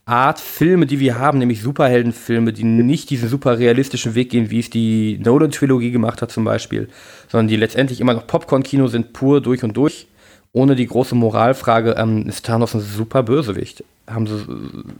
Art 0.05 0.39
Filme, 0.39 0.85
die 0.85 0.99
wir 0.99 1.17
haben, 1.17 1.39
nämlich 1.39 1.61
Superheldenfilme, 1.61 2.51
die 2.51 2.65
nicht 2.65 3.09
diesen 3.09 3.29
super 3.29 3.57
realistischen 3.57 4.15
Weg 4.15 4.29
gehen, 4.29 4.51
wie 4.51 4.59
es 4.59 4.69
die 4.69 5.17
Nolan-Trilogie 5.23 5.91
gemacht 5.91 6.21
hat 6.21 6.31
zum 6.31 6.43
Beispiel, 6.43 6.89
sondern 7.29 7.47
die 7.47 7.55
letztendlich 7.55 8.01
immer 8.01 8.13
noch 8.13 8.27
Popcorn-Kino 8.27 8.87
sind, 8.87 9.13
pur 9.13 9.41
durch 9.41 9.63
und 9.63 9.77
durch, 9.77 10.07
ohne 10.53 10.75
die 10.75 10.87
große 10.87 11.15
Moralfrage, 11.15 11.95
ähm, 11.97 12.27
ist 12.27 12.45
Thanos 12.45 12.73
ein 12.73 12.79
super 12.79 13.23
Bösewicht. 13.23 13.83
Haben 14.07 14.27
sie 14.27 14.45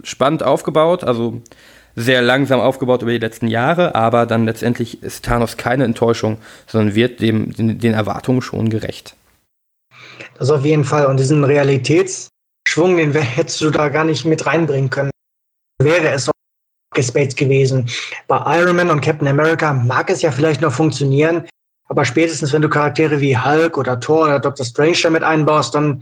spannend 0.03 0.43
aufgebaut, 0.43 1.03
also 1.03 1.41
sehr 1.95 2.21
langsam 2.21 2.59
aufgebaut 2.59 3.03
über 3.03 3.11
die 3.11 3.19
letzten 3.19 3.47
Jahre, 3.47 3.95
aber 3.95 4.25
dann 4.25 4.45
letztendlich 4.45 5.03
ist 5.03 5.25
Thanos 5.25 5.57
keine 5.57 5.83
Enttäuschung, 5.83 6.37
sondern 6.67 6.95
wird 6.95 7.21
dem, 7.21 7.53
den, 7.53 7.79
den 7.79 7.93
Erwartungen 7.93 8.41
schon 8.41 8.69
gerecht. 8.69 9.15
Das 10.39 10.49
auf 10.49 10.65
jeden 10.65 10.83
Fall. 10.83 11.05
Und 11.05 11.19
diesen 11.19 11.45
Realitäts- 11.45 12.29
Schwung, 12.67 12.97
den 12.97 13.13
hättest 13.13 13.61
du 13.61 13.69
da 13.69 13.89
gar 13.89 14.03
nicht 14.03 14.25
mit 14.25 14.45
reinbringen 14.45 14.89
können. 14.89 15.11
Wäre 15.81 16.09
es 16.09 16.25
so 16.25 16.31
gespaced 16.95 17.37
gewesen. 17.37 17.89
Bei 18.27 18.59
Iron 18.59 18.75
Man 18.75 18.89
und 18.89 19.01
Captain 19.01 19.27
America 19.27 19.73
mag 19.73 20.09
es 20.09 20.21
ja 20.21 20.31
vielleicht 20.31 20.61
noch 20.61 20.71
funktionieren, 20.71 21.47
aber 21.93 22.05
spätestens 22.05 22.51
wenn 22.53 22.63
du 22.63 22.69
Charaktere 22.69 23.21
wie 23.21 23.37
Hulk 23.37 23.77
oder 23.77 23.99
Thor 23.99 24.23
oder 24.23 24.39
Doctor 24.39 24.65
Strange 24.65 24.97
damit 25.03 25.21
einbaust, 25.21 25.75
dann 25.75 26.01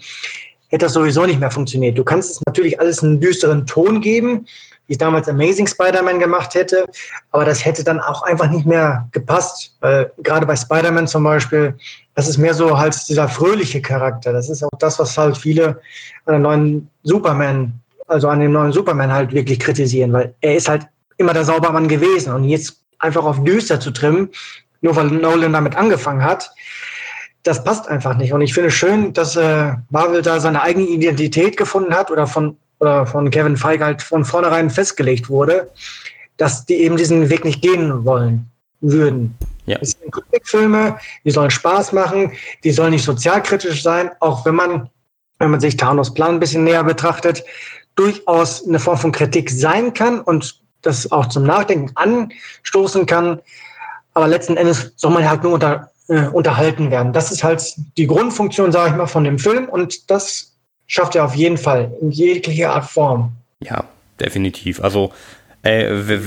hätte 0.70 0.86
das 0.86 0.94
sowieso 0.94 1.26
nicht 1.26 1.42
mehr 1.42 1.52
funktioniert. 1.52 1.98
Du 1.98 2.06
kannst 2.06 2.32
es 2.32 2.42
natürlich 2.46 2.80
alles 2.80 3.04
einen 3.04 3.20
düsteren 3.20 3.68
Ton 3.68 4.00
geben, 4.00 4.46
wie 4.88 4.94
es 4.94 4.98
damals 4.98 5.28
Amazing 5.28 5.68
Spider-Man 5.68 6.20
gemacht 6.20 6.56
hätte, 6.56 6.86
aber 7.32 7.44
das 7.44 7.66
hätte 7.66 7.84
dann 7.84 8.00
auch 8.00 8.22
einfach 8.22 8.50
nicht 8.50 8.66
mehr 8.66 9.06
gepasst. 9.12 9.76
Weil 9.82 10.10
gerade 10.24 10.46
bei 10.46 10.56
Spider-Man 10.56 11.10
zum 11.10 11.26
Beispiel, 11.26 11.76
das 12.16 12.30
ist 12.30 12.38
mehr 12.38 12.54
so 12.54 12.78
halt 12.78 12.98
dieser 13.10 13.28
fröhliche 13.28 13.82
Charakter. 13.82 14.32
Das 14.32 14.50
ist 14.50 14.64
auch 14.64 14.70
das, 14.80 14.98
was 14.98 15.18
halt 15.18 15.36
viele 15.36 15.82
an 16.26 16.36
den 16.36 16.42
neuen 16.44 16.90
Superman, 17.04 17.74
also 18.08 18.30
an 18.30 18.40
dem 18.40 18.54
neuen 18.54 18.72
Superman 18.72 19.12
halt 19.12 19.34
wirklich 19.34 19.60
kritisieren, 19.60 20.14
weil 20.14 20.34
er 20.40 20.56
ist 20.56 20.70
halt 20.70 20.88
immer 21.18 21.34
der 21.34 21.44
Saubermann 21.44 21.90
gewesen 21.90 22.34
und 22.34 22.46
jetzt 22.46 22.78
einfach 23.00 23.26
auf 23.26 23.44
düster 23.44 23.78
zu 23.78 23.92
trimmen, 23.92 24.30
nur 24.82 24.96
weil 24.96 25.08
Nolan 25.08 25.54
damit 25.54 25.76
angefangen 25.76 26.24
hat, 26.24 26.52
das 27.44 27.64
passt 27.64 27.88
einfach 27.88 28.16
nicht. 28.16 28.34
Und 28.34 28.42
ich 28.42 28.54
finde 28.54 28.72
schön, 28.72 29.14
dass 29.14 29.36
äh, 29.36 29.74
Marvel 29.90 30.22
da 30.22 30.40
seine 30.40 30.62
eigene 30.62 30.88
Identität 30.88 31.58
gefunden 31.58 31.94
hat 31.94 32.12
oder 32.12 32.28
von, 32.28 32.58
oder 32.80 33.06
von 33.06 33.30
Kevin 33.30 33.58
Feige 33.58 33.86
halt 33.86 34.02
von 34.02 34.26
vornherein 34.26 34.70
festgelegt 34.70 35.30
wurde, 35.30 35.72
dass 36.38 36.66
die 36.66 36.76
eben 36.76 36.98
diesen 36.98 37.30
Weg 37.30 37.46
nicht 37.46 37.62
gehen 37.62 38.06
wollen 38.06 38.52
würden. 38.82 39.36
Ja. 39.66 39.78
Es 39.80 39.92
sind 39.92 40.12
Comicfilme, 40.12 40.98
die 41.24 41.32
sollen 41.32 41.52
Spaß 41.52 41.94
machen, 41.94 42.32
die 42.64 42.72
sollen 42.72 42.92
nicht 42.92 43.06
sozialkritisch 43.06 43.84
sein, 43.84 44.12
auch 44.20 44.46
wenn 44.46 44.56
man, 44.56 44.90
wenn 45.40 45.52
man 45.52 45.60
sich 45.60 45.78
Thanos 45.78 46.14
Plan 46.14 46.36
ein 46.36 46.40
bisschen 46.40 46.64
näher 46.64 46.84
betrachtet, 46.84 47.44
durchaus 47.96 48.68
eine 48.68 48.80
Form 48.80 48.98
von 48.98 49.12
Kritik 49.12 49.50
sein 49.50 49.94
kann 49.94 50.20
und 50.22 50.60
das 50.82 51.12
auch 51.12 51.28
zum 51.28 51.44
Nachdenken 51.44 51.92
anstoßen 51.96 53.06
kann. 53.06 53.40
Aber 54.14 54.28
letzten 54.28 54.58
Endes 54.58 54.94
soll 54.96 55.12
man 55.12 55.28
halt 55.30 55.44
nur 55.44 55.54
unter, 55.54 55.92
äh, 56.08 56.28
unterhalten 56.28 56.92
werden. 56.92 57.14
Das 57.14 57.32
ist 57.32 57.44
halt 57.44 57.74
die 57.98 58.08
Grundfunktion, 58.08 58.72
sage 58.72 58.92
ich 58.92 58.96
mal, 58.96 59.08
von 59.08 59.24
dem 59.24 59.40
Film 59.40 59.70
und 59.70 60.10
das 60.12 60.54
schafft 60.88 61.16
er 61.16 61.26
auf 61.26 61.36
jeden 61.36 61.58
Fall 61.58 61.92
in 62.02 62.12
jeglicher 62.12 62.74
Art 62.74 62.86
Form. 62.86 63.32
Ja, 63.62 63.86
definitiv. 64.20 64.82
Also 64.82 65.12
äh, 65.64 66.20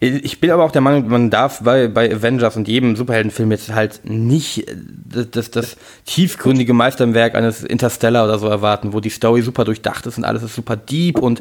ich 0.00 0.40
bin 0.40 0.50
aber 0.50 0.64
auch 0.64 0.72
der 0.72 0.82
Meinung, 0.82 1.08
man 1.08 1.30
darf 1.30 1.60
bei, 1.62 1.88
bei 1.88 2.12
Avengers 2.12 2.56
und 2.56 2.68
jedem 2.68 2.96
Superheldenfilm 2.96 3.50
jetzt 3.50 3.72
halt 3.72 4.00
nicht 4.04 4.68
äh, 4.68 4.76
das, 5.06 5.30
das, 5.30 5.50
das 5.50 5.76
tiefgründige 6.04 6.74
Meisterwerk 6.74 7.34
eines 7.34 7.64
Interstellar 7.64 8.24
oder 8.24 8.38
so 8.38 8.46
erwarten, 8.46 8.92
wo 8.92 9.00
die 9.00 9.08
Story 9.10 9.40
super 9.42 9.64
durchdacht 9.64 10.06
ist 10.06 10.18
und 10.18 10.24
alles 10.24 10.42
ist 10.42 10.54
super 10.54 10.76
deep 10.76 11.18
und 11.18 11.40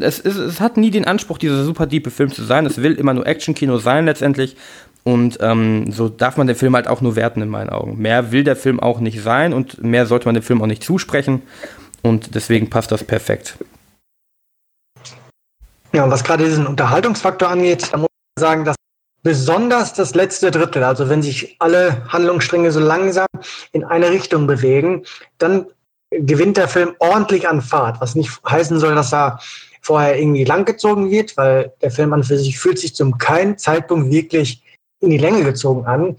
es, 0.00 0.18
es, 0.18 0.36
es 0.36 0.60
hat 0.60 0.76
nie 0.76 0.90
den 0.90 1.04
Anspruch, 1.04 1.38
dieser 1.38 1.64
super 1.64 1.86
deepe 1.86 2.10
Film 2.10 2.32
zu 2.32 2.42
sein. 2.42 2.66
Es 2.66 2.82
will 2.82 2.94
immer 2.94 3.14
nur 3.14 3.26
Actionkino 3.26 3.78
sein 3.78 4.06
letztendlich. 4.06 4.56
Und 5.04 5.38
ähm, 5.42 5.92
so 5.92 6.08
darf 6.08 6.38
man 6.38 6.46
den 6.46 6.56
Film 6.56 6.74
halt 6.74 6.88
auch 6.88 7.02
nur 7.02 7.14
werten 7.14 7.42
in 7.42 7.50
meinen 7.50 7.68
Augen. 7.68 7.98
Mehr 8.00 8.32
will 8.32 8.42
der 8.42 8.56
Film 8.56 8.80
auch 8.80 9.00
nicht 9.00 9.22
sein 9.22 9.52
und 9.52 9.82
mehr 9.84 10.06
sollte 10.06 10.26
man 10.26 10.34
dem 10.34 10.42
Film 10.42 10.62
auch 10.62 10.66
nicht 10.66 10.82
zusprechen. 10.82 11.42
Und 12.02 12.34
deswegen 12.34 12.70
passt 12.70 12.90
das 12.90 13.04
perfekt. 13.04 13.58
Ja, 15.94 16.02
und 16.02 16.10
was 16.10 16.24
gerade 16.24 16.44
diesen 16.44 16.66
Unterhaltungsfaktor 16.66 17.48
angeht, 17.48 17.92
da 17.92 17.98
muss 17.98 18.08
man 18.36 18.40
sagen, 18.40 18.64
dass 18.64 18.74
besonders 19.22 19.94
das 19.94 20.14
letzte 20.14 20.50
Drittel, 20.50 20.82
also 20.82 21.08
wenn 21.08 21.22
sich 21.22 21.54
alle 21.60 22.04
Handlungsstränge 22.08 22.72
so 22.72 22.80
langsam 22.80 23.28
in 23.70 23.84
eine 23.84 24.10
Richtung 24.10 24.48
bewegen, 24.48 25.04
dann 25.38 25.66
gewinnt 26.10 26.56
der 26.56 26.66
Film 26.66 26.96
ordentlich 26.98 27.48
an 27.48 27.62
Fahrt, 27.62 28.00
was 28.00 28.16
nicht 28.16 28.30
heißen 28.48 28.80
soll, 28.80 28.96
dass 28.96 29.14
er 29.14 29.38
vorher 29.82 30.18
irgendwie 30.18 30.44
langgezogen 30.44 31.10
wird, 31.10 31.36
weil 31.36 31.72
der 31.80 31.92
Film 31.92 32.12
an 32.12 32.24
für 32.24 32.38
sich 32.38 32.58
fühlt 32.58 32.80
sich 32.80 32.96
zum 32.96 33.16
keinen 33.18 33.56
Zeitpunkt 33.56 34.10
wirklich 34.10 34.64
in 34.98 35.10
die 35.10 35.18
Länge 35.18 35.44
gezogen 35.44 35.86
an. 35.86 36.16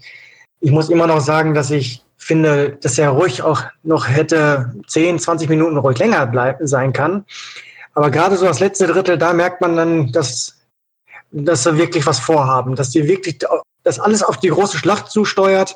Ich 0.60 0.70
muss 0.70 0.88
immer 0.88 1.06
noch 1.06 1.20
sagen, 1.20 1.52
dass 1.52 1.70
ich 1.70 2.02
finde, 2.16 2.78
dass 2.80 2.98
er 2.98 3.10
ruhig 3.10 3.42
auch 3.42 3.62
noch 3.82 4.08
hätte 4.08 4.72
10, 4.86 5.18
20 5.18 5.50
Minuten 5.50 5.76
ruhig 5.76 5.98
länger 5.98 6.26
bleiben 6.26 6.66
sein 6.66 6.94
kann. 6.94 7.26
Aber 7.96 8.10
gerade 8.10 8.36
so 8.36 8.44
das 8.44 8.60
letzte 8.60 8.86
Drittel, 8.86 9.16
da 9.16 9.32
merkt 9.32 9.62
man 9.62 9.74
dann, 9.74 10.12
dass, 10.12 10.54
dass 11.30 11.62
sie 11.62 11.78
wirklich 11.78 12.04
was 12.04 12.20
vorhaben, 12.20 12.76
dass 12.76 12.90
die 12.90 13.08
wirklich, 13.08 13.38
dass 13.84 13.98
alles 13.98 14.22
auf 14.22 14.36
die 14.36 14.50
große 14.50 14.76
Schlacht 14.76 15.10
zusteuert 15.10 15.74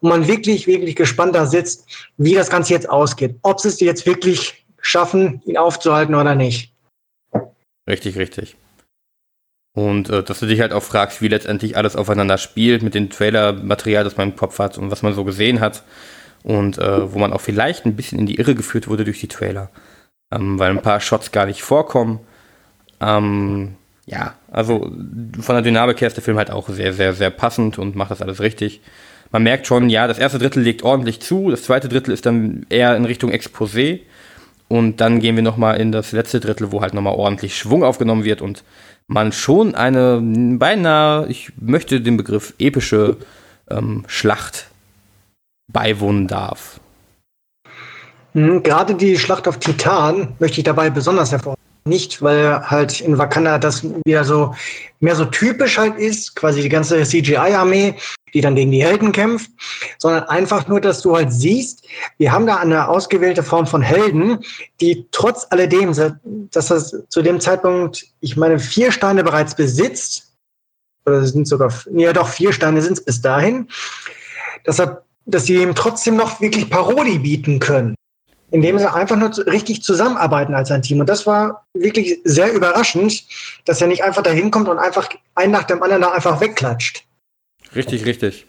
und 0.00 0.10
man 0.10 0.28
wirklich, 0.28 0.66
wirklich 0.66 0.94
gespannt 0.94 1.34
da 1.34 1.46
sitzt, 1.46 1.86
wie 2.18 2.34
das 2.34 2.50
Ganze 2.50 2.74
jetzt 2.74 2.90
ausgeht. 2.90 3.36
Ob 3.40 3.60
sie 3.60 3.68
es 3.68 3.80
jetzt 3.80 4.04
wirklich 4.04 4.66
schaffen, 4.82 5.40
ihn 5.46 5.56
aufzuhalten 5.56 6.14
oder 6.14 6.34
nicht. 6.34 6.74
Richtig, 7.88 8.18
richtig. 8.18 8.56
Und 9.74 10.10
äh, 10.10 10.22
dass 10.22 10.40
du 10.40 10.46
dich 10.46 10.60
halt 10.60 10.74
auch 10.74 10.82
fragst, 10.82 11.22
wie 11.22 11.28
letztendlich 11.28 11.78
alles 11.78 11.96
aufeinander 11.96 12.36
spielt 12.36 12.82
mit 12.82 12.94
dem 12.94 13.08
Trailer-Material, 13.08 14.04
das 14.04 14.18
man 14.18 14.30
im 14.32 14.36
Kopf 14.36 14.58
hat 14.58 14.76
und 14.76 14.90
was 14.90 15.00
man 15.00 15.14
so 15.14 15.24
gesehen 15.24 15.60
hat. 15.60 15.82
Und 16.42 16.76
äh, 16.76 17.10
wo 17.10 17.18
man 17.18 17.32
auch 17.32 17.40
vielleicht 17.40 17.86
ein 17.86 17.96
bisschen 17.96 18.18
in 18.18 18.26
die 18.26 18.34
Irre 18.34 18.54
geführt 18.54 18.86
wurde 18.86 19.04
durch 19.04 19.18
die 19.18 19.28
Trailer 19.28 19.70
ähm, 20.34 20.58
weil 20.58 20.70
ein 20.70 20.82
paar 20.82 21.00
Shots 21.00 21.32
gar 21.32 21.46
nicht 21.46 21.62
vorkommen. 21.62 22.20
Ähm, 23.00 23.74
ja, 24.06 24.34
also 24.50 24.90
von 25.40 25.54
der 25.54 25.62
Dynamik 25.62 26.00
her 26.00 26.08
ist 26.08 26.16
der 26.16 26.24
Film 26.24 26.36
halt 26.36 26.50
auch 26.50 26.68
sehr, 26.68 26.92
sehr, 26.92 27.14
sehr 27.14 27.30
passend 27.30 27.78
und 27.78 27.96
macht 27.96 28.10
das 28.10 28.22
alles 28.22 28.40
richtig. 28.40 28.80
Man 29.30 29.42
merkt 29.42 29.66
schon, 29.66 29.88
ja, 29.88 30.06
das 30.06 30.18
erste 30.18 30.38
Drittel 30.38 30.62
legt 30.62 30.82
ordentlich 30.82 31.20
zu, 31.20 31.50
das 31.50 31.62
zweite 31.62 31.88
Drittel 31.88 32.12
ist 32.12 32.26
dann 32.26 32.66
eher 32.68 32.96
in 32.96 33.04
Richtung 33.04 33.30
Exposé 33.30 34.00
und 34.68 35.00
dann 35.00 35.20
gehen 35.20 35.36
wir 35.36 35.42
nochmal 35.42 35.80
in 35.80 35.90
das 35.90 36.12
letzte 36.12 36.40
Drittel, 36.40 36.70
wo 36.70 36.82
halt 36.82 36.94
nochmal 36.94 37.14
ordentlich 37.14 37.56
Schwung 37.56 37.82
aufgenommen 37.82 38.24
wird 38.24 38.42
und 38.42 38.62
man 39.06 39.32
schon 39.32 39.74
eine 39.74 40.20
beinahe, 40.22 41.26
ich 41.28 41.52
möchte 41.60 42.00
den 42.00 42.16
Begriff 42.16 42.54
epische 42.58 43.16
ähm, 43.70 44.04
Schlacht 44.06 44.68
beiwohnen 45.72 46.28
darf. 46.28 46.80
Mhm, 48.34 48.64
gerade 48.64 48.94
die 48.96 49.16
Schlacht 49.16 49.46
auf 49.48 49.58
Titan 49.58 50.34
möchte 50.40 50.58
ich 50.58 50.64
dabei 50.64 50.90
besonders 50.90 51.30
hervorheben. 51.30 51.62
Nicht, 51.86 52.22
weil 52.22 52.68
halt 52.70 53.00
in 53.02 53.18
Wakanda 53.18 53.58
das 53.58 53.84
wieder 54.06 54.24
so 54.24 54.54
mehr 55.00 55.14
so 55.14 55.26
typisch 55.26 55.76
halt 55.78 55.98
ist, 55.98 56.34
quasi 56.34 56.62
die 56.62 56.70
ganze 56.70 57.02
CGI-Armee, 57.02 57.94
die 58.32 58.40
dann 58.40 58.56
gegen 58.56 58.70
die 58.70 58.82
Helden 58.82 59.12
kämpft, 59.12 59.50
sondern 59.98 60.24
einfach 60.24 60.66
nur, 60.66 60.80
dass 60.80 61.02
du 61.02 61.14
halt 61.14 61.30
siehst, 61.30 61.86
wir 62.16 62.32
haben 62.32 62.46
da 62.46 62.56
eine 62.56 62.88
ausgewählte 62.88 63.42
Form 63.42 63.66
von 63.66 63.82
Helden, 63.82 64.38
die 64.80 65.06
trotz 65.12 65.46
alledem, 65.50 65.92
dass 66.50 66.68
das 66.68 66.96
zu 67.10 67.22
dem 67.22 67.38
Zeitpunkt, 67.38 68.06
ich 68.20 68.36
meine, 68.36 68.58
vier 68.58 68.90
Steine 68.90 69.22
bereits 69.22 69.54
besitzt, 69.54 70.32
oder 71.04 71.24
sind 71.26 71.46
sogar, 71.46 71.70
ja 71.92 72.14
doch, 72.14 72.28
vier 72.28 72.54
Steine 72.54 72.80
sind 72.80 72.94
es 72.94 73.04
bis 73.04 73.20
dahin, 73.20 73.68
dass, 74.64 74.78
er, 74.78 75.04
dass 75.26 75.44
sie 75.44 75.56
ihm 75.56 75.74
trotzdem 75.74 76.16
noch 76.16 76.40
wirklich 76.40 76.70
Parodie 76.70 77.18
bieten 77.18 77.60
können 77.60 77.94
indem 78.54 78.78
sie 78.78 78.90
einfach 78.90 79.16
nur 79.16 79.36
richtig 79.48 79.82
zusammenarbeiten 79.82 80.54
als 80.54 80.70
ein 80.70 80.80
Team. 80.80 81.00
Und 81.00 81.08
das 81.08 81.26
war 81.26 81.66
wirklich 81.74 82.20
sehr 82.22 82.52
überraschend, 82.52 83.24
dass 83.64 83.80
er 83.80 83.88
nicht 83.88 84.04
einfach 84.04 84.22
dahin 84.22 84.52
kommt 84.52 84.68
und 84.68 84.78
einfach 84.78 85.08
einen 85.34 85.50
nach 85.50 85.64
dem 85.64 85.82
anderen 85.82 86.02
da 86.02 86.12
einfach 86.12 86.40
wegklatscht. 86.40 87.02
Richtig, 87.74 88.06
richtig. 88.06 88.46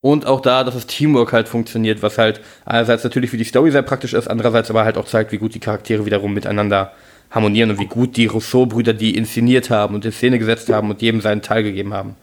Und 0.00 0.26
auch 0.26 0.40
da, 0.40 0.62
dass 0.62 0.74
das 0.74 0.86
Teamwork 0.86 1.32
halt 1.32 1.48
funktioniert, 1.48 2.02
was 2.02 2.18
halt 2.18 2.40
einerseits 2.64 3.02
natürlich 3.02 3.30
für 3.30 3.36
die 3.36 3.42
Story 3.42 3.72
sehr 3.72 3.82
praktisch 3.82 4.14
ist, 4.14 4.28
andererseits 4.28 4.70
aber 4.70 4.84
halt 4.84 4.96
auch 4.96 5.06
zeigt, 5.06 5.32
wie 5.32 5.38
gut 5.38 5.56
die 5.56 5.60
Charaktere 5.60 6.06
wiederum 6.06 6.34
miteinander 6.34 6.92
harmonieren 7.32 7.70
und 7.70 7.80
wie 7.80 7.86
gut 7.86 8.16
die 8.16 8.26
Rousseau-Brüder 8.26 8.92
die 8.92 9.16
inszeniert 9.16 9.70
haben 9.70 9.96
und 9.96 10.04
in 10.04 10.12
Szene 10.12 10.38
gesetzt 10.38 10.68
haben 10.68 10.88
und 10.88 11.02
jedem 11.02 11.20
seinen 11.20 11.42
Teil 11.42 11.64
gegeben 11.64 11.94
haben 11.94 12.14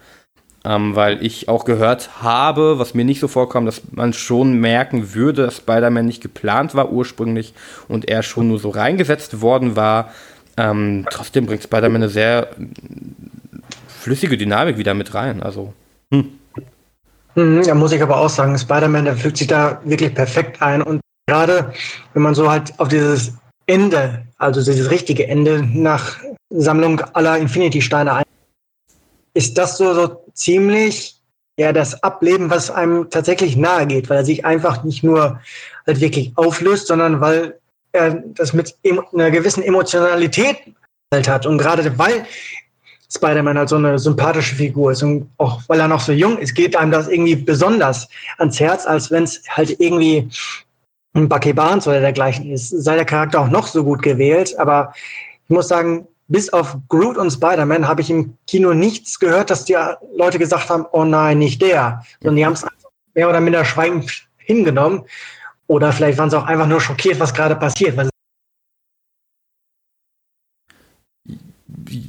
ähm, 0.65 0.95
weil 0.95 1.23
ich 1.25 1.47
auch 1.47 1.65
gehört 1.65 2.21
habe, 2.21 2.79
was 2.79 2.93
mir 2.93 3.05
nicht 3.05 3.19
so 3.19 3.27
vorkam, 3.27 3.65
dass 3.65 3.81
man 3.91 4.13
schon 4.13 4.53
merken 4.59 5.13
würde, 5.13 5.45
dass 5.45 5.57
Spider-Man 5.57 6.05
nicht 6.05 6.21
geplant 6.21 6.75
war 6.75 6.91
ursprünglich 6.91 7.53
und 7.87 8.07
er 8.07 8.23
schon 8.23 8.47
nur 8.47 8.59
so 8.59 8.69
reingesetzt 8.69 9.41
worden 9.41 9.75
war. 9.75 10.11
Ähm, 10.57 11.05
trotzdem 11.09 11.45
bringt 11.45 11.63
Spider-Man 11.63 12.03
eine 12.03 12.09
sehr 12.09 12.49
flüssige 13.87 14.37
Dynamik 14.37 14.77
wieder 14.77 14.93
mit 14.93 15.13
rein. 15.13 15.41
Also, 15.41 15.73
hm. 16.13 16.31
Mhm, 17.35 17.63
da 17.63 17.75
muss 17.75 17.91
ich 17.91 18.01
aber 18.01 18.17
auch 18.17 18.29
sagen, 18.29 18.57
Spider-Man, 18.57 19.05
der 19.05 19.15
fügt 19.15 19.37
sich 19.37 19.47
da 19.47 19.79
wirklich 19.83 20.13
perfekt 20.13 20.61
ein 20.61 20.81
und 20.81 20.99
Gerade 21.29 21.73
wenn 22.13 22.23
man 22.23 22.33
so 22.33 22.49
halt 22.49 22.73
auf 22.79 22.87
dieses 22.87 23.33
Ende, 23.67 24.25
also 24.39 24.63
dieses 24.63 24.89
richtige 24.89 25.27
Ende 25.27 25.63
nach 25.63 26.17
Sammlung 26.49 27.01
aller 27.13 27.37
Infinity-Steine 27.37 28.11
ein, 28.13 28.23
ist 29.35 29.55
das 29.55 29.77
so, 29.77 29.93
so 29.93 30.25
ziemlich 30.39 31.19
ja 31.57 31.73
das 31.73 32.01
Ableben, 32.03 32.49
was 32.49 32.71
einem 32.71 33.09
tatsächlich 33.09 33.57
nahe 33.57 33.85
geht, 33.85 34.09
weil 34.09 34.17
er 34.17 34.25
sich 34.25 34.45
einfach 34.45 34.83
nicht 34.83 35.03
nur 35.03 35.39
halt 35.85 35.99
wirklich 35.99 36.31
auflöst, 36.35 36.87
sondern 36.87 37.21
weil 37.21 37.59
er 37.91 38.23
das 38.33 38.53
mit 38.53 38.75
einer 38.83 39.31
gewissen 39.31 39.63
Emotionalität 39.63 40.57
halt 41.13 41.27
hat. 41.27 41.45
Und 41.45 41.57
gerade 41.57 41.97
weil 41.97 42.25
Spider-Man 43.11 43.57
halt 43.57 43.69
so 43.69 43.75
eine 43.75 43.97
sympathische 43.97 44.55
Figur 44.55 44.91
ist 44.91 45.03
und 45.03 45.29
auch 45.37 45.61
weil 45.67 45.79
er 45.79 45.87
noch 45.87 45.99
so 45.99 46.11
jung 46.11 46.37
ist, 46.37 46.53
geht 46.53 46.75
einem 46.75 46.91
das 46.91 47.07
irgendwie 47.07 47.35
besonders 47.35 48.07
ans 48.37 48.59
Herz, 48.59 48.85
als 48.85 49.09
wenn 49.11 49.23
es 49.23 49.41
halt 49.49 49.79
irgendwie 49.79 50.29
ein 51.13 51.27
Bucky 51.27 51.53
Barnes 51.53 51.87
oder 51.87 51.99
dergleichen 51.99 52.51
ist. 52.51 52.69
Sei 52.69 52.95
der 52.95 53.05
Charakter 53.05 53.41
auch 53.41 53.49
noch 53.49 53.67
so 53.67 53.83
gut 53.83 54.03
gewählt, 54.03 54.57
aber 54.59 54.93
ich 55.43 55.49
muss 55.49 55.67
sagen, 55.67 56.07
bis 56.29 56.53
auf 56.53 56.77
Groot 56.87 57.17
und 57.17 57.31
Spider-Man 57.31 57.87
habe 57.87 58.01
ich 58.01 58.09
im 58.09 58.37
Kino 58.47 58.73
nichts 58.73 59.19
gehört, 59.19 59.49
dass 59.49 59.65
die 59.65 59.75
Leute 60.15 60.39
gesagt 60.39 60.69
haben, 60.69 60.85
oh 60.91 61.03
nein, 61.03 61.39
nicht 61.39 61.61
der. 61.61 62.03
Sondern 62.21 62.35
die 62.37 62.45
haben 62.45 62.53
es 62.53 62.65
mehr 63.15 63.27
oder 63.29 63.41
minder 63.41 63.65
schweigend 63.65 64.27
hingenommen. 64.37 65.03
Oder 65.67 65.91
vielleicht 65.91 66.17
waren 66.17 66.29
sie 66.29 66.37
auch 66.37 66.45
einfach 66.45 66.67
nur 66.67 66.81
schockiert, 66.81 67.19
was 67.19 67.33
gerade 67.33 67.55
passiert. 67.55 67.97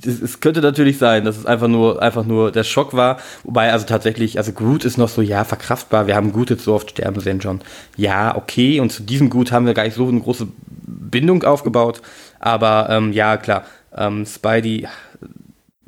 Es 0.04 0.40
könnte 0.40 0.60
natürlich 0.60 0.98
sein, 0.98 1.24
dass 1.24 1.38
es 1.38 1.46
einfach 1.46 1.68
nur, 1.68 2.02
einfach 2.02 2.24
nur 2.24 2.52
der 2.52 2.64
Schock 2.64 2.94
war. 2.94 3.18
Wobei, 3.44 3.72
also 3.72 3.86
tatsächlich, 3.86 4.36
also 4.36 4.52
Groot 4.52 4.84
ist 4.84 4.98
noch 4.98 5.08
so, 5.08 5.22
ja, 5.22 5.44
verkraftbar. 5.44 6.06
Wir 6.06 6.16
haben 6.16 6.32
Groot 6.32 6.50
jetzt 6.50 6.64
so 6.64 6.74
oft 6.74 6.90
sterben 6.90 7.20
sehen, 7.20 7.38
John. 7.38 7.60
Ja, 7.96 8.36
okay. 8.36 8.80
Und 8.80 8.92
zu 8.92 9.02
diesem 9.02 9.30
Groot 9.30 9.52
haben 9.52 9.64
wir 9.64 9.72
gar 9.72 9.84
nicht 9.84 9.96
so 9.96 10.06
eine 10.06 10.20
große 10.20 10.48
Bindung 10.86 11.42
aufgebaut. 11.44 12.02
Aber 12.38 12.88
ähm, 12.90 13.12
ja, 13.12 13.38
klar. 13.38 13.64
Ähm, 13.96 14.24
Spidey, 14.26 14.86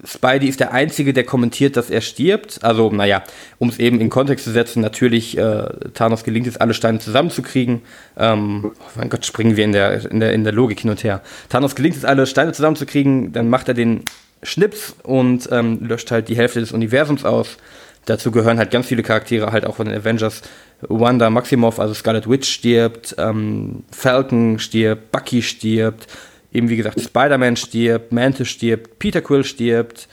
Spidey 0.05 0.49
ist 0.49 0.59
der 0.59 0.73
Einzige, 0.73 1.13
der 1.13 1.25
kommentiert, 1.25 1.77
dass 1.77 1.89
er 1.89 2.01
stirbt. 2.01 2.59
Also, 2.63 2.91
naja, 2.91 3.23
um 3.59 3.69
es 3.69 3.79
eben 3.79 4.01
in 4.01 4.11
Kontext 4.11 4.45
zu 4.45 4.51
setzen, 4.51 4.81
natürlich, 4.81 5.39
äh, 5.39 5.69
Thanos 5.95 6.25
gelingt 6.25 6.49
es, 6.49 6.57
alle 6.57 6.75
Steine 6.75 6.99
zusammenzukriegen. 6.99 7.83
Ähm, 8.17 8.73
oh 8.75 8.91
mein 8.97 9.11
Gott, 9.11 9.25
springen 9.25 9.57
wir 9.57 9.65
in 9.65 9.73
der, 9.73 10.11
in, 10.11 10.19
der, 10.19 10.33
in 10.33 10.43
der 10.43 10.53
Logik 10.53 10.81
hin 10.81 10.91
und 10.91 11.05
her. 11.05 11.23
Thanos 11.49 11.77
gelingt 11.77 11.97
es, 11.97 12.05
alle 12.05 12.27
Steine 12.27 12.53
zusammenzukriegen, 12.53 13.33
dann 13.33 13.49
macht 13.49 13.69
er 13.69 13.75
den 13.75 14.05
Schnips 14.43 14.97
und 15.05 15.49
ähm, 15.53 15.79
löscht 15.87 16.11
halt 16.11 16.29
die 16.29 16.37
Hälfte 16.37 16.59
des 16.59 16.73
Universums 16.73 17.25
aus. 17.25 17.57
Dazu 18.07 18.33
gehören 18.33 18.59
halt 18.59 18.73
ganz 18.73 18.87
viele 18.87 19.05
Charaktere, 19.05 19.53
halt 19.53 19.65
auch 19.65 19.77
von 19.77 19.87
den 19.87 19.97
Avengers. 19.97 20.43
Wanda 20.81 21.31
Maximoff, 21.31 21.79
also 21.79 21.95
Scarlet 21.95 22.29
Witch 22.29 22.49
stirbt, 22.53 23.15
ähm, 23.19 23.85
Falcon 23.93 24.59
stirbt, 24.59 25.13
Bucky 25.13 25.43
stirbt, 25.43 26.09
eben 26.53 26.69
wie 26.69 26.77
gesagt, 26.77 27.01
Spider-Man 27.01 27.57
stirbt, 27.57 28.13
Mantis 28.13 28.49
stirbt, 28.49 28.99
Peter 28.99 29.21
Quill 29.21 29.45
stirbt, 29.45 30.09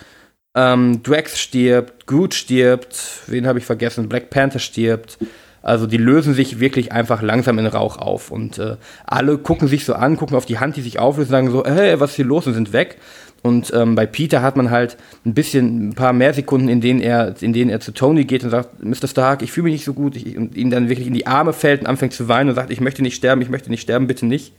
ähm, 0.56 1.04
Drax 1.04 1.40
stirbt, 1.40 2.08
Groot 2.08 2.34
stirbt, 2.34 3.24
wen 3.28 3.48
habe 3.48 3.60
ich 3.60 3.66
vergessen, 3.66 4.10
Black 4.10 4.30
Panther 4.30 4.60
stirbt. 4.60 5.18
Also 5.62 5.88
die 5.88 5.98
lösen 5.98 6.34
sich 6.34 6.62
wirklich 6.62 6.94
einfach 6.94 7.22
langsam 7.22 7.60
in 7.60 7.66
Rauch 7.66 7.98
auf 7.98 8.32
und 8.32 8.58
äh, 8.60 8.78
alle 9.06 9.38
gucken 9.38 9.68
sich 9.68 9.84
so 9.84 9.94
an, 9.94 10.16
gucken 10.16 10.38
auf 10.38 10.46
die 10.46 10.58
Hand, 10.58 10.78
die 10.78 10.82
sich 10.82 11.00
auflöst 11.00 11.30
und 11.30 11.32
sagen 11.32 11.52
so, 11.52 11.66
hey, 11.66 12.00
was 12.00 12.12
ist 12.12 12.16
hier 12.16 12.26
los 12.26 12.48
und 12.48 12.54
sind 12.54 12.72
weg. 12.72 12.98
Und 13.42 13.72
ähm, 13.74 13.96
bei 13.96 14.06
Peter 14.06 14.42
hat 14.42 14.58
man 14.58 14.70
halt 14.70 14.98
ein 15.26 15.34
bisschen, 15.34 15.90
ein 15.90 15.94
paar 15.94 16.14
mehr 16.14 16.34
Sekunden, 16.34 16.68
in 16.68 16.82
denen 16.82 17.00
er, 17.00 17.36
in 17.42 17.54
denen 17.54 17.70
er 17.70 17.80
zu 17.80 17.94
Tony 17.94 18.26
geht 18.26 18.44
und 18.44 18.50
sagt, 18.50 18.84
Mr. 18.84 19.08
Stark, 19.08 19.42
ich 19.42 19.52
fühle 19.52 19.66
mich 19.66 19.74
nicht 19.74 19.86
so 19.86 19.94
gut, 19.94 20.16
ich, 20.16 20.38
und 20.38 20.56
ihn 20.56 20.70
dann 20.70 20.90
wirklich 20.90 21.08
in 21.08 21.14
die 21.14 21.28
Arme 21.28 21.54
fällt 21.54 21.82
und 21.82 21.88
anfängt 21.88 22.14
zu 22.14 22.28
weinen 22.28 22.50
und 22.50 22.56
sagt, 22.56 22.72
ich 22.72 22.82
möchte 22.82 23.02
nicht 23.02 23.16
sterben, 23.16 23.42
ich 23.42 23.50
möchte 23.50 23.70
nicht 23.70 23.82
sterben, 23.82 24.08
bitte 24.08 24.26
nicht. 24.26 24.54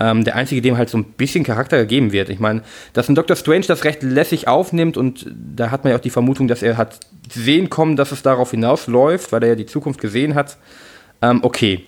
Ähm, 0.00 0.24
der 0.24 0.34
einzige, 0.34 0.60
dem 0.60 0.76
halt 0.76 0.90
so 0.90 0.98
ein 0.98 1.04
bisschen 1.04 1.44
Charakter 1.44 1.78
gegeben 1.78 2.10
wird. 2.10 2.28
Ich 2.28 2.40
meine, 2.40 2.62
dass 2.94 3.08
ein 3.08 3.14
Doctor 3.14 3.36
Strange 3.36 3.66
das 3.66 3.84
recht 3.84 4.02
lässig 4.02 4.48
aufnimmt 4.48 4.96
und 4.96 5.30
da 5.34 5.70
hat 5.70 5.84
man 5.84 5.92
ja 5.92 5.98
auch 5.98 6.02
die 6.02 6.10
Vermutung, 6.10 6.48
dass 6.48 6.62
er 6.62 6.76
hat 6.76 6.98
sehen 7.30 7.70
kommen, 7.70 7.94
dass 7.94 8.10
es 8.10 8.22
darauf 8.22 8.50
hinausläuft, 8.50 9.30
weil 9.30 9.42
er 9.44 9.50
ja 9.50 9.54
die 9.54 9.66
Zukunft 9.66 10.00
gesehen 10.00 10.34
hat. 10.34 10.56
Ähm, 11.22 11.40
okay, 11.42 11.84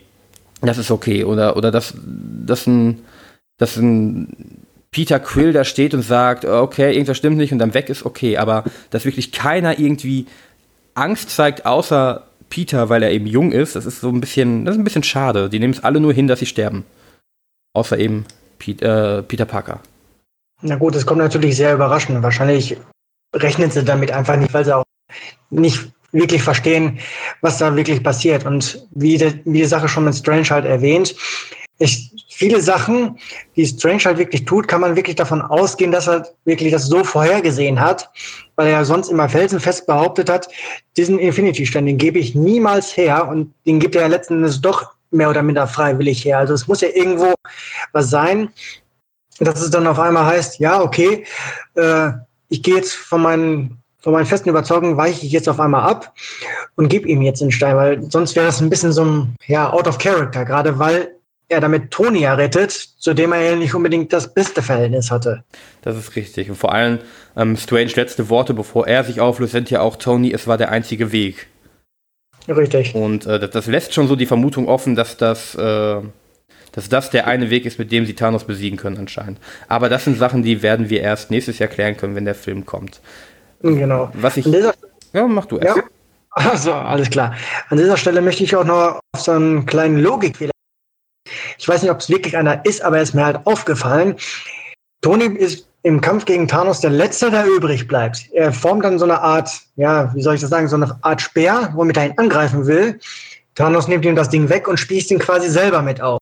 das 0.60 0.78
ist 0.78 0.92
okay. 0.92 1.24
Oder, 1.24 1.56
oder 1.56 1.72
dass, 1.72 1.94
dass, 2.04 2.66
ein, 2.66 3.00
dass 3.58 3.76
ein 3.76 4.64
Peter 4.90 5.18
Quill 5.18 5.52
da 5.52 5.64
steht 5.64 5.92
und 5.92 6.02
sagt, 6.02 6.44
okay, 6.44 6.92
irgendwas 6.92 7.16
stimmt 7.16 7.36
nicht 7.36 7.52
und 7.52 7.58
dann 7.58 7.74
weg 7.74 7.88
ist, 7.88 8.06
okay. 8.06 8.36
Aber 8.38 8.64
dass 8.90 9.04
wirklich 9.04 9.32
keiner 9.32 9.78
irgendwie 9.78 10.26
Angst 10.94 11.30
zeigt, 11.30 11.66
außer 11.66 12.26
Peter, 12.48 12.88
weil 12.88 13.02
er 13.02 13.10
eben 13.10 13.26
jung 13.26 13.52
ist, 13.52 13.76
das 13.76 13.84
ist 13.86 14.00
so 14.00 14.08
ein 14.08 14.20
bisschen, 14.20 14.64
das 14.64 14.74
ist 14.74 14.80
ein 14.80 14.84
bisschen 14.84 15.02
schade. 15.02 15.50
Die 15.50 15.58
nehmen 15.58 15.74
es 15.74 15.84
alle 15.84 16.00
nur 16.00 16.12
hin, 16.12 16.28
dass 16.28 16.38
sie 16.38 16.46
sterben. 16.46 16.84
Außer 17.76 17.98
eben 17.98 18.24
Peter, 18.58 19.18
äh, 19.18 19.22
Peter 19.22 19.44
Parker. 19.44 19.80
Na 20.62 20.76
gut, 20.76 20.94
das 20.94 21.04
kommt 21.04 21.18
natürlich 21.18 21.56
sehr 21.56 21.74
überraschend. 21.74 22.22
Wahrscheinlich 22.22 22.78
rechnen 23.34 23.70
sie 23.70 23.84
damit 23.84 24.10
einfach 24.10 24.36
nicht, 24.36 24.54
weil 24.54 24.64
sie 24.64 24.74
auch 24.74 24.84
nicht 25.50 25.92
wirklich 26.10 26.42
verstehen, 26.42 26.98
was 27.42 27.58
da 27.58 27.76
wirklich 27.76 28.02
passiert. 28.02 28.46
Und 28.46 28.86
wie, 28.92 29.18
de, 29.18 29.34
wie 29.44 29.58
die 29.58 29.66
Sache 29.66 29.88
schon 29.88 30.04
mit 30.04 30.14
Strange 30.14 30.48
halt 30.48 30.64
erwähnt, 30.64 31.14
ich, 31.78 32.10
viele 32.30 32.62
Sachen, 32.62 33.18
die 33.56 33.66
Strange 33.66 34.04
halt 34.06 34.16
wirklich 34.16 34.46
tut, 34.46 34.66
kann 34.66 34.80
man 34.80 34.96
wirklich 34.96 35.16
davon 35.16 35.42
ausgehen, 35.42 35.92
dass 35.92 36.08
er 36.08 36.26
wirklich 36.46 36.72
das 36.72 36.86
so 36.86 37.04
vorhergesehen 37.04 37.78
hat, 37.78 38.08
weil 38.54 38.68
er 38.68 38.72
ja 38.72 38.84
sonst 38.86 39.10
immer 39.10 39.28
felsenfest 39.28 39.86
behauptet 39.86 40.30
hat, 40.30 40.48
diesen 40.96 41.18
Infinity-Stern, 41.18 41.84
den 41.84 41.98
gebe 41.98 42.18
ich 42.18 42.34
niemals 42.34 42.96
her 42.96 43.28
und 43.28 43.52
den 43.66 43.80
gibt 43.80 43.94
er 43.94 44.02
ja 44.02 44.08
letzten 44.08 44.36
Endes 44.36 44.62
doch 44.62 44.95
mehr 45.10 45.30
oder 45.30 45.42
minder 45.42 45.66
freiwillig 45.66 46.24
her. 46.24 46.38
Also 46.38 46.54
es 46.54 46.66
muss 46.66 46.80
ja 46.80 46.88
irgendwo 46.88 47.34
was 47.92 48.10
sein, 48.10 48.50
dass 49.38 49.60
es 49.60 49.70
dann 49.70 49.86
auf 49.86 49.98
einmal 49.98 50.26
heißt, 50.26 50.58
ja, 50.60 50.80
okay, 50.80 51.24
äh, 51.74 52.10
ich 52.48 52.62
gehe 52.62 52.76
jetzt 52.76 52.94
von 52.94 53.22
meinen 53.22 53.82
von 54.06 54.12
meinen 54.12 54.26
festen 54.26 54.50
Überzeugungen 54.50 54.96
weiche 54.96 55.26
ich 55.26 55.32
jetzt 55.32 55.48
auf 55.48 55.58
einmal 55.58 55.82
ab 55.82 56.14
und 56.76 56.88
gebe 56.88 57.08
ihm 57.08 57.22
jetzt 57.22 57.40
den 57.40 57.50
Stein, 57.50 57.74
weil 57.74 58.08
sonst 58.08 58.36
wäre 58.36 58.46
das 58.46 58.60
ein 58.60 58.70
bisschen 58.70 58.92
so 58.92 59.04
ein, 59.04 59.34
ja, 59.48 59.72
out 59.72 59.88
of 59.88 59.98
character, 59.98 60.44
gerade 60.44 60.78
weil 60.78 61.16
er 61.48 61.60
damit 61.60 61.90
Tony 61.90 62.22
errettet, 62.22 62.70
zu 62.70 63.14
dem 63.14 63.32
er 63.32 63.40
ja 63.40 63.56
nicht 63.56 63.74
unbedingt 63.74 64.12
das 64.12 64.32
beste 64.32 64.62
Verhältnis 64.62 65.10
hatte. 65.10 65.42
Das 65.82 65.96
ist 65.96 66.14
richtig. 66.14 66.48
Und 66.48 66.54
vor 66.54 66.72
allem 66.72 67.00
ähm, 67.36 67.56
Strange 67.56 67.90
letzte 67.96 68.28
Worte, 68.28 68.54
bevor 68.54 68.86
er 68.86 69.02
sich 69.02 69.20
auflöst, 69.20 69.50
sind 69.50 69.70
ja 69.70 69.80
auch 69.80 69.96
Tony, 69.96 70.32
es 70.32 70.46
war 70.46 70.56
der 70.56 70.70
einzige 70.70 71.10
Weg. 71.10 71.48
Richtig. 72.48 72.94
Und 72.94 73.26
äh, 73.26 73.38
das, 73.40 73.50
das, 73.50 73.66
lässt 73.66 73.94
schon 73.94 74.08
so 74.08 74.16
die 74.16 74.26
Vermutung 74.26 74.68
offen, 74.68 74.94
dass 74.94 75.16
das, 75.16 75.54
äh, 75.54 76.00
dass 76.72 76.88
das 76.88 77.10
der 77.10 77.26
eine 77.26 77.50
Weg 77.50 77.66
ist, 77.66 77.78
mit 77.78 77.90
dem 77.92 78.06
sie 78.06 78.14
Thanos 78.14 78.44
besiegen 78.44 78.78
können 78.78 78.98
anscheinend. 78.98 79.38
Aber 79.68 79.88
das 79.88 80.04
sind 80.04 80.18
Sachen, 80.18 80.42
die 80.42 80.62
werden 80.62 80.90
wir 80.90 81.00
erst 81.00 81.30
nächstes 81.30 81.58
Jahr 81.58 81.68
klären 81.68 81.96
können, 81.96 82.14
wenn 82.14 82.24
der 82.24 82.34
Film 82.34 82.64
kommt. 82.66 83.00
Genau. 83.62 84.10
Was 84.14 84.36
ich. 84.36 84.46
Ja, 85.12 85.26
mach 85.26 85.46
du 85.46 85.58
erst. 85.58 85.78
Ja. 85.78 85.82
Also, 86.36 86.74
alles 86.74 87.08
klar. 87.08 87.34
An 87.70 87.78
dieser 87.78 87.96
Stelle 87.96 88.20
möchte 88.20 88.44
ich 88.44 88.54
auch 88.54 88.64
noch 88.64 89.00
auf 89.12 89.20
so 89.20 89.32
einen 89.32 89.64
kleinen 89.64 89.98
Logikfehler. 89.98 90.52
Ich 91.58 91.66
weiß 91.66 91.80
nicht, 91.80 91.90
ob 91.90 92.00
es 92.00 92.10
wirklich 92.10 92.36
einer 92.36 92.64
ist, 92.66 92.82
aber 92.82 92.98
er 92.98 93.02
ist 93.02 93.14
mir 93.14 93.24
halt 93.24 93.40
aufgefallen. 93.46 94.16
Tony 95.00 95.24
ist 95.24 95.66
im 95.86 96.00
Kampf 96.00 96.24
gegen 96.24 96.48
Thanos 96.48 96.80
der 96.80 96.90
Letzte, 96.90 97.30
der 97.30 97.46
übrig 97.46 97.86
bleibt. 97.86 98.28
Er 98.32 98.52
formt 98.52 98.84
dann 98.84 98.98
so 98.98 99.04
eine 99.04 99.20
Art, 99.20 99.48
ja, 99.76 100.12
wie 100.16 100.20
soll 100.20 100.34
ich 100.34 100.40
das 100.40 100.50
sagen, 100.50 100.66
so 100.66 100.74
eine 100.74 100.98
Art 101.02 101.22
Speer, 101.22 101.70
womit 101.76 101.96
er 101.96 102.06
ihn 102.06 102.18
angreifen 102.18 102.66
will. 102.66 102.98
Thanos 103.54 103.86
nimmt 103.86 104.04
ihm 104.04 104.16
das 104.16 104.28
Ding 104.28 104.48
weg 104.48 104.66
und 104.66 104.80
spießt 104.80 105.12
ihn 105.12 105.20
quasi 105.20 105.48
selber 105.48 105.82
mit 105.82 106.00
auf. 106.00 106.18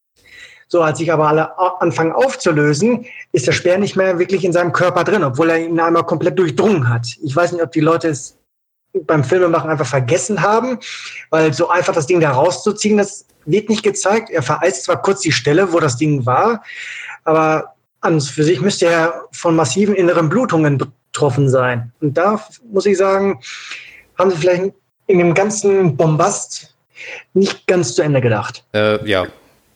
So, 0.69 0.83
als 0.83 0.99
sich 0.99 1.11
aber 1.11 1.29
alle 1.29 1.59
anfangen 1.81 2.13
aufzulösen, 2.13 3.07
ist 3.33 3.47
der 3.47 3.53
Speer 3.53 3.79
nicht 3.79 3.97
mehr 3.97 4.19
wirklich 4.19 4.45
in 4.45 4.53
seinem 4.53 4.73
Körper 4.73 5.03
drin, 5.03 5.25
obwohl 5.25 5.49
er 5.49 5.59
ihn 5.59 5.81
einmal 5.81 6.05
komplett 6.05 6.39
durchdrungen 6.39 6.91
hat. 6.91 7.07
Ich 7.23 7.35
weiß 7.35 7.53
nicht, 7.53 7.63
ob 7.63 7.73
die 7.73 7.81
Leute 7.81 8.09
es 8.09 8.37
beim 9.07 9.25
Filmemachen 9.25 9.71
einfach 9.71 9.87
vergessen 9.87 10.43
haben, 10.43 10.79
weil 11.31 11.55
so 11.55 11.71
einfach 11.71 11.95
das 11.95 12.07
Ding 12.07 12.21
da 12.21 12.33
rauszuziehen, 12.33 12.99
das 12.99 13.25
wird 13.47 13.71
nicht 13.71 13.83
gezeigt. 13.83 14.29
Er 14.29 14.43
vereist 14.43 14.85
zwar 14.85 15.01
kurz 15.01 15.23
die 15.23 15.33
Stelle, 15.33 15.73
wo 15.73 15.81
das 15.81 15.97
Ding 15.97 16.27
war, 16.27 16.63
aber 17.25 17.74
an 18.05 18.21
für 18.21 18.45
sich 18.45 18.61
müsste 18.61 18.87
er 18.87 19.25
von 19.33 19.57
massiven 19.57 19.95
inneren 19.95 20.29
Blutungen 20.29 20.79
betroffen 20.79 21.49
sein. 21.49 21.93
Und 22.01 22.17
da 22.17 22.41
muss 22.71 22.87
ich 22.87 22.99
sagen, 22.99 23.41
haben 24.19 24.31
sie 24.31 24.37
vielleicht 24.37 24.75
in 25.07 25.19
dem 25.19 25.35
ganzen 25.35 25.97
Bombast 25.97 26.75
nicht 27.33 27.67
ganz 27.67 27.95
zu 27.95 28.03
Ende 28.03 28.21
gedacht. 28.21 28.65
Äh, 28.73 29.09
ja, 29.09 29.27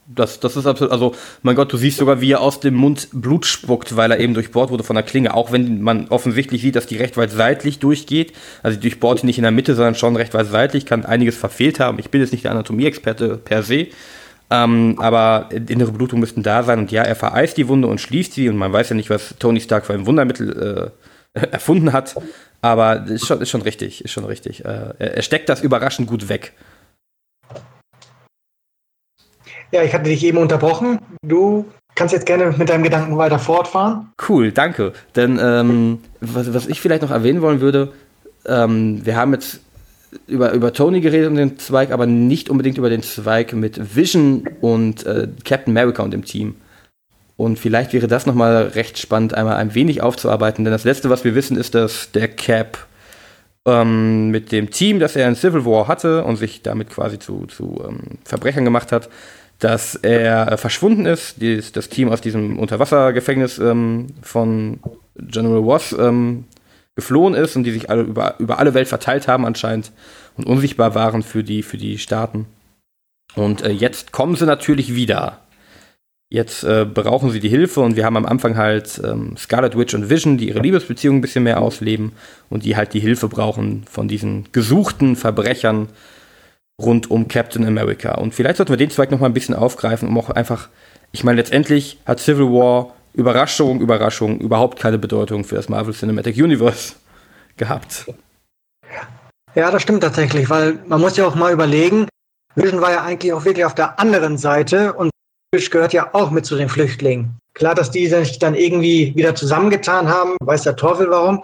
das, 0.07 0.39
das 0.39 0.57
ist 0.57 0.65
absolut, 0.65 0.91
also, 0.91 1.13
mein 1.43 1.55
Gott, 1.55 1.71
du 1.71 1.77
siehst 1.77 1.97
sogar, 1.97 2.19
wie 2.19 2.31
er 2.31 2.41
aus 2.41 2.59
dem 2.59 2.73
Mund 2.73 3.09
Blut 3.11 3.45
spuckt, 3.45 3.95
weil 3.95 4.11
er 4.11 4.19
eben 4.19 4.33
durchbohrt 4.33 4.71
wurde 4.71 4.83
von 4.83 4.95
der 4.95 5.03
Klinge. 5.03 5.35
Auch 5.35 5.51
wenn 5.51 5.81
man 5.81 6.07
offensichtlich 6.09 6.61
sieht, 6.61 6.75
dass 6.75 6.87
die 6.87 6.97
recht 6.97 7.15
weit 7.15 7.31
seitlich 7.31 7.77
durchgeht. 7.77 8.33
Also, 8.63 8.77
die 8.77 8.89
durchbohrt 8.89 9.23
nicht 9.23 9.37
in 9.37 9.43
der 9.43 9.51
Mitte, 9.51 9.75
sondern 9.75 9.95
schon 9.95 10.15
recht 10.15 10.33
weit 10.33 10.47
seitlich, 10.47 10.87
kann 10.87 11.05
einiges 11.05 11.37
verfehlt 11.37 11.79
haben. 11.79 11.99
Ich 11.99 12.09
bin 12.09 12.21
jetzt 12.21 12.31
nicht 12.31 12.43
der 12.43 12.51
Anatomieexperte 12.51 13.37
per 13.37 13.61
se. 13.61 13.87
Ähm, 14.51 14.95
aber 14.97 15.49
innere 15.51 15.91
Blutungen 15.91 16.21
müssten 16.21 16.41
da 16.41 16.63
sein 16.63 16.79
und 16.79 16.91
ja, 16.91 17.03
er 17.03 17.15
vereist 17.15 17.57
die 17.57 17.67
Wunde 17.67 17.87
und 17.87 18.01
schließt 18.01 18.33
sie 18.33 18.49
und 18.49 18.57
man 18.57 18.73
weiß 18.73 18.89
ja 18.89 18.95
nicht, 18.95 19.09
was 19.09 19.35
Tony 19.37 19.61
Stark 19.61 19.85
für 19.85 19.93
ein 19.93 20.07
Wundermittel 20.07 20.93
äh, 21.35 21.39
erfunden 21.51 21.93
hat, 21.93 22.15
aber 22.61 23.05
ist 23.05 23.27
schon, 23.27 23.41
ist 23.41 23.49
schon 23.49 23.61
richtig, 23.61 24.03
ist 24.03 24.11
schon 24.11 24.25
richtig. 24.25 24.65
Äh, 24.65 24.93
er 24.97 25.21
steckt 25.21 25.49
das 25.49 25.61
überraschend 25.61 26.07
gut 26.07 26.29
weg. 26.29 26.53
Ja, 29.71 29.83
ich 29.83 29.93
hatte 29.93 30.05
dich 30.05 30.23
eben 30.23 30.39
unterbrochen. 30.39 30.99
Du 31.21 31.65
kannst 31.93 32.13
jetzt 32.13 32.25
gerne 32.25 32.51
mit 32.57 32.69
deinem 32.69 32.83
Gedanken 32.83 33.17
weiter 33.17 33.37
fortfahren. 33.37 34.11
Cool, 34.27 34.51
danke. 34.51 34.93
Denn 35.15 35.37
ähm, 35.39 35.99
was, 36.21 36.51
was 36.53 36.65
ich 36.65 36.81
vielleicht 36.81 37.03
noch 37.03 37.11
erwähnen 37.11 37.41
wollen 37.41 37.61
würde, 37.61 37.93
ähm, 38.47 39.05
wir 39.05 39.15
haben 39.15 39.33
jetzt 39.33 39.61
über, 40.27 40.53
über 40.53 40.73
Tony 40.73 41.01
geredet 41.01 41.29
und 41.29 41.35
den 41.35 41.59
Zweig, 41.59 41.91
aber 41.91 42.05
nicht 42.05 42.49
unbedingt 42.49 42.77
über 42.77 42.89
den 42.89 43.03
Zweig 43.03 43.53
mit 43.53 43.95
Vision 43.95 44.47
und 44.61 45.05
äh, 45.05 45.27
Captain 45.43 45.77
America 45.77 46.03
und 46.03 46.11
dem 46.11 46.25
Team. 46.25 46.55
Und 47.37 47.57
vielleicht 47.57 47.93
wäre 47.93 48.07
das 48.07 48.25
nochmal 48.25 48.63
recht 48.75 48.97
spannend, 48.97 49.33
einmal 49.33 49.55
ein 49.55 49.73
wenig 49.73 50.01
aufzuarbeiten, 50.01 50.65
denn 50.65 50.73
das 50.73 50.83
Letzte, 50.83 51.09
was 51.09 51.23
wir 51.23 51.35
wissen, 51.35 51.55
ist, 51.57 51.73
dass 51.73 52.11
der 52.11 52.27
Cap 52.27 52.85
ähm, 53.65 54.29
mit 54.29 54.51
dem 54.51 54.71
Team, 54.71 54.99
das 54.99 55.15
er 55.15 55.27
in 55.27 55.35
Civil 55.35 55.65
War 55.65 55.87
hatte 55.87 56.23
und 56.23 56.35
sich 56.35 56.61
damit 56.63 56.89
quasi 56.89 57.19
zu, 57.19 57.45
zu 57.45 57.81
ähm, 57.87 58.17
Verbrechern 58.25 58.65
gemacht 58.65 58.91
hat, 58.91 59.09
dass 59.59 59.95
er 59.95 60.51
äh, 60.51 60.57
verschwunden 60.57 61.05
ist, 61.05 61.41
dies, 61.41 61.71
das 61.71 61.89
Team 61.89 62.09
aus 62.09 62.21
diesem 62.21 62.57
Unterwassergefängnis 62.57 63.59
ähm, 63.59 64.07
von 64.21 64.79
General 65.15 65.59
Ross 65.59 65.95
ähm, 65.97 66.45
geflohen 66.99 67.33
ist 67.33 67.55
und 67.55 67.63
die 67.63 67.71
sich 67.71 67.89
alle 67.89 68.01
über, 68.01 68.35
über 68.39 68.59
alle 68.59 68.73
Welt 68.73 68.87
verteilt 68.87 69.27
haben 69.27 69.45
anscheinend 69.45 69.91
und 70.37 70.45
unsichtbar 70.45 70.95
waren 70.95 71.23
für 71.23 71.43
die, 71.43 71.63
für 71.63 71.77
die 71.77 71.97
Staaten. 71.97 72.45
Und 73.35 73.61
äh, 73.61 73.71
jetzt 73.71 74.11
kommen 74.11 74.35
sie 74.35 74.45
natürlich 74.45 74.95
wieder. 74.95 75.39
Jetzt 76.31 76.63
äh, 76.63 76.85
brauchen 76.85 77.31
sie 77.31 77.39
die 77.39 77.49
Hilfe 77.49 77.79
und 77.81 77.95
wir 77.95 78.05
haben 78.05 78.17
am 78.17 78.25
Anfang 78.25 78.55
halt 78.55 79.01
ähm, 79.03 79.35
Scarlet 79.37 79.75
Witch 79.75 79.95
und 79.95 80.09
Vision, 80.09 80.37
die 80.37 80.49
ihre 80.49 80.59
Liebesbeziehung 80.59 81.17
ein 81.17 81.21
bisschen 81.21 81.43
mehr 81.43 81.59
ausleben 81.59 82.11
und 82.49 82.65
die 82.65 82.75
halt 82.75 82.93
die 82.93 82.99
Hilfe 82.99 83.27
brauchen 83.27 83.83
von 83.89 84.07
diesen 84.07 84.47
gesuchten 84.51 85.15
Verbrechern 85.15 85.87
rund 86.79 87.09
um 87.09 87.27
Captain 87.27 87.65
America. 87.65 88.15
Und 88.15 88.35
vielleicht 88.35 88.57
sollten 88.57 88.71
wir 88.71 88.77
den 88.77 88.91
Zweig 88.91 89.09
noch 89.09 89.19
mal 89.19 89.25
ein 89.25 89.33
bisschen 89.33 89.55
aufgreifen, 89.55 90.07
um 90.07 90.17
auch 90.19 90.29
einfach, 90.29 90.69
ich 91.11 91.23
meine, 91.23 91.37
letztendlich 91.37 91.97
hat 92.05 92.19
Civil 92.19 92.45
War 92.45 92.93
Überraschung, 93.13 93.81
Überraschung, 93.81 94.39
überhaupt 94.39 94.79
keine 94.79 94.97
Bedeutung 94.97 95.43
für 95.43 95.55
das 95.55 95.69
Marvel 95.69 95.93
Cinematic 95.93 96.37
Universe 96.37 96.93
gehabt. 97.57 98.05
Ja, 99.55 99.71
das 99.71 99.81
stimmt 99.81 100.03
tatsächlich, 100.03 100.49
weil 100.49 100.79
man 100.87 101.01
muss 101.01 101.17
ja 101.17 101.25
auch 101.25 101.35
mal 101.35 101.51
überlegen, 101.51 102.07
Vision 102.55 102.81
war 102.81 102.91
ja 102.91 103.03
eigentlich 103.03 103.33
auch 103.33 103.45
wirklich 103.45 103.65
auf 103.65 103.75
der 103.75 103.99
anderen 103.99 104.37
Seite 104.37 104.93
und 104.93 105.09
Vision 105.51 105.71
gehört 105.71 105.93
ja 105.93 106.13
auch 106.13 106.31
mit 106.31 106.45
zu 106.45 106.55
den 106.55 106.69
Flüchtlingen. 106.69 107.37
Klar, 107.53 107.75
dass 107.75 107.91
die 107.91 108.07
sich 108.07 108.39
dann 108.39 108.55
irgendwie 108.55 109.13
wieder 109.15 109.35
zusammengetan 109.35 110.07
haben, 110.07 110.35
weiß 110.41 110.63
der 110.63 110.75
Teufel 110.75 111.09
warum. 111.09 111.41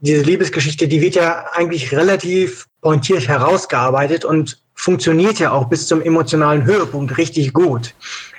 Diese 0.00 0.22
Liebesgeschichte, 0.22 0.86
die 0.88 1.00
wird 1.00 1.14
ja 1.14 1.46
eigentlich 1.52 1.92
relativ 1.92 2.66
pointiert 2.82 3.26
herausgearbeitet 3.26 4.24
und 4.24 4.60
funktioniert 4.74 5.38
ja 5.38 5.52
auch 5.52 5.68
bis 5.68 5.86
zum 5.86 6.02
emotionalen 6.02 6.64
Höhepunkt 6.64 7.16
richtig 7.18 7.52
gut. 7.52 7.94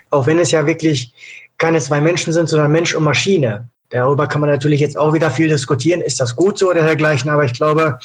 Auch 0.09 0.27
wenn 0.27 0.39
es 0.39 0.51
ja 0.51 0.65
wirklich 0.65 1.13
keine 1.57 1.79
zwei 1.79 2.01
Menschen 2.01 2.33
sind, 2.33 2.49
sondern 2.49 2.71
Mensch 2.71 2.93
und 2.93 3.03
Maschine. 3.03 3.69
Darüber 3.89 4.27
kann 4.27 4.41
man 4.41 4.49
natürlich 4.49 4.81
jetzt 4.81 4.97
auch 4.97 5.13
wieder 5.13 5.31
viel 5.31 5.47
diskutieren. 5.47 6.01
Ist 6.01 6.19
das 6.19 6.35
gut 6.35 6.57
so 6.57 6.69
oder 6.69 6.83
dergleichen? 6.83 7.29
Aber 7.29 7.45
ich 7.45 7.53
glaube, 7.53 7.99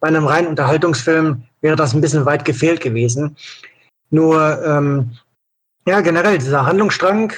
bei 0.00 0.08
einem 0.08 0.26
reinen 0.26 0.48
Unterhaltungsfilm 0.48 1.42
wäre 1.60 1.76
das 1.76 1.94
ein 1.94 2.00
bisschen 2.00 2.24
weit 2.24 2.44
gefehlt 2.44 2.80
gewesen. 2.80 3.36
Nur, 4.10 4.62
ähm, 4.64 5.10
ja, 5.86 6.00
generell 6.00 6.38
dieser 6.38 6.66
Handlungsstrang, 6.66 7.32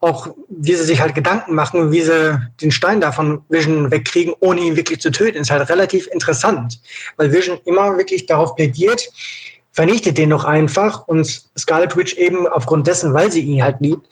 auch 0.00 0.28
wie 0.48 0.74
sie 0.74 0.84
sich 0.84 1.00
halt 1.00 1.14
Gedanken 1.14 1.54
machen, 1.54 1.90
wie 1.90 2.02
sie 2.02 2.40
den 2.60 2.70
Stein 2.70 3.00
da 3.00 3.10
von 3.10 3.42
Vision 3.48 3.90
wegkriegen, 3.90 4.34
ohne 4.40 4.60
ihn 4.60 4.76
wirklich 4.76 5.00
zu 5.00 5.10
töten, 5.10 5.38
ist 5.38 5.50
halt 5.50 5.68
relativ 5.68 6.06
interessant. 6.08 6.80
Weil 7.16 7.32
Vision 7.32 7.58
immer 7.64 7.96
wirklich 7.96 8.26
darauf 8.26 8.54
plädiert, 8.54 9.10
vernichtet 9.78 10.18
den 10.18 10.30
doch 10.30 10.44
einfach 10.44 11.06
und 11.06 11.24
Scarlet 11.56 11.96
Witch 11.96 12.14
eben 12.14 12.48
aufgrund 12.48 12.88
dessen, 12.88 13.14
weil 13.14 13.30
sie 13.30 13.42
ihn 13.42 13.62
halt 13.62 13.76
liebt, 13.78 14.08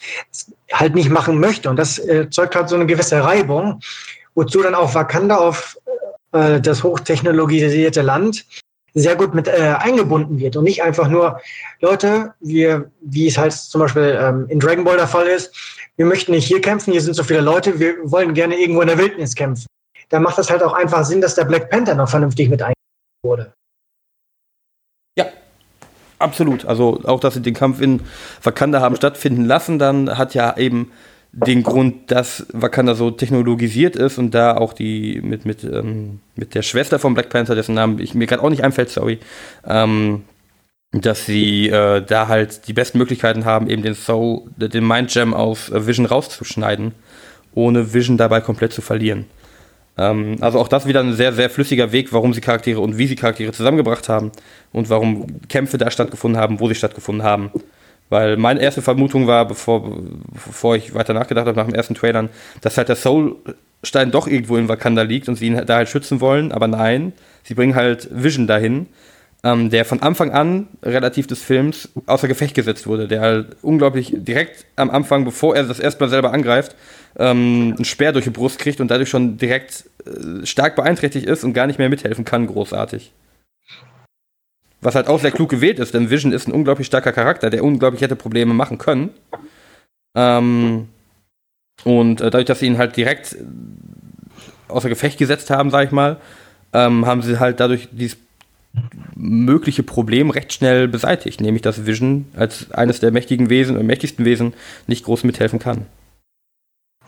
halt 0.73 0.95
nicht 0.95 1.11
machen 1.11 1.41
möchte. 1.41 1.69
Und 1.69 1.75
das 1.75 1.99
äh, 1.99 2.31
zeugt 2.31 2.55
halt 2.55 2.69
so 2.69 2.77
eine 2.77 2.87
gewisse 2.87 3.25
Reibung, 3.25 3.81
wozu 4.37 4.63
dann 4.63 4.77
auch 4.77 4.95
Wakanda 4.95 5.39
auf 5.39 5.77
äh, 6.31 6.61
das 6.61 6.85
hochtechnologisierte 6.85 8.03
Land 8.03 8.47
sehr 8.95 9.17
gut 9.17 9.35
mit 9.35 9.49
äh, 9.49 9.75
eingebunden 9.77 10.39
wird 10.39 10.57
und 10.57 10.63
nicht 10.63 10.85
einfach 10.85 11.09
nur, 11.09 11.41
Leute, 11.81 12.33
wir, 12.39 12.89
wie 13.01 13.27
es 13.27 13.37
halt 13.37 13.53
zum 13.53 13.81
Beispiel 13.81 14.17
ähm, 14.23 14.47
in 14.49 14.61
Dragon 14.61 14.85
Ball 14.85 14.99
der 14.99 15.09
Fall 15.09 15.27
ist, 15.27 15.53
wir 15.97 16.07
möchten 16.07 16.31
nicht 16.31 16.47
hier 16.47 16.61
kämpfen, 16.61 16.93
hier 16.93 17.03
sind 17.03 17.15
so 17.15 17.25
viele 17.25 17.41
Leute, 17.41 17.81
wir 17.81 17.97
wollen 18.05 18.35
gerne 18.35 18.57
irgendwo 18.57 18.83
in 18.83 18.89
der 18.89 18.99
Wildnis 18.99 19.35
kämpfen. 19.35 19.67
Da 20.11 20.21
macht 20.21 20.39
das 20.39 20.49
halt 20.49 20.63
auch 20.63 20.75
einfach 20.75 21.05
Sinn, 21.05 21.21
dass 21.21 21.35
der 21.35 21.45
Black 21.45 21.71
Panther 21.71 21.97
noch 21.97 22.09
vernünftig 22.09 22.51
mit 22.51 22.63
eingebunden 22.63 23.25
wurde. 23.25 23.53
Absolut. 26.19 26.65
Also 26.65 27.01
auch, 27.05 27.21
dass 27.21 27.35
sie 27.35 27.43
den 27.43 27.55
Kampf 27.55 27.81
in 27.81 28.01
Wakanda 28.43 28.81
haben 28.81 28.97
stattfinden 28.97 29.45
lassen, 29.45 29.79
dann 29.79 30.17
hat 30.17 30.35
ja 30.35 30.57
eben 30.57 30.91
den 31.33 31.63
Grund, 31.63 32.11
dass 32.11 32.47
Wakanda 32.53 32.95
so 32.95 33.11
technologisiert 33.11 33.95
ist 33.95 34.17
und 34.17 34.35
da 34.35 34.57
auch 34.57 34.73
die 34.73 35.21
mit, 35.23 35.45
mit, 35.45 35.65
ähm, 35.65 36.21
mit 36.35 36.55
der 36.55 36.63
Schwester 36.63 36.99
von 36.99 37.13
Black 37.13 37.29
Panther, 37.29 37.55
dessen 37.55 37.75
Namen 37.75 37.99
ich 37.99 38.15
mir 38.15 38.27
gerade 38.27 38.43
auch 38.43 38.49
nicht 38.49 38.65
einfällt, 38.65 38.89
sorry, 38.89 39.19
ähm, 39.67 40.23
dass 40.93 41.27
sie 41.27 41.69
äh, 41.69 42.01
da 42.01 42.29
halt 42.29 42.67
die 42.69 42.73
besten 42.73 42.97
Möglichkeiten 42.97 43.45
haben, 43.45 43.69
eben 43.69 43.83
den 43.83 43.95
Soul, 43.95 44.45
den 44.57 44.87
Mind 44.87 45.11
Gem 45.13 45.35
aus 45.35 45.71
Vision 45.71 46.07
rauszuschneiden, 46.07 46.95
ohne 47.53 47.93
Vision 47.93 48.17
dabei 48.17 48.41
komplett 48.41 48.73
zu 48.73 48.81
verlieren. 48.81 49.27
Ähm, 49.99 50.37
also 50.41 50.59
auch 50.59 50.69
das 50.69 50.87
wieder 50.87 51.01
ein 51.01 51.15
sehr, 51.15 51.33
sehr 51.33 51.51
flüssiger 51.51 51.93
Weg, 51.93 52.13
warum 52.13 52.35
sie 52.35 52.41
Charaktere 52.41 52.81
und 52.81 52.99
wie 52.99 53.07
sie 53.07 53.17
Charaktere 53.17 53.53
zusammengebracht 53.53 54.09
haben 54.09 54.33
und 54.73 54.91
warum 54.91 55.41
Kämpfe 55.49 55.79
da 55.79 55.91
stattgefunden 55.91 56.41
haben, 56.41 56.61
wo 56.61 56.69
sie 56.69 56.75
stattgefunden 56.75 57.25
haben. 57.25 57.51
Weil 58.09 58.37
meine 58.37 58.61
erste 58.61 58.83
Vermutung 58.83 59.27
war, 59.27 59.49
bevor, 59.49 59.91
bevor 60.33 60.77
ich 60.77 60.95
weiter 60.95 61.13
nachgedacht 61.13 61.47
habe 61.47 61.59
nach 61.59 61.67
dem 61.67 61.75
ersten 61.75 61.95
Trailern, 61.95 62.29
dass 62.61 62.79
halt 62.79 62.89
der 62.89 62.97
Soulstein 62.97 64.13
doch 64.13 64.29
irgendwo 64.29 64.57
in 64.57 64.69
Wakanda 64.69 65.03
liegt 65.03 65.29
und 65.29 65.35
sie 65.37 65.47
ihn 65.47 65.61
da 65.67 65.77
halt 65.77 65.89
schützen 65.89 66.21
wollen, 66.21 66.53
aber 66.53 66.69
nein, 66.69 67.13
sie 67.43 67.55
bringen 67.55 67.75
halt 67.75 68.09
Vision 68.13 68.47
dahin, 68.47 68.87
ähm, 69.43 69.71
der 69.71 69.85
von 69.85 70.03
Anfang 70.03 70.31
an 70.33 70.69
relativ 70.83 71.27
des 71.27 71.43
Films 71.43 71.89
außer 72.07 72.29
Gefecht 72.29 72.55
gesetzt 72.55 72.87
wurde, 72.87 73.09
der 73.09 73.21
halt 73.21 73.57
unglaublich 73.63 74.13
direkt 74.15 74.65
am 74.77 74.91
Anfang, 74.91 75.25
bevor 75.25 75.55
er 75.55 75.65
das 75.65 75.79
erstmal 75.79 76.09
selber 76.09 76.33
angreift, 76.33 76.75
ähm, 77.19 77.75
einen 77.77 77.85
Speer 77.85 78.13
durch 78.13 78.25
die 78.25 78.31
Brust 78.31 78.59
kriegt 78.59 78.81
und 78.81 78.91
dadurch 78.91 79.09
schon 79.09 79.39
direkt 79.39 79.85
äh, 80.05 80.45
stark 80.47 80.77
beeinträchtigt 80.77 81.27
ist 81.27 81.45
und 81.45 81.53
gar 81.53 81.67
nicht 81.67 81.79
mehr 81.79 81.89
mithelfen 81.89 82.25
kann, 82.25 82.47
großartig. 82.47 83.13
Was 84.81 84.95
halt 84.95 85.09
auch 85.09 85.21
sehr 85.21 85.33
klug 85.33 85.49
gewählt 85.49 85.79
ist, 85.79 85.95
denn 85.95 86.11
Vision 86.11 86.33
ist 86.33 86.49
ein 86.49 86.53
unglaublich 86.53 86.87
starker 86.87 87.13
Charakter, 87.13 87.51
der 87.51 87.65
unglaublich 87.65 88.03
hätte 88.03 88.17
Probleme 88.17 88.55
machen 88.55 88.79
können. 88.79 89.11
Ähm, 90.15 90.89
und 91.85 92.21
äh, 92.21 92.25
dadurch, 92.25 92.47
dass 92.47 92.61
sie 92.61 92.67
ihn 92.67 92.79
halt 92.79 92.97
direkt 92.97 93.35
äh, 93.35 93.39
außer 94.69 94.89
Gefecht 94.89 95.19
gesetzt 95.19 95.51
haben, 95.51 95.71
sag 95.71 95.87
ich 95.87 95.93
mal, 95.93 96.19
ähm, 96.73 97.07
haben 97.07 97.23
sie 97.23 97.39
halt 97.39 97.61
dadurch 97.61 97.89
dieses 97.93 98.19
mögliche 99.15 99.83
Problem 99.83 100.31
recht 100.31 100.53
schnell 100.53 100.89
beseitigt, 100.89 101.41
nämlich 101.41 101.63
dass 101.63 101.87
Vision 101.87 102.27
als 102.37 102.71
eines 102.73 103.01
der 103.01 103.11
mächtigen 103.11 103.51
Wesen, 103.51 103.77
äh, 103.77 103.83
mächtigsten 103.83 104.25
Wesen 104.25 104.55
nicht 104.87 105.05
groß 105.05 105.25
mithelfen 105.25 105.59
kann. 105.59 105.87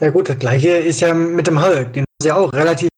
Ja 0.01 0.11
gut, 0.11 0.29
das 0.29 0.39
gleiche 0.39 0.71
ist 0.71 1.01
ja 1.01 1.13
mit 1.13 1.47
dem 1.47 1.63
Hulk. 1.63 1.93
Den 1.93 2.05
ist 2.21 2.27
ja 2.27 2.37
auch 2.37 2.53
relativ 2.53 2.89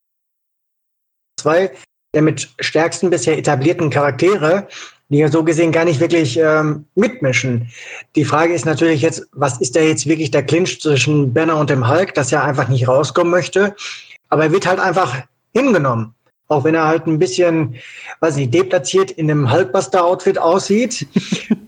zwei 1.39 1.71
der 2.13 2.21
mit 2.21 2.49
stärksten 2.59 3.09
bisher 3.09 3.37
etablierten 3.37 3.89
Charaktere, 3.89 4.67
die 5.09 5.19
ja 5.19 5.29
so 5.29 5.43
gesehen 5.43 5.71
gar 5.71 5.85
nicht 5.85 5.99
wirklich 5.99 6.37
ähm, 6.37 6.85
mitmischen. 6.95 7.69
Die 8.15 8.25
Frage 8.25 8.53
ist 8.53 8.65
natürlich 8.65 9.01
jetzt, 9.01 9.27
was 9.33 9.59
ist 9.61 9.75
da 9.75 9.81
jetzt 9.81 10.07
wirklich 10.07 10.31
der 10.31 10.43
Clinch 10.43 10.81
zwischen 10.81 11.33
Banner 11.33 11.57
und 11.57 11.69
dem 11.69 11.87
Hulk, 11.87 12.13
dass 12.13 12.31
er 12.31 12.43
einfach 12.43 12.67
nicht 12.67 12.87
rauskommen 12.87 13.31
möchte. 13.31 13.75
Aber 14.29 14.43
er 14.43 14.51
wird 14.51 14.65
halt 14.65 14.79
einfach 14.79 15.23
hingenommen. 15.53 16.13
Auch 16.51 16.65
wenn 16.65 16.75
er 16.75 16.85
halt 16.85 17.07
ein 17.07 17.17
bisschen, 17.17 17.75
weiß 18.19 18.35
nicht, 18.35 18.53
deplatziert 18.53 19.09
in 19.11 19.31
einem 19.31 19.49
Hulkbuster-Outfit 19.49 20.37
aussieht. 20.37 21.07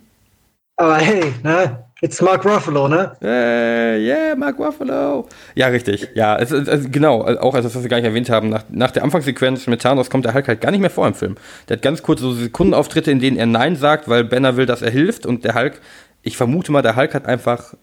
Aber 0.76 0.98
hey, 0.98 1.34
ne, 1.42 1.86
It's 2.02 2.22
Mark 2.22 2.44
Ruffalo, 2.44 2.90
ne? 2.90 3.16
Äh, 3.22 4.06
yeah, 4.06 4.36
Mark 4.36 4.60
Ruffalo. 4.60 5.26
Ja, 5.56 5.68
richtig. 5.68 6.10
Ja, 6.16 6.36
es, 6.36 6.52
es, 6.52 6.92
genau. 6.92 7.22
Auch 7.22 7.56
als 7.56 7.64
was 7.64 7.82
wir 7.82 7.88
gar 7.88 7.96
nicht 7.96 8.06
erwähnt 8.06 8.30
haben, 8.30 8.50
nach, 8.50 8.66
nach 8.68 8.92
der 8.92 9.06
Anfangssequenz 9.06 9.68
mit 9.68 9.82
Thanos 9.82 10.10
kommt 10.10 10.26
der 10.26 10.34
Hulk 10.34 10.50
halt 10.50 10.60
gar 10.60 10.72
nicht 10.72 10.82
mehr 10.82 10.90
vor 10.90 11.08
im 11.08 11.14
Film. 11.14 11.38
Der 11.70 11.78
hat 11.78 11.82
ganz 11.82 12.04
kurze 12.04 12.24
so 12.24 12.34
Sekundenauftritte, 12.34 13.10
in 13.10 13.20
denen 13.20 13.38
er 13.38 13.46
Nein 13.46 13.78
sagt, 13.78 14.10
weil 14.10 14.26
Banner 14.26 14.58
will, 14.58 14.66
dass 14.66 14.82
er 14.82 14.92
hilft 14.92 15.26
und 15.26 15.46
der 15.46 15.56
Hulk, 15.56 15.80
ich 16.24 16.36
vermute 16.36 16.74
mal, 16.74 16.82
der 16.82 16.98
Hulk 16.98 17.14
hat 17.14 17.26
einfach 17.26 17.74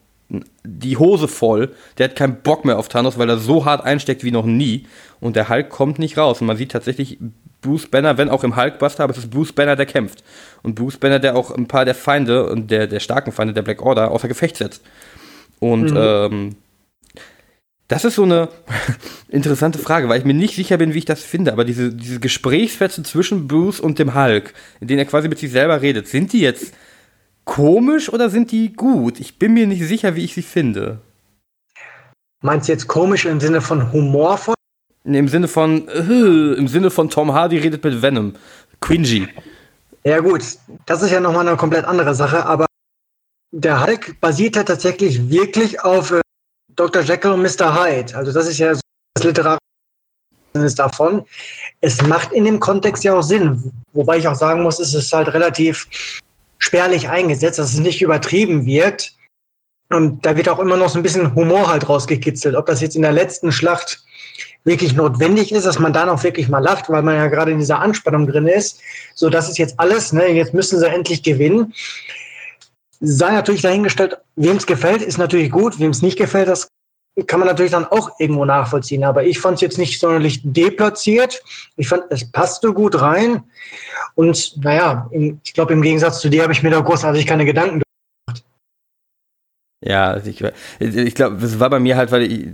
die 0.63 0.97
Hose 0.97 1.27
voll. 1.27 1.73
Der 1.97 2.09
hat 2.09 2.15
keinen 2.15 2.41
Bock 2.41 2.63
mehr 2.63 2.77
auf 2.77 2.89
Thanos, 2.89 3.17
weil 3.17 3.29
er 3.29 3.37
so 3.37 3.65
hart 3.65 3.83
einsteckt 3.83 4.23
wie 4.23 4.31
noch 4.31 4.45
nie. 4.45 4.85
Und 5.21 5.37
der 5.37 5.47
Hulk 5.47 5.69
kommt 5.69 5.99
nicht 5.99 6.17
raus. 6.17 6.41
Und 6.41 6.47
man 6.47 6.57
sieht 6.57 6.71
tatsächlich 6.71 7.17
Bruce 7.61 7.87
Banner, 7.87 8.17
wenn 8.17 8.29
auch 8.29 8.43
im 8.43 8.55
Hulkbuster, 8.55 9.03
aber 9.03 9.11
es 9.11 9.19
ist 9.19 9.29
Bruce 9.29 9.53
Banner, 9.53 9.75
der 9.75 9.85
kämpft. 9.85 10.23
Und 10.63 10.75
Bruce 10.75 10.97
Banner, 10.97 11.19
der 11.19 11.35
auch 11.35 11.51
ein 11.51 11.67
paar 11.67 11.85
der 11.85 11.95
Feinde 11.95 12.47
und 12.47 12.69
der, 12.71 12.87
der 12.87 12.99
starken 12.99 13.31
Feinde 13.31 13.53
der 13.53 13.61
Black 13.61 13.81
Order 13.81 14.11
außer 14.11 14.27
Gefecht 14.27 14.57
setzt. 14.57 14.83
Und 15.59 15.91
mhm. 15.91 15.97
ähm, 15.97 16.55
das 17.87 18.03
ist 18.03 18.15
so 18.15 18.23
eine 18.23 18.49
interessante 19.29 19.77
Frage, 19.77 20.09
weil 20.09 20.19
ich 20.19 20.25
mir 20.25 20.33
nicht 20.33 20.55
sicher 20.55 20.77
bin, 20.77 20.93
wie 20.93 20.99
ich 20.99 21.05
das 21.05 21.23
finde. 21.23 21.53
Aber 21.53 21.65
diese, 21.65 21.93
diese 21.93 22.19
Gesprächsfetzen 22.19 23.05
zwischen 23.05 23.47
Bruce 23.47 23.79
und 23.79 23.99
dem 23.99 24.15
Hulk, 24.15 24.53
in 24.79 24.87
denen 24.87 24.99
er 24.99 25.05
quasi 25.05 25.27
mit 25.27 25.37
sich 25.37 25.51
selber 25.51 25.81
redet, 25.81 26.07
sind 26.07 26.33
die 26.33 26.39
jetzt 26.39 26.73
komisch 27.45 28.11
oder 28.11 28.29
sind 28.29 28.51
die 28.51 28.73
gut? 28.73 29.19
Ich 29.19 29.37
bin 29.37 29.53
mir 29.53 29.67
nicht 29.67 29.85
sicher, 29.85 30.15
wie 30.15 30.23
ich 30.23 30.33
sie 30.33 30.41
finde. 30.41 30.99
Meinst 32.41 32.67
du 32.67 32.71
jetzt 32.71 32.87
komisch 32.87 33.25
im 33.25 33.39
Sinne 33.39 33.61
von 33.61 33.91
humorvoll? 33.91 34.55
Nee, 35.03 35.19
Im 35.19 35.27
Sinne 35.27 35.47
von, 35.47 35.87
äh, 35.87 36.53
im 36.53 36.67
Sinne 36.67 36.91
von 36.91 37.09
Tom 37.09 37.33
Hardy 37.33 37.57
redet 37.57 37.83
mit 37.83 38.01
Venom. 38.01 38.33
Cringy. 38.81 39.27
Ja 40.03 40.19
gut, 40.19 40.43
das 40.85 41.01
ist 41.01 41.11
ja 41.11 41.19
nochmal 41.19 41.47
eine 41.47 41.57
komplett 41.57 41.85
andere 41.85 42.15
Sache, 42.15 42.45
aber 42.45 42.65
der 43.51 43.85
Hulk 43.85 44.19
basiert 44.21 44.55
ja 44.55 44.63
tatsächlich 44.63 45.29
wirklich 45.29 45.81
auf 45.81 46.11
äh, 46.11 46.21
Dr. 46.75 47.01
Jekyll 47.01 47.31
und 47.31 47.41
Mr. 47.41 47.75
Hyde. 47.75 48.15
Also 48.15 48.31
das 48.31 48.47
ist 48.47 48.57
ja 48.59 48.73
so 48.73 48.81
das 49.15 49.23
literarische 49.23 49.59
davon. 50.75 51.25
Es 51.81 52.01
macht 52.01 52.31
in 52.31 52.45
dem 52.45 52.59
Kontext 52.59 53.03
ja 53.03 53.15
auch 53.15 53.21
Sinn, 53.21 53.71
wobei 53.93 54.17
ich 54.17 54.27
auch 54.27 54.35
sagen 54.35 54.63
muss, 54.63 54.79
es 54.79 54.93
ist 54.93 55.13
halt 55.13 55.33
relativ 55.33 55.87
spärlich 56.57 57.09
eingesetzt, 57.09 57.59
dass 57.59 57.73
es 57.73 57.79
nicht 57.79 58.01
übertrieben 58.01 58.65
wirkt. 58.65 59.15
Und 59.89 60.25
da 60.25 60.35
wird 60.37 60.47
auch 60.47 60.59
immer 60.59 60.77
noch 60.77 60.89
so 60.89 60.99
ein 60.99 61.03
bisschen 61.03 61.35
Humor 61.35 61.69
halt 61.69 61.87
rausgekitzelt. 61.89 62.55
Ob 62.55 62.65
das 62.65 62.81
jetzt 62.81 62.95
in 62.95 63.01
der 63.01 63.11
letzten 63.11 63.51
Schlacht 63.51 64.03
wirklich 64.63 64.93
notwendig 64.93 65.51
ist, 65.51 65.65
dass 65.65 65.79
man 65.79 65.93
da 65.93 66.05
noch 66.05 66.23
wirklich 66.23 66.47
mal 66.49 66.59
lacht, 66.59 66.89
weil 66.89 67.01
man 67.01 67.15
ja 67.15 67.27
gerade 67.27 67.51
in 67.51 67.59
dieser 67.59 67.79
Anspannung 67.79 68.27
drin 68.27 68.47
ist. 68.47 68.79
So, 69.15 69.29
das 69.29 69.49
ist 69.49 69.57
jetzt 69.57 69.79
alles, 69.79 70.13
ne? 70.13 70.27
jetzt 70.27 70.53
müssen 70.53 70.79
sie 70.79 70.87
endlich 70.87 71.23
gewinnen. 71.23 71.73
Sei 72.99 73.31
natürlich 73.31 73.63
dahingestellt, 73.63 74.17
wem 74.35 74.57
es 74.57 74.67
gefällt, 74.67 75.01
ist 75.01 75.17
natürlich 75.17 75.51
gut. 75.51 75.79
Wem 75.79 75.89
es 75.89 76.03
nicht 76.03 76.17
gefällt, 76.17 76.47
das 76.47 76.67
kann 77.27 77.39
man 77.39 77.47
natürlich 77.47 77.71
dann 77.71 77.85
auch 77.85 78.11
irgendwo 78.19 78.45
nachvollziehen. 78.45 79.03
Aber 79.03 79.23
ich 79.23 79.39
fand 79.39 79.55
es 79.55 79.61
jetzt 79.61 79.79
nicht 79.79 79.99
sonderlich 79.99 80.41
deplatziert. 80.43 81.41
Ich 81.77 81.87
fand, 81.87 82.03
es 82.09 82.31
passte 82.31 82.73
gut 82.73 83.01
rein. 83.01 83.43
Und 84.13 84.57
naja, 84.63 85.09
ich 85.43 85.53
glaube, 85.53 85.73
im 85.73 85.81
Gegensatz 85.81 86.21
zu 86.21 86.29
dir 86.29 86.43
habe 86.43 86.53
ich 86.53 86.61
mir 86.61 86.69
da 86.69 86.79
großartig 86.79 87.25
keine 87.25 87.45
Gedanken 87.45 87.81
gemacht. 88.27 88.45
Ja, 89.83 90.11
also 90.11 90.29
ich, 90.29 90.43
ich 90.79 91.15
glaube, 91.15 91.37
das 91.37 91.59
war 91.59 91.71
bei 91.71 91.79
mir 91.79 91.97
halt, 91.97 92.11
weil 92.11 92.21
ich, 92.21 92.49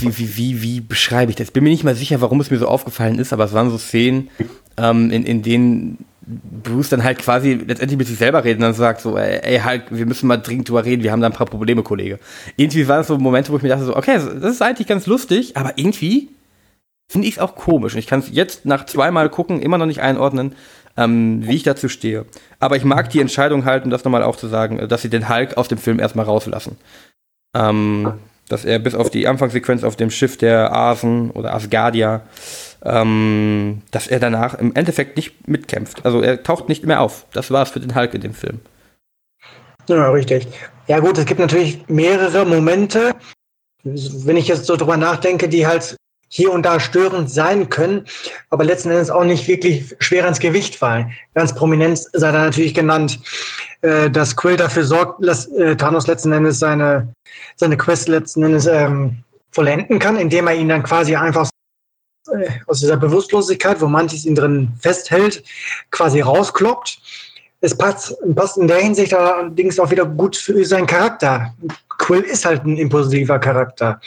wie, 0.00 0.18
wie, 0.18 0.36
wie, 0.36 0.62
wie 0.62 0.80
beschreibe 0.80 1.30
ich 1.30 1.36
das? 1.36 1.50
Bin 1.50 1.64
mir 1.64 1.70
nicht 1.70 1.84
mal 1.84 1.94
sicher, 1.94 2.20
warum 2.20 2.40
es 2.40 2.50
mir 2.50 2.58
so 2.58 2.68
aufgefallen 2.68 3.18
ist, 3.18 3.32
aber 3.32 3.44
es 3.44 3.52
waren 3.52 3.70
so 3.70 3.78
Szenen, 3.78 4.28
ähm, 4.76 5.10
in, 5.10 5.24
in 5.24 5.42
denen 5.42 6.04
Bruce 6.24 6.90
dann 6.90 7.02
halt 7.02 7.18
quasi 7.18 7.54
letztendlich 7.54 7.98
mit 7.98 8.06
sich 8.06 8.18
selber 8.18 8.44
reden 8.44 8.62
und 8.62 8.74
sagt 8.74 9.00
so, 9.00 9.16
ey, 9.16 9.58
halt, 9.58 9.84
wir 9.90 10.06
müssen 10.06 10.26
mal 10.26 10.36
dringend 10.36 10.68
drüber 10.68 10.84
reden, 10.84 11.02
wir 11.02 11.10
haben 11.10 11.20
da 11.20 11.26
ein 11.26 11.32
paar 11.32 11.46
Probleme, 11.46 11.82
Kollege. 11.82 12.18
Irgendwie 12.56 12.86
waren 12.86 13.00
es 13.00 13.08
so 13.08 13.18
Momente, 13.18 13.50
wo 13.50 13.56
ich 13.56 13.62
mir 13.62 13.70
dachte 13.70 13.84
so, 13.84 13.96
okay, 13.96 14.14
das 14.14 14.52
ist 14.54 14.62
eigentlich 14.62 14.86
ganz 14.86 15.06
lustig, 15.06 15.56
aber 15.56 15.72
irgendwie 15.76 16.28
finde 17.10 17.26
ich 17.26 17.34
es 17.34 17.40
auch 17.40 17.56
komisch. 17.56 17.94
Und 17.94 17.98
ich 17.98 18.06
kann 18.06 18.20
es 18.20 18.30
jetzt 18.30 18.64
nach 18.64 18.86
zweimal 18.86 19.30
gucken 19.30 19.60
immer 19.60 19.78
noch 19.78 19.86
nicht 19.86 20.00
einordnen, 20.00 20.54
ähm, 20.96 21.46
wie 21.46 21.56
ich 21.56 21.62
dazu 21.62 21.88
stehe. 21.88 22.26
Aber 22.60 22.76
ich 22.76 22.84
mag 22.84 23.10
die 23.10 23.20
Entscheidung 23.20 23.64
halten, 23.64 23.90
das 23.90 24.04
nochmal 24.04 24.22
auch 24.22 24.36
zu 24.36 24.46
sagen, 24.46 24.86
dass 24.88 25.02
sie 25.02 25.10
den 25.10 25.28
Hulk 25.28 25.56
aus 25.56 25.68
dem 25.68 25.78
Film 25.78 25.98
erstmal 25.98 26.26
rauslassen. 26.26 26.76
Ähm, 27.54 28.14
dass 28.52 28.64
er 28.64 28.78
bis 28.78 28.94
auf 28.94 29.10
die 29.10 29.26
Anfangssequenz 29.26 29.82
auf 29.82 29.96
dem 29.96 30.10
Schiff 30.10 30.36
der 30.36 30.72
Asen 30.72 31.30
oder 31.30 31.54
Asgardia 31.54 32.22
ähm, 32.84 33.82
dass 33.90 34.06
er 34.06 34.18
danach 34.18 34.54
im 34.54 34.74
Endeffekt 34.74 35.16
nicht 35.16 35.48
mitkämpft. 35.48 36.04
Also 36.04 36.20
er 36.20 36.42
taucht 36.42 36.68
nicht 36.68 36.84
mehr 36.84 37.00
auf. 37.00 37.26
Das 37.32 37.50
war 37.50 37.62
es 37.62 37.70
für 37.70 37.80
den 37.80 37.94
Hulk 37.94 38.14
in 38.14 38.20
dem 38.20 38.34
Film. 38.34 38.60
Ja, 39.88 40.10
richtig. 40.10 40.48
Ja 40.86 41.00
gut, 41.00 41.18
es 41.18 41.26
gibt 41.26 41.40
natürlich 41.40 41.84
mehrere 41.88 42.44
Momente, 42.44 43.14
wenn 43.84 44.36
ich 44.36 44.48
jetzt 44.48 44.66
so 44.66 44.76
drüber 44.76 44.96
nachdenke, 44.96 45.48
die 45.48 45.66
halt 45.66 45.96
hier 46.34 46.50
und 46.50 46.62
da 46.62 46.80
störend 46.80 47.30
sein 47.30 47.68
können, 47.68 48.06
aber 48.48 48.64
letzten 48.64 48.90
Endes 48.90 49.10
auch 49.10 49.24
nicht 49.24 49.46
wirklich 49.48 49.94
schwer 49.98 50.26
ins 50.26 50.38
Gewicht 50.38 50.76
fallen. 50.76 51.12
Ganz 51.34 51.54
prominent 51.54 51.98
sei 51.98 52.32
da 52.32 52.44
natürlich 52.44 52.72
genannt, 52.72 53.20
äh, 53.82 54.10
dass 54.10 54.34
Quill 54.34 54.56
dafür 54.56 54.84
sorgt, 54.84 55.22
dass 55.22 55.46
äh, 55.48 55.76
Thanos 55.76 56.06
letzten 56.06 56.32
Endes 56.32 56.58
seine, 56.58 57.12
seine 57.56 57.76
Quest 57.76 58.08
letzten 58.08 58.44
Endes 58.44 58.64
ähm, 58.64 59.18
vollenden 59.50 59.98
kann, 59.98 60.16
indem 60.16 60.46
er 60.46 60.54
ihn 60.54 60.70
dann 60.70 60.82
quasi 60.82 61.14
einfach 61.14 61.50
äh, 62.32 62.48
aus 62.66 62.80
dieser 62.80 62.96
Bewusstlosigkeit, 62.96 63.82
wo 63.82 63.86
manches 63.86 64.24
ihn 64.24 64.34
drin 64.34 64.72
festhält, 64.80 65.44
quasi 65.90 66.22
rauskloppt. 66.22 66.98
Es 67.60 67.76
passt, 67.76 68.16
passt 68.34 68.56
in 68.56 68.68
der 68.68 68.78
Hinsicht 68.78 69.12
allerdings 69.12 69.78
auch 69.78 69.90
wieder 69.90 70.06
gut 70.06 70.34
für 70.34 70.64
seinen 70.64 70.86
Charakter. 70.86 71.54
Quill 71.98 72.22
ist 72.22 72.46
halt 72.46 72.64
ein 72.64 72.78
impulsiver 72.78 73.38
Charakter. 73.38 74.00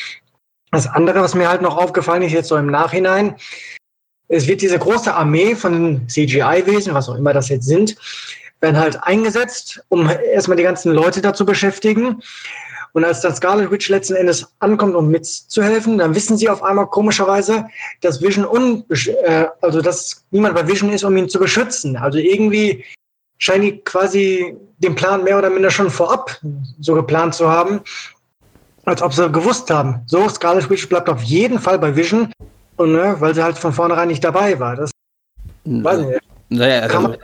Das 0.76 0.88
andere, 0.88 1.22
was 1.22 1.36
mir 1.36 1.48
halt 1.48 1.62
noch 1.62 1.78
aufgefallen 1.78 2.22
ist, 2.22 2.34
jetzt 2.34 2.50
so 2.50 2.58
im 2.58 2.68
Nachhinein, 2.68 3.36
es 4.28 4.46
wird 4.46 4.62
diese 4.62 4.78
große 4.78 5.14
Armee 5.14 5.56
von 5.56 6.06
CGI-Wesen, 6.10 6.94
was 6.94 7.08
auch 7.08 7.16
immer 7.16 7.32
das 7.32 7.48
jetzt 7.48 7.66
sind, 7.66 7.96
werden 8.60 8.76
halt 8.76 9.02
eingesetzt, 9.02 9.82
um 9.88 10.10
erstmal 10.10 10.58
die 10.58 10.64
ganzen 10.64 10.92
Leute 10.92 11.22
da 11.22 11.34
zu 11.34 11.46
beschäftigen. 11.46 12.22
Und 12.92 13.06
als 13.06 13.22
dann 13.22 13.34
Scarlet 13.34 13.72
Witch 13.72 13.88
letzten 13.88 14.16
Endes 14.16 14.54
ankommt, 14.60 14.96
um 14.96 15.08
mitzuhelfen, 15.08 15.98
dann 15.98 16.14
wissen 16.14 16.36
sie 16.36 16.50
auf 16.50 16.62
einmal 16.62 16.88
komischerweise, 16.88 17.68
dass 18.02 18.22
Vision 18.22 18.46
un 18.46 18.84
äh, 18.90 19.46
also 19.62 19.80
dass 19.80 20.26
niemand 20.32 20.56
bei 20.56 20.68
Vision 20.68 20.92
ist, 20.92 21.06
um 21.06 21.16
ihn 21.16 21.30
zu 21.30 21.40
beschützen. 21.40 21.96
Also 21.96 22.18
irgendwie 22.18 22.84
scheinen 23.38 23.62
die 23.62 23.80
quasi 23.80 24.58
den 24.80 24.96
Plan 24.96 25.24
mehr 25.24 25.38
oder 25.38 25.50
minder 25.50 25.72
schon 25.72 25.90
vorab 25.90 26.38
so 26.82 26.96
geplant 26.96 27.34
zu 27.34 27.50
haben, 27.50 27.80
als 28.86 29.02
ob 29.02 29.14
sie 29.14 29.30
gewusst 29.32 29.70
haben. 29.70 30.02
So, 30.06 30.28
Scarlet 30.30 30.70
Witch 30.70 30.88
bleibt 30.88 31.10
auf 31.10 31.24
jeden 31.24 31.60
Fall 31.60 31.80
bei 31.80 31.96
Vision, 31.96 32.32
und, 32.78 32.92
ne, 32.92 33.16
weil 33.20 33.34
sie 33.34 33.44
halt 33.44 33.58
von 33.58 33.74
vornherein 33.74 34.08
nicht 34.08 34.24
dabei 34.24 34.60
war. 34.60 34.76
Das 34.76 34.92
weiß 35.66 36.00
ich 36.00 36.08
nicht. 36.08 36.22
Naja, 36.50 36.82
also, 36.82 37.16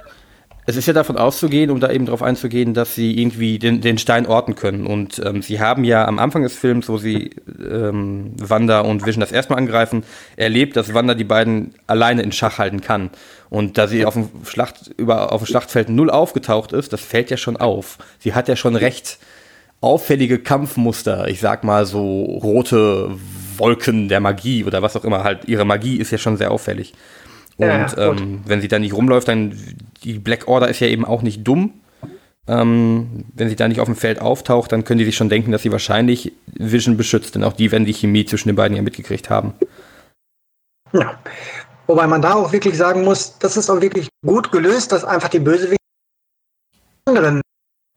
es 0.67 0.75
ist 0.75 0.85
ja 0.85 0.93
davon 0.93 1.17
auszugehen, 1.17 1.71
um 1.71 1.79
da 1.79 1.91
eben 1.91 2.05
drauf 2.05 2.21
einzugehen, 2.21 2.73
dass 2.73 2.95
sie 2.95 3.19
irgendwie 3.19 3.59
den, 3.59 3.81
den 3.81 3.97
Stein 3.97 4.27
orten 4.27 4.55
können. 4.55 4.85
Und 4.85 5.21
ähm, 5.25 5.41
sie 5.41 5.59
haben 5.59 5.83
ja 5.83 6.07
am 6.07 6.19
Anfang 6.19 6.43
des 6.43 6.53
Films, 6.53 6.87
wo 6.87 6.97
sie 6.97 7.31
ähm, 7.47 8.33
Wanda 8.39 8.81
und 8.81 9.05
Vision 9.05 9.21
das 9.21 9.31
erstmal 9.31 9.59
angreifen, 9.59 10.03
erlebt, 10.37 10.75
dass 10.75 10.93
Wanda 10.93 11.15
die 11.15 11.23
beiden 11.23 11.73
alleine 11.87 12.21
in 12.21 12.31
Schach 12.31 12.59
halten 12.59 12.81
kann. 12.81 13.09
Und 13.49 13.77
da 13.77 13.87
sie 13.87 14.05
auf 14.05 14.13
dem, 14.13 14.29
Schlacht, 14.45 14.91
über, 14.97 15.31
auf 15.31 15.41
dem 15.41 15.47
Schlachtfeld 15.47 15.89
null 15.89 16.09
aufgetaucht 16.09 16.73
ist, 16.73 16.93
das 16.93 17.01
fällt 17.01 17.31
ja 17.31 17.37
schon 17.37 17.57
auf. 17.57 17.97
Sie 18.19 18.33
hat 18.33 18.47
ja 18.47 18.55
schon 18.55 18.75
recht 18.75 19.17
auffällige 19.81 20.39
Kampfmuster. 20.39 21.27
Ich 21.27 21.39
sag 21.39 21.63
mal 21.63 21.85
so 21.85 22.23
rote 22.23 23.11
Wolken 23.57 24.07
der 24.07 24.19
Magie 24.19 24.63
oder 24.63 24.81
was 24.81 24.95
auch 24.95 25.03
immer. 25.03 25.23
Halt, 25.23 25.45
ihre 25.45 25.65
Magie 25.65 25.97
ist 25.97 26.11
ja 26.11 26.17
schon 26.17 26.37
sehr 26.37 26.51
auffällig. 26.51 26.93
Und 27.57 27.67
ja, 27.67 27.97
ähm, 27.97 28.41
wenn 28.45 28.61
sie 28.61 28.67
da 28.67 28.79
nicht 28.79 28.93
rumläuft, 28.93 29.27
dann 29.27 29.55
die 30.03 30.19
Black 30.19 30.47
Order 30.47 30.69
ist 30.69 30.79
ja 30.79 30.87
eben 30.87 31.05
auch 31.05 31.21
nicht 31.21 31.43
dumm. 31.43 31.73
Ähm, 32.47 33.25
wenn 33.33 33.49
sie 33.49 33.55
da 33.55 33.67
nicht 33.67 33.79
auf 33.79 33.85
dem 33.85 33.95
Feld 33.95 34.19
auftaucht, 34.19 34.71
dann 34.71 34.83
können 34.83 34.97
die 34.97 35.05
sich 35.05 35.15
schon 35.15 35.29
denken, 35.29 35.51
dass 35.51 35.61
sie 35.61 35.71
wahrscheinlich 35.71 36.31
Vision 36.47 36.97
beschützt, 36.97 37.35
denn 37.35 37.43
auch 37.43 37.53
die 37.53 37.71
werden 37.71 37.85
die 37.85 37.93
Chemie 37.93 38.25
zwischen 38.25 38.49
den 38.49 38.55
beiden 38.55 38.75
ja 38.75 38.81
mitgekriegt 38.81 39.29
haben. 39.29 39.53
Ja. 40.91 41.19
Wobei 41.87 42.07
man 42.07 42.21
da 42.21 42.33
auch 42.35 42.51
wirklich 42.51 42.77
sagen 42.77 43.03
muss, 43.03 43.37
das 43.39 43.57
ist 43.57 43.69
auch 43.69 43.81
wirklich 43.81 44.07
gut 44.25 44.51
gelöst, 44.51 44.91
dass 44.91 45.03
einfach 45.03 45.29
die 45.29 45.39
Bösewichte 45.39 45.77
anderen 47.05 47.41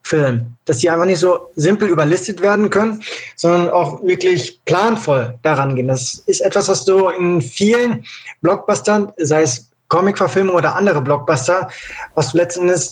Film, 0.04 0.54
dass 0.66 0.78
die 0.78 0.90
einfach 0.90 1.06
nicht 1.06 1.18
so 1.18 1.50
simpel 1.56 1.88
überlistet 1.88 2.42
werden 2.42 2.68
können, 2.68 3.02
sondern 3.36 3.70
auch 3.70 4.02
wirklich 4.02 4.60
planvoll 4.66 5.38
daran 5.42 5.74
gehen. 5.74 5.88
Das 5.88 6.22
ist 6.26 6.40
etwas, 6.40 6.68
was 6.68 6.84
du 6.84 7.08
in 7.08 7.40
vielen 7.40 8.04
Blockbustern, 8.42 9.12
sei 9.16 9.42
es 9.42 9.70
Comic-Verfilmung 9.88 10.54
oder 10.54 10.76
andere 10.76 11.00
Blockbuster, 11.00 11.68
was 12.14 12.32
du 12.32 12.38
letztendlich 12.38 12.90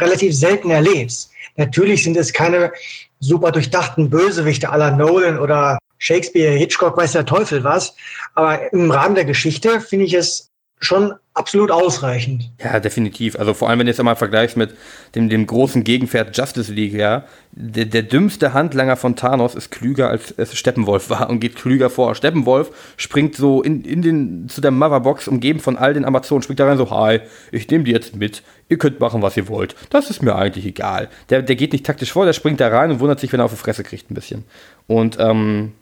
relativ 0.00 0.34
selten 0.34 0.70
erlebst. 0.70 1.30
Natürlich 1.56 2.02
sind 2.02 2.16
es 2.16 2.32
keine 2.32 2.72
super 3.20 3.52
durchdachten 3.52 4.08
Bösewichte 4.08 4.70
aller 4.70 4.90
Nolan 4.90 5.38
oder 5.38 5.78
Shakespeare, 5.98 6.56
Hitchcock, 6.56 6.96
weiß 6.96 7.12
der 7.12 7.26
Teufel 7.26 7.62
was. 7.62 7.94
Aber 8.34 8.72
im 8.72 8.90
Rahmen 8.90 9.14
der 9.14 9.24
Geschichte 9.24 9.80
finde 9.80 10.06
ich 10.06 10.14
es 10.14 10.50
schon 10.84 11.14
absolut 11.34 11.70
ausreichend. 11.70 12.50
Ja, 12.62 12.78
definitiv. 12.78 13.36
Also 13.36 13.54
vor 13.54 13.68
allem, 13.68 13.80
wenn 13.80 13.86
du 13.86 13.90
jetzt 13.90 13.98
einmal 13.98 14.16
vergleichst 14.16 14.56
mit 14.56 14.74
dem, 15.14 15.28
dem 15.28 15.46
großen 15.46 15.82
Gegenpferd 15.82 16.36
Justice 16.36 16.72
League, 16.72 16.94
ja. 16.94 17.24
Der, 17.50 17.84
der 17.84 18.02
dümmste 18.02 18.52
Handlanger 18.52 18.96
von 18.96 19.16
Thanos 19.16 19.54
ist 19.54 19.70
klüger, 19.70 20.08
als 20.08 20.32
es 20.36 20.56
Steppenwolf 20.56 21.10
war 21.10 21.28
und 21.30 21.40
geht 21.40 21.56
klüger 21.56 21.90
vor. 21.90 22.14
Steppenwolf 22.14 22.70
springt 22.96 23.34
so 23.34 23.62
in, 23.62 23.82
in 23.82 24.02
den, 24.02 24.48
zu 24.48 24.60
der 24.60 24.70
Motherbox, 24.70 25.28
umgeben 25.28 25.60
von 25.60 25.76
all 25.76 25.94
den 25.94 26.04
Amazonen, 26.04 26.42
springt 26.42 26.60
da 26.60 26.66
rein 26.66 26.78
so, 26.78 26.90
hi, 26.90 27.20
ich 27.50 27.68
nehme 27.68 27.84
die 27.84 27.92
jetzt 27.92 28.16
mit. 28.16 28.42
Ihr 28.68 28.78
könnt 28.78 29.00
machen, 29.00 29.22
was 29.22 29.36
ihr 29.36 29.48
wollt. 29.48 29.74
Das 29.90 30.10
ist 30.10 30.22
mir 30.22 30.36
eigentlich 30.36 30.66
egal. 30.66 31.08
Der, 31.30 31.42
der 31.42 31.56
geht 31.56 31.72
nicht 31.72 31.84
taktisch 31.84 32.12
vor, 32.12 32.24
der 32.24 32.32
springt 32.32 32.60
da 32.60 32.68
rein 32.68 32.90
und 32.90 33.00
wundert 33.00 33.20
sich, 33.20 33.32
wenn 33.32 33.40
er 33.40 33.46
auf 33.46 33.52
die 33.52 33.58
Fresse 33.58 33.82
kriegt 33.82 34.10
ein 34.10 34.14
bisschen. 34.14 34.44
Und 34.86 35.18
ähm, 35.18 35.72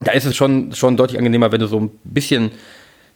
da 0.00 0.12
ist 0.12 0.24
es 0.24 0.36
schon, 0.36 0.72
schon 0.72 0.96
deutlich 0.96 1.18
angenehmer, 1.18 1.52
wenn 1.52 1.60
du 1.60 1.66
so 1.66 1.80
ein 1.80 1.90
bisschen 2.04 2.52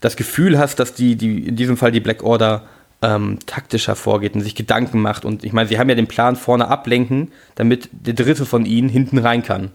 das 0.00 0.16
Gefühl 0.16 0.58
hast, 0.58 0.78
dass 0.78 0.94
die, 0.94 1.16
die 1.16 1.48
in 1.48 1.56
diesem 1.56 1.76
Fall 1.76 1.92
die 1.92 2.00
Black 2.00 2.22
Order 2.22 2.64
ähm, 3.02 3.38
taktischer 3.46 3.96
vorgeht 3.96 4.34
und 4.34 4.40
sich 4.40 4.54
Gedanken 4.54 5.00
macht. 5.00 5.24
Und 5.24 5.44
ich 5.44 5.52
meine, 5.52 5.68
sie 5.68 5.78
haben 5.78 5.88
ja 5.88 5.94
den 5.94 6.06
Plan 6.06 6.36
vorne 6.36 6.68
ablenken, 6.68 7.32
damit 7.54 7.88
der 7.92 8.14
dritte 8.14 8.46
von 8.46 8.64
ihnen 8.64 8.88
hinten 8.88 9.18
rein 9.18 9.42
kann. 9.42 9.70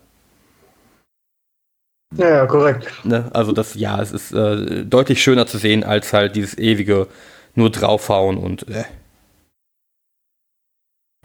Ja, 2.15 2.29
ja 2.29 2.45
korrekt. 2.45 2.91
Ne? 3.05 3.29
Also 3.33 3.51
das, 3.51 3.75
ja, 3.75 4.01
es 4.01 4.11
ist 4.11 4.31
äh, 4.33 4.83
deutlich 4.83 5.21
schöner 5.21 5.47
zu 5.47 5.57
sehen 5.57 5.83
als 5.83 6.11
halt 6.13 6.35
dieses 6.35 6.57
ewige 6.57 7.07
nur 7.55 7.69
draufhauen 7.69 8.37
und 8.37 8.67
äh. 8.69 8.83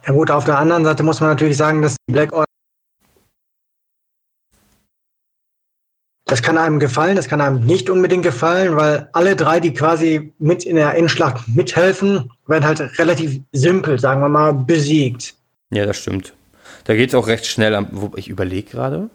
Ja 0.07 0.13
gut, 0.13 0.31
auf 0.31 0.45
der 0.45 0.59
anderen 0.59 0.85
Seite 0.85 1.03
muss 1.03 1.21
man 1.21 1.31
natürlich 1.31 1.57
sagen, 1.57 1.83
dass 1.83 1.97
die 2.09 2.13
Black 2.13 2.33
Order 2.33 2.47
Das 6.29 6.43
kann 6.43 6.59
einem 6.59 6.81
gefallen, 6.81 7.15
das 7.15 7.29
kann 7.29 7.41
einem 7.41 7.65
nicht 7.65 7.89
unbedingt 7.89 8.25
gefallen, 8.25 8.77
weil 8.77 9.09
alle 9.13 9.37
drei, 9.37 9.61
die 9.61 9.73
quasi 9.73 10.33
mit 10.41 10.65
in 10.65 10.75
der 10.75 10.97
Endschlacht 10.97 11.47
mithelfen, 11.47 12.33
werden 12.49 12.65
halt 12.65 12.99
relativ 12.99 13.41
simpel, 13.53 13.97
sagen 14.01 14.21
wir 14.21 14.29
mal, 14.29 14.53
besiegt. 14.53 15.35
Ja, 15.71 15.87
das 15.87 15.99
stimmt. 15.99 16.35
Da 16.83 16.97
geht 16.97 17.11
es 17.11 17.15
auch 17.15 17.29
recht 17.29 17.47
schnell. 17.47 17.77
Am, 17.77 17.87
wo, 17.93 18.11
ich 18.17 18.29
überlege 18.29 18.69
gerade. 18.69 19.09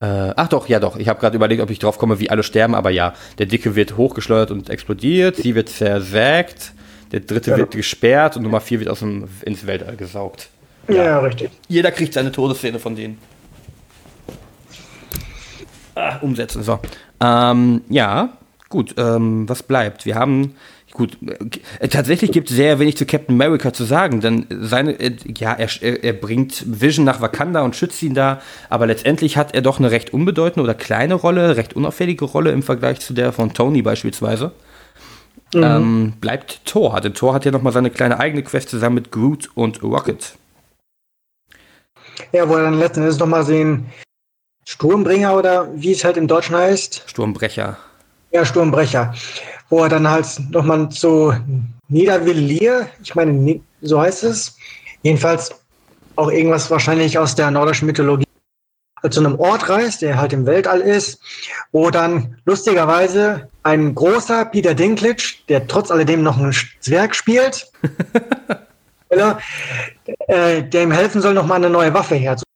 Äh, 0.00 0.32
ach 0.34 0.48
doch, 0.48 0.68
ja 0.70 0.80
doch. 0.80 0.96
Ich 0.96 1.08
habe 1.08 1.20
gerade 1.20 1.36
überlegt, 1.36 1.60
ob 1.60 1.68
ich 1.68 1.78
drauf 1.78 1.98
komme, 1.98 2.18
wie 2.18 2.30
alle 2.30 2.42
sterben, 2.42 2.74
aber 2.74 2.88
ja. 2.88 3.12
Der 3.36 3.44
Dicke 3.44 3.76
wird 3.76 3.98
hochgeschleudert 3.98 4.50
und 4.50 4.70
explodiert, 4.70 5.36
sie 5.36 5.54
wird 5.54 5.68
zersägt, 5.68 6.72
der 7.12 7.20
Dritte 7.20 7.50
ja. 7.50 7.56
wird 7.58 7.72
gesperrt 7.72 8.38
und 8.38 8.42
Nummer 8.42 8.62
vier 8.62 8.80
wird 8.80 8.88
aus 8.88 9.00
dem, 9.00 9.28
ins 9.44 9.66
Weltall 9.66 9.96
gesaugt. 9.96 10.48
Ja, 10.88 11.04
ja 11.04 11.18
richtig. 11.18 11.50
Jeder 11.68 11.90
kriegt 11.90 12.14
seine 12.14 12.32
Todesszene 12.32 12.78
von 12.78 12.96
denen. 12.96 13.18
Umsetzen. 16.20 16.62
So. 16.62 16.78
Ähm, 17.20 17.82
ja, 17.88 18.30
gut. 18.68 18.94
Ähm, 18.96 19.48
was 19.48 19.62
bleibt? 19.62 20.06
Wir 20.06 20.16
haben. 20.16 20.54
Gut, 20.92 21.16
äh, 21.80 21.88
tatsächlich 21.88 22.32
gibt 22.32 22.50
es 22.50 22.56
sehr 22.56 22.78
wenig 22.78 22.98
zu 22.98 23.06
Captain 23.06 23.34
America 23.34 23.72
zu 23.72 23.84
sagen, 23.84 24.20
denn 24.20 24.44
seine, 24.60 24.92
äh, 25.00 25.16
ja, 25.38 25.54
er, 25.54 26.04
er, 26.04 26.12
bringt 26.12 26.64
Vision 26.66 27.06
nach 27.06 27.22
Wakanda 27.22 27.62
und 27.62 27.74
schützt 27.74 28.02
ihn 28.02 28.12
da, 28.12 28.42
aber 28.68 28.86
letztendlich 28.86 29.38
hat 29.38 29.54
er 29.54 29.62
doch 29.62 29.78
eine 29.78 29.90
recht 29.90 30.12
unbedeutende 30.12 30.62
oder 30.62 30.74
kleine 30.74 31.14
Rolle, 31.14 31.56
recht 31.56 31.74
unauffällige 31.74 32.26
Rolle 32.26 32.50
im 32.50 32.62
Vergleich 32.62 33.00
zu 33.00 33.14
der 33.14 33.32
von 33.32 33.54
Tony 33.54 33.80
beispielsweise. 33.80 34.52
Mhm. 35.54 35.62
Ähm, 35.62 36.12
bleibt 36.20 36.64
Thor, 36.66 37.00
denn 37.00 37.14
Thor 37.14 37.32
hat 37.32 37.46
ja 37.46 37.52
nochmal 37.52 37.72
seine 37.72 37.88
kleine 37.88 38.20
eigene 38.20 38.42
Quest 38.42 38.68
zusammen 38.68 38.96
mit 38.96 39.10
Groot 39.10 39.50
und 39.54 39.82
Rocket. 39.82 40.36
Ja, 42.32 42.48
wo 42.48 42.56
er 42.56 42.64
dann 42.64 42.78
letzten 42.78 43.00
Endes 43.00 43.18
nochmal 43.18 43.44
sehen, 43.44 43.86
Sturmbringer 44.64 45.36
oder 45.36 45.68
wie 45.74 45.92
es 45.92 46.04
halt 46.04 46.16
im 46.16 46.28
Deutschen 46.28 46.56
heißt. 46.56 47.04
Sturmbrecher. 47.06 47.76
Ja, 48.30 48.44
Sturmbrecher. 48.44 49.14
Wo 49.68 49.82
er 49.82 49.88
dann 49.88 50.08
halt 50.08 50.26
nochmal 50.50 50.88
zu 50.90 51.34
Niedervilliers, 51.88 52.86
ich 53.02 53.14
meine, 53.14 53.60
so 53.80 54.00
heißt 54.00 54.24
es, 54.24 54.56
jedenfalls 55.02 55.54
auch 56.16 56.30
irgendwas 56.30 56.70
wahrscheinlich 56.70 57.18
aus 57.18 57.34
der 57.34 57.50
nordischen 57.50 57.86
Mythologie, 57.86 58.26
zu 59.10 59.20
einem 59.20 59.38
Ort 59.38 59.68
reist, 59.68 60.02
der 60.02 60.16
halt 60.16 60.32
im 60.32 60.46
Weltall 60.46 60.80
ist, 60.80 61.20
wo 61.72 61.90
dann 61.90 62.36
lustigerweise 62.44 63.48
ein 63.64 63.94
großer 63.94 64.44
Peter 64.44 64.74
Dinklage, 64.74 65.22
der 65.48 65.66
trotz 65.66 65.90
alledem 65.90 66.22
noch 66.22 66.38
einen 66.38 66.54
Zwerg 66.80 67.14
spielt, 67.16 67.68
äh, 69.08 70.62
der 70.62 70.82
ihm 70.82 70.92
helfen 70.92 71.20
soll, 71.20 71.34
nochmal 71.34 71.56
eine 71.56 71.70
neue 71.70 71.92
Waffe 71.92 72.14
herzustellen. 72.14 72.51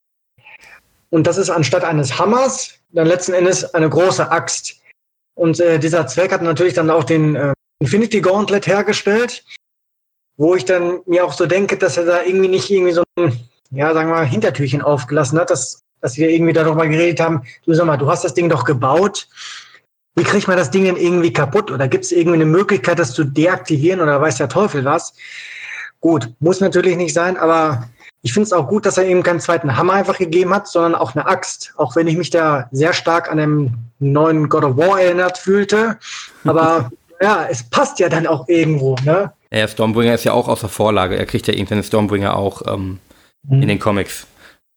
Und 1.11 1.27
das 1.27 1.39
ist 1.39 1.51
anstatt 1.51 1.85
eines 1.85 2.19
Hammers 2.19 2.75
dann 2.93 3.07
letzten 3.07 3.35
Endes 3.35 3.75
eine 3.75 3.89
große 3.89 4.31
Axt. 4.31 4.81
Und 5.35 5.61
äh, 5.61 5.79
dieser 5.79 6.07
Zweck 6.07 6.33
hat 6.33 6.43
natürlich 6.43 6.75
dann 6.75 6.91
auch 6.91 7.05
den 7.05 7.37
äh, 7.37 7.53
Infinity 7.79 8.21
Gauntlet 8.21 8.67
hergestellt, 8.67 9.45
wo 10.37 10.55
ich 10.55 10.65
dann 10.65 11.01
mir 11.07 11.25
auch 11.25 11.33
so 11.33 11.47
denke, 11.47 11.77
dass 11.77 11.97
er 11.97 12.07
da 12.07 12.23
irgendwie 12.23 12.49
nicht 12.49 12.71
irgendwie 12.71 12.93
so 12.93 13.03
ein, 13.19 13.39
ja, 13.71 13.93
sagen 13.93 14.09
wir 14.09 14.17
mal, 14.17 14.27
Hintertürchen 14.27 14.83
aufgelassen 14.83 15.39
hat, 15.39 15.51
dass, 15.51 15.83
dass 16.01 16.17
wir 16.17 16.31
irgendwie 16.31 16.55
darüber 16.55 16.87
geredet 16.87 17.21
haben, 17.21 17.43
du 17.67 17.75
sag 17.75 17.87
mal, 17.87 17.99
du 17.99 18.09
hast 18.09 18.25
das 18.25 18.35
Ding 18.35 18.49
doch 18.49 18.65
gebaut. 18.65 19.29
Wie 20.15 20.25
kriegt 20.25 20.49
man 20.49 20.57
das 20.57 20.71
Ding 20.71 20.85
denn 20.85 20.97
irgendwie 20.97 21.33
kaputt? 21.33 21.71
Oder 21.71 21.89
gibt 21.89 22.05
es 22.05 22.13
irgendwie 22.13 22.37
eine 22.37 22.47
Möglichkeit, 22.47 22.99
das 22.99 23.13
zu 23.13 23.25
deaktivieren 23.25 24.01
oder 24.01 24.19
weiß 24.19 24.39
der 24.39 24.49
Teufel 24.49 24.87
was? 24.87 25.13
Gut, 26.01 26.33
muss 26.41 26.61
natürlich 26.61 26.97
nicht 26.97 27.13
sein, 27.13 27.37
aber 27.37 27.91
ich 28.27 28.33
finde 28.33 28.47
es 28.47 28.53
auch 28.53 28.67
gut, 28.67 28.85
dass 28.85 28.99
er 28.99 29.05
eben 29.05 29.23
keinen 29.23 29.39
zweiten 29.39 29.77
Hammer 29.77 29.93
einfach 29.93 30.19
gegeben 30.19 30.53
hat, 30.53 30.67
sondern 30.67 30.97
auch 30.97 31.15
eine 31.15 31.27
Axt. 31.27 31.73
Auch 31.77 31.95
wenn 31.95 32.09
ich 32.09 32.17
mich 32.17 32.31
da 32.31 32.69
sehr 32.73 32.93
stark 32.93 33.31
an 33.31 33.39
dem 33.39 33.75
neuen 34.01 34.49
God 34.49 34.65
of 34.65 34.77
War 34.77 35.01
erinnert 35.01 35.39
fühlte. 35.39 35.97
Aber 36.43 36.91
ja, 37.23 37.47
es 37.49 37.63
passt 37.71 38.01
ja 38.01 38.09
dann 38.09 38.27
auch 38.27 38.49
irgendwo, 38.49 38.97
ne? 39.05 39.31
Ja, 39.53 39.69
Stormbringer 39.69 40.13
ist 40.13 40.25
ja 40.25 40.33
auch 40.33 40.49
aus 40.49 40.59
der 40.59 40.69
Vorlage. 40.69 41.17
Er 41.17 41.25
kriegt 41.25 41.47
ja 41.47 41.55
irgendwann 41.55 41.85
Stormbringer 41.85 42.37
auch 42.37 42.63
ähm, 42.67 42.99
mhm. 43.49 43.63
in 43.63 43.69
den 43.69 43.79
Comics, 43.79 44.27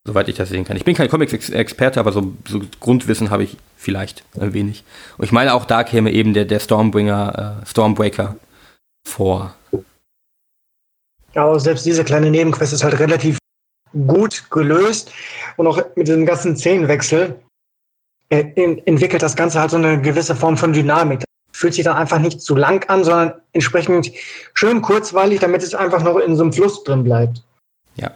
soweit 0.05 0.30
ich 0.30 0.35
das 0.35 0.49
sehen 0.49 0.63
kann. 0.63 0.77
Ich 0.77 0.85
bin 0.85 0.93
kein 0.93 1.09
Comics-Experte, 1.09 1.99
aber 1.99 2.11
so, 2.11 2.31
so, 2.47 2.61
Grundwissen 2.80 3.31
habe 3.31 3.45
ich 3.45 3.57
vielleicht 3.76 4.26
ein 4.39 4.53
wenig. 4.53 4.84
Und 5.17 5.26
ich 5.26 5.31
meine, 5.31 5.55
auch 5.55 5.65
da 5.65 5.84
käme 5.84 6.11
eben 6.11 6.35
der, 6.35 6.45
der 6.45 6.59
Stormbringer, 6.59 7.63
äh, 7.63 7.65
Stormbreaker 7.65 8.35
vor. 9.07 9.55
Ja, 11.34 11.45
aber 11.45 11.59
selbst 11.59 11.88
diese 11.88 12.03
kleine 12.03 12.30
Nebenquest 12.30 12.73
ist 12.73 12.84
halt 12.84 12.99
relativ 12.99 13.39
gut 14.07 14.49
gelöst 14.49 15.11
und 15.57 15.68
auch 15.68 15.82
mit 15.95 16.07
diesem 16.07 16.26
ganzen 16.26 16.56
Szenenwechsel 16.56 17.36
äh, 18.30 18.45
entwickelt 18.86 19.24
das 19.24 19.36
Ganze 19.36 19.60
halt 19.60 19.72
so 19.72 19.78
eine 19.78 20.02
gewisse 20.02 20.36
Form 20.36 20.57
von 20.57 20.74
Dynamik. 20.74 21.24
Fühlt 21.52 21.74
sich 21.74 21.84
dann 21.84 21.98
einfach 21.98 22.20
nicht 22.20 22.41
zu 22.41 22.56
lang 22.56 22.88
an, 22.90 23.03
sondern 23.03 23.34
entsprechend 23.53 24.11
schön 24.53 24.82
kurzweilig, 24.82 25.40
damit 25.40 25.64
es 25.64 25.74
einfach 25.74 26.03
noch 26.03 26.18
in 26.18 26.36
so 26.36 26.44
einem 26.44 26.53
Fluss 26.53 26.84
drin 26.84 27.03
bleibt. 27.03 27.44
Ja. 27.95 28.11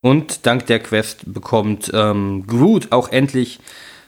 Und 0.00 0.46
dank 0.46 0.66
der 0.66 0.80
Quest 0.80 1.32
bekommt 1.32 1.90
ähm, 1.92 2.46
Groot 2.46 2.90
auch 2.90 3.12
endlich 3.12 3.60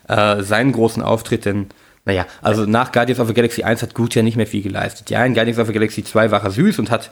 äh, 0.09 0.43
seinen 0.43 0.73
großen 0.73 1.03
Auftritt, 1.03 1.45
denn 1.45 1.69
naja, 2.05 2.27
also 2.41 2.67
nach 2.67 2.91
Guardians 2.91 3.21
of 3.21 3.29
the 3.29 3.35
Galaxy 3.35 3.63
1 3.63 3.83
hat 3.83 3.95
Groot 3.95 4.15
ja 4.17 4.23
nicht 4.23 4.37
mehr 4.37 4.47
viel 4.47 4.63
geleistet. 4.63 5.11
Ja, 5.11 5.25
in 5.25 5.35
Guardians 5.35 5.61
of 5.61 5.69
the 5.69 5.73
Galaxy 5.73 6.03
2 6.03 6.33
war 6.33 6.43
er 6.43 6.51
süß 6.51 6.81
und 6.81 6.91
hat 6.91 7.11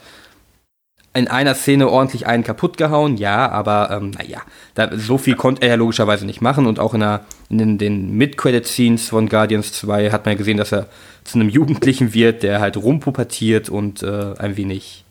in 1.13 1.27
einer 1.27 1.55
Szene 1.55 1.89
ordentlich 1.89 2.25
einen 2.25 2.43
kaputt 2.43 2.77
gehauen, 2.77 3.17
ja, 3.17 3.49
aber 3.49 3.91
ähm, 3.91 4.11
naja, 4.11 4.41
da, 4.75 4.97
so 4.97 5.17
viel 5.17 5.35
konnte 5.35 5.61
er 5.63 5.69
ja 5.69 5.75
logischerweise 5.75 6.25
nicht 6.25 6.41
machen 6.41 6.67
und 6.67 6.79
auch 6.79 6.93
in, 6.93 7.01
der, 7.01 7.25
in 7.49 7.57
den, 7.57 7.77
den 7.77 8.11
Mid-Credit-Scenes 8.17 9.09
von 9.09 9.27
Guardians 9.27 9.73
2 9.73 10.11
hat 10.11 10.25
man 10.25 10.33
ja 10.33 10.37
gesehen, 10.37 10.57
dass 10.57 10.71
er 10.71 10.87
zu 11.23 11.37
einem 11.37 11.49
Jugendlichen 11.49 12.13
wird, 12.13 12.43
der 12.43 12.61
halt 12.61 12.77
rumpubertiert 12.77 13.69
und 13.69 14.03
äh, 14.03 14.33
ein 14.37 14.55
wenig 14.55 15.03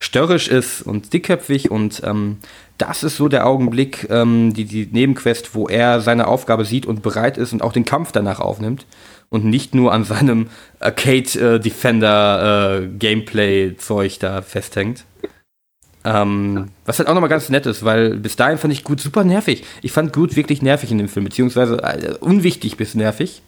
störrisch 0.00 0.48
ist 0.48 0.82
und 0.82 1.12
dickköpfig 1.12 1.70
und 1.70 2.02
ähm, 2.04 2.38
das 2.78 3.02
ist 3.02 3.16
so 3.16 3.28
der 3.28 3.46
Augenblick, 3.46 4.08
ähm, 4.10 4.52
die, 4.54 4.64
die 4.66 4.86
Nebenquest, 4.90 5.54
wo 5.54 5.66
er 5.66 6.00
seine 6.00 6.28
Aufgabe 6.28 6.64
sieht 6.64 6.86
und 6.86 7.02
bereit 7.02 7.38
ist 7.38 7.52
und 7.52 7.62
auch 7.62 7.72
den 7.72 7.84
Kampf 7.84 8.12
danach 8.12 8.38
aufnimmt 8.38 8.86
und 9.30 9.44
nicht 9.44 9.74
nur 9.74 9.92
an 9.92 10.04
seinem 10.04 10.48
Arcade 10.78 11.54
äh, 11.56 11.60
Defender 11.60 12.82
äh, 12.82 12.86
Gameplay 12.86 13.76
Zeug 13.76 14.18
da 14.20 14.42
festhängt. 14.42 15.04
Ähm, 16.04 16.68
was 16.84 16.98
halt 16.98 17.08
auch 17.08 17.14
nochmal 17.14 17.30
ganz 17.30 17.48
nett 17.48 17.64
ist, 17.64 17.84
weil 17.84 18.16
bis 18.16 18.36
dahin 18.36 18.58
fand 18.58 18.72
ich 18.72 18.84
gut 18.84 19.00
super 19.00 19.24
nervig. 19.24 19.64
Ich 19.80 19.92
fand 19.92 20.12
gut 20.12 20.36
wirklich 20.36 20.60
nervig 20.60 20.90
in 20.90 20.98
dem 20.98 21.08
Film, 21.08 21.24
beziehungsweise 21.24 21.82
äh, 21.82 22.14
unwichtig 22.20 22.76
bis 22.76 22.94
nervig. 22.94 23.42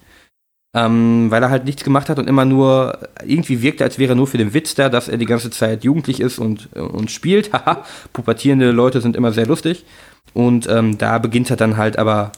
Ähm, 0.75 1.31
weil 1.31 1.41
er 1.41 1.49
halt 1.49 1.65
nichts 1.65 1.83
gemacht 1.83 2.09
hat 2.09 2.19
und 2.19 2.27
immer 2.27 2.45
nur 2.45 2.99
irgendwie 3.25 3.61
wirkte, 3.61 3.83
als 3.83 3.97
wäre 3.97 4.13
er 4.13 4.15
nur 4.15 4.27
für 4.27 4.37
den 4.37 4.53
Witz 4.53 4.75
da, 4.75 4.89
dass 4.89 5.07
er 5.07 5.17
die 5.17 5.25
ganze 5.25 5.49
Zeit 5.49 5.83
jugendlich 5.83 6.19
ist 6.19 6.39
und, 6.39 6.73
und 6.75 7.09
spielt. 7.09 7.53
Haha, 7.53 7.85
pubertierende 8.11 8.71
Leute 8.71 9.01
sind 9.01 9.15
immer 9.15 9.31
sehr 9.31 9.47
lustig. 9.47 9.85
Und 10.33 10.67
ähm, 10.67 10.97
da 10.97 11.19
beginnt 11.19 11.49
er 11.49 11.57
dann 11.57 11.77
halt 11.77 11.97
aber 11.97 12.31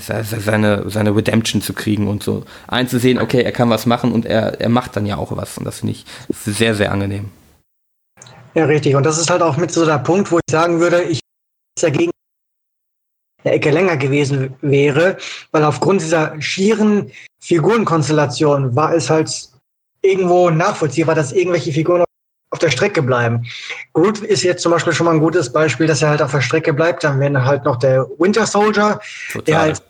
seine, 0.00 0.88
seine 0.88 1.16
Redemption 1.16 1.60
zu 1.62 1.72
kriegen 1.72 2.06
und 2.06 2.22
so 2.22 2.44
einzusehen, 2.68 3.18
okay, 3.18 3.42
er 3.42 3.52
kann 3.52 3.70
was 3.70 3.86
machen 3.86 4.12
und 4.12 4.24
er, 4.24 4.60
er 4.60 4.68
macht 4.68 4.96
dann 4.96 5.06
ja 5.06 5.16
auch 5.16 5.36
was. 5.36 5.58
Und 5.58 5.64
das 5.64 5.80
finde 5.80 5.92
ich 5.92 6.04
sehr, 6.30 6.74
sehr 6.74 6.92
angenehm. 6.92 7.30
Ja, 8.54 8.64
richtig. 8.66 8.94
Und 8.94 9.04
das 9.04 9.18
ist 9.18 9.30
halt 9.30 9.42
auch 9.42 9.56
mit 9.56 9.72
so 9.72 9.84
der 9.84 9.98
Punkt, 9.98 10.30
wo 10.30 10.38
ich 10.38 10.50
sagen 10.50 10.80
würde, 10.80 11.02
ich 11.02 11.20
dagegen 11.80 12.10
eine 13.42 13.54
Ecke 13.54 13.70
länger 13.70 13.96
gewesen 13.96 14.54
wäre, 14.62 15.16
weil 15.50 15.64
aufgrund 15.64 16.00
dieser 16.00 16.40
schieren 16.40 17.10
Figurenkonstellation 17.40 18.74
war 18.74 18.94
es 18.94 19.10
halt 19.10 19.50
irgendwo 20.02 20.50
nachvollziehbar, 20.50 21.14
dass 21.14 21.32
irgendwelche 21.32 21.72
Figuren 21.72 22.04
auf 22.50 22.58
der 22.58 22.70
Strecke 22.70 23.02
bleiben. 23.02 23.44
Groot 23.92 24.20
ist 24.20 24.44
jetzt 24.44 24.62
zum 24.62 24.72
Beispiel 24.72 24.92
schon 24.92 25.06
mal 25.06 25.12
ein 25.14 25.20
gutes 25.20 25.52
Beispiel, 25.52 25.86
dass 25.86 26.02
er 26.02 26.10
halt 26.10 26.22
auf 26.22 26.30
der 26.30 26.40
Strecke 26.40 26.72
bleibt. 26.72 27.02
Dann 27.02 27.18
wäre 27.18 27.44
halt 27.44 27.64
noch 27.64 27.76
der 27.76 28.06
Winter 28.18 28.46
Soldier, 28.46 29.00
Total. 29.32 29.44
der 29.44 29.60
halt 29.60 29.82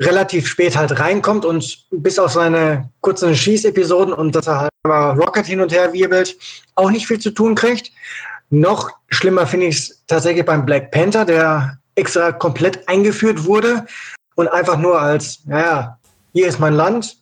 relativ 0.00 0.46
spät 0.46 0.76
halt 0.76 0.98
reinkommt 1.00 1.44
und 1.44 1.86
bis 1.90 2.18
auf 2.18 2.32
seine 2.32 2.90
kurzen 3.00 3.34
Schießepisoden 3.34 4.14
und 4.14 4.34
dass 4.34 4.46
er 4.46 4.60
halt 4.60 4.70
aber 4.84 5.20
Rocket 5.20 5.46
hin 5.46 5.60
und 5.60 5.72
her 5.72 5.92
wirbelt, 5.92 6.36
auch 6.76 6.90
nicht 6.90 7.06
viel 7.06 7.18
zu 7.18 7.30
tun 7.30 7.54
kriegt. 7.54 7.90
Noch 8.50 8.90
schlimmer 9.08 9.46
finde 9.46 9.66
ich 9.66 9.76
es 9.76 10.04
tatsächlich 10.06 10.44
beim 10.44 10.64
Black 10.64 10.90
Panther, 10.90 11.24
der 11.24 11.78
extra 11.96 12.32
komplett 12.32 12.88
eingeführt 12.88 13.44
wurde 13.44 13.86
und 14.36 14.48
einfach 14.48 14.78
nur 14.78 15.00
als, 15.00 15.40
naja, 15.46 15.98
hier 16.32 16.46
ist 16.46 16.60
mein 16.60 16.74
Land, 16.74 17.18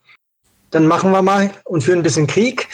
dann 0.71 0.87
machen 0.87 1.11
wir 1.11 1.23
mal 1.23 1.51
und 1.65 1.83
führen 1.83 2.01
ein 2.01 2.05
bisschen 2.05 2.27
Krieg. 2.27 2.69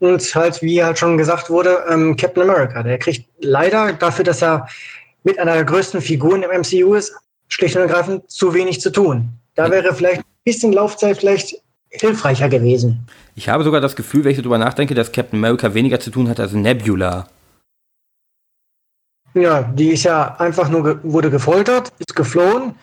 Und 0.00 0.34
halt, 0.34 0.60
wie 0.62 0.82
halt 0.82 0.98
schon 0.98 1.16
gesagt 1.16 1.48
wurde, 1.48 1.84
ähm, 1.88 2.16
Captain 2.16 2.42
America. 2.42 2.82
Der 2.82 2.98
kriegt 2.98 3.24
leider 3.40 3.92
dafür, 3.92 4.24
dass 4.24 4.42
er 4.42 4.68
mit 5.22 5.38
einer 5.38 5.54
der 5.54 5.64
größten 5.64 6.00
Figuren 6.00 6.42
im 6.42 6.50
MCU 6.50 6.94
ist, 6.94 7.14
schlicht 7.52 7.76
und 7.76 7.82
ergreifend 7.82 8.30
zu 8.30 8.54
wenig 8.54 8.80
zu 8.80 8.90
tun. 8.90 9.28
Da 9.54 9.70
wäre 9.70 9.94
vielleicht 9.94 10.20
ein 10.20 10.24
bisschen 10.44 10.72
Laufzeit 10.72 11.18
vielleicht 11.18 11.54
hilfreicher 11.90 12.48
gewesen. 12.48 13.06
Ich 13.34 13.48
habe 13.48 13.64
sogar 13.64 13.80
das 13.80 13.94
Gefühl, 13.96 14.24
wenn 14.24 14.32
ich 14.32 14.38
darüber 14.38 14.58
nachdenke, 14.58 14.94
dass 14.94 15.12
Captain 15.12 15.38
America 15.38 15.74
weniger 15.74 16.00
zu 16.00 16.10
tun 16.10 16.28
hat 16.28 16.40
als 16.40 16.52
Nebula. 16.52 17.28
Ja, 19.34 19.62
die 19.62 19.90
ist 19.90 20.04
ja 20.04 20.36
einfach 20.36 20.68
nur, 20.68 20.82
ge 20.82 20.96
wurde 21.02 21.30
gefoltert, 21.30 21.92
ist 21.98 22.16
geflohen. 22.16 22.74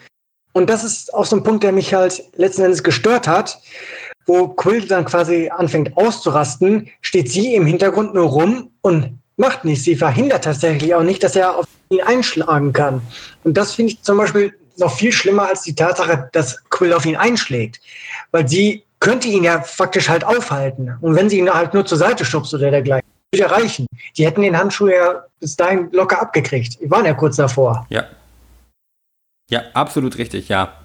Und 0.53 0.69
das 0.69 0.83
ist 0.83 1.13
auch 1.13 1.25
so 1.25 1.35
ein 1.35 1.43
Punkt, 1.43 1.63
der 1.63 1.71
mich 1.71 1.93
halt 1.93 2.23
letzten 2.35 2.63
Endes 2.63 2.83
gestört 2.83 3.27
hat, 3.27 3.59
wo 4.25 4.47
Quill 4.49 4.87
dann 4.87 5.05
quasi 5.05 5.49
anfängt 5.49 5.95
auszurasten, 5.97 6.89
steht 7.01 7.31
sie 7.31 7.55
im 7.55 7.65
Hintergrund 7.65 8.13
nur 8.13 8.25
rum 8.25 8.71
und 8.81 9.19
macht 9.37 9.63
nichts. 9.63 9.85
Sie 9.85 9.95
verhindert 9.95 10.43
tatsächlich 10.43 10.93
auch 10.93 11.03
nicht, 11.03 11.23
dass 11.23 11.35
er 11.35 11.55
auf 11.55 11.65
ihn 11.89 12.01
einschlagen 12.01 12.73
kann. 12.73 13.01
Und 13.43 13.57
das 13.57 13.73
finde 13.73 13.93
ich 13.93 14.01
zum 14.01 14.17
Beispiel 14.17 14.53
noch 14.79 14.91
viel 14.91 15.11
schlimmer 15.11 15.47
als 15.47 15.63
die 15.63 15.75
Tatsache, 15.75 16.29
dass 16.33 16.63
Quill 16.69 16.93
auf 16.93 17.05
ihn 17.05 17.15
einschlägt. 17.15 17.81
Weil 18.31 18.47
sie 18.47 18.83
könnte 18.99 19.27
ihn 19.27 19.43
ja 19.43 19.61
faktisch 19.61 20.09
halt 20.09 20.23
aufhalten. 20.23 20.95
Und 21.01 21.15
wenn 21.15 21.29
sie 21.29 21.39
ihn 21.39 21.53
halt 21.53 21.73
nur 21.73 21.85
zur 21.85 21.97
Seite 21.97 22.25
schubst 22.25 22.53
oder 22.53 22.71
dergleichen, 22.71 23.07
würde 23.33 23.51
reichen. 23.51 23.85
Die 24.17 24.25
hätten 24.25 24.41
den 24.41 24.57
Handschuh 24.57 24.87
ja 24.87 25.23
bis 25.39 25.55
dahin 25.55 25.89
locker 25.91 26.21
abgekriegt. 26.21 26.81
Die 26.81 26.89
waren 26.89 27.05
ja 27.05 27.13
kurz 27.13 27.35
davor. 27.35 27.85
Ja. 27.89 28.05
Ja, 29.49 29.63
absolut 29.73 30.17
richtig, 30.17 30.49
ja. 30.49 30.78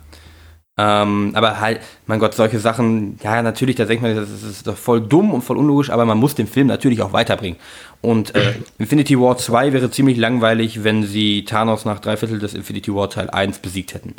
Ähm, 0.76 1.30
aber 1.34 1.60
halt, 1.60 1.80
mein 2.06 2.18
Gott, 2.18 2.34
solche 2.34 2.58
Sachen, 2.58 3.18
ja, 3.22 3.42
natürlich, 3.42 3.76
da 3.76 3.84
denkt 3.84 4.02
man, 4.02 4.16
das 4.16 4.42
ist 4.42 4.66
doch 4.66 4.76
voll 4.76 5.00
dumm 5.00 5.32
und 5.32 5.42
voll 5.42 5.56
unlogisch, 5.56 5.90
aber 5.90 6.04
man 6.04 6.18
muss 6.18 6.34
den 6.34 6.48
Film 6.48 6.66
natürlich 6.66 7.00
auch 7.02 7.12
weiterbringen. 7.12 7.58
Und 8.00 8.34
äh, 8.34 8.54
Infinity 8.78 9.18
War 9.20 9.38
2 9.38 9.72
wäre 9.72 9.90
ziemlich 9.90 10.18
langweilig, 10.18 10.82
wenn 10.82 11.04
sie 11.04 11.44
Thanos 11.44 11.84
nach 11.84 12.00
drei 12.00 12.16
Viertel 12.16 12.40
des 12.40 12.54
Infinity 12.54 12.92
War 12.92 13.08
Teil 13.08 13.30
1 13.30 13.60
besiegt 13.60 13.94
hätten. 13.94 14.14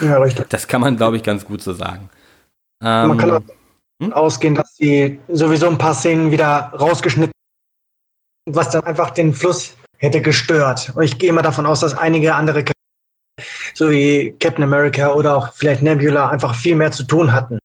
Ja, 0.00 0.18
richtig. 0.18 0.46
Das 0.50 0.66
kann 0.66 0.80
man, 0.80 0.96
glaube 0.96 1.16
ich, 1.16 1.22
ganz 1.22 1.44
gut 1.44 1.62
so 1.62 1.74
sagen. 1.74 2.08
Ähm, 2.82 3.08
man 3.08 3.18
kann 3.18 3.30
auch 3.30 3.42
hm? 4.02 4.12
ausgehen, 4.12 4.54
dass 4.54 4.74
sie 4.76 5.20
sowieso 5.28 5.68
ein 5.68 5.78
paar 5.78 5.94
Szenen 5.94 6.30
wieder 6.30 6.72
rausgeschnitten 6.78 7.32
was 8.46 8.70
dann 8.70 8.82
einfach 8.84 9.10
den 9.10 9.34
Fluss 9.34 9.74
hätte 9.98 10.20
gestört. 10.20 10.92
Und 10.94 11.02
ich 11.02 11.18
gehe 11.18 11.32
mal 11.32 11.42
davon 11.42 11.66
aus, 11.66 11.80
dass 11.80 11.96
einige 11.96 12.34
andere 12.34 12.64
so 13.74 13.90
wie 13.90 14.34
Captain 14.40 14.64
America 14.64 15.12
oder 15.12 15.36
auch 15.36 15.52
vielleicht 15.54 15.82
Nebula 15.82 16.28
einfach 16.28 16.54
viel 16.54 16.76
mehr 16.76 16.92
zu 16.92 17.04
tun 17.04 17.32
hatten. 17.32 17.58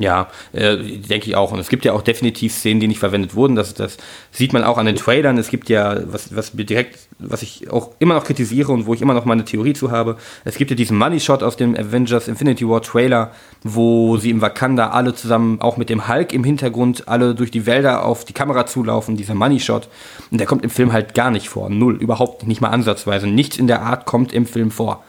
Ja, 0.00 0.28
äh, 0.52 0.76
denke 0.76 1.26
ich 1.26 1.34
auch. 1.34 1.50
Und 1.50 1.58
es 1.58 1.68
gibt 1.68 1.84
ja 1.84 1.92
auch 1.92 2.02
definitiv 2.02 2.52
Szenen, 2.54 2.78
die 2.78 2.86
nicht 2.86 3.00
verwendet 3.00 3.34
wurden. 3.34 3.56
Das, 3.56 3.74
das 3.74 3.96
sieht 4.30 4.52
man 4.52 4.62
auch 4.62 4.78
an 4.78 4.86
den 4.86 4.94
Trailern. 4.94 5.38
Es 5.38 5.50
gibt 5.50 5.68
ja, 5.68 5.98
was, 6.12 6.36
was 6.36 6.54
mir 6.54 6.64
direkt, 6.64 7.00
was 7.18 7.42
ich 7.42 7.68
auch 7.72 7.90
immer 7.98 8.14
noch 8.14 8.22
kritisiere 8.22 8.70
und 8.70 8.86
wo 8.86 8.94
ich 8.94 9.02
immer 9.02 9.12
noch 9.12 9.24
meine 9.24 9.44
Theorie 9.44 9.72
zu 9.72 9.90
habe. 9.90 10.16
Es 10.44 10.56
gibt 10.56 10.70
ja 10.70 10.76
diesen 10.76 10.96
Money 10.96 11.18
Shot 11.18 11.42
aus 11.42 11.56
dem 11.56 11.74
Avengers 11.74 12.28
Infinity 12.28 12.68
War 12.68 12.80
Trailer, 12.80 13.32
wo 13.64 14.18
sie 14.18 14.30
im 14.30 14.40
Wakanda 14.40 14.90
alle 14.90 15.14
zusammen, 15.16 15.60
auch 15.60 15.76
mit 15.76 15.90
dem 15.90 16.06
Hulk 16.06 16.32
im 16.32 16.44
Hintergrund, 16.44 17.08
alle 17.08 17.34
durch 17.34 17.50
die 17.50 17.66
Wälder 17.66 18.04
auf 18.04 18.24
die 18.24 18.34
Kamera 18.34 18.66
zulaufen. 18.66 19.16
Dieser 19.16 19.34
Money 19.34 19.58
Shot. 19.58 19.88
Und 20.30 20.38
der 20.38 20.46
kommt 20.46 20.62
im 20.62 20.70
Film 20.70 20.92
halt 20.92 21.14
gar 21.14 21.32
nicht 21.32 21.48
vor. 21.48 21.70
Null. 21.70 21.96
Überhaupt 21.96 22.46
nicht 22.46 22.60
mal 22.60 22.68
ansatzweise. 22.68 23.26
Nichts 23.26 23.56
in 23.56 23.66
der 23.66 23.82
Art 23.82 24.06
kommt 24.06 24.32
im 24.32 24.46
Film 24.46 24.70
vor. 24.70 25.02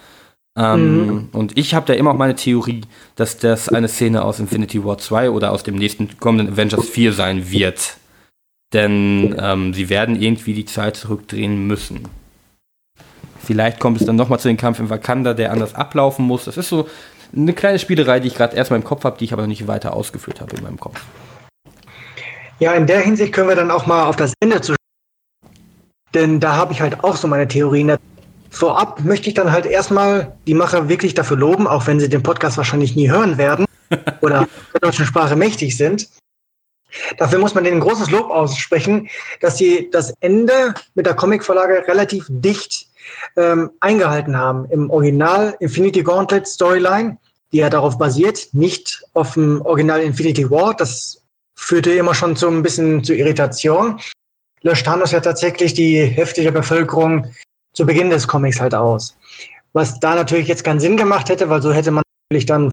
Ähm, 0.60 1.06
mhm. 1.06 1.30
Und 1.32 1.58
ich 1.58 1.74
habe 1.74 1.86
da 1.86 1.94
immer 1.94 2.12
auch 2.12 2.18
meine 2.18 2.36
Theorie, 2.36 2.82
dass 3.16 3.38
das 3.38 3.70
eine 3.70 3.88
Szene 3.88 4.24
aus 4.24 4.40
Infinity 4.40 4.84
War 4.84 4.98
2 4.98 5.30
oder 5.30 5.52
aus 5.54 5.64
dem 5.64 5.76
nächsten 5.76 6.20
kommenden 6.20 6.54
Avengers 6.54 6.90
4 6.90 7.14
sein 7.14 7.50
wird. 7.50 7.96
Denn 8.74 9.36
ähm, 9.40 9.74
sie 9.74 9.90
werden 9.90 10.22
irgendwie 10.22 10.54
die 10.54 10.66
Zeit 10.66 10.98
zurückdrehen 10.98 11.66
müssen. 11.66 12.08
Vielleicht 13.42 13.80
kommt 13.80 14.02
es 14.02 14.06
dann 14.06 14.18
nochmal 14.18 14.40
zu 14.40 14.50
dem 14.50 14.58
Kampf 14.58 14.80
in 14.80 14.90
Wakanda, 14.90 15.34
der 15.34 15.52
anders 15.52 15.74
ablaufen 15.74 16.26
muss. 16.26 16.46
Das 16.46 16.58
ist 16.58 16.70
so 16.70 16.88
eine 17.36 17.54
kleine 17.54 17.80
Spielerei, 17.80 18.20
die 18.20 18.28
ich 18.28 18.36
gerade 18.36 18.56
erstmal 18.56 18.80
im 18.80 18.86
Kopf 18.86 19.06
habe, 19.06 19.18
die 19.18 19.26
ich 19.26 19.34
aber 19.34 19.44
noch 19.44 19.48
nicht 19.48 19.66
weiter 19.68 19.94
ausgeführt 19.94 20.42
habe 20.42 20.58
in 20.58 20.64
meinem 20.64 20.80
Kopf. 20.80 21.02
Ja, 22.60 22.74
in 22.74 22.86
der 22.86 23.00
Hinsicht 23.00 23.32
können 23.32 23.48
wir 23.48 23.56
dann 23.56 23.72
auch 23.72 23.88
mal 23.88 24.06
auf 24.06 24.18
das 24.18 24.34
Ende 24.42 24.60
zu. 24.60 24.76
Denn 26.14 26.40
da 26.40 26.58
habe 26.58 26.74
ich 26.74 26.82
halt 26.82 27.04
auch 27.04 27.16
so 27.16 27.28
meine 27.28 27.48
Theorien 27.48 27.88
Vorab 28.50 29.04
möchte 29.04 29.30
ich 29.30 29.36
dann 29.36 29.52
halt 29.52 29.66
erstmal 29.66 30.38
die 30.48 30.54
Macher 30.54 30.90
wirklich 30.90 31.14
dafür 31.14 31.38
loben, 31.38 31.68
auch 31.68 31.88
wenn 31.88 32.00
sie 32.00 32.10
den 32.10 32.24
Podcast 32.24 32.58
wahrscheinlich 32.58 32.96
nie 32.96 33.10
hören 33.10 33.38
werden 33.38 33.66
oder 34.22 34.48
der 34.74 34.82
deutschen 34.82 35.06
Sprache 35.06 35.36
mächtig 35.36 35.78
sind. 35.78 36.10
Dafür 37.18 37.40
muss 37.40 37.54
man 37.54 37.64
denen 37.64 37.78
ein 37.78 37.88
großes 37.88 38.10
Lob 38.10 38.32
aussprechen, 38.32 39.10
dass 39.42 39.58
sie 39.58 39.90
das 39.92 40.14
Ende 40.22 40.74
mit 40.96 41.06
der 41.06 41.14
Comicvorlage 41.14 41.88
relativ 41.88 42.26
dicht 42.30 42.88
ähm, 43.38 43.72
eingehalten 43.80 44.36
haben. 44.36 44.66
Im 44.70 44.90
Original 44.90 45.56
Infinity 45.60 46.02
Gauntlet 46.02 46.48
Storyline, 46.48 47.18
die 47.52 47.58
ja 47.58 47.70
darauf 47.70 47.98
basiert, 47.98 48.50
nicht 48.54 49.04
auf 49.14 49.34
dem 49.34 49.62
Original 49.62 50.02
Infinity 50.02 50.50
War. 50.50 50.76
Das 50.76 51.22
führte 51.56 51.92
immer 51.92 52.16
schon 52.16 52.36
so 52.36 52.48
ein 52.48 52.64
bisschen 52.64 53.04
zu 53.04 53.14
Irritation. 53.14 54.00
Löscht 54.62 54.86
Thanos 54.86 55.12
ja 55.12 55.20
tatsächlich 55.20 55.74
die 55.74 56.02
Hälfte 56.04 56.42
der 56.42 56.52
Bevölkerung 56.52 57.28
zu 57.74 57.86
Beginn 57.86 58.10
des 58.10 58.28
Comics 58.28 58.60
halt 58.60 58.76
aus. 58.76 59.18
Was 59.74 60.00
da 60.00 60.16
natürlich 60.16 60.48
jetzt 60.48 60.64
keinen 60.64 60.80
Sinn 60.80 60.98
gemacht 60.98 61.30
hätte, 61.30 61.50
weil 61.50 61.62
so 61.62 61.72
hätte 61.72 61.92
man 61.92 62.04
natürlich 62.30 62.46
dann 62.46 62.72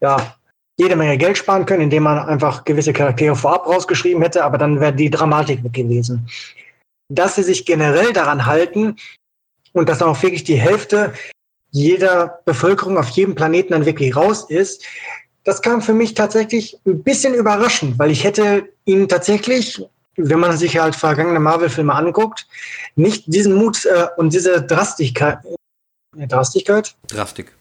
ja, 0.00 0.36
jede 0.78 0.96
Menge 0.96 1.16
Geld 1.16 1.38
sparen 1.38 1.66
können, 1.66 1.82
indem 1.82 2.02
man 2.02 2.18
einfach 2.18 2.64
gewisse 2.64 2.92
Charaktere 2.92 3.36
vorab 3.36 3.66
rausgeschrieben 3.66 4.22
hätte, 4.22 4.44
aber 4.44 4.58
dann 4.58 4.80
wäre 4.80 4.92
die 4.92 5.10
Dramatik 5.10 5.64
weg 5.64 5.72
gewesen. 5.72 6.28
Dass 7.08 7.36
sie 7.36 7.42
sich 7.42 7.64
generell 7.64 8.12
daran 8.12 8.46
halten 8.46 8.96
und 9.72 9.88
dass 9.88 10.02
auch 10.02 10.20
wirklich 10.22 10.44
die 10.44 10.56
Hälfte 10.56 11.12
jeder 11.70 12.40
Bevölkerung 12.44 12.98
auf 12.98 13.08
jedem 13.10 13.34
Planeten 13.34 13.72
dann 13.72 13.86
wirklich 13.86 14.16
raus 14.16 14.46
ist, 14.48 14.84
das 15.44 15.62
kam 15.62 15.80
für 15.80 15.94
mich 15.94 16.14
tatsächlich 16.14 16.76
ein 16.86 17.02
bisschen 17.02 17.32
überraschend, 17.32 17.98
weil 17.98 18.10
ich 18.10 18.24
hätte 18.24 18.68
ihnen 18.84 19.08
tatsächlich 19.08 19.84
wenn 20.16 20.40
man 20.40 20.56
sich 20.56 20.78
halt 20.78 20.96
vergangene 20.96 21.40
Marvel-Filme 21.40 21.94
anguckt, 21.94 22.46
nicht 22.94 23.24
diesen 23.26 23.54
Mut 23.54 23.84
äh, 23.84 24.06
und 24.16 24.32
diese 24.32 24.62
Drastigkeit. 24.62 25.38
Äh, 26.18 26.26
Drastigkeit? 26.26 26.94
Drastik. 27.08 27.52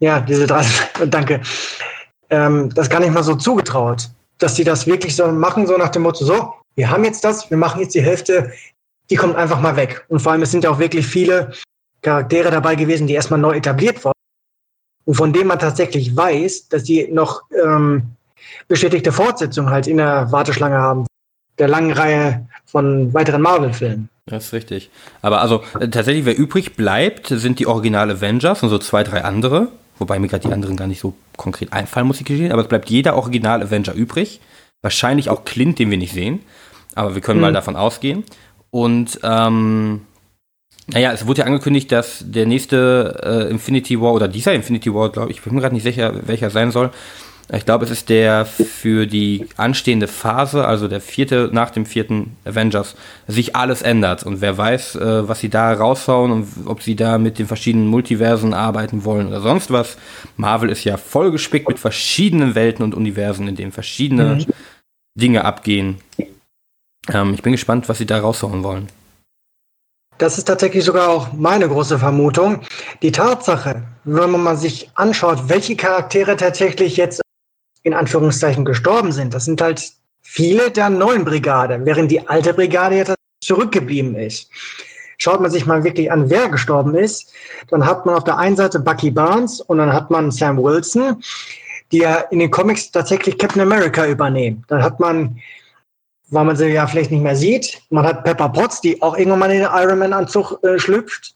Ja, 0.00 0.20
diese 0.20 0.46
Drastigkeit, 0.46 1.08
danke. 1.14 1.40
Ähm, 2.30 2.70
das 2.74 2.88
gar 2.88 3.00
nicht 3.00 3.12
mal 3.12 3.22
so 3.22 3.34
zugetraut, 3.34 4.08
dass 4.38 4.56
sie 4.56 4.64
das 4.64 4.86
wirklich 4.86 5.14
so 5.14 5.26
machen, 5.28 5.66
so 5.66 5.76
nach 5.76 5.90
dem 5.90 6.02
Motto, 6.02 6.24
so, 6.24 6.54
wir 6.74 6.90
haben 6.90 7.04
jetzt 7.04 7.22
das, 7.24 7.50
wir 7.50 7.58
machen 7.58 7.80
jetzt 7.80 7.94
die 7.94 8.02
Hälfte, 8.02 8.52
die 9.10 9.16
kommt 9.16 9.36
einfach 9.36 9.60
mal 9.60 9.76
weg. 9.76 10.04
Und 10.08 10.20
vor 10.20 10.32
allem, 10.32 10.42
es 10.42 10.50
sind 10.50 10.64
ja 10.64 10.70
auch 10.70 10.78
wirklich 10.78 11.06
viele 11.06 11.52
Charaktere 12.00 12.50
dabei 12.50 12.74
gewesen, 12.74 13.06
die 13.06 13.14
erstmal 13.14 13.38
neu 13.38 13.56
etabliert 13.56 14.02
wurden. 14.04 14.16
Und 15.04 15.14
von 15.14 15.32
denen 15.32 15.48
man 15.48 15.58
tatsächlich 15.58 16.16
weiß, 16.16 16.68
dass 16.68 16.84
die 16.84 17.08
noch 17.08 17.42
ähm, 17.62 18.12
bestätigte 18.68 19.12
Fortsetzung 19.12 19.68
halt 19.68 19.86
in 19.86 19.98
der 19.98 20.30
Warteschlange 20.32 20.78
haben 20.78 21.06
der 21.58 21.68
langen 21.68 21.92
Reihe 21.92 22.46
von 22.64 23.12
weiteren 23.12 23.42
Marvel-Filmen. 23.42 24.08
Das 24.26 24.46
ist 24.46 24.52
richtig. 24.52 24.90
Aber 25.20 25.40
also 25.40 25.62
äh, 25.78 25.88
tatsächlich, 25.88 26.24
wer 26.24 26.38
übrig 26.38 26.76
bleibt, 26.76 27.26
sind 27.26 27.58
die 27.58 27.66
originale 27.66 28.14
Avengers 28.14 28.62
und 28.62 28.68
so 28.68 28.78
zwei, 28.78 29.02
drei 29.02 29.24
andere. 29.24 29.68
Wobei 29.98 30.18
mir 30.18 30.28
gerade 30.28 30.46
die 30.46 30.54
anderen 30.54 30.76
gar 30.76 30.86
nicht 30.86 31.00
so 31.00 31.14
konkret 31.36 31.72
einfallen, 31.72 32.06
muss 32.06 32.20
ich 32.20 32.26
gestehen. 32.26 32.52
Aber 32.52 32.62
es 32.62 32.68
bleibt 32.68 32.88
jeder 32.88 33.16
Original 33.16 33.62
Avenger 33.62 33.94
übrig. 33.94 34.40
Wahrscheinlich 34.80 35.28
auch 35.28 35.44
Clint, 35.44 35.78
den 35.78 35.90
wir 35.90 35.98
nicht 35.98 36.12
sehen. 36.12 36.40
Aber 36.94 37.14
wir 37.14 37.22
können 37.22 37.38
mhm. 37.38 37.42
mal 37.42 37.52
davon 37.52 37.76
ausgehen. 37.76 38.24
Und 38.70 39.20
ähm, 39.22 40.02
naja, 40.86 41.12
es 41.12 41.26
wurde 41.26 41.40
ja 41.40 41.46
angekündigt, 41.46 41.92
dass 41.92 42.24
der 42.26 42.46
nächste 42.46 43.20
äh, 43.22 43.50
Infinity 43.50 44.00
War 44.00 44.12
oder 44.12 44.28
dieser 44.28 44.54
Infinity 44.54 44.92
War, 44.92 45.10
glaube 45.10 45.30
ich, 45.30 45.38
ich 45.38 45.42
bin 45.42 45.54
mir 45.54 45.60
gerade 45.60 45.74
nicht 45.74 45.84
sicher, 45.84 46.26
welcher 46.26 46.50
sein 46.50 46.70
soll, 46.70 46.90
ich 47.54 47.66
glaube, 47.66 47.84
es 47.84 47.90
ist 47.90 48.08
der 48.08 48.46
für 48.46 49.06
die 49.06 49.46
anstehende 49.56 50.08
Phase, 50.08 50.66
also 50.66 50.88
der 50.88 51.00
vierte 51.00 51.50
nach 51.52 51.70
dem 51.70 51.84
vierten 51.84 52.36
Avengers, 52.44 52.94
sich 53.28 53.54
alles 53.54 53.82
ändert. 53.82 54.24
Und 54.24 54.40
wer 54.40 54.56
weiß, 54.56 54.96
äh, 54.96 55.28
was 55.28 55.40
sie 55.40 55.50
da 55.50 55.72
raushauen 55.72 56.32
und 56.32 56.48
ob 56.64 56.82
sie 56.82 56.96
da 56.96 57.18
mit 57.18 57.38
den 57.38 57.46
verschiedenen 57.46 57.88
Multiversen 57.88 58.54
arbeiten 58.54 59.04
wollen 59.04 59.28
oder 59.28 59.40
sonst 59.40 59.70
was. 59.70 59.98
Marvel 60.36 60.70
ist 60.70 60.84
ja 60.84 60.96
vollgespickt 60.96 61.68
mit 61.68 61.78
verschiedenen 61.78 62.54
Welten 62.54 62.84
und 62.84 62.94
Universen, 62.94 63.46
in 63.48 63.56
denen 63.56 63.72
verschiedene 63.72 64.36
mhm. 64.36 64.46
Dinge 65.14 65.44
abgehen. 65.44 65.98
Ähm, 67.12 67.34
ich 67.34 67.42
bin 67.42 67.52
gespannt, 67.52 67.88
was 67.88 67.98
sie 67.98 68.06
da 68.06 68.18
raushauen 68.18 68.62
wollen. 68.62 68.88
Das 70.18 70.38
ist 70.38 70.44
tatsächlich 70.44 70.84
sogar 70.84 71.08
auch 71.08 71.32
meine 71.32 71.68
große 71.68 71.98
Vermutung. 71.98 72.60
Die 73.02 73.12
Tatsache, 73.12 73.82
wenn 74.04 74.30
man 74.30 74.56
sich 74.56 74.90
anschaut, 74.94 75.48
welche 75.48 75.74
Charaktere 75.74 76.36
tatsächlich 76.36 76.96
jetzt 76.96 77.21
in 77.82 77.94
Anführungszeichen 77.94 78.64
gestorben 78.64 79.12
sind. 79.12 79.34
Das 79.34 79.44
sind 79.44 79.60
halt 79.60 79.92
viele 80.22 80.70
der 80.70 80.90
neuen 80.90 81.24
Brigade, 81.24 81.80
während 81.84 82.10
die 82.10 82.26
alte 82.28 82.54
Brigade 82.54 82.96
jetzt 82.96 83.14
zurückgeblieben 83.40 84.14
ist. 84.14 84.50
Schaut 85.18 85.40
man 85.40 85.50
sich 85.50 85.66
mal 85.66 85.84
wirklich 85.84 86.10
an, 86.10 86.30
wer 86.30 86.48
gestorben 86.48 86.94
ist, 86.94 87.32
dann 87.68 87.86
hat 87.86 88.06
man 88.06 88.16
auf 88.16 88.24
der 88.24 88.38
einen 88.38 88.56
Seite 88.56 88.80
Bucky 88.80 89.10
Barnes 89.10 89.60
und 89.60 89.78
dann 89.78 89.92
hat 89.92 90.10
man 90.10 90.30
Sam 90.30 90.56
Wilson, 90.56 91.22
die 91.92 91.98
ja 91.98 92.16
in 92.30 92.38
den 92.38 92.50
Comics 92.50 92.90
tatsächlich 92.90 93.38
Captain 93.38 93.62
America 93.62 94.06
übernehmen. 94.06 94.64
Dann 94.68 94.82
hat 94.82 94.98
man, 94.98 95.38
weil 96.30 96.44
man 96.44 96.56
sie 96.56 96.68
ja 96.68 96.86
vielleicht 96.86 97.10
nicht 97.10 97.22
mehr 97.22 97.36
sieht, 97.36 97.82
man 97.90 98.04
hat 98.04 98.24
Pepper 98.24 98.48
Potts, 98.48 98.80
die 98.80 99.00
auch 99.02 99.16
irgendwann 99.16 99.40
mal 99.40 99.50
in 99.50 99.60
den 99.60 99.68
Iron 99.72 99.98
Man-Anzug 99.98 100.58
äh, 100.64 100.78
schlüpft. 100.78 101.34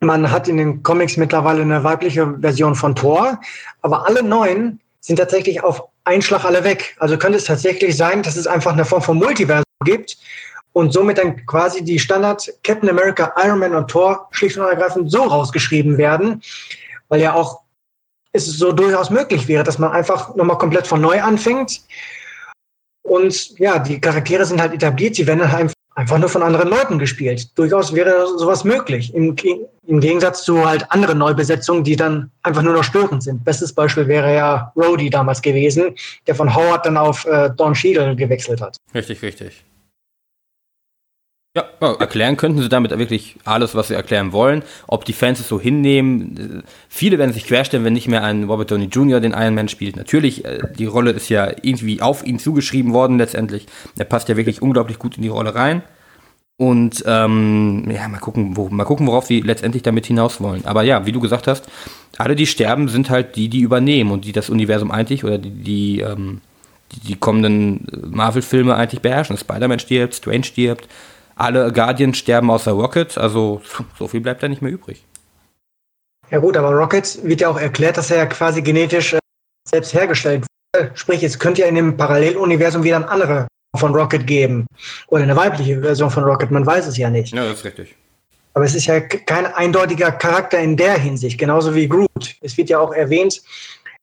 Man 0.00 0.30
hat 0.30 0.48
in 0.48 0.58
den 0.58 0.82
Comics 0.82 1.16
mittlerweile 1.16 1.62
eine 1.62 1.82
weibliche 1.84 2.38
Version 2.40 2.74
von 2.74 2.94
Thor, 2.94 3.40
aber 3.80 4.06
alle 4.06 4.22
neuen 4.22 4.80
sind 5.06 5.16
tatsächlich 5.16 5.62
auf 5.62 5.84
einen 6.04 6.20
Schlag 6.20 6.44
alle 6.44 6.64
weg. 6.64 6.96
Also 6.98 7.16
könnte 7.16 7.38
es 7.38 7.44
tatsächlich 7.44 7.96
sein, 7.96 8.24
dass 8.24 8.36
es 8.36 8.48
einfach 8.48 8.72
eine 8.72 8.84
Form 8.84 9.02
von 9.02 9.18
Multiversum 9.18 9.64
gibt 9.84 10.16
und 10.72 10.92
somit 10.92 11.18
dann 11.18 11.46
quasi 11.46 11.84
die 11.84 11.98
Standard 11.98 12.52
Captain 12.64 12.90
America, 12.90 13.32
Iron 13.36 13.60
Man 13.60 13.76
und 13.76 13.88
Thor 13.88 14.26
schlicht 14.32 14.56
und 14.56 14.66
ergreifend 14.66 15.12
so 15.12 15.22
rausgeschrieben 15.22 15.96
werden, 15.96 16.42
weil 17.08 17.20
ja 17.20 17.34
auch 17.34 17.60
es 18.32 18.46
so 18.46 18.72
durchaus 18.72 19.10
möglich 19.10 19.46
wäre, 19.46 19.62
dass 19.62 19.78
man 19.78 19.92
einfach 19.92 20.34
nochmal 20.34 20.58
komplett 20.58 20.88
von 20.88 21.00
neu 21.00 21.22
anfängt. 21.22 21.82
Und 23.02 23.56
ja, 23.60 23.78
die 23.78 24.00
Charaktere 24.00 24.44
sind 24.44 24.60
halt 24.60 24.74
etabliert, 24.74 25.14
sie 25.14 25.26
werden 25.28 25.52
halt 25.52 25.72
einfach 25.96 26.18
nur 26.18 26.28
von 26.28 26.42
anderen 26.42 26.68
Leuten 26.68 26.98
gespielt. 26.98 27.58
Durchaus 27.58 27.92
wäre 27.92 28.26
sowas 28.38 28.62
möglich. 28.64 29.12
Im, 29.14 29.34
Im, 29.86 30.00
Gegensatz 30.00 30.44
zu 30.44 30.64
halt 30.64 30.90
anderen 30.90 31.18
Neubesetzungen, 31.18 31.82
die 31.82 31.96
dann 31.96 32.30
einfach 32.42 32.62
nur 32.62 32.74
noch 32.74 32.84
störend 32.84 33.22
sind. 33.22 33.44
Bestes 33.44 33.72
Beispiel 33.72 34.06
wäre 34.06 34.34
ja 34.34 34.72
Rhodey 34.76 35.10
damals 35.10 35.42
gewesen, 35.42 35.94
der 36.26 36.34
von 36.34 36.54
Howard 36.54 36.86
dann 36.86 36.96
auf 36.96 37.24
äh, 37.26 37.50
Don 37.56 37.72
Cheadle 37.72 38.14
gewechselt 38.14 38.60
hat. 38.60 38.76
Richtig, 38.94 39.22
richtig. 39.22 39.64
Ja, 41.56 41.64
erklären 41.80 42.36
könnten 42.36 42.60
sie 42.60 42.68
damit 42.68 42.90
wirklich 42.98 43.36
alles, 43.46 43.74
was 43.74 43.88
sie 43.88 43.94
erklären 43.94 44.32
wollen. 44.32 44.62
Ob 44.88 45.06
die 45.06 45.14
Fans 45.14 45.40
es 45.40 45.48
so 45.48 45.58
hinnehmen, 45.58 46.62
viele 46.90 47.16
werden 47.16 47.32
sich 47.32 47.46
querstellen, 47.46 47.82
wenn 47.82 47.94
nicht 47.94 48.08
mehr 48.08 48.22
ein 48.22 48.44
Robert 48.44 48.70
Downey 48.70 48.88
Jr. 48.92 49.20
den 49.20 49.32
Iron 49.32 49.54
Man 49.54 49.70
spielt. 49.70 49.96
Natürlich, 49.96 50.44
äh, 50.44 50.58
die 50.78 50.84
Rolle 50.84 51.12
ist 51.12 51.30
ja 51.30 51.50
irgendwie 51.62 52.02
auf 52.02 52.26
ihn 52.26 52.38
zugeschrieben 52.38 52.92
worden 52.92 53.16
letztendlich. 53.16 53.66
Er 53.96 54.04
passt 54.04 54.28
ja 54.28 54.36
wirklich 54.36 54.60
unglaublich 54.60 54.98
gut 54.98 55.16
in 55.16 55.22
die 55.22 55.30
Rolle 55.30 55.54
rein. 55.54 55.82
Und 56.58 57.02
ähm, 57.06 57.90
ja, 57.90 58.06
mal 58.08 58.18
gucken, 58.18 58.54
wo, 58.58 58.68
mal 58.68 58.84
gucken, 58.84 59.06
worauf 59.06 59.24
sie 59.24 59.40
letztendlich 59.40 59.82
damit 59.82 60.04
hinaus 60.04 60.42
wollen. 60.42 60.66
Aber 60.66 60.82
ja, 60.82 61.06
wie 61.06 61.12
du 61.12 61.20
gesagt 61.20 61.46
hast, 61.46 61.66
alle, 62.18 62.36
die 62.36 62.46
sterben, 62.46 62.88
sind 62.88 63.08
halt 63.08 63.34
die, 63.36 63.48
die 63.48 63.60
übernehmen 63.60 64.10
und 64.10 64.26
die 64.26 64.32
das 64.32 64.50
Universum 64.50 64.90
eigentlich 64.90 65.24
oder 65.24 65.38
die, 65.38 65.50
die, 65.50 66.00
ähm, 66.00 66.42
die, 66.92 67.00
die 67.00 67.16
kommenden 67.16 67.86
Marvel-Filme 68.10 68.74
eigentlich 68.74 69.00
beherrschen. 69.00 69.38
Spider-Man 69.38 69.78
stirbt, 69.78 70.14
Strange 70.14 70.44
stirbt, 70.44 70.86
alle 71.36 71.70
Guardians 71.72 72.18
sterben 72.18 72.50
außer 72.50 72.72
Rocket, 72.72 73.16
also 73.16 73.60
so 73.98 74.08
viel 74.08 74.20
bleibt 74.20 74.42
da 74.42 74.48
nicht 74.48 74.62
mehr 74.62 74.72
übrig. 74.72 75.04
Ja 76.30 76.38
gut, 76.38 76.56
aber 76.56 76.70
Rocket 76.70 77.20
wird 77.22 77.42
ja 77.42 77.48
auch 77.48 77.60
erklärt, 77.60 77.96
dass 77.96 78.10
er 78.10 78.16
ja 78.16 78.26
quasi 78.26 78.60
genetisch 78.60 79.12
äh, 79.12 79.18
selbst 79.68 79.94
hergestellt 79.94 80.44
wurde. 80.74 80.90
Sprich, 80.94 81.22
es 81.22 81.38
könnte 81.38 81.60
ja 81.60 81.68
in 81.68 81.76
dem 81.76 81.96
Paralleluniversum 81.96 82.82
wieder 82.82 82.96
ein 82.96 83.04
anderer 83.04 83.46
von 83.76 83.94
Rocket 83.94 84.26
geben. 84.26 84.66
Oder 85.08 85.22
eine 85.22 85.36
weibliche 85.36 85.80
Version 85.80 86.10
von 86.10 86.24
Rocket, 86.24 86.50
man 86.50 86.66
weiß 86.66 86.86
es 86.86 86.96
ja 86.96 87.10
nicht. 87.10 87.34
Ja, 87.34 87.44
das 87.44 87.58
ist 87.58 87.64
richtig. 87.64 87.94
Aber 88.54 88.64
es 88.64 88.74
ist 88.74 88.86
ja 88.86 89.00
kein 89.00 89.46
eindeutiger 89.46 90.10
Charakter 90.10 90.58
in 90.58 90.76
der 90.76 90.98
Hinsicht, 90.98 91.38
genauso 91.38 91.74
wie 91.74 91.86
Groot. 91.86 92.36
Es 92.40 92.56
wird 92.56 92.70
ja 92.70 92.78
auch 92.78 92.92
erwähnt, 92.92 93.42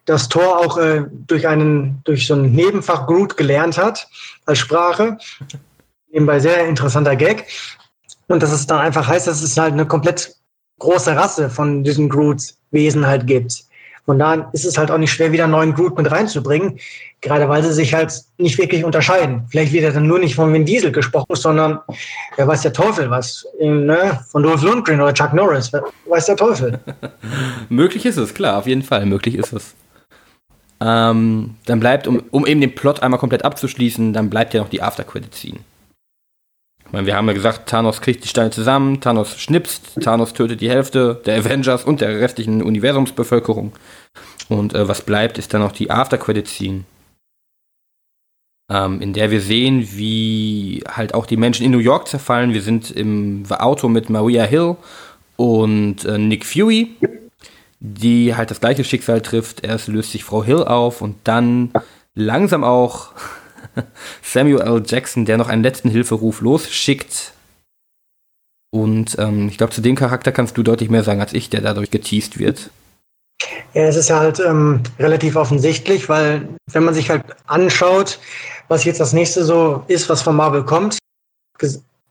dass 0.05 0.29
Thor 0.29 0.59
auch 0.59 0.77
äh, 0.77 1.05
durch 1.27 1.47
einen, 1.47 2.01
durch 2.03 2.27
so 2.27 2.35
ein 2.35 2.51
Nebenfach 2.51 3.07
Groot 3.07 3.35
gelernt 3.35 3.77
hat 3.77 4.07
als 4.45 4.59
Sprache 4.59 5.17
nebenbei 6.13 6.39
sehr 6.39 6.65
interessanter 6.65 7.15
Gag. 7.15 7.45
Und 8.27 8.41
dass 8.41 8.53
es 8.53 8.65
dann 8.65 8.79
einfach 8.79 9.07
heißt, 9.07 9.27
dass 9.27 9.41
es 9.41 9.57
halt 9.57 9.73
eine 9.73 9.85
komplett 9.85 10.35
große 10.79 11.15
Rasse 11.15 11.49
von 11.49 11.83
diesen 11.83 12.07
Groot-Wesen 12.09 13.05
halt 13.05 13.27
gibt. 13.27 13.65
Und 14.05 14.19
da 14.19 14.49
ist 14.51 14.65
es 14.65 14.77
halt 14.77 14.91
auch 14.91 14.97
nicht 14.97 15.11
schwer, 15.11 15.31
wieder 15.31 15.45
einen 15.45 15.53
neuen 15.53 15.73
Groot 15.73 15.97
mit 15.97 16.11
reinzubringen, 16.11 16.77
gerade 17.21 17.47
weil 17.47 17.63
sie 17.63 17.71
sich 17.71 17.93
halt 17.93 18.13
nicht 18.37 18.57
wirklich 18.57 18.83
unterscheiden. 18.83 19.45
Vielleicht 19.49 19.71
wird 19.71 19.85
er 19.85 19.93
dann 19.93 20.07
nur 20.07 20.19
nicht 20.19 20.35
von 20.35 20.51
Vin 20.51 20.65
Diesel 20.65 20.91
gesprochen, 20.91 21.35
sondern 21.35 21.79
wer 22.35 22.45
weiß 22.45 22.63
der 22.63 22.73
Teufel 22.73 23.09
was, 23.09 23.45
ne? 23.61 24.19
von 24.27 24.43
Dolph 24.43 24.61
Lundgren 24.61 24.99
oder 24.99 25.13
Chuck 25.13 25.33
Norris, 25.33 25.71
wer 25.71 25.83
weiß 26.05 26.25
der 26.25 26.35
Teufel. 26.35 26.79
möglich 27.69 28.05
ist 28.05 28.17
es, 28.17 28.33
klar, 28.33 28.57
auf 28.57 28.67
jeden 28.67 28.83
Fall, 28.83 29.05
möglich 29.05 29.35
ist 29.35 29.53
es. 29.53 29.73
Ähm, 30.81 31.55
dann 31.65 31.79
bleibt, 31.79 32.05
um, 32.05 32.23
um 32.29 32.45
eben 32.45 32.59
den 32.59 32.75
Plot 32.75 33.01
einmal 33.01 33.21
komplett 33.21 33.45
abzuschließen, 33.45 34.11
dann 34.11 34.29
bleibt 34.29 34.53
ja 34.53 34.59
noch 34.59 34.69
die 34.69 34.81
After-Credit-Scene 34.81 35.59
meine, 36.91 37.07
wir 37.07 37.15
haben 37.15 37.27
ja 37.27 37.33
gesagt, 37.33 37.69
Thanos 37.69 38.01
kriegt 38.01 38.23
die 38.23 38.27
Steine 38.27 38.51
zusammen, 38.51 39.01
Thanos 39.01 39.39
schnipst, 39.39 40.01
Thanos 40.01 40.33
tötet 40.33 40.61
die 40.61 40.69
Hälfte 40.69 41.21
der 41.25 41.37
Avengers 41.37 41.83
und 41.83 42.01
der 42.01 42.19
restlichen 42.19 42.61
Universumsbevölkerung. 42.61 43.73
Und 44.49 44.73
äh, 44.73 44.87
was 44.87 45.01
bleibt, 45.01 45.37
ist 45.37 45.53
dann 45.53 45.61
noch 45.61 45.71
die 45.71 45.89
After-Credit-Scene, 45.89 46.83
ähm, 48.71 49.01
in 49.01 49.13
der 49.13 49.31
wir 49.31 49.41
sehen, 49.41 49.87
wie 49.93 50.83
halt 50.87 51.13
auch 51.13 51.25
die 51.25 51.37
Menschen 51.37 51.65
in 51.65 51.71
New 51.71 51.79
York 51.79 52.07
zerfallen. 52.07 52.53
Wir 52.53 52.61
sind 52.61 52.91
im 52.91 53.43
Auto 53.49 53.87
mit 53.87 54.09
Maria 54.09 54.43
Hill 54.43 54.75
und 55.35 56.05
äh, 56.05 56.17
Nick 56.17 56.45
Fury, 56.45 56.95
die 57.79 58.35
halt 58.35 58.51
das 58.51 58.59
gleiche 58.59 58.83
Schicksal 58.83 59.21
trifft. 59.21 59.65
Erst 59.65 59.87
löst 59.87 60.11
sich 60.11 60.23
Frau 60.23 60.43
Hill 60.43 60.63
auf 60.63 61.01
und 61.01 61.15
dann 61.23 61.71
langsam 62.15 62.63
auch 62.63 63.13
Samuel 64.21 64.61
L. 64.61 64.83
Jackson, 64.85 65.25
der 65.25 65.37
noch 65.37 65.49
einen 65.49 65.63
letzten 65.63 65.89
Hilferuf 65.89 66.41
losschickt. 66.41 67.33
Und 68.71 69.17
ähm, 69.19 69.49
ich 69.49 69.57
glaube, 69.57 69.73
zu 69.73 69.81
dem 69.81 69.95
Charakter 69.95 70.31
kannst 70.31 70.57
du 70.57 70.63
deutlich 70.63 70.89
mehr 70.89 71.03
sagen 71.03 71.21
als 71.21 71.33
ich, 71.33 71.49
der 71.49 71.61
dadurch 71.61 71.91
geteased 71.91 72.39
wird. 72.39 72.71
Ja, 73.73 73.83
es 73.83 73.95
ist 73.95 74.09
halt 74.09 74.39
ähm, 74.39 74.81
relativ 74.99 75.35
offensichtlich, 75.35 76.09
weil 76.09 76.47
wenn 76.71 76.83
man 76.83 76.93
sich 76.93 77.09
halt 77.09 77.23
anschaut, 77.47 78.19
was 78.67 78.83
jetzt 78.83 78.99
das 78.99 79.13
nächste 79.13 79.43
so 79.43 79.83
ist, 79.87 80.09
was 80.09 80.21
von 80.21 80.35
Marvel 80.35 80.63
kommt, 80.63 80.97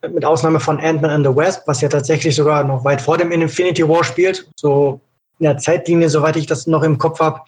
mit 0.02 0.24
Ausnahme 0.24 0.60
von 0.60 0.80
Ant-Man 0.80 1.10
and 1.10 1.26
the 1.26 1.34
Wasp, 1.34 1.62
was 1.66 1.80
ja 1.80 1.88
tatsächlich 1.88 2.34
sogar 2.34 2.64
noch 2.64 2.84
weit 2.84 3.00
vor 3.00 3.18
dem 3.18 3.30
Infinity 3.30 3.88
War 3.88 4.04
spielt, 4.04 4.48
so 4.56 5.00
in 5.38 5.44
der 5.44 5.58
Zeitlinie, 5.58 6.08
soweit 6.08 6.36
ich 6.36 6.46
das 6.46 6.66
noch 6.66 6.82
im 6.82 6.98
Kopf 6.98 7.20
habe, 7.20 7.40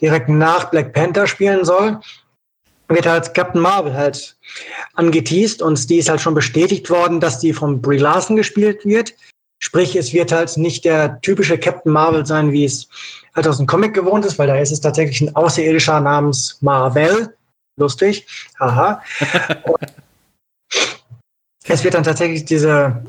direkt 0.00 0.28
nach 0.28 0.70
Black 0.70 0.92
Panther 0.92 1.26
spielen 1.26 1.64
soll 1.64 2.00
wird 2.88 3.06
halt 3.06 3.34
Captain 3.34 3.60
Marvel 3.60 3.94
halt 3.94 4.36
angeteased 4.94 5.62
und 5.62 5.88
die 5.88 5.98
ist 5.98 6.08
halt 6.08 6.20
schon 6.20 6.34
bestätigt 6.34 6.90
worden, 6.90 7.20
dass 7.20 7.38
die 7.38 7.52
von 7.52 7.80
Brie 7.80 7.98
Larson 7.98 8.36
gespielt 8.36 8.84
wird. 8.84 9.14
Sprich, 9.58 9.96
es 9.96 10.12
wird 10.12 10.32
halt 10.32 10.56
nicht 10.56 10.84
der 10.84 11.20
typische 11.22 11.58
Captain 11.58 11.92
Marvel 11.92 12.26
sein, 12.26 12.52
wie 12.52 12.64
es 12.64 12.88
halt 13.34 13.48
aus 13.48 13.56
dem 13.56 13.66
Comic 13.66 13.94
gewohnt 13.94 14.24
ist, 14.26 14.38
weil 14.38 14.46
da 14.46 14.58
ist 14.58 14.72
es 14.72 14.80
tatsächlich 14.80 15.20
ein 15.20 15.34
Außerirdischer 15.34 16.00
namens 16.00 16.58
Marvel. 16.60 17.34
Lustig. 17.78 18.26
Haha. 18.60 19.02
es 21.66 21.82
wird 21.82 21.94
dann 21.94 22.04
tatsächlich 22.04 22.44
diese, 22.44 23.02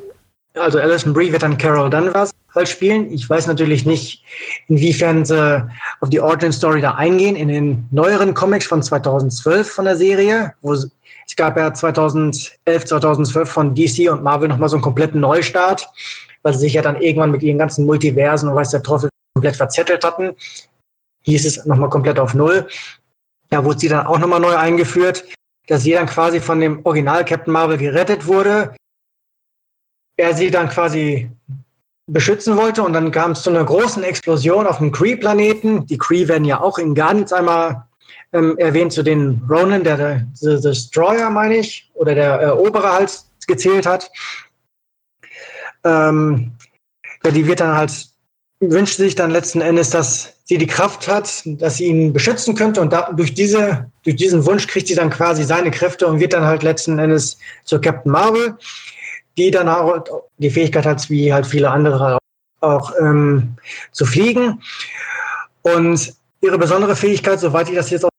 also 0.55 0.79
Alison 0.79 1.13
Brie 1.13 1.31
wird 1.31 1.43
dann 1.43 1.57
Carol 1.57 1.89
Danvers 1.89 2.31
halt 2.53 2.69
spielen. 2.69 3.11
Ich 3.11 3.29
weiß 3.29 3.47
natürlich 3.47 3.85
nicht, 3.85 4.23
inwiefern 4.67 5.25
sie 5.25 5.67
auf 5.99 6.09
die 6.09 6.19
Origin 6.19 6.51
Story 6.51 6.81
da 6.81 6.91
eingehen. 6.91 7.35
In 7.35 7.49
den 7.49 7.87
neueren 7.91 8.33
Comics 8.33 8.65
von 8.65 8.81
2012 8.81 9.69
von 9.69 9.85
der 9.85 9.97
Serie, 9.97 10.53
wo 10.61 10.73
es 10.73 10.89
gab 11.35 11.57
ja 11.57 11.73
2011, 11.73 12.85
2012 12.85 13.49
von 13.49 13.75
DC 13.75 14.09
und 14.09 14.23
Marvel 14.23 14.47
nochmal 14.47 14.69
so 14.69 14.77
einen 14.77 14.83
kompletten 14.83 15.19
Neustart, 15.19 15.87
weil 16.43 16.53
sie 16.53 16.59
sich 16.59 16.73
ja 16.73 16.81
dann 16.81 17.01
irgendwann 17.01 17.31
mit 17.31 17.43
ihren 17.43 17.57
ganzen 17.57 17.85
Multiversen 17.85 18.47
und 18.49 18.55
weiß 18.55 18.69
der 18.69 18.83
Teufel 18.83 19.09
komplett 19.33 19.55
verzettelt 19.55 20.05
hatten. 20.05 20.35
Hieß 21.23 21.45
es 21.45 21.65
nochmal 21.65 21.89
komplett 21.89 22.19
auf 22.19 22.33
Null. 22.33 22.67
Da 23.49 23.63
wurde 23.65 23.79
sie 23.79 23.89
dann 23.89 24.07
auch 24.07 24.19
nochmal 24.19 24.39
neu 24.39 24.55
eingeführt, 24.55 25.25
dass 25.67 25.83
sie 25.83 25.91
dann 25.91 26.05
quasi 26.05 26.39
von 26.39 26.59
dem 26.59 26.85
Original 26.85 27.25
Captain 27.25 27.51
Marvel 27.51 27.77
gerettet 27.77 28.27
wurde. 28.27 28.75
Er 30.17 30.33
sie 30.33 30.49
dann 30.49 30.69
quasi 30.69 31.29
beschützen 32.07 32.55
wollte. 32.57 32.83
Und 32.83 32.93
dann 32.93 33.11
kam 33.11 33.31
es 33.31 33.43
zu 33.43 33.49
einer 33.49 33.63
großen 33.63 34.03
Explosion 34.03 34.67
auf 34.67 34.77
dem 34.77 34.91
Kree-Planeten. 34.91 35.85
Die 35.87 35.97
Kree 35.97 36.27
werden 36.27 36.45
ja 36.45 36.61
auch 36.61 36.77
in 36.77 36.95
Guardians 36.95 37.33
einmal 37.33 37.85
ähm, 38.33 38.57
erwähnt, 38.57 38.93
zu 38.93 39.03
den 39.03 39.41
Ronan, 39.49 39.83
der, 39.83 39.97
der 39.97 40.27
Destroyer, 40.41 41.29
meine 41.29 41.57
ich, 41.57 41.89
oder 41.93 42.15
der 42.15 42.31
Eroberer 42.41 42.93
halt 42.93 43.11
gezählt 43.47 43.85
hat. 43.85 44.09
Ähm, 45.83 46.51
ja, 47.23 47.31
die 47.31 47.47
wird 47.47 47.59
dann 47.59 47.75
halt, 47.75 48.07
wünscht 48.59 48.97
sich 48.97 49.15
dann 49.15 49.31
letzten 49.31 49.61
Endes, 49.61 49.89
dass 49.89 50.33
sie 50.45 50.57
die 50.57 50.67
Kraft 50.67 51.07
hat, 51.07 51.43
dass 51.45 51.77
sie 51.77 51.85
ihn 51.85 52.13
beschützen 52.13 52.55
könnte. 52.55 52.81
Und 52.81 52.93
da, 52.93 53.11
durch, 53.13 53.33
diese, 53.33 53.91
durch 54.03 54.15
diesen 54.15 54.45
Wunsch 54.45 54.67
kriegt 54.67 54.87
sie 54.87 54.95
dann 54.95 55.09
quasi 55.09 55.43
seine 55.43 55.71
Kräfte 55.71 56.05
und 56.07 56.19
wird 56.19 56.33
dann 56.33 56.43
halt 56.43 56.63
letzten 56.63 56.99
Endes 56.99 57.37
zur 57.63 57.81
Captain 57.81 58.11
Marvel 58.11 58.57
die 59.37 59.51
dann 59.51 59.67
auch 59.69 60.03
die 60.37 60.49
Fähigkeit 60.49 60.85
hat, 60.85 61.09
wie 61.09 61.33
halt 61.33 61.45
viele 61.45 61.69
andere 61.69 62.17
auch 62.61 62.93
ähm, 62.99 63.55
zu 63.91 64.05
fliegen. 64.05 64.61
Und 65.61 66.13
ihre 66.41 66.57
besondere 66.57 66.95
Fähigkeit, 66.95 67.39
soweit 67.39 67.69
ich 67.69 67.75
das 67.75 67.89
jetzt 67.89 68.05
auch 68.05 68.09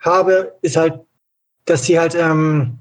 habe, 0.00 0.56
ist 0.62 0.76
halt, 0.76 1.00
dass 1.64 1.84
sie 1.84 1.98
halt, 1.98 2.14
ähm, 2.14 2.78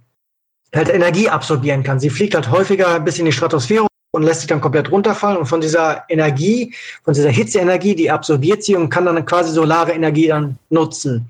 halt 0.73 0.89
Energie 0.89 1.29
absorbieren 1.29 1.83
kann. 1.83 1.99
Sie 1.99 2.09
fliegt 2.09 2.35
halt 2.35 2.51
häufiger 2.51 2.99
bis 2.99 3.19
in 3.19 3.25
die 3.25 3.31
Stratosphäre 3.31 3.87
und 4.11 4.23
lässt 4.23 4.41
sich 4.41 4.49
dann 4.49 4.61
komplett 4.61 4.91
runterfallen. 4.91 5.37
Und 5.37 5.47
von 5.47 5.61
dieser 5.61 6.05
Energie, 6.09 6.73
von 7.03 7.13
dieser 7.13 7.29
Hitzeenergie, 7.29 7.95
die 7.95 8.11
absorbiert 8.11 8.63
sie 8.63 8.75
und 8.75 8.89
kann 8.89 9.05
dann 9.05 9.25
quasi 9.25 9.51
solare 9.51 9.91
Energie 9.93 10.27
dann 10.27 10.57
nutzen. 10.69 11.29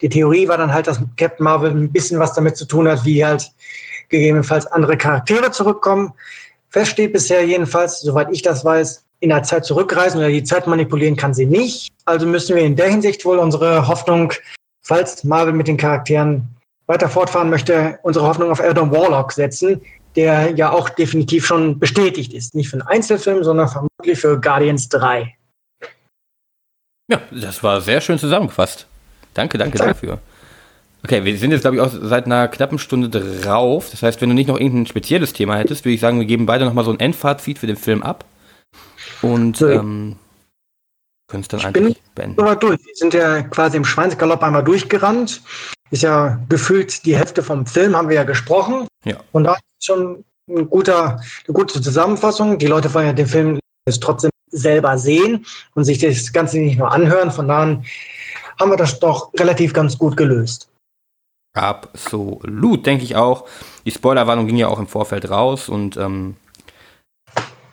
Die 0.00 0.08
Theorie 0.08 0.48
war 0.48 0.58
dann 0.58 0.72
halt, 0.72 0.86
dass 0.86 1.00
Captain 1.16 1.44
Marvel 1.44 1.70
ein 1.70 1.92
bisschen 1.92 2.18
was 2.18 2.34
damit 2.34 2.56
zu 2.56 2.66
tun 2.66 2.88
hat, 2.88 3.04
wie 3.04 3.24
halt 3.24 3.52
gegebenenfalls 4.12 4.66
andere 4.66 4.96
Charaktere 4.96 5.50
zurückkommen. 5.50 6.12
Fest 6.70 6.92
steht 6.92 7.12
bisher 7.12 7.44
jedenfalls, 7.44 8.00
soweit 8.00 8.28
ich 8.30 8.42
das 8.42 8.64
weiß, 8.64 9.04
in 9.18 9.30
der 9.30 9.42
Zeit 9.42 9.64
zurückreisen 9.64 10.18
oder 10.18 10.28
die 10.28 10.44
Zeit 10.44 10.66
manipulieren 10.66 11.16
kann 11.16 11.34
sie 11.34 11.46
nicht. 11.46 11.88
Also 12.04 12.26
müssen 12.26 12.54
wir 12.56 12.62
in 12.62 12.76
der 12.76 12.88
Hinsicht 12.88 13.24
wohl 13.24 13.38
unsere 13.38 13.88
Hoffnung, 13.88 14.32
falls 14.82 15.24
Marvel 15.24 15.52
mit 15.52 15.68
den 15.68 15.76
Charakteren 15.76 16.48
weiter 16.86 17.08
fortfahren 17.08 17.50
möchte, 17.50 17.98
unsere 18.02 18.26
Hoffnung 18.26 18.50
auf 18.50 18.60
Adam 18.60 18.90
Warlock 18.90 19.32
setzen, 19.32 19.80
der 20.16 20.50
ja 20.52 20.70
auch 20.70 20.88
definitiv 20.88 21.46
schon 21.46 21.78
bestätigt 21.78 22.32
ist. 22.32 22.54
Nicht 22.54 22.68
für 22.68 22.76
einen 22.76 22.88
Einzelfilm, 22.88 23.44
sondern 23.44 23.68
vermutlich 23.68 24.18
für 24.18 24.40
Guardians 24.40 24.88
3. 24.88 25.36
Ja, 27.08 27.20
das 27.30 27.62
war 27.62 27.80
sehr 27.80 28.00
schön 28.00 28.18
zusammengefasst. 28.18 28.86
Danke, 29.34 29.58
danke 29.58 29.78
dafür. 29.78 30.18
Okay, 31.04 31.24
wir 31.24 31.36
sind 31.36 31.50
jetzt, 31.50 31.62
glaube 31.62 31.76
ich, 31.76 31.82
auch 31.82 31.90
seit 31.90 32.26
einer 32.26 32.46
knappen 32.48 32.78
Stunde 32.78 33.08
drauf. 33.08 33.90
Das 33.90 34.02
heißt, 34.02 34.20
wenn 34.20 34.28
du 34.28 34.34
nicht 34.34 34.46
noch 34.46 34.58
irgendein 34.58 34.86
spezielles 34.86 35.32
Thema 35.32 35.56
hättest, 35.56 35.84
würde 35.84 35.94
ich 35.94 36.00
sagen, 36.00 36.20
wir 36.20 36.26
geben 36.26 36.46
beide 36.46 36.64
nochmal 36.64 36.84
so 36.84 36.92
ein 36.92 37.00
Endfazit 37.00 37.58
für 37.58 37.66
den 37.66 37.76
Film 37.76 38.02
ab. 38.02 38.24
Und 39.20 39.60
ähm, 39.62 40.16
können 41.28 41.42
es 41.42 41.48
dann 41.48 41.60
ich 41.60 41.66
einfach 41.66 41.80
bin 41.80 41.96
beenden. 42.14 42.36
soweit 42.38 42.62
durch. 42.62 42.78
Wir 42.78 42.94
sind 42.94 43.14
ja 43.14 43.42
quasi 43.42 43.76
im 43.76 43.84
Schweinsgalopp 43.84 44.42
einmal 44.42 44.62
durchgerannt. 44.62 45.42
Ist 45.90 46.02
ja 46.02 46.38
gefühlt 46.48 47.04
die 47.04 47.16
Hälfte 47.16 47.42
vom 47.42 47.66
Film, 47.66 47.96
haben 47.96 48.08
wir 48.08 48.16
ja 48.16 48.24
gesprochen. 48.24 48.86
Ja. 49.04 49.16
Und 49.32 49.44
da 49.44 49.54
ist 49.54 49.84
schon 49.84 50.24
ein 50.48 50.68
guter, 50.70 51.20
eine 51.46 51.54
gute 51.54 51.80
Zusammenfassung. 51.80 52.58
Die 52.58 52.66
Leute 52.66 52.92
wollen 52.94 53.06
ja 53.06 53.12
den 53.12 53.26
Film 53.26 53.58
jetzt 53.86 54.02
trotzdem 54.02 54.30
selber 54.50 54.96
sehen 54.98 55.44
und 55.74 55.84
sich 55.84 55.98
das 55.98 56.32
Ganze 56.32 56.58
nicht 56.58 56.78
nur 56.78 56.92
anhören. 56.92 57.30
Von 57.30 57.48
daher 57.48 57.82
haben 58.60 58.70
wir 58.70 58.76
das 58.76 59.00
doch 59.00 59.32
relativ 59.34 59.72
ganz 59.72 59.98
gut 59.98 60.16
gelöst. 60.16 60.68
Absolut, 61.54 62.86
denke 62.86 63.04
ich 63.04 63.16
auch. 63.16 63.46
Die 63.84 63.90
Spoilerwarnung 63.90 64.46
ging 64.46 64.56
ja 64.56 64.68
auch 64.68 64.78
im 64.78 64.86
Vorfeld 64.86 65.28
raus 65.28 65.68
und 65.68 65.96
ähm, 65.96 66.36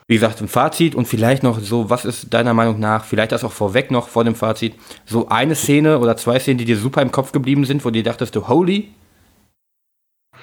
wie 0.06 0.14
gesagt, 0.14 0.40
im 0.40 0.48
Fazit 0.48 0.94
und 0.94 1.06
vielleicht 1.06 1.42
noch 1.42 1.60
so, 1.60 1.88
was 1.88 2.04
ist 2.04 2.34
deiner 2.34 2.52
Meinung 2.52 2.80
nach, 2.80 3.04
vielleicht 3.04 3.32
das 3.32 3.44
auch 3.44 3.52
vorweg 3.52 3.90
noch 3.90 4.08
vor 4.08 4.24
dem 4.24 4.34
Fazit, 4.34 4.74
so 5.06 5.28
eine 5.28 5.54
Szene 5.54 5.98
oder 5.98 6.16
zwei 6.16 6.38
Szenen, 6.38 6.58
die 6.58 6.64
dir 6.64 6.76
super 6.76 7.00
im 7.00 7.12
Kopf 7.12 7.32
geblieben 7.32 7.64
sind, 7.64 7.84
wo 7.84 7.90
du 7.90 7.94
dir 7.94 8.02
dachtest, 8.02 8.34
du, 8.34 8.48
holy, 8.48 8.92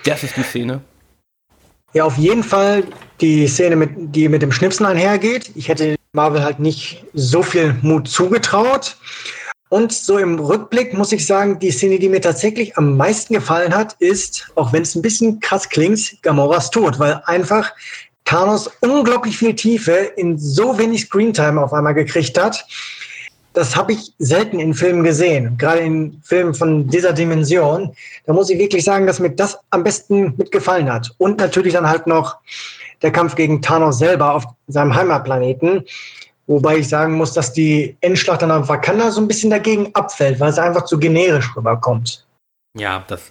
das 0.05 0.23
ist 0.23 0.37
die 0.37 0.43
Szene. 0.43 0.81
Ja, 1.93 2.05
auf 2.05 2.17
jeden 2.17 2.43
Fall 2.43 2.85
die 3.19 3.47
Szene, 3.47 3.75
mit, 3.75 3.91
die 4.15 4.29
mit 4.29 4.41
dem 4.41 4.51
Schnipsen 4.51 4.85
einhergeht. 4.85 5.51
Ich 5.55 5.67
hätte 5.67 5.95
Marvel 6.13 6.43
halt 6.43 6.59
nicht 6.59 7.03
so 7.13 7.43
viel 7.43 7.75
Mut 7.81 8.07
zugetraut. 8.07 8.97
Und 9.69 9.91
so 9.91 10.17
im 10.17 10.39
Rückblick 10.39 10.93
muss 10.93 11.11
ich 11.11 11.25
sagen, 11.25 11.59
die 11.59 11.71
Szene, 11.71 11.99
die 11.99 12.07
mir 12.09 12.21
tatsächlich 12.21 12.77
am 12.77 12.95
meisten 12.95 13.33
gefallen 13.33 13.75
hat, 13.75 13.95
ist, 13.99 14.49
auch 14.55 14.71
wenn 14.71 14.83
es 14.83 14.95
ein 14.95 15.01
bisschen 15.01 15.39
krass 15.41 15.67
klingt, 15.67 16.21
Gamoras 16.21 16.71
Tod, 16.71 16.99
weil 16.99 17.21
einfach 17.25 17.73
Thanos 18.23 18.69
unglaublich 18.81 19.37
viel 19.37 19.55
Tiefe 19.55 19.93
in 20.15 20.37
so 20.37 20.77
wenig 20.77 21.05
Screentime 21.05 21.61
auf 21.61 21.73
einmal 21.73 21.93
gekriegt 21.93 22.39
hat. 22.39 22.65
Das 23.53 23.75
habe 23.75 23.93
ich 23.93 24.13
selten 24.19 24.59
in 24.59 24.73
Filmen 24.73 25.03
gesehen, 25.03 25.57
gerade 25.57 25.79
in 25.79 26.21
Filmen 26.23 26.53
von 26.53 26.87
dieser 26.87 27.11
Dimension. 27.11 27.93
Da 28.25 28.33
muss 28.33 28.49
ich 28.49 28.59
wirklich 28.59 28.83
sagen, 28.83 29.07
dass 29.07 29.19
mir 29.19 29.31
das 29.31 29.57
am 29.71 29.83
besten 29.83 30.35
mitgefallen 30.37 30.91
hat. 30.91 31.11
Und 31.17 31.39
natürlich 31.39 31.73
dann 31.73 31.89
halt 31.89 32.05
noch 32.05 32.37
der 33.01 33.11
Kampf 33.11 33.35
gegen 33.35 33.61
Thanos 33.61 33.97
selber 33.97 34.35
auf 34.35 34.43
seinem 34.67 34.93
Heimatplaneten. 34.93 35.85
Wobei 36.47 36.77
ich 36.77 36.87
sagen 36.87 37.15
muss, 37.15 37.33
dass 37.33 37.51
die 37.51 37.97
Endschlacht 37.99 38.41
dann 38.41 38.51
auf 38.51 38.69
Wakanda 38.69 39.11
so 39.11 39.19
ein 39.19 39.27
bisschen 39.27 39.49
dagegen 39.49 39.93
abfällt, 39.93 40.39
weil 40.39 40.49
es 40.49 40.57
einfach 40.57 40.85
zu 40.85 40.97
generisch 40.97 41.55
rüberkommt. 41.55 42.25
Ja, 42.77 43.03
das, 43.07 43.21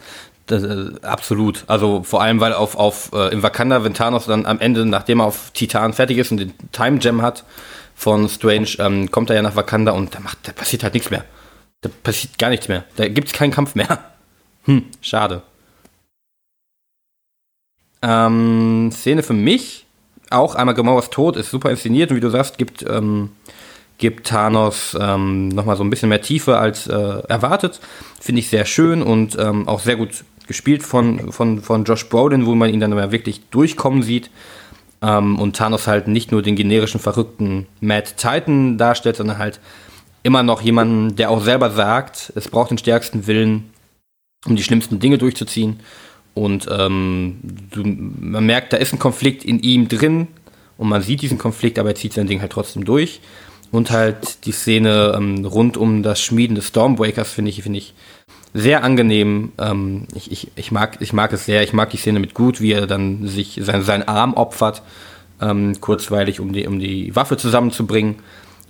das 0.45 0.63
äh, 0.63 0.91
absolut. 1.03 1.65
Also 1.67 2.03
vor 2.03 2.23
allem, 2.23 2.41
weil 2.41 2.53
auf, 2.53 2.77
auf 2.77 3.11
äh, 3.15 3.33
im 3.33 3.43
Wakanda, 3.43 3.83
wenn 3.83 3.95
Thanos 3.95 4.27
dann 4.27 4.45
am 4.45 4.61
Ende, 4.61 4.85
nachdem 4.85 5.21
er 5.21 5.27
auf 5.27 5.51
Titan 5.53 5.95
fertig 5.95 6.19
ist 6.19 6.31
und 6.31 6.39
den 6.39 6.55
Time 6.73 6.99
Gem 6.99 7.23
hat 7.23 7.45
von 7.95 8.29
Strange, 8.29 8.69
ähm, 8.79 9.11
kommt 9.11 9.31
er 9.31 9.37
ja 9.37 9.43
nach 9.43 9.57
Wakanda 9.57 9.93
und 9.93 10.15
da 10.15 10.21
macht, 10.21 10.47
da 10.47 10.53
passiert 10.53 10.83
halt 10.83 10.93
nichts 10.93 11.11
mehr. 11.11 11.25
Da 11.81 11.89
passiert 12.03 12.39
gar 12.39 12.51
nichts 12.51 12.69
mehr. 12.69 12.85
Da 12.97 13.09
gibt 13.09 13.29
es 13.29 13.35
keinen 13.35 13.53
Kampf 13.53 13.75
mehr. 13.75 13.99
Hm, 14.69 14.85
schade. 15.01 15.43
Ähm, 18.03 18.91
Szene 18.93 19.23
für 19.23 19.33
mich, 19.33 19.86
auch 20.31 20.55
einmal 20.55 20.75
Gamoras 20.75 21.11
Tod, 21.11 21.37
ist 21.37 21.51
super 21.51 21.71
inszeniert 21.71 22.11
und 22.11 22.17
wie 22.17 22.21
du 22.21 22.31
sagst, 22.31 22.59
gibt, 22.59 22.85
ähm, 22.89 23.31
gibt 23.99 24.27
Thanos 24.27 24.97
ähm, 25.01 25.49
nochmal 25.49 25.77
so 25.77 25.85
ein 25.85 25.91
bisschen 25.91 26.09
mehr 26.09 26.21
Tiefe 26.21 26.59
als 26.59 26.87
äh, 26.87 26.93
erwartet. 27.29 27.81
Finde 28.21 28.41
ich 28.41 28.49
sehr 28.49 28.65
schön 28.65 29.03
und 29.03 29.37
ähm, 29.39 29.69
auch 29.69 29.81
sehr 29.81 29.97
gut 29.97 30.25
gespielt 30.47 30.83
von, 30.83 31.33
von, 31.33 31.61
von 31.61 31.85
Josh 31.85 32.09
Brolin, 32.09 32.47
wo 32.47 32.55
man 32.55 32.71
ihn 32.71 32.81
dann 32.81 32.91
mal 32.91 33.13
wirklich 33.13 33.49
durchkommen 33.51 34.03
sieht. 34.03 34.31
Ähm, 35.03 35.39
und 35.39 35.57
Thanos 35.57 35.87
halt 35.87 36.09
nicht 36.09 36.33
nur 36.33 36.43
den 36.43 36.57
generischen 36.57 37.01
verrückten 37.01 37.67
Mad 37.81 38.11
Titan 38.17 38.79
darstellt, 38.79 39.17
sondern 39.17 39.39
halt 39.39 39.61
immer 40.23 40.43
noch 40.43 40.61
jemanden, 40.61 41.15
der 41.17 41.31
auch 41.31 41.43
selber 41.43 41.71
sagt, 41.71 42.33
es 42.35 42.49
braucht 42.49 42.71
den 42.71 42.79
stärksten 42.79 43.27
Willen, 43.27 43.71
um 44.45 44.57
die 44.57 44.63
schlimmsten 44.63 44.99
Dinge 44.99 45.19
durchzuziehen. 45.19 45.81
Und 46.37 46.69
ähm, 46.71 47.39
du, 47.71 47.83
man 47.83 48.45
merkt, 48.45 48.75
da 48.75 48.77
ist 48.77 48.93
ein 48.93 48.99
Konflikt 48.99 49.43
in 49.43 49.59
ihm 49.61 49.89
drin 49.89 50.29
und 50.77 50.87
man 50.87 51.01
sieht 51.01 51.23
diesen 51.23 51.39
Konflikt, 51.39 51.79
aber 51.79 51.89
er 51.89 51.95
zieht 51.95 52.13
sein 52.13 52.27
Ding 52.27 52.43
halt 52.43 52.53
trotzdem 52.53 52.85
durch. 52.85 53.21
Und 53.73 53.91
halt 53.91 54.45
die 54.45 54.53
Szene 54.53 55.15
ähm, 55.17 55.47
rund 55.47 55.79
um 55.79 56.03
das 56.03 56.21
Schmieden 56.21 56.55
des 56.55 56.69
Stormbreakers 56.69 57.33
finde 57.33 57.51
ich, 57.51 57.63
finde 57.63 57.79
ich 57.79 57.95
sehr 58.53 58.85
angenehm. 58.85 59.53
Ähm, 59.57 60.09
ich, 60.15 60.31
ich, 60.31 60.51
ich, 60.57 60.71
mag, 60.71 60.99
ich 61.01 61.15
mag 61.15 61.33
es 61.33 61.47
sehr. 61.47 61.63
Ich 61.63 61.73
mag 61.73 61.89
die 61.89 61.97
Szene 61.97 62.21
mit 62.21 62.35
gut, 62.35 62.61
wie 62.61 62.73
er 62.73 62.87
dann 62.87 63.27
sich 63.27 63.59
sein, 63.63 63.81
seinen 63.81 64.07
Arm 64.07 64.35
opfert, 64.35 64.83
ähm, 65.41 65.81
kurzweilig, 65.81 66.39
um 66.39 66.53
die, 66.53 66.67
um 66.67 66.79
die 66.79 67.17
Waffe 67.17 67.39
zusammenzubringen. 67.39 68.17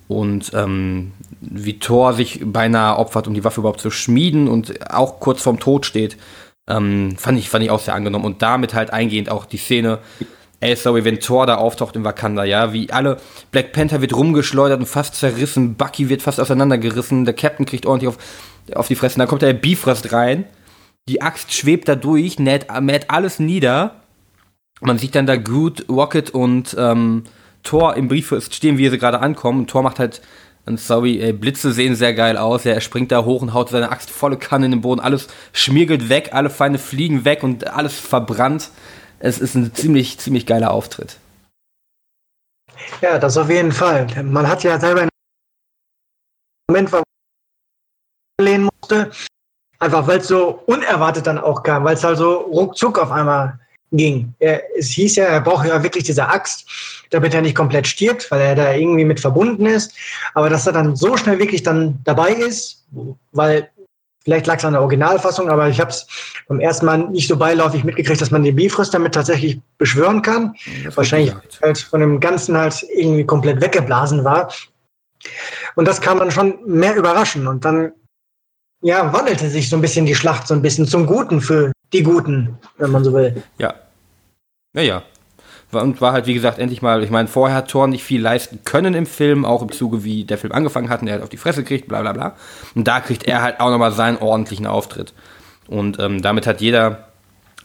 Und 0.06 0.52
ähm, 0.54 1.14
wie 1.40 1.80
Thor 1.80 2.12
sich 2.12 2.42
beinahe 2.44 2.96
opfert, 2.96 3.26
um 3.26 3.34
die 3.34 3.42
Waffe 3.42 3.60
überhaupt 3.60 3.80
zu 3.80 3.90
schmieden 3.90 4.46
und 4.46 4.88
auch 4.88 5.18
kurz 5.18 5.42
vorm 5.42 5.58
Tod 5.58 5.84
steht. 5.84 6.16
Ähm, 6.68 7.16
fand, 7.16 7.38
ich, 7.38 7.48
fand 7.48 7.64
ich 7.64 7.70
auch 7.70 7.80
sehr 7.80 7.94
angenommen. 7.94 8.24
Und 8.24 8.42
damit 8.42 8.74
halt 8.74 8.92
eingehend 8.92 9.30
auch 9.30 9.44
die 9.44 9.58
Szene, 9.58 10.00
ey, 10.60 10.74
sorry, 10.76 11.04
wenn 11.04 11.20
Thor 11.20 11.46
da 11.46 11.56
auftaucht 11.56 11.96
in 11.96 12.04
Wakanda, 12.04 12.44
ja, 12.44 12.72
wie 12.72 12.90
alle, 12.90 13.18
Black 13.50 13.72
Panther 13.72 14.00
wird 14.00 14.14
rumgeschleudert 14.14 14.80
und 14.80 14.86
fast 14.86 15.14
zerrissen, 15.14 15.74
Bucky 15.74 16.08
wird 16.08 16.22
fast 16.22 16.40
auseinandergerissen, 16.40 17.24
der 17.24 17.34
Captain 17.34 17.66
kriegt 17.66 17.86
ordentlich 17.86 18.08
auf, 18.08 18.18
auf 18.74 18.88
die 18.88 18.94
Fresse, 18.94 19.18
dann 19.18 19.28
kommt 19.28 19.42
der 19.42 19.52
Bifrost 19.52 20.12
rein, 20.12 20.44
die 21.08 21.22
Axt 21.22 21.52
schwebt 21.52 21.88
da 21.88 21.94
durch, 21.94 22.38
mäht, 22.38 22.66
mäht 22.80 23.10
alles 23.10 23.38
nieder, 23.38 24.00
man 24.80 24.98
sieht 24.98 25.14
dann 25.14 25.26
da 25.26 25.36
Groot, 25.36 25.88
Rocket 25.88 26.30
und 26.30 26.74
ähm, 26.78 27.24
Thor 27.62 27.96
im 27.96 28.08
Bifrost 28.08 28.54
stehen, 28.54 28.78
wie 28.78 28.88
sie 28.88 28.98
gerade 28.98 29.20
ankommen, 29.20 29.60
und 29.60 29.70
Thor 29.70 29.82
macht 29.82 29.98
halt 29.98 30.22
und 30.66 30.80
sorry, 30.80 31.20
ey, 31.20 31.32
Blitze 31.32 31.72
sehen 31.72 31.94
sehr 31.94 32.12
geil 32.12 32.36
aus. 32.36 32.64
Ja, 32.64 32.72
er 32.72 32.80
springt 32.80 33.12
da 33.12 33.24
hoch 33.24 33.40
und 33.40 33.54
haut 33.54 33.70
seine 33.70 33.90
Axt 33.90 34.10
volle 34.10 34.36
Kanne 34.36 34.66
in 34.66 34.72
den 34.72 34.80
Boden. 34.80 35.00
Alles 35.00 35.28
schmiergelt 35.52 36.08
weg, 36.08 36.30
alle 36.32 36.50
Feinde 36.50 36.80
fliegen 36.80 37.24
weg 37.24 37.44
und 37.44 37.68
alles 37.68 37.98
verbrannt. 37.98 38.70
Es 39.20 39.38
ist 39.38 39.54
ein 39.54 39.74
ziemlich, 39.74 40.18
ziemlich 40.18 40.44
geiler 40.44 40.72
Auftritt. 40.72 41.18
Ja, 43.00 43.18
das 43.18 43.36
auf 43.36 43.48
jeden 43.48 43.72
Fall. 43.72 44.06
Man 44.24 44.48
hat 44.48 44.64
ja 44.64 44.78
selber 44.78 45.02
einen 45.02 45.10
Moment, 46.68 46.92
wo 46.92 47.02
lehnen 48.40 48.68
musste, 48.80 49.10
einfach 49.78 50.06
weil 50.06 50.18
es 50.18 50.28
so 50.28 50.62
unerwartet 50.66 51.26
dann 51.26 51.38
auch 51.38 51.62
kam, 51.62 51.84
weil 51.84 51.94
es 51.94 52.04
halt 52.04 52.18
so 52.18 52.34
ruckzuck 52.34 52.98
auf 52.98 53.10
einmal 53.10 53.58
ging. 53.96 54.34
Er, 54.38 54.62
es 54.76 54.88
hieß 54.90 55.16
ja, 55.16 55.24
er 55.24 55.40
braucht 55.40 55.66
ja 55.66 55.82
wirklich 55.82 56.04
diese 56.04 56.28
Axt, 56.28 56.66
damit 57.10 57.34
er 57.34 57.42
nicht 57.42 57.56
komplett 57.56 57.86
stirbt, 57.86 58.30
weil 58.30 58.40
er 58.40 58.54
da 58.54 58.74
irgendwie 58.74 59.04
mit 59.04 59.20
verbunden 59.20 59.66
ist. 59.66 59.94
Aber 60.34 60.50
dass 60.50 60.66
er 60.66 60.72
dann 60.72 60.96
so 60.96 61.16
schnell 61.16 61.38
wirklich 61.38 61.62
dann 61.62 61.98
dabei 62.04 62.32
ist, 62.32 62.84
weil 63.32 63.70
vielleicht 64.24 64.46
lag 64.46 64.58
es 64.58 64.64
an 64.64 64.72
der 64.72 64.82
Originalfassung, 64.82 65.48
aber 65.48 65.68
ich 65.68 65.80
habe 65.80 65.90
es 65.90 66.06
beim 66.48 66.58
ersten 66.58 66.86
Mal 66.86 67.08
nicht 67.10 67.28
so 67.28 67.36
beiläufig 67.36 67.84
mitgekriegt, 67.84 68.20
dass 68.20 68.32
man 68.32 68.42
den 68.42 68.56
Bifrost 68.56 68.92
damit 68.92 69.14
tatsächlich 69.14 69.60
beschwören 69.78 70.20
kann. 70.22 70.54
Wahrscheinlich 70.94 71.32
halt 71.62 71.78
von 71.78 72.00
dem 72.00 72.18
Ganzen 72.18 72.56
halt 72.56 72.84
irgendwie 72.92 73.24
komplett 73.24 73.60
weggeblasen 73.60 74.24
war. 74.24 74.52
Und 75.76 75.86
das 75.86 76.00
kann 76.00 76.18
man 76.18 76.30
schon 76.30 76.58
mehr 76.66 76.96
überraschen. 76.96 77.46
Und 77.46 77.64
dann 77.64 77.92
ja, 78.82 79.12
wandelte 79.12 79.48
sich 79.48 79.68
so 79.68 79.76
ein 79.76 79.82
bisschen 79.82 80.06
die 80.06 80.14
Schlacht 80.14 80.46
so 80.46 80.54
ein 80.54 80.62
bisschen 80.62 80.86
zum 80.86 81.06
Guten 81.06 81.40
für 81.40 81.72
die 81.92 82.02
Guten, 82.02 82.58
wenn 82.78 82.90
man 82.90 83.04
so 83.04 83.12
will. 83.12 83.42
Ja. 83.58 83.74
Naja. 84.76 85.02
Und 85.72 86.00
war 86.00 86.12
halt, 86.12 86.26
wie 86.26 86.34
gesagt, 86.34 86.60
endlich 86.60 86.80
mal, 86.80 87.02
ich 87.02 87.10
meine, 87.10 87.26
vorher 87.26 87.56
hat 87.56 87.68
Thor 87.68 87.88
nicht 87.88 88.04
viel 88.04 88.20
leisten 88.20 88.60
können 88.64 88.94
im 88.94 89.04
Film, 89.04 89.44
auch 89.44 89.62
im 89.62 89.72
Zuge, 89.72 90.04
wie 90.04 90.24
der 90.24 90.38
Film 90.38 90.52
angefangen 90.52 90.88
hat 90.88 91.02
und 91.02 91.08
er 91.08 91.16
hat 91.16 91.22
auf 91.22 91.28
die 91.28 91.36
Fresse 91.38 91.64
gekriegt, 91.64 91.88
bla 91.88 92.02
bla 92.02 92.12
bla. 92.12 92.36
Und 92.76 92.86
da 92.86 93.00
kriegt 93.00 93.24
er 93.24 93.42
halt 93.42 93.58
auch 93.58 93.70
nochmal 93.70 93.90
seinen 93.90 94.18
ordentlichen 94.18 94.66
Auftritt. 94.66 95.12
Und 95.66 95.98
ähm, 95.98 96.22
damit 96.22 96.46
hat 96.46 96.60
jeder, 96.60 97.08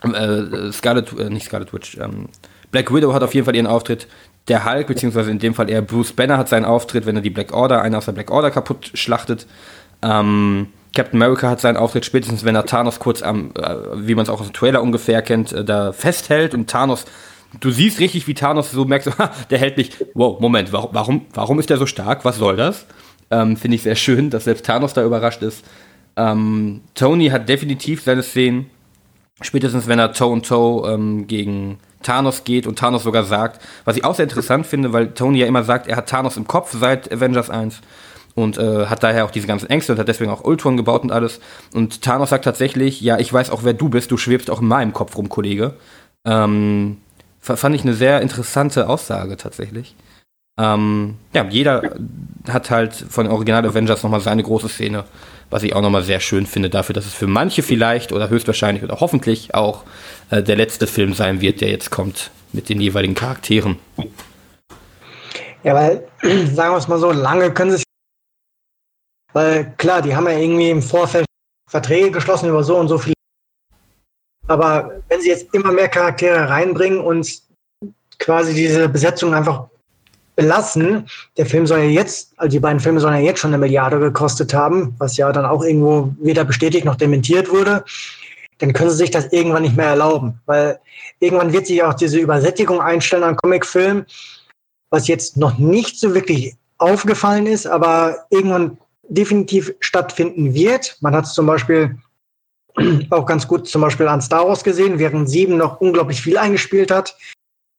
äh, 0.02 0.72
Scarlet, 0.72 1.14
äh, 1.20 1.30
nicht 1.30 1.46
Scarlet 1.46 1.74
Witch, 1.74 1.98
ähm, 1.98 2.30
Black 2.72 2.92
Widow 2.94 3.14
hat 3.14 3.22
auf 3.22 3.36
jeden 3.36 3.46
Fall 3.46 3.56
ihren 3.56 3.68
Auftritt. 3.68 4.08
Der 4.48 4.66
Hulk, 4.66 4.88
beziehungsweise 4.88 5.30
in 5.30 5.38
dem 5.38 5.54
Fall 5.54 5.70
eher 5.70 5.84
Bruce 5.84 6.14
Banner 6.14 6.38
hat 6.38 6.50
seinen 6.50 6.66
Auftritt, 6.66 7.06
wenn 7.06 7.18
er 7.18 7.22
die 7.22 7.30
Black 7.30 7.54
Order, 7.54 7.82
einer 7.82 8.00
aus 8.00 8.06
der 8.06 8.14
Black 8.14 8.32
Order 8.32 8.50
kaputt 8.50 8.92
schlachtet. 8.96 9.46
Ähm, 10.02 10.68
Captain 10.94 11.22
America 11.22 11.50
hat 11.50 11.62
seinen 11.62 11.78
Auftritt 11.78 12.06
spätestens, 12.06 12.44
wenn 12.44 12.56
er 12.56 12.66
Thanos 12.66 13.00
kurz 13.00 13.22
am, 13.22 13.52
äh, 13.56 13.76
wie 13.96 14.16
man 14.16 14.24
es 14.24 14.30
auch 14.30 14.42
aus 14.42 14.48
dem 14.48 14.54
Trailer 14.54 14.82
ungefähr 14.82 15.22
kennt, 15.22 15.54
äh, 15.54 15.64
da 15.64 15.94
festhält 15.94 16.54
und 16.54 16.70
Thanos, 16.70 17.06
du 17.60 17.72
siehst 17.72 18.00
richtig, 18.00 18.28
wie 18.28 18.34
Thanos 18.34 18.72
so 18.72 18.86
merkt, 18.86 19.10
der 19.50 19.58
hält 19.58 19.78
mich, 19.78 19.92
wow, 20.14 20.40
Moment, 20.40 20.74
warum, 20.74 20.90
warum, 20.94 21.26
warum 21.34 21.60
ist 21.60 21.70
der 21.70 21.78
so 21.78 21.86
stark? 21.86 22.26
Was 22.26 22.38
soll 22.38 22.58
das? 22.58 22.86
Ähm, 23.30 23.56
Finde 23.56 23.76
ich 23.76 23.84
sehr 23.84 23.96
schön, 23.96 24.30
dass 24.30 24.44
selbst 24.44 24.66
Thanos 24.66 24.94
da 24.94 25.04
überrascht 25.04 25.42
ist. 25.42 25.64
Ähm, 26.18 26.82
Tony 26.94 27.30
hat 27.30 27.48
definitiv 27.48 28.04
seine 28.04 28.24
Szenen. 28.24 28.70
Spätestens 29.42 29.88
wenn 29.88 29.98
er 29.98 30.12
Toe 30.14 30.28
und 30.28 30.46
Toe 30.46 30.92
ähm, 30.92 31.26
gegen 31.26 31.80
Thanos 32.04 32.44
geht 32.44 32.68
und 32.68 32.78
Thanos 32.78 33.04
sogar 33.04 33.24
sagt, 33.24 33.62
was 33.86 33.96
ich 33.96 34.04
auch 34.04 34.16
sehr 34.16 34.24
interessant 34.24 34.68
finde, 34.68 34.92
weil 34.92 35.14
Tony 35.14 35.40
ja 35.40 35.48
immer 35.48 35.64
sagt, 35.64 35.88
er 35.88 35.96
hat 35.96 36.10
Thanos 36.10 36.38
im 36.38 36.48
Kopf 36.48 36.76
seit 36.78 37.12
Avengers 37.12 37.50
1 37.50 37.82
und 38.36 38.58
äh, 38.58 38.86
hat 38.88 39.04
daher 39.04 39.26
auch 39.26 39.32
diese 39.32 39.48
ganzen 39.48 39.70
Ängste 39.70 39.94
und 39.94 40.00
hat 40.00 40.08
deswegen 40.08 40.32
auch 40.32 40.44
Ultron 40.44 40.78
gebaut 40.78 41.04
und 41.04 41.12
alles. 41.12 41.40
Und 41.74 42.02
Thanos 42.02 42.30
sagt 42.30 42.46
tatsächlich, 42.46 43.02
ja, 43.02 43.20
ich 43.20 43.32
weiß 43.32 43.50
auch, 43.50 43.64
wer 43.64 43.74
du 43.74 43.90
bist, 43.90 44.12
du 44.12 44.18
schwebst 44.18 44.50
auch 44.50 44.62
in 44.62 44.68
meinem 44.68 44.94
Kopf 44.94 45.18
rum, 45.18 45.30
Kollege. 45.30 45.76
Ähm, 46.26 46.98
fand 47.42 47.76
ich 47.76 47.84
eine 47.84 47.94
sehr 47.94 48.22
interessante 48.22 48.88
Aussage 48.88 49.38
tatsächlich. 49.38 49.96
Ähm, 50.60 51.16
ja, 51.34 51.46
jeder 51.50 51.96
hat 52.48 52.70
halt 52.70 52.94
von 52.94 53.28
Original 53.28 53.66
Avengers 53.66 54.04
nochmal 54.04 54.20
seine 54.20 54.44
große 54.44 54.70
Szene, 54.70 55.06
was 55.50 55.64
ich 55.64 55.74
auch 55.74 55.82
nochmal 55.82 56.04
sehr 56.04 56.20
schön 56.20 56.46
finde, 56.46 56.70
dafür, 56.70 56.94
dass 56.94 57.06
es 57.06 57.14
für 57.14 57.28
manche 57.28 57.64
vielleicht 57.64 58.12
oder 58.12 58.30
höchstwahrscheinlich 58.30 58.84
oder 58.84 59.00
hoffentlich 59.00 59.56
auch 59.56 59.84
äh, 60.30 60.44
der 60.44 60.56
letzte 60.56 60.88
Film 60.88 61.14
sein 61.14 61.42
wird, 61.42 61.62
der 61.62 61.70
jetzt 61.70 61.90
kommt 61.90 62.32
mit 62.54 62.70
den 62.70 62.82
jeweiligen 62.82 63.16
Charakteren. 63.16 63.78
Ja, 65.64 65.74
weil, 65.74 66.04
sagen 66.54 66.74
wir 66.74 66.78
es 66.78 66.88
mal 66.88 67.00
so, 67.00 67.12
lange 67.12 67.52
können 67.52 67.78
sie. 67.78 67.84
Weil 69.34 69.74
klar, 69.78 70.02
die 70.02 70.16
haben 70.16 70.28
ja 70.28 70.38
irgendwie 70.38 70.70
im 70.70 70.82
Vorfeld 70.82 71.26
Verträge 71.70 72.12
geschlossen 72.12 72.50
über 72.50 72.64
so 72.64 72.78
und 72.78 72.90
so 72.90 72.98
viele. 72.98 73.16
Aber 74.48 75.02
wenn 75.08 75.22
sie 75.22 75.30
jetzt 75.30 75.54
immer 75.54 75.72
mehr 75.72 75.88
Charaktere 75.88 76.50
reinbringen 76.50 77.00
und 77.00 77.42
quasi 78.20 78.54
diese 78.54 78.90
Besetzung 78.90 79.34
einfach 79.34 79.68
belassen, 80.36 81.08
der 81.38 81.46
Film 81.46 81.66
soll 81.66 81.80
ja 81.80 81.86
jetzt, 81.86 82.34
also 82.38 82.52
die 82.52 82.60
beiden 82.60 82.80
Filme 82.80 83.00
sollen 83.00 83.16
ja 83.16 83.22
jetzt 83.22 83.40
schon 83.40 83.52
eine 83.52 83.58
Milliarde 83.58 84.00
gekostet 84.00 84.54
haben, 84.54 84.96
was 84.98 85.18
ja 85.18 85.32
dann 85.32 85.46
auch 85.46 85.64
irgendwo 85.64 86.14
weder 86.20 86.44
bestätigt 86.44 86.86
noch 86.86 86.96
dementiert 86.96 87.50
wurde, 87.50 87.86
dann 88.58 88.74
können 88.74 88.90
sie 88.90 88.98
sich 88.98 89.12
das 89.12 89.32
irgendwann 89.32 89.64
nicht 89.64 89.78
mehr 89.78 89.88
erlauben. 89.88 90.40
Weil 90.46 90.80
irgendwann 91.20 91.54
wird 91.54 91.68
sich 91.68 91.82
auch 91.84 91.94
diese 91.94 92.20
Übersättigung 92.20 92.82
einstellen 92.82 93.24
an 93.24 93.36
Comicfilmen, 93.38 94.06
was 94.90 95.08
jetzt 95.08 95.38
noch 95.38 95.58
nicht 95.58 96.00
so 96.00 96.14
wirklich 96.14 96.56
aufgefallen 96.78 97.48
ist, 97.48 97.68
aber 97.68 98.26
irgendwann 98.30 98.78
definitiv 99.12 99.74
stattfinden 99.80 100.54
wird. 100.54 100.98
Man 101.02 101.16
hat 101.16 101.26
es 101.26 101.34
zum 101.34 101.46
Beispiel 101.46 101.98
auch 103.10 103.26
ganz 103.26 103.48
gut 103.48 103.68
zum 103.68 103.82
Beispiel 103.82 104.08
an 104.08 104.22
Star 104.22 104.48
Wars 104.48 104.64
gesehen, 104.64 105.00
während 105.00 105.30
sieben 105.30 105.58
noch 105.58 105.82
unglaublich 105.82 106.22
viel 106.22 106.38
eingespielt 106.38 106.92
hat, 106.92 107.16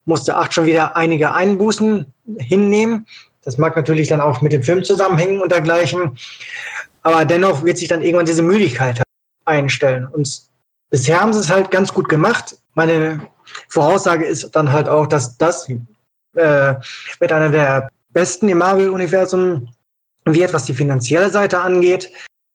musste 0.05 0.37
acht 0.37 0.53
schon 0.53 0.67
wieder 0.67 0.97
einige 0.97 1.33
Einbußen 1.33 2.07
hinnehmen. 2.39 3.07
Das 3.45 3.59
mag 3.59 3.75
natürlich 3.77 4.09
dann 4.09 4.21
auch 4.21 4.41
mit 4.41 4.53
dem 4.53 4.63
Film 4.63 4.85
zusammenhängen 4.85 5.41
und 5.41 5.51
dergleichen. 5.51 6.19
Aber 7.03 7.25
dennoch 7.25 7.65
wird 7.65 7.79
sich 7.79 7.89
dann 7.89 8.03
irgendwann 8.03 8.27
diese 8.27 8.43
Müdigkeit 8.43 9.03
einstellen. 9.45 10.07
Und 10.07 10.43
bisher 10.91 11.21
haben 11.21 11.33
sie 11.33 11.41
es 11.41 11.51
halt 11.51 11.71
ganz 11.71 11.93
gut 11.93 12.09
gemacht. 12.09 12.57
Meine 12.75 13.27
Voraussage 13.69 14.25
ist 14.25 14.51
dann 14.53 14.73
halt 14.73 14.89
auch, 14.89 15.07
dass 15.07 15.37
das 15.39 15.69
äh, 15.69 16.75
mit 17.21 17.33
einer 17.33 17.49
der 17.49 17.89
besten 18.11 18.49
im 18.49 18.59
Marvel-Universum 18.59 19.69
wird, 20.25 20.53
was 20.53 20.65
die 20.65 20.75
finanzielle 20.75 21.31
Seite 21.31 21.61
angeht. 21.61 22.11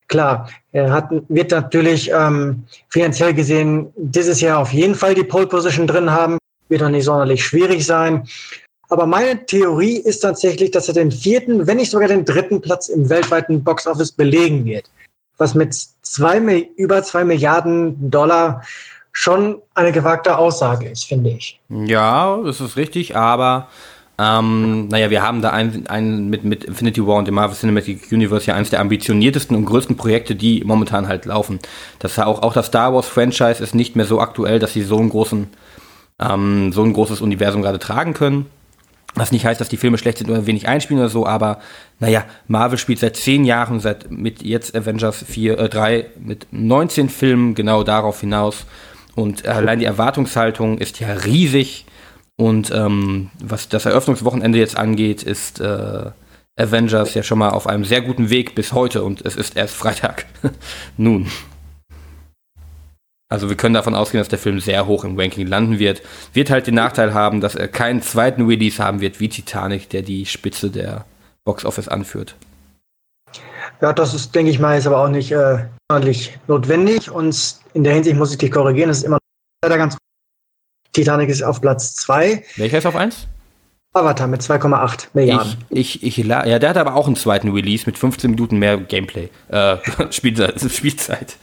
Klar, 0.07 0.49
er 0.72 0.91
hat, 0.91 1.10
wird 1.27 1.52
natürlich 1.52 2.10
ähm, 2.14 2.64
finanziell 2.89 3.34
gesehen 3.34 3.91
dieses 3.98 4.39
Jahr 4.39 4.60
auf 4.60 4.72
jeden 4.72 4.95
Fall 4.95 5.14
die 5.14 5.23
Pole 5.23 5.48
Position 5.48 5.88
drin 5.88 6.10
haben. 6.10 6.38
Wird 6.69 6.81
auch 6.84 6.89
nicht 6.89 7.06
sonderlich 7.06 7.44
schwierig 7.44 7.85
sein. 7.85 8.27
Aber 8.89 9.06
meine 9.06 9.45
Theorie 9.45 9.98
ist 9.98 10.19
tatsächlich, 10.19 10.72
dass 10.72 10.88
er 10.88 10.94
den 10.94 11.11
vierten, 11.11 11.68
wenn 11.68 11.77
nicht 11.77 11.91
sogar 11.91 12.07
den 12.07 12.23
dritten 12.23 12.61
Platz 12.61 12.88
im 12.88 13.10
weltweiten 13.10 13.64
Boxoffice 13.64 14.14
belegen 14.14 14.64
wird. 14.64 14.89
Was 15.38 15.53
mit 15.53 15.76
zwei, 16.02 16.39
über 16.77 17.03
zwei 17.03 17.26
Milliarden 17.26 18.10
Dollar 18.10 18.64
schon 19.11 19.61
eine 19.73 19.91
gewagte 19.91 20.38
Aussage 20.38 20.88
ist, 20.89 21.06
finde 21.06 21.31
ich. 21.31 21.60
Ja, 21.69 22.39
das 22.44 22.61
ist 22.61 22.77
richtig, 22.77 23.15
aber 23.15 23.68
ähm, 24.19 24.88
naja, 24.88 25.11
wir 25.11 25.22
haben 25.22 25.41
da 25.41 25.52
ein, 25.52 25.85
ein 25.88 26.30
mit, 26.30 26.44
mit 26.44 26.64
Infinity 26.64 27.06
War 27.06 27.18
und 27.18 27.27
dem 27.27 27.35
Marvel 27.35 27.56
Cinematic 27.56 28.11
Universe 28.11 28.48
ja 28.48 28.56
eines 28.56 28.72
der 28.72 28.80
ambitioniertesten 28.80 29.56
und 29.56 29.65
größten 29.65 29.95
Projekte, 29.95 30.35
die 30.35 30.64
momentan 30.65 31.07
halt 31.07 31.26
laufen. 31.26 31.60
Das 31.99 32.18
auch, 32.18 32.41
auch 32.41 32.53
das 32.53 32.68
Star 32.68 32.94
Wars 32.94 33.07
Franchise 33.07 33.61
ist 33.61 33.76
nicht 33.76 33.95
mehr 33.95 34.06
so 34.06 34.19
aktuell, 34.19 34.57
dass 34.57 34.73
sie 34.73 34.81
so 34.81 34.98
einen 34.98 35.10
großen, 35.10 35.48
ähm, 36.19 36.72
so 36.73 36.84
ein 36.84 36.94
großes 36.94 37.22
Universum 37.22 37.61
gerade 37.61 37.77
tragen 37.77 38.15
können. 38.15 38.48
Was 39.14 39.31
nicht 39.31 39.45
heißt, 39.45 39.61
dass 39.61 39.69
die 39.69 39.77
Filme 39.77 39.98
schlecht 39.98 40.19
sind 40.19 40.30
oder 40.30 40.45
wenig 40.45 40.68
einspielen 40.68 41.02
oder 41.02 41.10
so, 41.10 41.26
aber 41.26 41.60
naja, 41.99 42.26
Marvel 42.48 42.77
spielt 42.77 42.99
seit 42.99 43.15
zehn 43.15 43.45
Jahren, 43.45 43.80
seit 43.80 44.11
mit 44.11 44.44
jetzt 44.44 44.76
Avengers 44.76 45.26
4, 45.27 45.60
äh, 45.60 45.69
3, 45.69 46.06
mit 46.23 46.48
19 46.52 47.10
Filmen 47.10 47.56
genau 47.56 47.84
darauf 47.84 48.19
hinaus. 48.19 48.65
Und 49.15 49.48
allein 49.48 49.80
die 49.80 49.85
Erwartungshaltung 49.85 50.77
ist 50.77 50.99
ja 50.99 51.11
riesig. 51.11 51.86
Und 52.39 52.72
ähm, 52.72 53.31
was 53.39 53.68
das 53.68 53.85
Eröffnungswochenende 53.85 54.59
jetzt 54.59 54.77
angeht, 54.77 55.23
ist 55.23 55.59
äh, 55.59 56.11
Avengers 56.55 57.14
ja 57.14 57.23
schon 57.23 57.39
mal 57.39 57.49
auf 57.49 57.68
einem 57.68 57.84
sehr 57.84 58.01
guten 58.01 58.30
Weg 58.30 58.55
bis 58.55 58.73
heute 58.73 59.03
und 59.03 59.26
es 59.26 59.35
ist 59.35 59.57
erst 59.57 59.76
Freitag. 59.76 60.26
Nun. 60.97 61.27
Also 63.30 63.49
wir 63.49 63.57
können 63.57 63.73
davon 63.73 63.95
ausgehen, 63.95 64.22
dass 64.22 64.30
der 64.30 64.39
Film 64.39 64.59
sehr 64.59 64.88
hoch 64.88 65.03
im 65.03 65.19
Ranking 65.19 65.47
landen 65.47 65.80
wird. 65.80 66.01
Wird 66.34 66.49
halt 66.49 66.68
den 66.68 66.76
Nachteil 66.76 67.14
haben, 67.14 67.41
dass 67.41 67.55
er 67.55 67.68
keinen 67.68 68.01
zweiten 68.01 68.45
Release 68.45 68.81
haben 68.81 69.01
wird 69.01 69.19
wie 69.19 69.30
Titanic, 69.30 69.89
der 69.89 70.01
die 70.01 70.26
Spitze 70.26 70.69
der 70.69 71.05
Box 71.43 71.65
Office 71.65 71.88
anführt. 71.88 72.35
Ja, 73.81 73.93
das 73.93 74.14
ist, 74.14 74.34
denke 74.34 74.49
ich 74.49 74.59
mal, 74.59 74.77
ist 74.77 74.88
aber 74.88 75.03
auch 75.03 75.09
nicht 75.09 75.31
äh, 75.31 75.65
ordentlich 75.91 76.39
notwendig. 76.47 77.11
Und 77.11 77.59
in 77.73 77.84
der 77.84 77.93
Hinsicht 77.93 78.15
muss 78.15 78.31
ich 78.31 78.38
dich 78.38 78.51
korrigieren. 78.51 78.88
Das 78.88 78.99
ist 78.99 79.03
immer 79.03 79.19
leider 79.64 79.77
ganz 79.77 79.97
Titanic 80.98 81.30
ist 81.30 81.44
auf 81.44 81.61
Platz 81.61 81.94
2. 81.94 82.44
Welcher 82.56 82.80
ist 82.80 82.86
auf 82.88 82.95
1? 82.95 83.28
Avatar 83.94 84.28
mit 84.28 84.41
2,8 84.41 85.10
Milliarden. 85.14 85.57
Ich, 85.69 86.02
ich, 86.02 86.18
ich, 86.18 86.26
ja, 86.26 86.57
der 86.57 86.69
hat 86.69 86.78
aber 86.78 86.95
auch 86.95 87.06
einen 87.06 87.15
zweiten 87.15 87.52
Release 87.52 87.84
mit 87.86 87.99
15 87.99 88.32
Minuten 88.32 88.57
mehr 88.57 88.78
Gameplay. 88.78 89.30
Äh, 89.49 89.78
Spielzeit, 90.10 90.60
Spielzeit. 90.72 91.38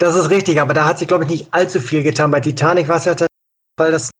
Das 0.00 0.16
ist 0.16 0.28
richtig, 0.28 0.60
aber 0.60 0.74
da 0.74 0.84
hat 0.84 0.98
sich, 0.98 1.08
glaube 1.08 1.24
ich, 1.24 1.30
nicht 1.30 1.48
allzu 1.50 1.80
viel 1.80 2.02
getan. 2.02 2.30
Bei 2.30 2.40
Titanic 2.40 2.88
war 2.88 2.96
es 2.96 3.06
ja 3.06 3.14
weil 3.78 3.92
das 3.92 4.10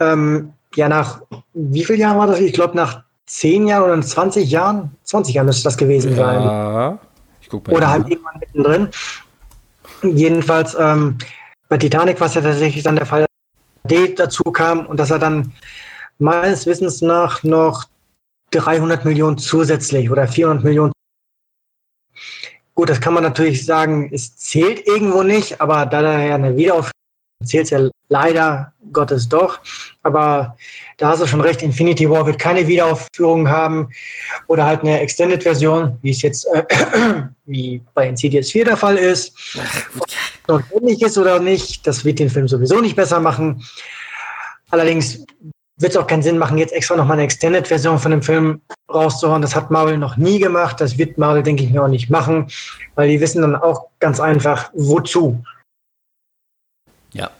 ähm, 0.00 0.52
ja 0.74 0.88
nach 0.88 1.20
wie 1.52 1.84
vielen 1.84 2.00
Jahren 2.00 2.18
war 2.18 2.26
das? 2.26 2.40
Ich 2.40 2.54
glaube, 2.54 2.74
nach 2.74 3.02
10 3.26 3.66
Jahren 3.66 3.82
oder 3.82 4.00
20 4.00 4.48
Jahren, 4.50 4.96
20 5.02 5.34
Jahren 5.34 5.46
müsste 5.46 5.64
das 5.64 5.76
gewesen 5.76 6.14
sein. 6.14 6.42
Ja, 6.42 6.98
ich 7.42 7.48
guck 7.48 7.66
mal 7.66 7.76
oder 7.76 7.90
halt 7.90 8.08
irgendwann 8.08 8.38
mittendrin. 8.38 8.88
Jedenfalls, 10.02 10.76
ähm, 10.78 11.18
bei 11.68 11.76
Titanic 11.76 12.20
war 12.20 12.28
es 12.28 12.34
ja 12.34 12.40
tatsächlich 12.40 12.84
dann 12.84 12.96
der 12.96 13.06
Fall, 13.06 13.25
dazu 14.18 14.42
kam 14.44 14.86
und 14.86 14.98
dass 14.98 15.10
er 15.10 15.18
dann 15.18 15.52
meines 16.18 16.66
Wissens 16.66 17.02
nach 17.02 17.42
noch 17.42 17.84
300 18.50 19.04
Millionen 19.04 19.38
zusätzlich 19.38 20.10
oder 20.10 20.26
400 20.28 20.64
Millionen. 20.64 20.92
Gut, 22.74 22.90
das 22.90 23.00
kann 23.00 23.14
man 23.14 23.22
natürlich 23.22 23.64
sagen, 23.64 24.10
es 24.12 24.36
zählt 24.36 24.86
irgendwo 24.86 25.22
nicht, 25.22 25.60
aber 25.60 25.86
da 25.86 26.02
er 26.02 26.26
ja 26.26 26.34
eine 26.34 26.56
Wiederaufführung 26.56 26.92
zählt 27.44 27.64
es 27.64 27.70
ja 27.70 27.88
leider 28.08 28.72
Gottes 28.92 29.28
doch. 29.28 29.58
Aber 30.02 30.56
da 30.98 31.08
hast 31.08 31.22
du 31.22 31.26
schon 31.26 31.40
recht, 31.40 31.62
Infinity 31.62 32.08
War 32.08 32.26
wird 32.26 32.38
keine 32.38 32.66
Wiederaufführung 32.66 33.48
haben 33.48 33.90
oder 34.46 34.64
halt 34.64 34.80
eine 34.80 35.00
Extended-Version, 35.00 35.98
wie 36.02 36.10
es 36.10 36.22
jetzt 36.22 36.46
äh, 36.52 36.64
wie 37.46 37.82
bei 37.94 38.08
Insidious 38.08 38.50
4 38.52 38.64
der 38.66 38.76
Fall 38.76 38.96
ist. 38.96 39.32
Notwendig 40.48 41.02
ist 41.02 41.18
oder 41.18 41.40
nicht, 41.40 41.86
das 41.86 42.04
wird 42.04 42.18
den 42.18 42.30
Film 42.30 42.48
sowieso 42.48 42.80
nicht 42.80 42.96
besser 42.96 43.20
machen. 43.20 43.64
Allerdings 44.70 45.24
wird 45.78 45.92
es 45.92 45.96
auch 45.96 46.06
keinen 46.06 46.22
Sinn 46.22 46.38
machen, 46.38 46.58
jetzt 46.58 46.72
extra 46.72 46.96
nochmal 46.96 47.16
eine 47.16 47.24
Extended-Version 47.24 47.98
von 47.98 48.10
dem 48.10 48.22
Film 48.22 48.60
rauszuhauen. 48.92 49.42
Das 49.42 49.54
hat 49.54 49.70
Marvel 49.70 49.98
noch 49.98 50.16
nie 50.16 50.38
gemacht. 50.38 50.80
Das 50.80 50.96
wird 50.96 51.18
Marvel, 51.18 51.42
denke 51.42 51.64
ich 51.64 51.70
mir, 51.70 51.82
auch 51.82 51.88
nicht 51.88 52.10
machen, 52.10 52.48
weil 52.94 53.08
die 53.08 53.20
wissen 53.20 53.42
dann 53.42 53.56
auch 53.56 53.88
ganz 53.98 54.18
einfach, 54.18 54.70
wozu. 54.72 55.44
Ja, 57.12 57.30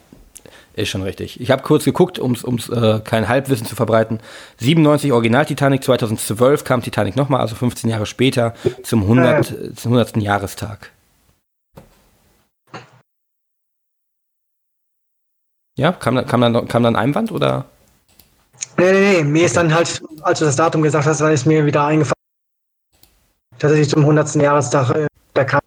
ist 0.74 0.91
schon 0.91 1.03
richtig. 1.03 1.41
Ich 1.41 1.51
habe 1.51 1.62
kurz 1.62 1.85
geguckt, 1.85 2.19
um 2.19 2.35
äh, 2.70 3.01
kein 3.01 3.28
Halbwissen 3.28 3.66
zu 3.66 3.74
verbreiten. 3.74 4.20
97 4.59 5.12
Original 5.12 5.47
Titanic, 5.47 5.83
2012 5.83 6.65
kam 6.65 6.83
Titanic 6.83 7.16
nochmal, 7.16 7.41
also 7.41 7.57
15 7.57 7.89
Jahre 7.89 8.07
später, 8.07 8.55
zum 8.83 9.03
100, 9.03 9.51
äh. 9.51 9.74
zum 9.74 9.93
100. 9.93 10.19
Jahrestag. 10.19 10.91
Ja, 15.77 15.93
kam, 15.93 16.24
kam, 16.27 16.40
dann, 16.40 16.69
kam 16.69 16.82
dann 16.82 16.97
Einwand 16.97 17.31
oder? 17.31 17.66
Nee, 18.78 18.93
nee, 18.93 19.12
nee. 19.19 19.24
Mir 19.24 19.44
ist 19.44 19.57
dann 19.57 19.73
halt, 19.74 20.03
als 20.23 20.39
du 20.39 20.47
das 20.47 20.57
Datum 20.57 20.82
gesagt 20.82 21.07
hast, 21.07 21.20
dann 21.20 21.32
ist 21.32 21.47
mir 21.47 21.66
wieder 21.66 21.85
eingefallen, 21.85 22.15
dass 23.59 23.73
ich 23.73 23.89
zum 23.89 24.01
100. 24.01 24.35
Jahrestag 24.36 24.90
äh, 24.90 25.07
da 25.35 25.44
kam. 25.44 25.61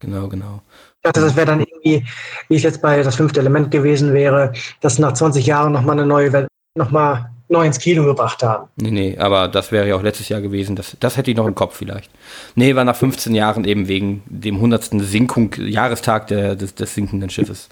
Genau, 0.00 0.28
genau. 0.28 0.60
Ich 0.96 1.02
dachte, 1.02 1.20
das 1.20 1.36
wäre 1.36 1.46
dann 1.46 1.60
irgendwie, 1.60 2.04
wie 2.48 2.56
es 2.56 2.64
jetzt 2.64 2.82
bei 2.82 3.00
das 3.02 3.14
fünfte 3.14 3.38
Element 3.40 3.70
gewesen 3.70 4.12
wäre, 4.12 4.52
dass 4.80 4.98
nach 4.98 5.12
20 5.12 5.46
Jahren 5.46 5.72
nochmal 5.72 5.96
eine 5.96 6.06
neue 6.06 6.32
Welt, 6.32 6.48
nochmal 6.76 7.30
neu 7.48 7.64
ins 7.64 7.78
Kino 7.78 8.04
gebracht 8.04 8.42
haben. 8.42 8.68
Nee, 8.76 8.90
nee, 8.90 9.18
aber 9.18 9.48
das 9.48 9.72
wäre 9.72 9.88
ja 9.88 9.94
auch 9.96 10.02
letztes 10.02 10.28
Jahr 10.28 10.40
gewesen. 10.40 10.74
Das, 10.74 10.96
das 10.98 11.16
hätte 11.16 11.30
ich 11.30 11.36
noch 11.36 11.46
im 11.46 11.54
Kopf 11.54 11.76
vielleicht. 11.76 12.10
Nee, 12.56 12.74
war 12.74 12.84
nach 12.84 12.96
15 12.96 13.34
Jahren 13.34 13.64
eben 13.64 13.88
wegen 13.88 14.22
dem 14.26 14.56
100. 14.56 14.90
Sinkung, 15.00 15.54
Jahrestag 15.56 16.26
der, 16.26 16.56
des, 16.56 16.74
des 16.74 16.94
sinkenden 16.94 17.30
Schiffes. 17.30 17.68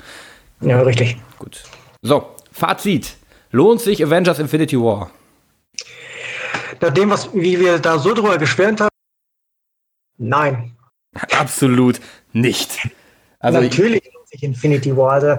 Ja, 0.60 0.80
richtig. 0.82 1.16
Gut. 1.38 1.62
So, 2.02 2.34
Fazit. 2.52 3.16
Lohnt 3.50 3.80
sich 3.80 4.04
Avengers 4.04 4.38
Infinity 4.38 4.78
War? 4.78 5.10
Nach 6.80 6.92
dem, 6.92 7.10
was, 7.10 7.32
wie 7.32 7.58
wir 7.58 7.78
da 7.78 7.98
so 7.98 8.12
drüber 8.12 8.38
geschwärmt 8.38 8.80
haben, 8.80 8.90
nein. 10.18 10.76
Absolut 11.38 12.00
nicht. 12.32 12.88
Also 13.38 13.60
Natürlich 13.60 14.02
lohnt 14.12 14.28
sich 14.28 14.42
Infinity 14.42 14.96
War. 14.96 15.12
Also, 15.12 15.38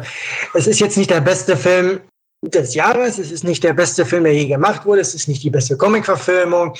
es 0.53 0.67
ist 0.67 0.79
jetzt 0.79 0.97
nicht 0.97 1.09
der 1.09 1.21
beste 1.21 1.55
Film 1.57 1.99
des 2.43 2.73
Jahres, 2.75 3.17
es 3.17 3.31
ist 3.31 3.43
nicht 3.43 3.63
der 3.63 3.73
beste 3.73 4.05
Film, 4.05 4.23
der 4.23 4.33
je 4.33 4.47
gemacht 4.47 4.85
wurde, 4.85 5.01
es 5.01 5.13
ist 5.13 5.27
nicht 5.27 5.43
die 5.43 5.49
beste 5.49 5.77
Comic-Verfilmung. 5.77 6.75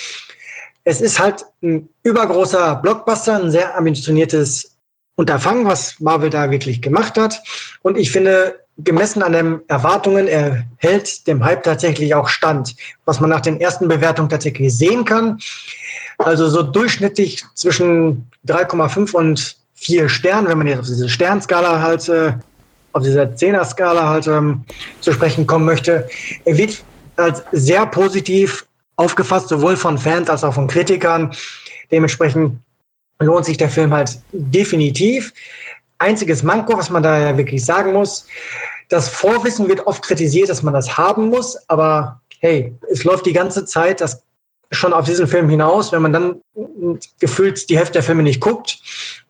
Es 0.83 1.01
ist 1.01 1.19
halt 1.19 1.45
ein 1.61 1.89
übergroßer 2.03 2.75
Blockbuster, 2.75 3.41
ein 3.41 3.51
sehr 3.51 3.75
ambitioniertes 3.77 4.76
Unterfangen, 5.17 5.65
was 5.65 5.99
Marvel 5.99 6.29
da 6.29 6.51
wirklich 6.51 6.81
gemacht 6.81 7.17
hat. 7.17 7.41
Und 7.81 7.97
ich 7.97 8.11
finde, 8.11 8.55
gemessen 8.77 9.23
an 9.23 9.33
den 9.33 9.59
Erwartungen, 9.67 10.27
er 10.27 10.63
hält 10.77 11.25
dem 11.25 11.43
Hype 11.43 11.63
tatsächlich 11.63 12.13
auch 12.13 12.29
stand, 12.29 12.75
was 13.05 13.19
man 13.19 13.31
nach 13.31 13.41
den 13.41 13.59
ersten 13.59 13.87
Bewertungen 13.87 14.29
tatsächlich 14.29 14.77
sehen 14.77 15.05
kann. 15.05 15.39
Also 16.19 16.47
so 16.47 16.61
durchschnittlich 16.61 17.43
zwischen 17.55 18.29
3,5 18.47 19.13
und 19.13 19.57
4 19.73 20.07
Sternen, 20.07 20.47
wenn 20.47 20.59
man 20.59 20.67
jetzt 20.67 20.79
auf 20.79 20.85
diese 20.85 21.09
Sternskala 21.09 21.81
halt, 21.81 22.07
äh, 22.09 22.33
auf 22.93 23.01
dieser 23.01 23.35
Zehner-Skala 23.35 24.07
halt 24.07 24.27
ähm, 24.27 24.65
zu 25.01 25.11
sprechen 25.13 25.47
kommen 25.47 25.65
möchte. 25.65 26.07
Er 26.45 26.57
wird 26.57 26.83
als 27.15 27.43
sehr 27.51 27.87
positiv 27.87 28.67
aufgefasst, 28.97 29.49
sowohl 29.49 29.77
von 29.77 29.97
Fans 29.97 30.29
als 30.29 30.43
auch 30.43 30.53
von 30.53 30.67
Kritikern. 30.67 31.33
Dementsprechend 31.91 32.59
lohnt 33.19 33.45
sich 33.45 33.57
der 33.57 33.69
Film 33.69 33.93
halt 33.93 34.19
definitiv. 34.31 35.33
Einziges 35.97 36.43
Manko, 36.43 36.77
was 36.77 36.89
man 36.89 37.03
da 37.03 37.17
ja 37.17 37.37
wirklich 37.37 37.65
sagen 37.65 37.93
muss, 37.93 38.27
das 38.89 39.09
Vorwissen 39.09 39.67
wird 39.67 39.85
oft 39.85 40.03
kritisiert, 40.03 40.49
dass 40.49 40.63
man 40.63 40.73
das 40.73 40.97
haben 40.97 41.29
muss, 41.29 41.57
aber 41.67 42.21
hey, 42.39 42.73
es 42.91 43.03
läuft 43.03 43.25
die 43.25 43.33
ganze 43.33 43.65
Zeit 43.65 43.99
das 43.99 44.23
schon 44.71 44.93
auf 44.93 45.05
diesen 45.05 45.27
Film 45.27 45.49
hinaus, 45.49 45.91
wenn 45.91 46.01
man 46.01 46.13
dann 46.13 46.41
gefühlt 47.19 47.69
die 47.69 47.77
Hälfte 47.77 47.93
der 47.93 48.03
Filme 48.03 48.23
nicht 48.23 48.41
guckt 48.41 48.79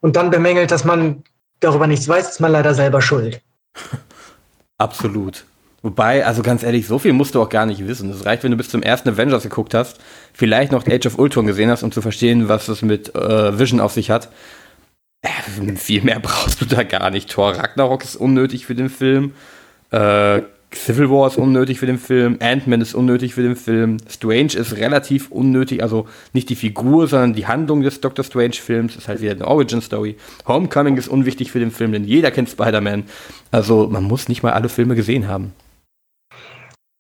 und 0.02 0.16
dann 0.16 0.30
bemängelt, 0.30 0.72
dass 0.72 0.84
man 0.84 1.24
darüber 1.60 1.88
nichts 1.88 2.08
weiß, 2.08 2.30
ist 2.30 2.40
man 2.40 2.52
leider 2.52 2.74
selber 2.74 3.02
schuld. 3.02 3.42
Absolut. 4.78 5.46
Wobei, 5.84 6.26
also 6.26 6.42
ganz 6.42 6.64
ehrlich, 6.64 6.88
so 6.88 6.98
viel 6.98 7.14
musst 7.14 7.36
du 7.36 7.42
auch 7.42 7.50
gar 7.50 7.66
nicht 7.66 7.88
wissen. 7.88 8.10
Es 8.10 8.26
reicht, 8.26 8.44
wenn 8.44 8.52
du 8.52 8.58
bis 8.58 8.70
zum 8.70 8.82
ersten 8.82 9.10
Avengers 9.10 9.44
geguckt 9.44 9.74
hast, 9.74 10.00
vielleicht 10.34 10.72
noch 10.72 10.86
Age 10.88 11.06
of 11.06 11.20
Ultron 11.20 11.46
gesehen 11.46 11.70
hast, 11.70 11.84
um 11.84 11.92
zu 11.92 12.02
verstehen, 12.02 12.50
was 12.50 12.68
es 12.68 12.82
mit 12.82 13.14
äh, 13.16 13.60
Vision 13.60 13.80
auf 13.80 13.94
sich 13.94 14.10
hat. 14.10 14.30
Äh, 15.22 15.76
viel 15.76 16.02
mehr 16.02 16.20
brauchst 16.20 16.62
du 16.62 16.66
da 16.66 16.84
gar 16.84 17.12
nicht. 17.12 17.30
Thor 17.30 17.52
Ragnarok 17.56 18.04
ist 18.04 18.16
unnötig 18.16 18.66
für 18.66 18.76
den 18.76 18.90
Film. 18.90 19.34
Äh, 19.92 20.42
Civil 20.74 21.10
War 21.10 21.28
ist 21.28 21.38
unnötig 21.38 21.80
für 21.80 21.86
den 21.86 21.98
Film. 21.98 22.38
Ant-Man 22.42 22.82
ist 22.82 22.94
unnötig 22.94 23.34
für 23.34 23.42
den 23.42 23.56
Film. 23.56 23.98
Strange 24.10 24.54
ist 24.56 24.76
relativ 24.76 25.32
unnötig. 25.32 25.82
Also 25.82 26.08
nicht 26.34 26.50
die 26.50 26.56
Figur, 26.56 27.08
sondern 27.08 27.34
die 27.34 27.48
Handlung 27.48 27.84
des 27.84 28.02
Doctor 28.02 28.26
Strange-Films 28.26 28.98
ist 28.98 29.08
halt 29.08 29.22
wieder 29.22 29.32
eine 29.32 29.48
Origin-Story. 29.48 30.18
Homecoming 30.46 30.98
ist 30.98 31.08
unwichtig 31.08 31.52
für 31.52 31.60
den 31.60 31.72
Film, 31.72 31.94
denn 31.94 32.04
jeder 32.04 32.32
kennt 32.32 32.50
Spider-Man. 32.50 33.04
Also 33.52 33.88
man 33.88 34.04
muss 34.04 34.28
nicht 34.28 34.44
mal 34.44 34.52
alle 34.54 34.68
Filme 34.68 34.96
gesehen 34.96 35.28
haben. 35.30 35.54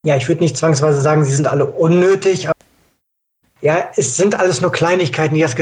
Ja, 0.05 0.15
ich 0.15 0.27
würde 0.27 0.41
nicht 0.41 0.57
zwangsweise 0.57 1.01
sagen, 1.01 1.25
sie 1.25 1.35
sind 1.35 1.47
alle 1.47 1.65
unnötig. 1.65 2.49
ja, 3.61 3.91
es 3.95 4.15
sind 4.15 4.35
alles 4.35 4.61
nur 4.61 4.71
Kleinigkeiten, 4.71 5.35
die 5.35 5.41
das 5.41 5.53
ja. 5.53 5.61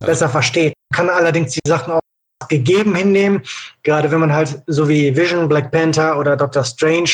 besser 0.00 0.28
versteht. 0.28 0.74
Man 0.90 0.96
kann 0.96 1.10
allerdings 1.10 1.52
die 1.52 1.60
Sachen 1.66 1.92
auch 1.92 2.00
gegeben 2.48 2.94
hinnehmen, 2.94 3.42
gerade 3.82 4.10
wenn 4.10 4.20
man 4.20 4.32
halt 4.32 4.62
so 4.66 4.88
wie 4.88 5.16
Vision, 5.16 5.48
Black 5.48 5.70
Panther 5.72 6.18
oder 6.18 6.36
Doctor 6.36 6.64
Strange, 6.64 7.10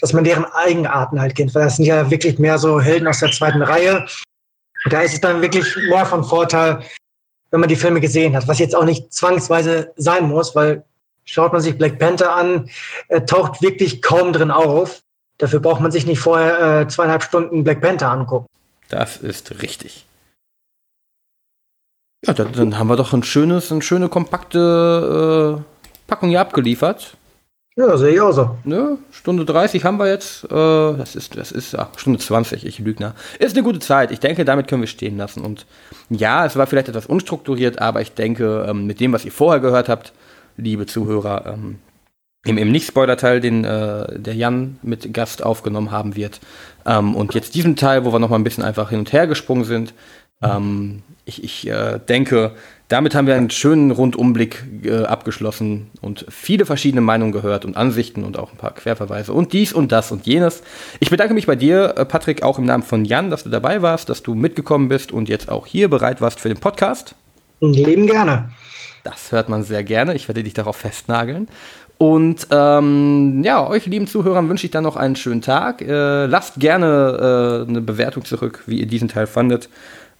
dass 0.00 0.12
man 0.12 0.24
deren 0.24 0.44
Eigenarten 0.44 1.20
halt 1.20 1.34
kennt, 1.36 1.54
weil 1.54 1.64
das 1.64 1.76
sind 1.76 1.84
ja 1.84 2.10
wirklich 2.10 2.38
mehr 2.38 2.58
so 2.58 2.80
Helden 2.80 3.06
aus 3.06 3.20
der 3.20 3.30
zweiten 3.30 3.62
Reihe. 3.62 4.06
Da 4.90 5.02
ist 5.02 5.14
es 5.14 5.20
dann 5.20 5.42
wirklich 5.42 5.64
mehr 5.88 6.06
von 6.06 6.24
Vorteil, 6.24 6.82
wenn 7.50 7.60
man 7.60 7.68
die 7.68 7.76
Filme 7.76 8.00
gesehen 8.00 8.34
hat, 8.34 8.48
was 8.48 8.58
jetzt 8.58 8.74
auch 8.74 8.84
nicht 8.84 9.12
zwangsweise 9.12 9.92
sein 9.96 10.28
muss, 10.28 10.54
weil 10.56 10.84
schaut 11.24 11.52
man 11.52 11.62
sich 11.62 11.78
Black 11.78 11.98
Panther 11.98 12.34
an, 12.34 12.68
er 13.08 13.26
taucht 13.26 13.62
wirklich 13.62 14.02
kaum 14.02 14.32
drin 14.32 14.50
auf. 14.50 15.02
Dafür 15.38 15.60
braucht 15.60 15.80
man 15.80 15.90
sich 15.90 16.06
nicht 16.06 16.20
vorher 16.20 16.80
äh, 16.80 16.88
zweieinhalb 16.88 17.22
Stunden 17.22 17.64
Black 17.64 17.80
Panther 17.80 18.10
angucken. 18.10 18.46
Das 18.88 19.16
ist 19.16 19.62
richtig. 19.62 20.06
Ja, 22.24 22.34
dann, 22.34 22.52
dann, 22.52 22.78
haben 22.78 22.86
wir 22.86 22.96
doch 22.96 23.12
ein 23.12 23.24
schönes, 23.24 23.72
eine 23.72 23.82
schöne 23.82 24.08
kompakte 24.08 25.58
äh, 25.58 25.62
Packung 26.06 26.28
hier 26.28 26.40
abgeliefert. 26.40 27.16
Ja, 27.74 27.96
sehe 27.96 28.12
ich 28.12 28.20
auch 28.20 28.32
so. 28.32 28.58
Ne? 28.64 28.98
Stunde 29.10 29.46
30 29.46 29.82
haben 29.84 29.98
wir 29.98 30.06
jetzt. 30.06 30.44
Äh, 30.44 30.48
das 30.50 31.16
ist, 31.16 31.36
das 31.36 31.50
ist 31.50 31.76
ach, 31.76 31.88
Stunde 31.96 32.18
20, 32.18 32.66
ich 32.66 32.78
Lügner. 32.78 33.14
Ist 33.38 33.56
eine 33.56 33.64
gute 33.64 33.78
Zeit. 33.80 34.10
Ich 34.12 34.20
denke, 34.20 34.44
damit 34.44 34.68
können 34.68 34.82
wir 34.82 34.88
stehen 34.88 35.16
lassen. 35.16 35.42
Und 35.42 35.66
ja, 36.10 36.44
es 36.44 36.54
war 36.54 36.66
vielleicht 36.66 36.88
etwas 36.88 37.06
unstrukturiert, 37.06 37.80
aber 37.80 38.02
ich 38.02 38.12
denke, 38.12 38.66
ähm, 38.68 38.86
mit 38.86 39.00
dem, 39.00 39.12
was 39.12 39.24
ihr 39.24 39.32
vorher 39.32 39.60
gehört 39.60 39.88
habt, 39.88 40.12
liebe 40.56 40.86
Zuhörer, 40.86 41.54
ähm, 41.54 41.78
im, 42.44 42.58
im 42.58 42.72
Nicht-Spoiler-Teil, 42.72 43.40
den 43.40 43.64
äh, 43.64 44.18
der 44.18 44.34
Jan 44.34 44.78
mit 44.82 45.12
Gast 45.14 45.44
aufgenommen 45.44 45.90
haben 45.90 46.16
wird. 46.16 46.40
Ähm, 46.84 47.14
und 47.14 47.34
jetzt 47.34 47.54
diesen 47.54 47.76
Teil, 47.76 48.04
wo 48.04 48.12
wir 48.12 48.18
noch 48.18 48.30
mal 48.30 48.36
ein 48.36 48.44
bisschen 48.44 48.64
einfach 48.64 48.90
hin 48.90 49.00
und 49.00 49.12
her 49.12 49.26
gesprungen 49.26 49.64
sind. 49.64 49.94
Ähm, 50.42 51.02
ich, 51.24 51.44
ich 51.44 51.68
äh, 51.68 52.00
denke, 52.00 52.52
damit 52.88 53.14
haben 53.14 53.26
wir 53.26 53.36
einen 53.36 53.50
schönen 53.50 53.92
Rundumblick 53.92 54.64
äh, 54.82 55.04
abgeschlossen 55.04 55.90
und 56.00 56.26
viele 56.28 56.66
verschiedene 56.66 57.00
Meinungen 57.00 57.32
gehört 57.32 57.64
und 57.64 57.76
Ansichten 57.76 58.24
und 58.24 58.36
auch 58.36 58.50
ein 58.50 58.58
paar 58.58 58.74
Querverweise 58.74 59.32
und 59.32 59.52
dies 59.52 59.72
und 59.72 59.92
das 59.92 60.10
und 60.10 60.26
jenes. 60.26 60.62
Ich 60.98 61.10
bedanke 61.10 61.32
mich 61.32 61.46
bei 61.46 61.56
dir, 61.56 61.94
äh, 61.96 62.04
Patrick, 62.04 62.42
auch 62.42 62.58
im 62.58 62.64
Namen 62.64 62.82
von 62.82 63.04
Jan, 63.04 63.30
dass 63.30 63.44
du 63.44 63.50
dabei 63.50 63.82
warst, 63.82 64.08
dass 64.08 64.22
du 64.22 64.34
mitgekommen 64.34 64.88
bist 64.88 65.12
und 65.12 65.28
jetzt 65.28 65.48
auch 65.48 65.66
hier 65.66 65.88
bereit 65.88 66.20
warst 66.20 66.40
für 66.40 66.48
den 66.48 66.58
Podcast. 66.58 67.14
Leben 67.60 68.08
gerne. 68.08 68.50
Das 69.04 69.32
hört 69.32 69.48
man 69.48 69.62
sehr 69.62 69.84
gerne. 69.84 70.14
Ich 70.14 70.28
werde 70.28 70.42
dich 70.42 70.54
darauf 70.54 70.76
festnageln. 70.76 71.48
Und 71.98 72.48
ähm, 72.50 73.42
ja, 73.44 73.66
euch 73.66 73.86
lieben 73.86 74.06
Zuhörern 74.06 74.48
wünsche 74.48 74.66
ich 74.66 74.72
dann 74.72 74.84
noch 74.84 74.96
einen 74.96 75.14
schönen 75.14 75.40
Tag. 75.40 75.82
Äh, 75.82 76.26
lasst 76.26 76.58
gerne 76.58 77.64
äh, 77.66 77.68
eine 77.68 77.80
Bewertung 77.80 78.24
zurück, 78.24 78.64
wie 78.66 78.80
ihr 78.80 78.86
diesen 78.86 79.08
Teil 79.08 79.26
fandet 79.26 79.68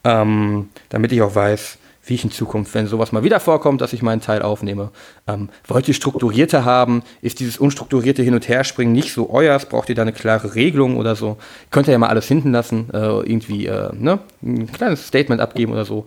ähm, 0.05 0.69
damit 0.89 1.13
ich 1.13 1.23
auch 1.23 1.35
weiß, 1.35 1.79
wie 2.05 2.15
ich 2.15 2.25
in 2.25 2.33
Zukunft, 2.33 2.75
wenn 2.75 2.89
sowas 2.89 3.13
mal 3.13 3.23
wieder 3.23 3.39
vorkommt, 3.39 3.81
dass 3.81 3.93
ich 3.93 4.03
meinen 4.03 4.21
Teil 4.21 4.43
aufnehme. 4.43 4.91
Ähm, 5.29 5.51
wollt 5.69 5.87
ihr 5.87 5.95
strukturierter 5.95 6.65
haben? 6.65 7.05
Ist 7.21 7.39
dieses 7.39 7.59
unstrukturierte 7.59 8.23
Hin- 8.23 8.35
und 8.35 8.49
Herspringen 8.49 8.93
nicht 8.93 9.13
so 9.13 9.31
euers? 9.31 9.67
Braucht 9.67 9.89
ihr 9.89 9.95
da 9.95 10.03
eine 10.03 10.13
klare 10.13 10.57
Regelung 10.57 10.97
oder 10.97 11.15
so? 11.15 11.37
Könnt 11.71 11.87
ihr 11.87 11.93
ja 11.93 11.99
mal 11.99 12.09
alles 12.09 12.27
hinten 12.27 12.51
lassen, 12.51 12.89
äh, 12.93 12.99
irgendwie 12.99 13.67
äh, 13.67 13.91
ne? 13.95 14.19
ein 14.43 14.71
kleines 14.73 15.07
Statement 15.07 15.41
abgeben 15.41 15.73
oder 15.73 15.85
so. 15.85 16.07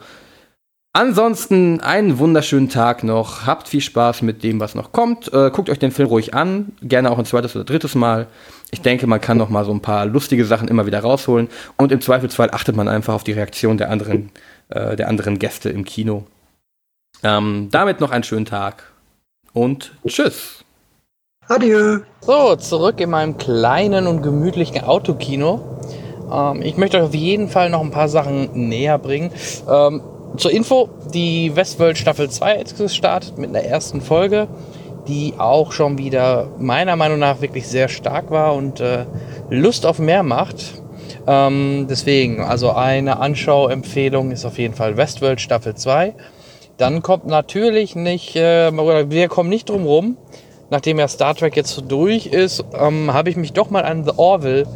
Ansonsten 0.95 1.81
einen 1.81 2.19
wunderschönen 2.19 2.69
Tag 2.69 3.03
noch. 3.03 3.45
Habt 3.45 3.67
viel 3.67 3.81
Spaß 3.81 4.21
mit 4.21 4.43
dem, 4.43 4.61
was 4.61 4.75
noch 4.75 4.93
kommt. 4.93 5.27
Äh, 5.33 5.51
guckt 5.51 5.69
euch 5.69 5.77
den 5.77 5.91
Film 5.91 6.07
ruhig 6.07 6.33
an. 6.33 6.71
Gerne 6.81 7.11
auch 7.11 7.19
ein 7.19 7.25
zweites 7.25 7.53
oder 7.53 7.65
drittes 7.65 7.95
Mal. 7.95 8.27
Ich 8.71 8.79
denke, 8.79 9.05
man 9.05 9.19
kann 9.19 9.35
noch 9.37 9.49
mal 9.49 9.65
so 9.65 9.73
ein 9.73 9.81
paar 9.81 10.05
lustige 10.05 10.45
Sachen 10.45 10.69
immer 10.69 10.85
wieder 10.85 11.01
rausholen. 11.01 11.49
Und 11.75 11.91
im 11.91 11.99
Zweifelsfall 11.99 12.49
achtet 12.51 12.77
man 12.77 12.87
einfach 12.87 13.13
auf 13.13 13.25
die 13.25 13.33
Reaktion 13.33 13.77
der 13.77 13.91
anderen, 13.91 14.31
äh, 14.69 14.95
der 14.95 15.09
anderen 15.09 15.37
Gäste 15.37 15.67
im 15.67 15.83
Kino. 15.83 16.27
Ähm, 17.23 17.67
damit 17.71 17.99
noch 17.99 18.11
einen 18.11 18.23
schönen 18.23 18.45
Tag. 18.45 18.93
Und 19.51 19.91
tschüss. 20.07 20.63
Adieu. 21.49 21.99
So, 22.21 22.55
zurück 22.55 23.01
in 23.01 23.09
meinem 23.09 23.35
kleinen 23.35 24.07
und 24.07 24.21
gemütlichen 24.21 24.81
Autokino. 24.81 25.77
Ähm, 26.31 26.61
ich 26.61 26.77
möchte 26.77 26.99
euch 26.99 27.03
auf 27.03 27.15
jeden 27.15 27.49
Fall 27.49 27.69
noch 27.69 27.81
ein 27.81 27.91
paar 27.91 28.07
Sachen 28.07 28.69
näher 28.69 28.97
bringen. 28.97 29.31
Ähm, 29.69 30.01
zur 30.37 30.51
Info, 30.51 30.89
die 31.13 31.55
Westworld 31.55 31.97
Staffel 31.97 32.29
2 32.29 32.55
ist 32.55 32.77
gestartet 32.77 33.37
mit 33.37 33.49
einer 33.49 33.63
ersten 33.63 34.01
Folge, 34.01 34.47
die 35.07 35.33
auch 35.37 35.71
schon 35.71 35.97
wieder 35.97 36.49
meiner 36.57 36.95
Meinung 36.95 37.19
nach 37.19 37.41
wirklich 37.41 37.67
sehr 37.67 37.87
stark 37.87 38.31
war 38.31 38.55
und 38.55 38.79
äh, 38.79 39.05
Lust 39.49 39.85
auf 39.85 39.99
mehr 39.99 40.23
macht. 40.23 40.81
Ähm, 41.27 41.87
deswegen, 41.89 42.41
also 42.41 42.71
eine 42.71 43.19
Anschauempfehlung 43.19 44.31
ist 44.31 44.45
auf 44.45 44.57
jeden 44.57 44.73
Fall 44.73 44.97
Westworld 44.97 45.41
Staffel 45.41 45.75
2. 45.75 46.13
Dann 46.77 47.01
kommt 47.01 47.25
natürlich 47.25 47.95
nicht, 47.95 48.35
äh, 48.35 48.71
wir 48.73 49.27
kommen 49.29 49.49
nicht 49.49 49.69
drum 49.69 49.85
rum, 49.85 50.17
nachdem 50.69 50.99
ja 50.99 51.07
Star 51.07 51.35
Trek 51.35 51.55
jetzt 51.55 51.71
so 51.71 51.81
durch 51.81 52.27
ist, 52.27 52.63
ähm, 52.77 53.13
habe 53.13 53.29
ich 53.29 53.37
mich 53.37 53.53
doch 53.53 53.69
mal 53.69 53.85
an 53.85 54.03
The 54.03 54.11
Orville 54.17 54.67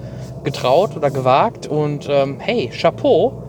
getraut 0.44 0.96
oder 0.96 1.12
gewagt 1.12 1.68
und 1.68 2.08
ähm, 2.10 2.40
hey, 2.40 2.70
Chapeau, 2.70 3.49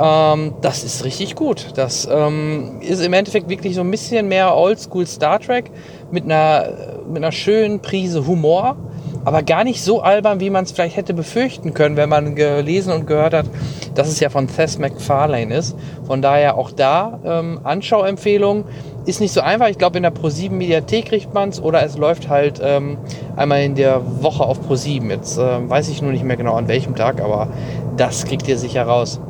ähm, 0.00 0.54
das 0.62 0.82
ist 0.82 1.04
richtig 1.04 1.34
gut. 1.34 1.72
Das 1.74 2.08
ähm, 2.10 2.80
ist 2.80 3.04
im 3.04 3.12
Endeffekt 3.12 3.48
wirklich 3.48 3.74
so 3.74 3.82
ein 3.82 3.90
bisschen 3.90 4.28
mehr 4.28 4.56
Oldschool 4.56 5.06
Star 5.06 5.38
Trek 5.38 5.70
mit 6.10 6.24
einer, 6.24 6.98
mit 7.06 7.18
einer 7.18 7.32
schönen 7.32 7.80
Prise 7.80 8.26
Humor. 8.26 8.76
aber 9.24 9.42
gar 9.42 9.64
nicht 9.64 9.82
so 9.82 10.00
albern, 10.00 10.40
wie 10.40 10.48
man 10.48 10.64
es 10.64 10.72
vielleicht 10.72 10.96
hätte 10.96 11.12
befürchten 11.12 11.74
können, 11.74 11.96
wenn 11.96 12.08
man 12.08 12.34
gelesen 12.34 12.92
und 12.92 13.06
gehört 13.06 13.34
hat, 13.34 13.46
dass 13.94 14.08
es 14.08 14.18
ja 14.20 14.30
von 14.30 14.48
Seth 14.48 14.78
MacFarlane 14.78 15.54
ist. 15.54 15.76
Von 16.06 16.22
daher 16.22 16.56
auch 16.56 16.70
da 16.70 17.20
ähm, 17.24 17.60
Anschauempfehlung. 17.62 18.64
Ist 19.06 19.20
nicht 19.20 19.32
so 19.32 19.40
einfach. 19.40 19.68
Ich 19.68 19.78
glaube, 19.78 19.98
in 19.98 20.02
der 20.02 20.14
Pro7 20.14 20.50
Mediathek 20.50 21.06
kriegt 21.06 21.34
man 21.34 21.50
es 21.50 21.60
oder 21.60 21.82
es 21.84 21.98
läuft 21.98 22.28
halt 22.28 22.60
ähm, 22.62 22.98
einmal 23.36 23.62
in 23.62 23.74
der 23.74 24.00
Woche 24.22 24.44
auf 24.44 24.60
Pro7. 24.68 25.10
Jetzt 25.10 25.36
äh, 25.38 25.68
weiß 25.68 25.88
ich 25.88 26.00
nur 26.00 26.12
nicht 26.12 26.24
mehr 26.24 26.36
genau 26.36 26.54
an 26.54 26.68
welchem 26.68 26.94
Tag, 26.94 27.20
aber 27.20 27.48
das 27.96 28.24
kriegt 28.24 28.48
ihr 28.48 28.58
sicher 28.58 28.84
raus. 28.84 29.20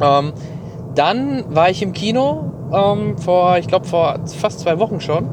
Ähm, 0.00 0.32
dann 0.94 1.44
war 1.54 1.70
ich 1.70 1.82
im 1.82 1.92
Kino 1.92 2.52
ähm, 2.72 3.18
vor, 3.18 3.58
ich 3.58 3.66
glaube, 3.66 3.86
vor 3.86 4.18
fast 4.38 4.60
zwei 4.60 4.78
Wochen 4.78 5.00
schon 5.00 5.28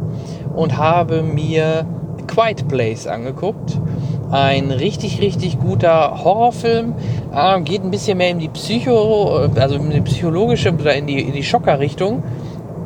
und 0.53 0.77
habe 0.77 1.21
mir 1.21 1.85
Quiet 2.27 2.67
Place 2.67 3.07
angeguckt. 3.07 3.79
Ein 4.31 4.69
richtig, 4.69 5.21
richtig 5.21 5.59
guter 5.59 6.23
Horrorfilm. 6.23 6.93
Äh, 7.33 7.61
geht 7.61 7.83
ein 7.83 7.91
bisschen 7.91 8.17
mehr 8.19 8.29
in 8.29 8.39
die 8.39 8.49
Psycho, 8.49 9.49
also 9.55 9.75
in 9.75 9.89
die 9.89 10.01
psychologische 10.01 10.71
oder 10.71 10.93
in 10.95 11.07
die, 11.07 11.19
in 11.19 11.33
die 11.33 11.43
Schocker-Richtung. 11.43 12.23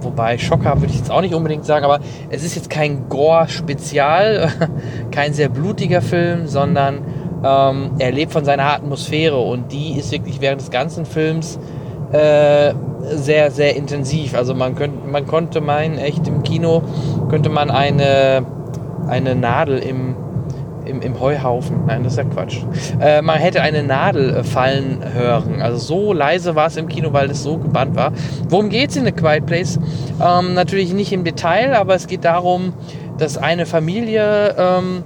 Wobei 0.01 0.37
Schocker 0.37 0.79
würde 0.79 0.93
ich 0.93 0.97
jetzt 0.97 1.11
auch 1.11 1.21
nicht 1.21 1.33
unbedingt 1.33 1.65
sagen, 1.65 1.85
aber 1.85 1.99
es 2.29 2.43
ist 2.43 2.55
jetzt 2.55 2.69
kein 2.69 3.09
Gore-Spezial, 3.09 4.51
kein 5.11 5.33
sehr 5.33 5.49
blutiger 5.49 6.01
Film, 6.01 6.47
sondern 6.47 6.99
ähm, 7.43 7.91
er 7.99 8.11
lebt 8.11 8.31
von 8.31 8.45
seiner 8.45 8.65
Atmosphäre 8.65 9.37
und 9.37 9.71
die 9.71 9.97
ist 9.97 10.11
wirklich 10.11 10.41
während 10.41 10.61
des 10.61 10.71
ganzen 10.71 11.05
Films 11.05 11.59
äh, 12.11 12.73
sehr, 13.01 13.51
sehr 13.51 13.75
intensiv. 13.75 14.35
Also 14.35 14.53
man, 14.55 14.75
könnt, 14.75 15.11
man 15.11 15.27
konnte 15.27 15.61
meinen, 15.61 15.97
echt 15.97 16.27
im 16.27 16.43
Kino 16.43 16.83
könnte 17.29 17.49
man 17.49 17.69
eine 17.69 18.45
eine 19.07 19.35
Nadel 19.35 19.79
im, 19.79 20.15
im, 20.85 21.01
im 21.01 21.19
Heuhaufen. 21.19 21.85
Nein, 21.87 22.03
das 22.03 22.13
ist 22.13 22.17
ja 22.17 22.23
Quatsch. 22.25 22.59
Äh, 22.99 23.21
man 23.21 23.37
hätte 23.37 23.61
eine 23.61 23.83
Nadel 23.83 24.35
äh, 24.35 24.43
fallen 24.43 24.99
hören. 25.13 25.61
Also 25.61 25.77
so 25.77 26.13
leise 26.13 26.55
war 26.55 26.67
es 26.67 26.77
im 26.77 26.87
Kino, 26.87 27.13
weil 27.13 27.29
es 27.29 27.43
so 27.43 27.57
gebannt 27.57 27.95
war. 27.95 28.11
Worum 28.49 28.69
geht 28.69 28.91
es 28.91 28.95
in 28.95 29.05
The 29.05 29.11
Quiet 29.11 29.45
Place? 29.45 29.79
Ähm, 30.21 30.53
natürlich 30.53 30.93
nicht 30.93 31.11
im 31.11 31.23
Detail, 31.23 31.75
aber 31.75 31.95
es 31.95 32.07
geht 32.07 32.25
darum, 32.25 32.73
dass 33.17 33.37
eine 33.37 33.65
Familie 33.65 34.55
ähm, 34.57 35.03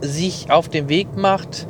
sich 0.00 0.50
auf 0.50 0.68
den 0.68 0.88
Weg 0.88 1.16
macht 1.16 1.66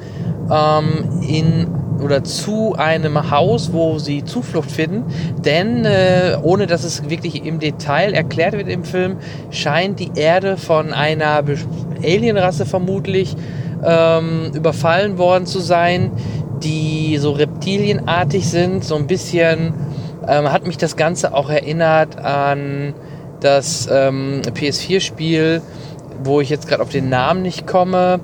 ähm, 0.51 1.21
in 1.27 1.67
oder 2.03 2.25
zu 2.25 2.75
einem 2.77 3.31
Haus, 3.31 3.73
wo 3.73 3.99
sie 3.99 4.25
Zuflucht 4.25 4.71
finden. 4.71 5.05
Denn 5.45 5.85
äh, 5.85 6.37
ohne 6.43 6.67
dass 6.67 6.85
es 6.85 7.09
wirklich 7.09 7.45
im 7.45 7.59
Detail 7.59 8.13
erklärt 8.13 8.53
wird 8.53 8.69
im 8.69 8.85
Film, 8.85 9.17
scheint 9.51 9.99
die 9.99 10.11
Erde 10.15 10.57
von 10.57 10.93
einer 10.93 11.43
Alienrasse 12.03 12.67
vermutlich 12.67 13.35
ähm, 13.85 14.53
überfallen 14.55 15.19
worden 15.19 15.47
zu 15.47 15.61
sein, 15.61 16.13
die 16.63 17.19
so 17.19 17.33
reptilienartig 17.33 18.49
sind. 18.49 18.85
So 18.85 18.97
ein 18.97 19.07
bisschen 19.07 19.75
ähm, 20.29 20.53
hat 20.53 20.67
mich 20.67 20.77
das 20.77 20.97
Ganze 20.97 21.35
auch 21.35 21.51
erinnert 21.51 22.19
an 22.19 22.95
das 23.41 23.89
ähm, 23.91 24.43
PS4-Spiel, 24.43 25.63
wo 26.25 26.41
ich 26.41 26.51
jetzt 26.51 26.69
gerade 26.69 26.83
auf 26.83 26.91
den 26.91 27.09
Namen 27.09 27.43
nicht 27.43 27.67
komme. 27.67 28.21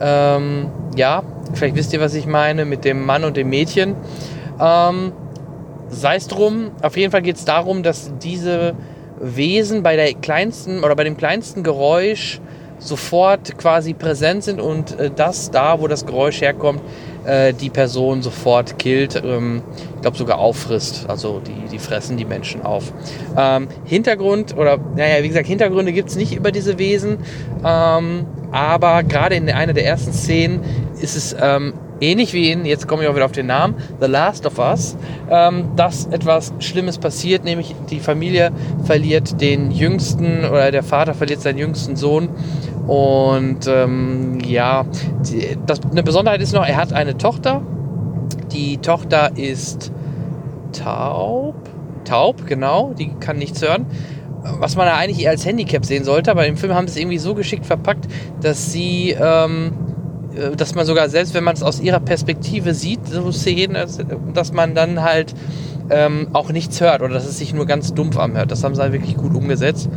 Ähm, 0.00 0.70
ja, 0.96 1.22
Vielleicht 1.52 1.76
wisst 1.76 1.92
ihr, 1.92 2.00
was 2.00 2.14
ich 2.14 2.26
meine 2.26 2.64
mit 2.64 2.84
dem 2.84 3.04
Mann 3.04 3.24
und 3.24 3.36
dem 3.36 3.48
Mädchen. 3.48 3.94
Ähm, 4.60 5.12
Sei 5.90 6.16
es 6.16 6.26
drum, 6.26 6.72
auf 6.82 6.96
jeden 6.96 7.12
Fall 7.12 7.22
geht 7.22 7.36
es 7.36 7.44
darum, 7.44 7.82
dass 7.82 8.10
diese 8.20 8.74
Wesen 9.20 9.82
bei 9.82 9.94
der 9.96 10.12
kleinsten 10.14 10.82
oder 10.82 10.96
bei 10.96 11.04
dem 11.04 11.16
kleinsten 11.16 11.62
Geräusch 11.62 12.40
sofort 12.78 13.56
quasi 13.58 13.92
präsent 13.92 14.42
sind 14.42 14.60
und 14.60 14.98
äh, 14.98 15.10
das 15.14 15.50
da, 15.50 15.80
wo 15.80 15.86
das 15.86 16.06
Geräusch 16.06 16.40
herkommt, 16.40 16.80
äh, 17.24 17.52
die 17.52 17.70
Person 17.70 18.22
sofort 18.22 18.78
killt, 18.78 19.22
ähm, 19.24 19.62
ich 19.96 20.02
glaube 20.02 20.16
sogar 20.16 20.38
auffrisst. 20.38 21.08
Also 21.08 21.40
die, 21.40 21.68
die 21.70 21.78
fressen 21.78 22.16
die 22.16 22.24
Menschen 22.24 22.62
auf. 22.62 22.92
Ähm, 23.36 23.68
Hintergrund 23.84 24.56
oder, 24.56 24.78
naja, 24.96 25.22
wie 25.22 25.28
gesagt, 25.28 25.46
Hintergründe 25.46 25.92
gibt 25.92 26.10
es 26.10 26.16
nicht 26.16 26.34
über 26.34 26.52
diese 26.52 26.78
Wesen, 26.78 27.18
ähm, 27.64 28.26
aber 28.52 29.02
gerade 29.02 29.34
in 29.34 29.50
einer 29.50 29.72
der 29.72 29.84
ersten 29.84 30.12
Szenen 30.12 30.60
ist 31.00 31.16
es 31.16 31.34
ähm, 31.40 31.74
ähnlich 32.00 32.32
wie 32.32 32.50
in, 32.50 32.64
jetzt 32.64 32.86
komme 32.88 33.02
ich 33.02 33.08
auch 33.08 33.14
wieder 33.14 33.24
auf 33.24 33.32
den 33.32 33.46
Namen, 33.46 33.74
The 34.00 34.06
Last 34.06 34.46
of 34.46 34.58
Us, 34.58 34.96
ähm, 35.30 35.70
dass 35.76 36.06
etwas 36.06 36.52
Schlimmes 36.58 36.98
passiert, 36.98 37.44
nämlich 37.44 37.74
die 37.90 38.00
Familie 38.00 38.52
verliert 38.84 39.40
den 39.40 39.70
jüngsten 39.70 40.44
oder 40.44 40.70
der 40.70 40.82
Vater 40.82 41.14
verliert 41.14 41.40
seinen 41.40 41.58
jüngsten 41.58 41.96
Sohn. 41.96 42.28
Und 42.86 43.66
ähm, 43.66 44.38
ja, 44.44 44.84
die, 45.26 45.56
das, 45.66 45.80
eine 45.90 46.02
Besonderheit 46.02 46.42
ist 46.42 46.52
noch, 46.52 46.66
er 46.66 46.76
hat 46.76 46.92
eine 46.92 47.16
Tochter. 47.16 47.62
Die 48.52 48.78
Tochter 48.78 49.36
ist 49.36 49.92
taub. 50.72 51.54
Taub, 52.04 52.46
genau, 52.46 52.92
die 52.98 53.14
kann 53.14 53.38
nichts 53.38 53.62
hören 53.62 53.86
was 54.58 54.76
man 54.76 54.86
ja 54.86 54.96
eigentlich 54.96 55.24
eher 55.24 55.30
als 55.30 55.46
Handicap 55.46 55.86
sehen 55.86 56.04
sollte, 56.04 56.30
aber 56.30 56.46
im 56.46 56.56
Film 56.58 56.74
haben 56.74 56.86
sie 56.86 56.92
es 56.92 56.96
irgendwie 56.98 57.18
so 57.18 57.34
geschickt 57.34 57.64
verpackt, 57.64 58.06
dass 58.42 58.72
sie 58.72 59.16
ähm, 59.18 59.72
äh, 60.36 60.56
dass 60.56 60.74
man 60.74 60.86
sogar 60.86 61.08
selbst, 61.08 61.34
wenn 61.34 61.44
man 61.44 61.54
es 61.54 61.62
aus 61.62 61.80
ihrer 61.80 62.00
Perspektive 62.00 62.74
sieht, 62.74 63.06
so 63.06 63.32
Szenen, 63.32 63.76
dass 64.34 64.52
man 64.52 64.74
dann 64.74 65.02
halt 65.02 65.34
ähm, 65.90 66.28
auch 66.32 66.50
nichts 66.50 66.80
hört 66.80 67.02
oder 67.02 67.14
dass 67.14 67.26
es 67.26 67.38
sich 67.38 67.54
nur 67.54 67.66
ganz 67.66 67.94
dumpf 67.94 68.18
anhört. 68.18 68.50
Das 68.50 68.64
haben 68.64 68.74
sie 68.74 68.80
halt 68.80 68.92
wirklich 68.92 69.16
gut 69.16 69.34
umgesetzt. 69.34 69.88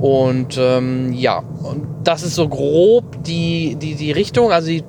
Und 0.00 0.58
ähm, 0.58 1.12
ja, 1.12 1.38
und 1.62 1.86
das 2.04 2.22
ist 2.22 2.34
so 2.34 2.48
grob 2.48 3.24
die, 3.24 3.76
die, 3.76 3.94
die 3.94 4.12
Richtung. 4.12 4.52
Also 4.52 4.68
die 4.68 4.82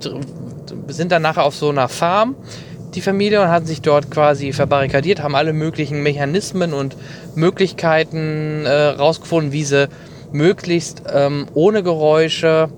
sind 0.87 1.11
dann 1.11 1.21
nachher 1.21 1.45
auf 1.45 1.55
so 1.55 1.69
einer 1.69 1.87
Farm, 1.87 2.35
die 2.95 3.01
Familie, 3.01 3.41
und 3.41 3.49
haben 3.49 3.65
sich 3.65 3.81
dort 3.81 4.09
quasi 4.09 4.53
verbarrikadiert, 4.53 5.21
haben 5.21 5.35
alle 5.35 5.53
möglichen 5.53 6.01
Mechanismen 6.01 6.73
und 6.73 6.95
Möglichkeiten 7.35 8.65
äh, 8.65 8.71
rausgefunden, 8.71 9.51
wie 9.51 9.63
sie 9.63 9.89
möglichst 10.31 11.03
ähm, 11.13 11.47
ohne 11.53 11.83
Geräusche 11.83 12.69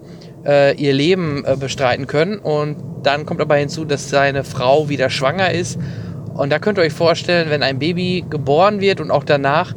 äh, 0.46 0.76
ihr 0.76 0.94
Leben 0.94 1.44
äh, 1.46 1.56
bestreiten 1.56 2.08
können. 2.08 2.40
Und 2.40 2.78
dann 3.04 3.26
kommt 3.26 3.42
aber 3.42 3.56
hinzu, 3.56 3.86
dass 3.86 4.10
seine 4.10 4.44
Frau 4.44 4.90
wieder 4.90 5.10
schwanger 5.10 5.52
ist. 5.52 5.80
Und 6.34 6.52
da 6.52 6.60
könnt 6.60 6.78
ihr 6.78 6.84
euch 6.84 6.94
vorstellen, 6.94 7.50
wenn 7.50 7.64
ein 7.64 7.80
Baby 7.80 8.26
geboren 8.30 8.80
wird 8.80 9.02
und 9.02 9.12
auch 9.12 9.24
danach, 9.24 9.74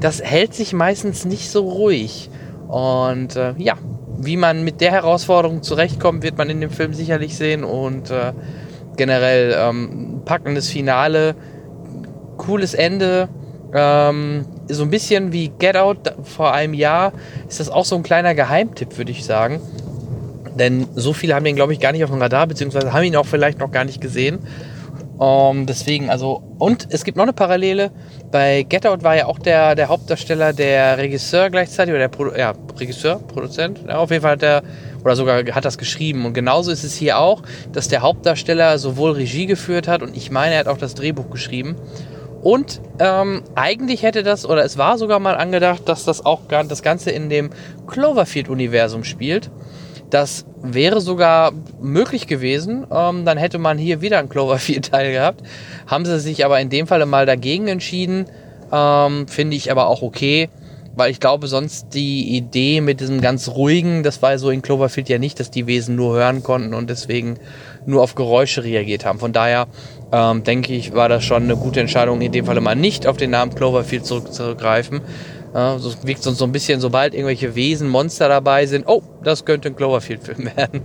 das 0.00 0.22
hält 0.22 0.54
sich 0.54 0.72
meistens 0.72 1.24
nicht 1.24 1.50
so 1.50 1.68
ruhig. 1.68 2.30
Und 2.68 3.36
äh, 3.36 3.54
ja, 3.58 3.74
wie 4.18 4.36
man 4.36 4.64
mit 4.64 4.80
der 4.80 4.90
Herausforderung 4.90 5.62
zurechtkommt, 5.62 6.22
wird 6.22 6.36
man 6.36 6.50
in 6.50 6.60
dem 6.60 6.70
Film 6.70 6.94
sicherlich 6.94 7.36
sehen. 7.36 7.64
Und 7.64 8.10
äh, 8.10 8.32
generell 8.96 9.56
ähm, 9.58 10.22
packendes 10.24 10.68
Finale, 10.68 11.34
cooles 12.36 12.74
Ende. 12.74 13.28
Ähm, 13.72 14.46
so 14.68 14.82
ein 14.82 14.90
bisschen 14.90 15.32
wie 15.32 15.48
Get 15.48 15.76
Out 15.76 16.14
vor 16.24 16.52
einem 16.52 16.74
Jahr 16.74 17.12
ist 17.48 17.60
das 17.60 17.68
auch 17.68 17.84
so 17.84 17.96
ein 17.96 18.02
kleiner 18.02 18.34
Geheimtipp, 18.34 18.98
würde 18.98 19.10
ich 19.10 19.24
sagen. 19.24 19.60
Denn 20.58 20.86
so 20.94 21.12
viele 21.12 21.34
haben 21.34 21.44
den, 21.44 21.56
glaube 21.56 21.72
ich, 21.72 21.80
gar 21.80 21.92
nicht 21.92 22.02
auf 22.04 22.10
dem 22.10 22.20
Radar, 22.20 22.46
beziehungsweise 22.46 22.92
haben 22.92 23.04
ihn 23.04 23.16
auch 23.16 23.26
vielleicht 23.26 23.60
noch 23.60 23.70
gar 23.70 23.84
nicht 23.84 24.00
gesehen. 24.00 24.40
Um, 25.18 25.58
ähm, 25.58 25.66
deswegen, 25.66 26.10
also, 26.10 26.42
und 26.58 26.86
es 26.90 27.04
gibt 27.04 27.16
noch 27.16 27.24
eine 27.24 27.32
Parallele. 27.32 27.90
Bei 28.30 28.62
Get 28.62 28.86
Out 28.86 29.02
war 29.02 29.16
ja 29.16 29.26
auch 29.26 29.40
der, 29.40 29.74
der 29.74 29.88
Hauptdarsteller 29.88 30.52
der 30.52 30.96
Regisseur 30.96 31.50
gleichzeitig, 31.50 31.92
oder 31.92 32.02
der 32.02 32.08
Produ 32.08 32.36
ja, 32.38 32.54
Regisseur, 32.78 33.18
Produzent. 33.18 33.80
Ja, 33.88 33.98
auf 33.98 34.12
jeden 34.12 34.22
Fall 34.22 34.32
hat 34.32 34.44
er, 34.44 34.62
oder 35.02 35.16
sogar 35.16 35.44
hat 35.44 35.64
das 35.64 35.76
geschrieben. 35.76 36.24
Und 36.24 36.34
genauso 36.34 36.70
ist 36.70 36.84
es 36.84 36.94
hier 36.94 37.18
auch, 37.18 37.42
dass 37.72 37.88
der 37.88 38.02
Hauptdarsteller 38.02 38.78
sowohl 38.78 39.12
Regie 39.12 39.46
geführt 39.46 39.88
hat 39.88 40.02
und 40.02 40.16
ich 40.16 40.30
meine, 40.30 40.54
er 40.54 40.60
hat 40.60 40.68
auch 40.68 40.78
das 40.78 40.94
Drehbuch 40.94 41.30
geschrieben. 41.30 41.74
Und 42.40 42.80
ähm, 43.00 43.42
eigentlich 43.56 44.04
hätte 44.04 44.22
das, 44.22 44.46
oder 44.46 44.64
es 44.64 44.78
war 44.78 44.98
sogar 44.98 45.18
mal 45.18 45.36
angedacht, 45.36 45.88
dass 45.88 46.04
das 46.04 46.24
auch 46.24 46.42
das 46.46 46.82
Ganze 46.82 47.10
in 47.10 47.28
dem 47.28 47.50
Cloverfield-Universum 47.88 49.02
spielt. 49.02 49.50
Das 50.10 50.46
wäre 50.62 51.00
sogar 51.00 51.52
möglich 51.80 52.26
gewesen. 52.26 52.86
Ähm, 52.90 53.24
dann 53.24 53.38
hätte 53.38 53.58
man 53.58 53.78
hier 53.78 54.00
wieder 54.00 54.18
einen 54.18 54.28
Cloverfield-Teil 54.28 55.12
gehabt. 55.12 55.42
Haben 55.86 56.04
sie 56.04 56.18
sich 56.20 56.44
aber 56.44 56.60
in 56.60 56.70
dem 56.70 56.86
Falle 56.86 57.06
mal 57.06 57.26
dagegen 57.26 57.68
entschieden. 57.68 58.26
Ähm, 58.72 59.28
Finde 59.28 59.56
ich 59.56 59.70
aber 59.70 59.88
auch 59.88 60.02
okay, 60.02 60.48
weil 60.94 61.10
ich 61.10 61.20
glaube, 61.20 61.46
sonst 61.46 61.94
die 61.94 62.36
Idee 62.36 62.80
mit 62.80 63.00
diesem 63.00 63.20
ganz 63.20 63.48
ruhigen, 63.48 64.02
das 64.02 64.20
war 64.20 64.36
so 64.38 64.50
in 64.50 64.62
Cloverfield 64.62 65.08
ja 65.08 65.18
nicht, 65.18 65.38
dass 65.40 65.50
die 65.50 65.66
Wesen 65.66 65.94
nur 65.94 66.16
hören 66.16 66.42
konnten 66.42 66.74
und 66.74 66.90
deswegen 66.90 67.38
nur 67.86 68.02
auf 68.02 68.14
Geräusche 68.14 68.64
reagiert 68.64 69.04
haben. 69.04 69.18
Von 69.18 69.32
daher 69.32 69.68
ähm, 70.12 70.42
denke 70.42 70.74
ich, 70.74 70.94
war 70.94 71.08
das 71.08 71.24
schon 71.24 71.44
eine 71.44 71.56
gute 71.56 71.80
Entscheidung, 71.80 72.20
in 72.20 72.32
dem 72.32 72.46
Falle 72.46 72.60
mal 72.60 72.74
nicht 72.74 73.06
auf 73.06 73.16
den 73.16 73.30
Namen 73.30 73.54
Cloverfield 73.54 74.04
zurückzugreifen. 74.04 75.00
Ja, 75.54 75.78
so 75.78 75.92
wirkt 76.02 76.24
es 76.24 76.38
so 76.38 76.44
ein 76.44 76.52
bisschen, 76.52 76.80
sobald 76.80 77.14
irgendwelche 77.14 77.54
Wesen, 77.54 77.88
Monster 77.88 78.28
dabei 78.28 78.66
sind, 78.66 78.86
oh, 78.86 79.02
das 79.22 79.44
könnte 79.44 79.68
ein 79.68 79.76
Cloverfield-Film 79.76 80.50
werden. 80.56 80.82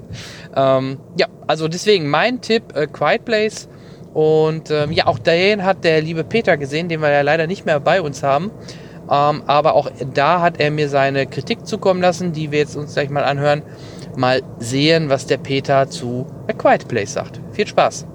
Ähm, 0.56 1.00
ja, 1.18 1.28
also 1.48 1.68
deswegen 1.68 2.10
mein 2.10 2.42
Tipp, 2.42 2.76
äh, 2.76 2.88
Quiet 2.88 3.26
Place. 3.26 3.68
Und 4.14 4.70
ähm, 4.70 4.92
ja, 4.92 5.08
auch 5.08 5.18
den 5.18 5.64
hat 5.64 5.84
der 5.84 6.02
liebe 6.02 6.24
Peter 6.24 6.56
gesehen, 6.56 6.88
den 6.88 7.02
wir 7.02 7.10
ja 7.10 7.22
leider 7.22 7.48
nicht 7.48 7.66
mehr 7.66 7.80
bei 7.80 8.02
uns 8.02 8.22
haben. 8.24 8.52
Ähm, 9.10 9.44
aber 9.48 9.74
auch 9.74 9.90
da 10.14 10.40
hat 10.42 10.60
er 10.60 10.72
mir 10.72 10.88
seine 10.88 11.26
Kritik 11.26 11.66
zukommen 11.66 12.02
lassen, 12.02 12.32
die 12.32 12.52
wir 12.52 12.60
jetzt 12.60 12.76
uns 12.76 12.94
gleich 12.94 13.10
mal 13.10 13.24
anhören. 13.24 13.64
mal 14.16 14.44
sehen, 14.60 15.10
was 15.10 15.26
der 15.26 15.38
Peter 15.38 15.90
zu 15.90 16.28
A 16.48 16.54
Quiet 16.54 16.88
Place 16.88 17.14
sagt. 17.14 17.42
Viel 17.52 17.68
Spaß! 17.68 18.06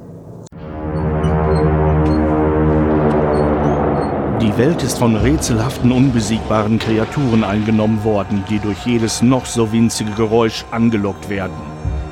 Die 4.49 4.57
Welt 4.57 4.83
ist 4.83 4.99
von 4.99 5.15
rätselhaften, 5.15 5.93
unbesiegbaren 5.93 6.79
Kreaturen 6.79 7.45
eingenommen 7.45 8.03
worden, 8.03 8.45
die 8.49 8.59
durch 8.59 8.79
jedes 8.87 9.21
noch 9.21 9.45
so 9.45 9.73
winzige 9.73 10.13
Geräusch 10.13 10.65
angelockt 10.71 11.29
werden. 11.29 11.53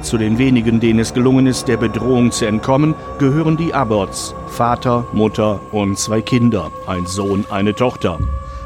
Zu 0.03 0.19
den 0.19 0.37
wenigen, 0.37 0.79
denen 0.79 0.99
es 0.99 1.15
gelungen 1.15 1.47
ist, 1.47 1.67
der 1.67 1.79
Bedrohung 1.79 2.31
zu 2.31 2.45
entkommen, 2.45 2.95
gehören 3.19 3.57
die 3.57 3.73
Abbotts, 3.73 4.35
Vater, 4.49 5.07
Mutter 5.15 5.59
und 5.73 5.99
zwei 5.99 6.21
Kinder, 6.21 6.71
ein 6.87 7.07
Sohn, 7.07 7.47
eine 7.51 7.75
Tochter. 7.75 8.19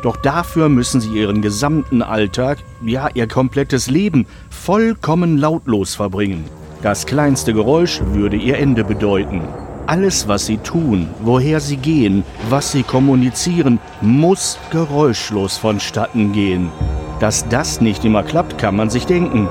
Doch 0.03 0.17
dafür 0.17 0.69
müssen 0.69 1.01
sie 1.01 1.21
ihren 1.21 1.41
gesamten 1.41 2.03
Alltag, 2.03 2.59
ja 2.85 3.09
ihr 3.15 3.29
komplettes 3.29 3.89
Leben, 3.89 4.27
vollkommen 4.51 5.39
lautlos 5.39 5.95
verbringen. 5.95 6.45
Das 6.83 7.07
kleinste 7.07 7.55
Geräusch 7.55 8.01
würde 8.15 8.37
ihr 8.37 8.59
Ende 8.59 8.83
bedeuten. 8.83 9.43
Alles, 9.91 10.29
was 10.29 10.47
sie 10.47 10.59
tun, 10.59 11.09
woher 11.21 11.59
sie 11.59 11.77
gehen, 11.77 12.23
was 12.49 12.71
sie 12.71 12.85
kommunizieren, 12.85 13.81
muss 14.01 14.57
geräuschlos 14.71 15.57
vonstatten 15.57 16.31
gehen. 16.33 16.71
Dass 17.19 17.49
das 17.49 17.81
nicht 17.81 18.05
immer 18.05 18.23
klappt, 18.23 18.57
kann 18.57 18.77
man 18.77 18.89
sich 18.89 19.07
denken. 19.07 19.49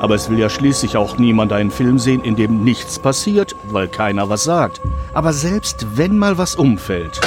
Aber 0.00 0.16
es 0.16 0.28
will 0.28 0.40
ja 0.40 0.50
schließlich 0.50 0.96
auch 0.96 1.18
niemand 1.18 1.52
einen 1.52 1.70
Film 1.70 2.00
sehen, 2.00 2.24
in 2.24 2.34
dem 2.34 2.64
nichts 2.64 2.98
passiert, 2.98 3.54
weil 3.68 3.86
keiner 3.86 4.28
was 4.28 4.42
sagt. 4.42 4.80
Aber 5.14 5.32
selbst 5.32 5.86
wenn 5.94 6.18
mal 6.18 6.36
was 6.36 6.56
umfällt. 6.56 7.20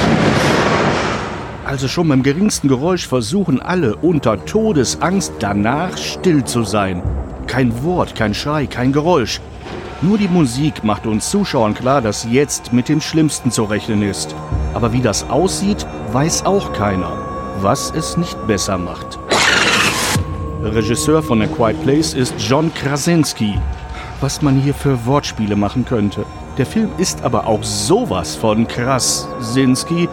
Also 1.64 1.88
schon 1.88 2.10
beim 2.10 2.24
geringsten 2.24 2.68
Geräusch 2.68 3.08
versuchen 3.08 3.62
alle 3.62 3.96
unter 3.96 4.44
Todesangst 4.44 5.32
danach 5.40 5.98
still 5.98 6.44
zu 6.44 6.66
sein. 6.66 7.04
Kein 7.48 7.86
Wort, 7.86 8.16
kein 8.16 8.34
Schrei, 8.34 8.68
kein 8.68 8.92
Geräusch. 8.92 9.40
Nur 10.02 10.18
die 10.18 10.30
Musik 10.30 10.86
macht 10.86 11.06
uns 11.06 11.30
Zuschauern 11.30 11.74
klar, 11.74 12.02
dass 12.02 12.24
jetzt 12.24 12.72
mit 12.72 12.88
dem 12.88 13.02
Schlimmsten 13.02 13.52
zu 13.52 13.66
rechnen 13.66 14.02
ist. 14.02 14.34
Aber 14.74 14.94
wie 14.94 15.02
das 15.02 15.30
aussieht, 15.30 15.86
weiß 16.14 16.46
auch 16.46 16.72
keiner, 16.72 17.12
was 17.60 17.92
es 17.92 18.16
nicht 18.16 18.48
besser 18.48 18.78
macht. 18.78 19.20
Regisseur 20.64 21.22
von 21.22 21.42
A 21.42 21.48
Quiet 21.48 21.84
Place 21.84 22.14
ist 22.14 22.34
John 22.38 22.74
Krasinski. 22.74 23.60
Was 24.22 24.42
man 24.42 24.56
hier 24.62 24.74
für 24.74 25.06
Wortspiele 25.06 25.58
machen 25.58 25.84
könnte. 25.84 26.26
Der 26.58 26.66
Film 26.66 26.92
ist 26.98 27.24
aber 27.24 27.46
auch 27.46 27.64
sowas 27.64 28.36
von 28.36 28.68
Krasinski, 28.68 30.08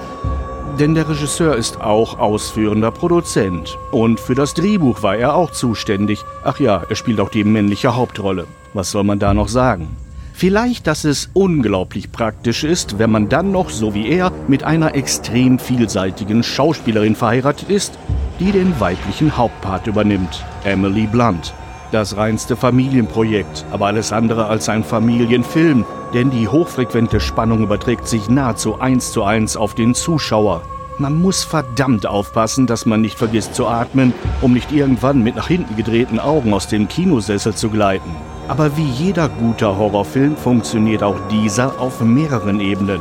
denn 0.80 0.94
der 0.96 1.08
Regisseur 1.08 1.54
ist 1.54 1.80
auch 1.80 2.18
ausführender 2.18 2.90
Produzent. 2.90 3.78
Und 3.92 4.18
für 4.18 4.34
das 4.34 4.54
Drehbuch 4.54 5.04
war 5.04 5.16
er 5.16 5.36
auch 5.36 5.52
zuständig. 5.52 6.24
Ach 6.42 6.58
ja, 6.58 6.82
er 6.88 6.96
spielt 6.96 7.20
auch 7.20 7.30
die 7.30 7.44
männliche 7.44 7.94
Hauptrolle. 7.94 8.46
Was 8.76 8.90
soll 8.90 9.04
man 9.04 9.18
da 9.18 9.32
noch 9.32 9.48
sagen? 9.48 9.96
Vielleicht, 10.34 10.86
dass 10.86 11.04
es 11.04 11.30
unglaublich 11.32 12.12
praktisch 12.12 12.62
ist, 12.62 12.98
wenn 12.98 13.10
man 13.10 13.30
dann 13.30 13.50
noch, 13.50 13.70
so 13.70 13.94
wie 13.94 14.06
er, 14.06 14.30
mit 14.48 14.64
einer 14.64 14.94
extrem 14.94 15.58
vielseitigen 15.58 16.42
Schauspielerin 16.42 17.16
verheiratet 17.16 17.70
ist, 17.70 17.98
die 18.38 18.52
den 18.52 18.78
weiblichen 18.78 19.34
Hauptpart 19.34 19.86
übernimmt, 19.86 20.44
Emily 20.64 21.06
Blunt. 21.06 21.54
Das 21.90 22.18
reinste 22.18 22.54
Familienprojekt, 22.54 23.64
aber 23.70 23.86
alles 23.86 24.12
andere 24.12 24.44
als 24.44 24.68
ein 24.68 24.84
Familienfilm, 24.84 25.86
denn 26.12 26.30
die 26.30 26.46
hochfrequente 26.46 27.18
Spannung 27.18 27.62
überträgt 27.62 28.06
sich 28.06 28.28
nahezu 28.28 28.78
eins 28.78 29.10
zu 29.10 29.24
eins 29.24 29.56
auf 29.56 29.74
den 29.74 29.94
Zuschauer. 29.94 30.60
Man 30.98 31.18
muss 31.18 31.44
verdammt 31.44 32.04
aufpassen, 32.04 32.66
dass 32.66 32.84
man 32.84 33.00
nicht 33.00 33.16
vergisst 33.16 33.54
zu 33.54 33.68
atmen, 33.68 34.12
um 34.42 34.52
nicht 34.52 34.70
irgendwann 34.70 35.22
mit 35.22 35.36
nach 35.36 35.48
hinten 35.48 35.76
gedrehten 35.76 36.20
Augen 36.20 36.52
aus 36.52 36.68
dem 36.68 36.88
Kinosessel 36.88 37.54
zu 37.54 37.70
gleiten. 37.70 38.14
Aber 38.48 38.77
wie 38.77 38.89
jeder 38.89 39.28
guter 39.28 39.77
Horrorfilm 39.77 40.36
funktioniert 40.36 41.02
auch 41.02 41.18
dieser 41.31 41.81
auf 41.81 42.01
mehreren 42.01 42.60
Ebenen. 42.60 43.01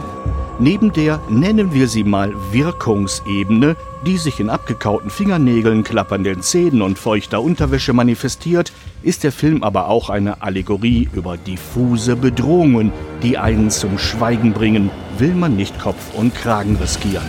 Neben 0.57 0.93
der, 0.93 1.19
nennen 1.29 1.73
wir 1.73 1.87
sie 1.89 2.05
mal 2.05 2.33
Wirkungsebene, 2.51 3.75
die 4.05 4.17
sich 4.17 4.39
in 4.39 4.49
abgekauten 4.49 5.09
Fingernägeln, 5.09 5.83
klappernden 5.83 6.41
Zähnen 6.41 6.81
und 6.81 6.97
feuchter 6.97 7.41
Unterwäsche 7.41 7.91
manifestiert, 7.91 8.71
ist 9.03 9.23
der 9.25 9.33
Film 9.33 9.63
aber 9.63 9.89
auch 9.89 10.09
eine 10.09 10.41
Allegorie 10.41 11.09
über 11.13 11.35
diffuse 11.35 12.15
Bedrohungen, 12.15 12.93
die 13.21 13.37
einen 13.37 13.69
zum 13.69 13.97
Schweigen 13.97 14.53
bringen, 14.53 14.89
will 15.17 15.35
man 15.35 15.57
nicht 15.57 15.77
Kopf 15.77 16.15
und 16.15 16.33
Kragen 16.33 16.77
riskieren. 16.77 17.25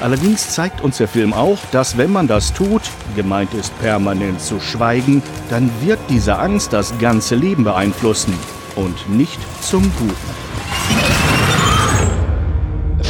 Allerdings 0.00 0.50
zeigt 0.50 0.82
uns 0.82 0.98
der 0.98 1.08
Film 1.08 1.32
auch, 1.32 1.58
dass 1.72 1.96
wenn 1.96 2.12
man 2.12 2.28
das 2.28 2.52
tut, 2.52 2.82
gemeint 3.14 3.54
ist 3.54 3.76
permanent 3.78 4.40
zu 4.40 4.60
schweigen, 4.60 5.22
dann 5.48 5.70
wird 5.80 5.98
diese 6.10 6.38
Angst 6.38 6.72
das 6.72 6.98
ganze 6.98 7.34
Leben 7.34 7.64
beeinflussen 7.64 8.34
und 8.76 9.08
nicht 9.08 9.38
zum 9.62 9.82
Guten 9.98 10.45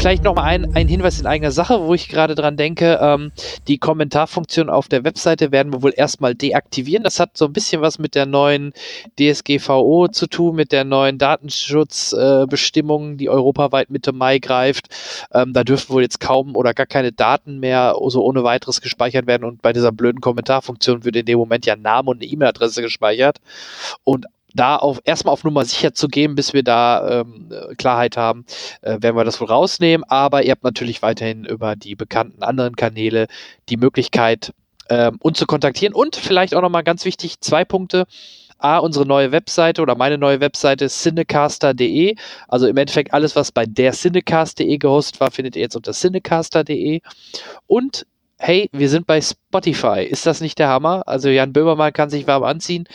vielleicht 0.06 0.22
noch 0.22 0.36
mal 0.36 0.44
ein, 0.44 0.76
ein 0.76 0.86
Hinweis 0.86 1.18
in 1.18 1.26
eigener 1.26 1.50
Sache, 1.50 1.80
wo 1.80 1.92
ich 1.92 2.08
gerade 2.08 2.36
dran 2.36 2.56
denke. 2.56 3.00
Ähm, 3.02 3.32
die 3.66 3.78
Kommentarfunktion 3.78 4.70
auf 4.70 4.86
der 4.86 5.02
Webseite 5.02 5.50
werden 5.50 5.72
wir 5.72 5.82
wohl 5.82 5.92
erstmal 5.96 6.36
deaktivieren. 6.36 7.02
Das 7.02 7.18
hat 7.18 7.36
so 7.36 7.46
ein 7.46 7.52
bisschen 7.52 7.82
was 7.82 7.98
mit 7.98 8.14
der 8.14 8.24
neuen 8.24 8.72
DSGVO 9.18 10.06
zu 10.06 10.28
tun, 10.28 10.54
mit 10.54 10.70
der 10.70 10.84
neuen 10.84 11.18
Datenschutzbestimmung, 11.18 13.14
äh, 13.14 13.16
die 13.16 13.28
europaweit 13.28 13.90
Mitte 13.90 14.12
Mai 14.12 14.38
greift. 14.38 14.90
Ähm, 15.34 15.52
da 15.52 15.64
dürfen 15.64 15.92
wohl 15.92 16.02
jetzt 16.02 16.20
kaum 16.20 16.54
oder 16.54 16.72
gar 16.72 16.86
keine 16.86 17.10
Daten 17.10 17.58
mehr 17.58 17.96
so 18.06 18.22
ohne 18.22 18.44
weiteres 18.44 18.80
gespeichert 18.80 19.26
werden. 19.26 19.42
Und 19.42 19.60
bei 19.60 19.72
dieser 19.72 19.90
blöden 19.90 20.20
Kommentarfunktion 20.20 21.04
wird 21.04 21.16
in 21.16 21.26
dem 21.26 21.40
Moment 21.40 21.66
ja 21.66 21.74
Name 21.74 22.10
und 22.10 22.18
eine 22.18 22.30
E-Mail-Adresse 22.30 22.80
gespeichert. 22.80 23.38
Und 24.04 24.26
da 24.56 24.76
auf 24.76 25.00
erstmal 25.04 25.32
auf 25.32 25.44
Nummer 25.44 25.64
sicher 25.64 25.94
zu 25.94 26.08
gehen, 26.08 26.34
bis 26.34 26.52
wir 26.52 26.62
da 26.62 27.20
ähm, 27.20 27.52
Klarheit 27.78 28.16
haben, 28.16 28.44
äh, 28.82 28.98
werden 29.00 29.16
wir 29.16 29.24
das 29.24 29.40
wohl 29.40 29.48
rausnehmen. 29.48 30.04
Aber 30.08 30.44
ihr 30.44 30.52
habt 30.52 30.64
natürlich 30.64 31.02
weiterhin 31.02 31.44
über 31.44 31.76
die 31.76 31.94
bekannten 31.94 32.42
anderen 32.42 32.76
Kanäle 32.76 33.26
die 33.68 33.76
Möglichkeit, 33.76 34.52
ähm, 34.88 35.18
uns 35.20 35.38
zu 35.38 35.46
kontaktieren. 35.46 35.94
Und 35.94 36.16
vielleicht 36.16 36.54
auch 36.54 36.62
nochmal 36.62 36.84
ganz 36.84 37.04
wichtig, 37.04 37.40
zwei 37.40 37.64
Punkte. 37.64 38.06
A, 38.58 38.78
unsere 38.78 39.04
neue 39.04 39.32
Webseite 39.32 39.82
oder 39.82 39.96
meine 39.96 40.16
neue 40.16 40.40
Webseite 40.40 40.88
cinecaster.de. 40.88 42.16
Also 42.48 42.66
im 42.66 42.76
Endeffekt 42.78 43.12
alles, 43.12 43.36
was 43.36 43.52
bei 43.52 43.66
der 43.66 43.92
cinecast.de 43.92 44.78
gehostet 44.78 45.20
war, 45.20 45.30
findet 45.30 45.56
ihr 45.56 45.62
jetzt 45.62 45.76
unter 45.76 45.92
cinecaster.de. 45.92 47.02
Und 47.66 48.06
hey, 48.38 48.68
wir 48.72 48.88
sind 48.88 49.06
bei 49.06 49.20
Spotify. 49.20 50.04
Ist 50.04 50.26
das 50.26 50.40
nicht 50.40 50.58
der 50.58 50.68
Hammer? 50.68 51.02
Also 51.06 51.28
Jan 51.28 51.52
Böhmermann 51.52 51.92
kann 51.92 52.10
sich 52.10 52.26
warm 52.26 52.42
anziehen. 52.44 52.88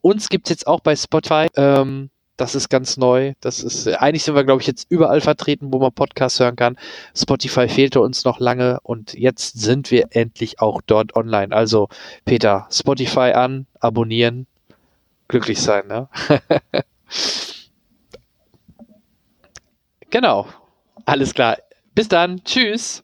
Uns 0.00 0.28
gibt 0.28 0.46
es 0.46 0.50
jetzt 0.50 0.66
auch 0.66 0.80
bei 0.80 0.96
Spotify. 0.96 1.46
Ähm, 1.56 2.10
das 2.38 2.54
ist 2.54 2.68
ganz 2.68 2.96
neu. 2.96 3.34
Das 3.40 3.62
ist, 3.62 3.88
eigentlich 3.88 4.22
sind 4.22 4.36
wir, 4.36 4.44
glaube 4.44 4.62
ich, 4.62 4.66
jetzt 4.66 4.86
überall 4.88 5.20
vertreten, 5.20 5.72
wo 5.72 5.78
man 5.80 5.92
Podcasts 5.92 6.38
hören 6.38 6.56
kann. 6.56 6.78
Spotify 7.14 7.68
fehlte 7.68 8.00
uns 8.00 8.24
noch 8.24 8.38
lange 8.38 8.78
und 8.82 9.12
jetzt 9.14 9.60
sind 9.60 9.90
wir 9.90 10.06
endlich 10.10 10.60
auch 10.60 10.80
dort 10.86 11.16
online. 11.16 11.54
Also, 11.54 11.88
Peter, 12.24 12.68
Spotify 12.70 13.32
an, 13.32 13.66
abonnieren, 13.80 14.46
glücklich 15.26 15.60
sein, 15.60 15.88
ne? 15.88 16.08
genau. 20.10 20.46
Alles 21.04 21.34
klar. 21.34 21.58
Bis 21.94 22.06
dann. 22.06 22.44
Tschüss. 22.44 23.02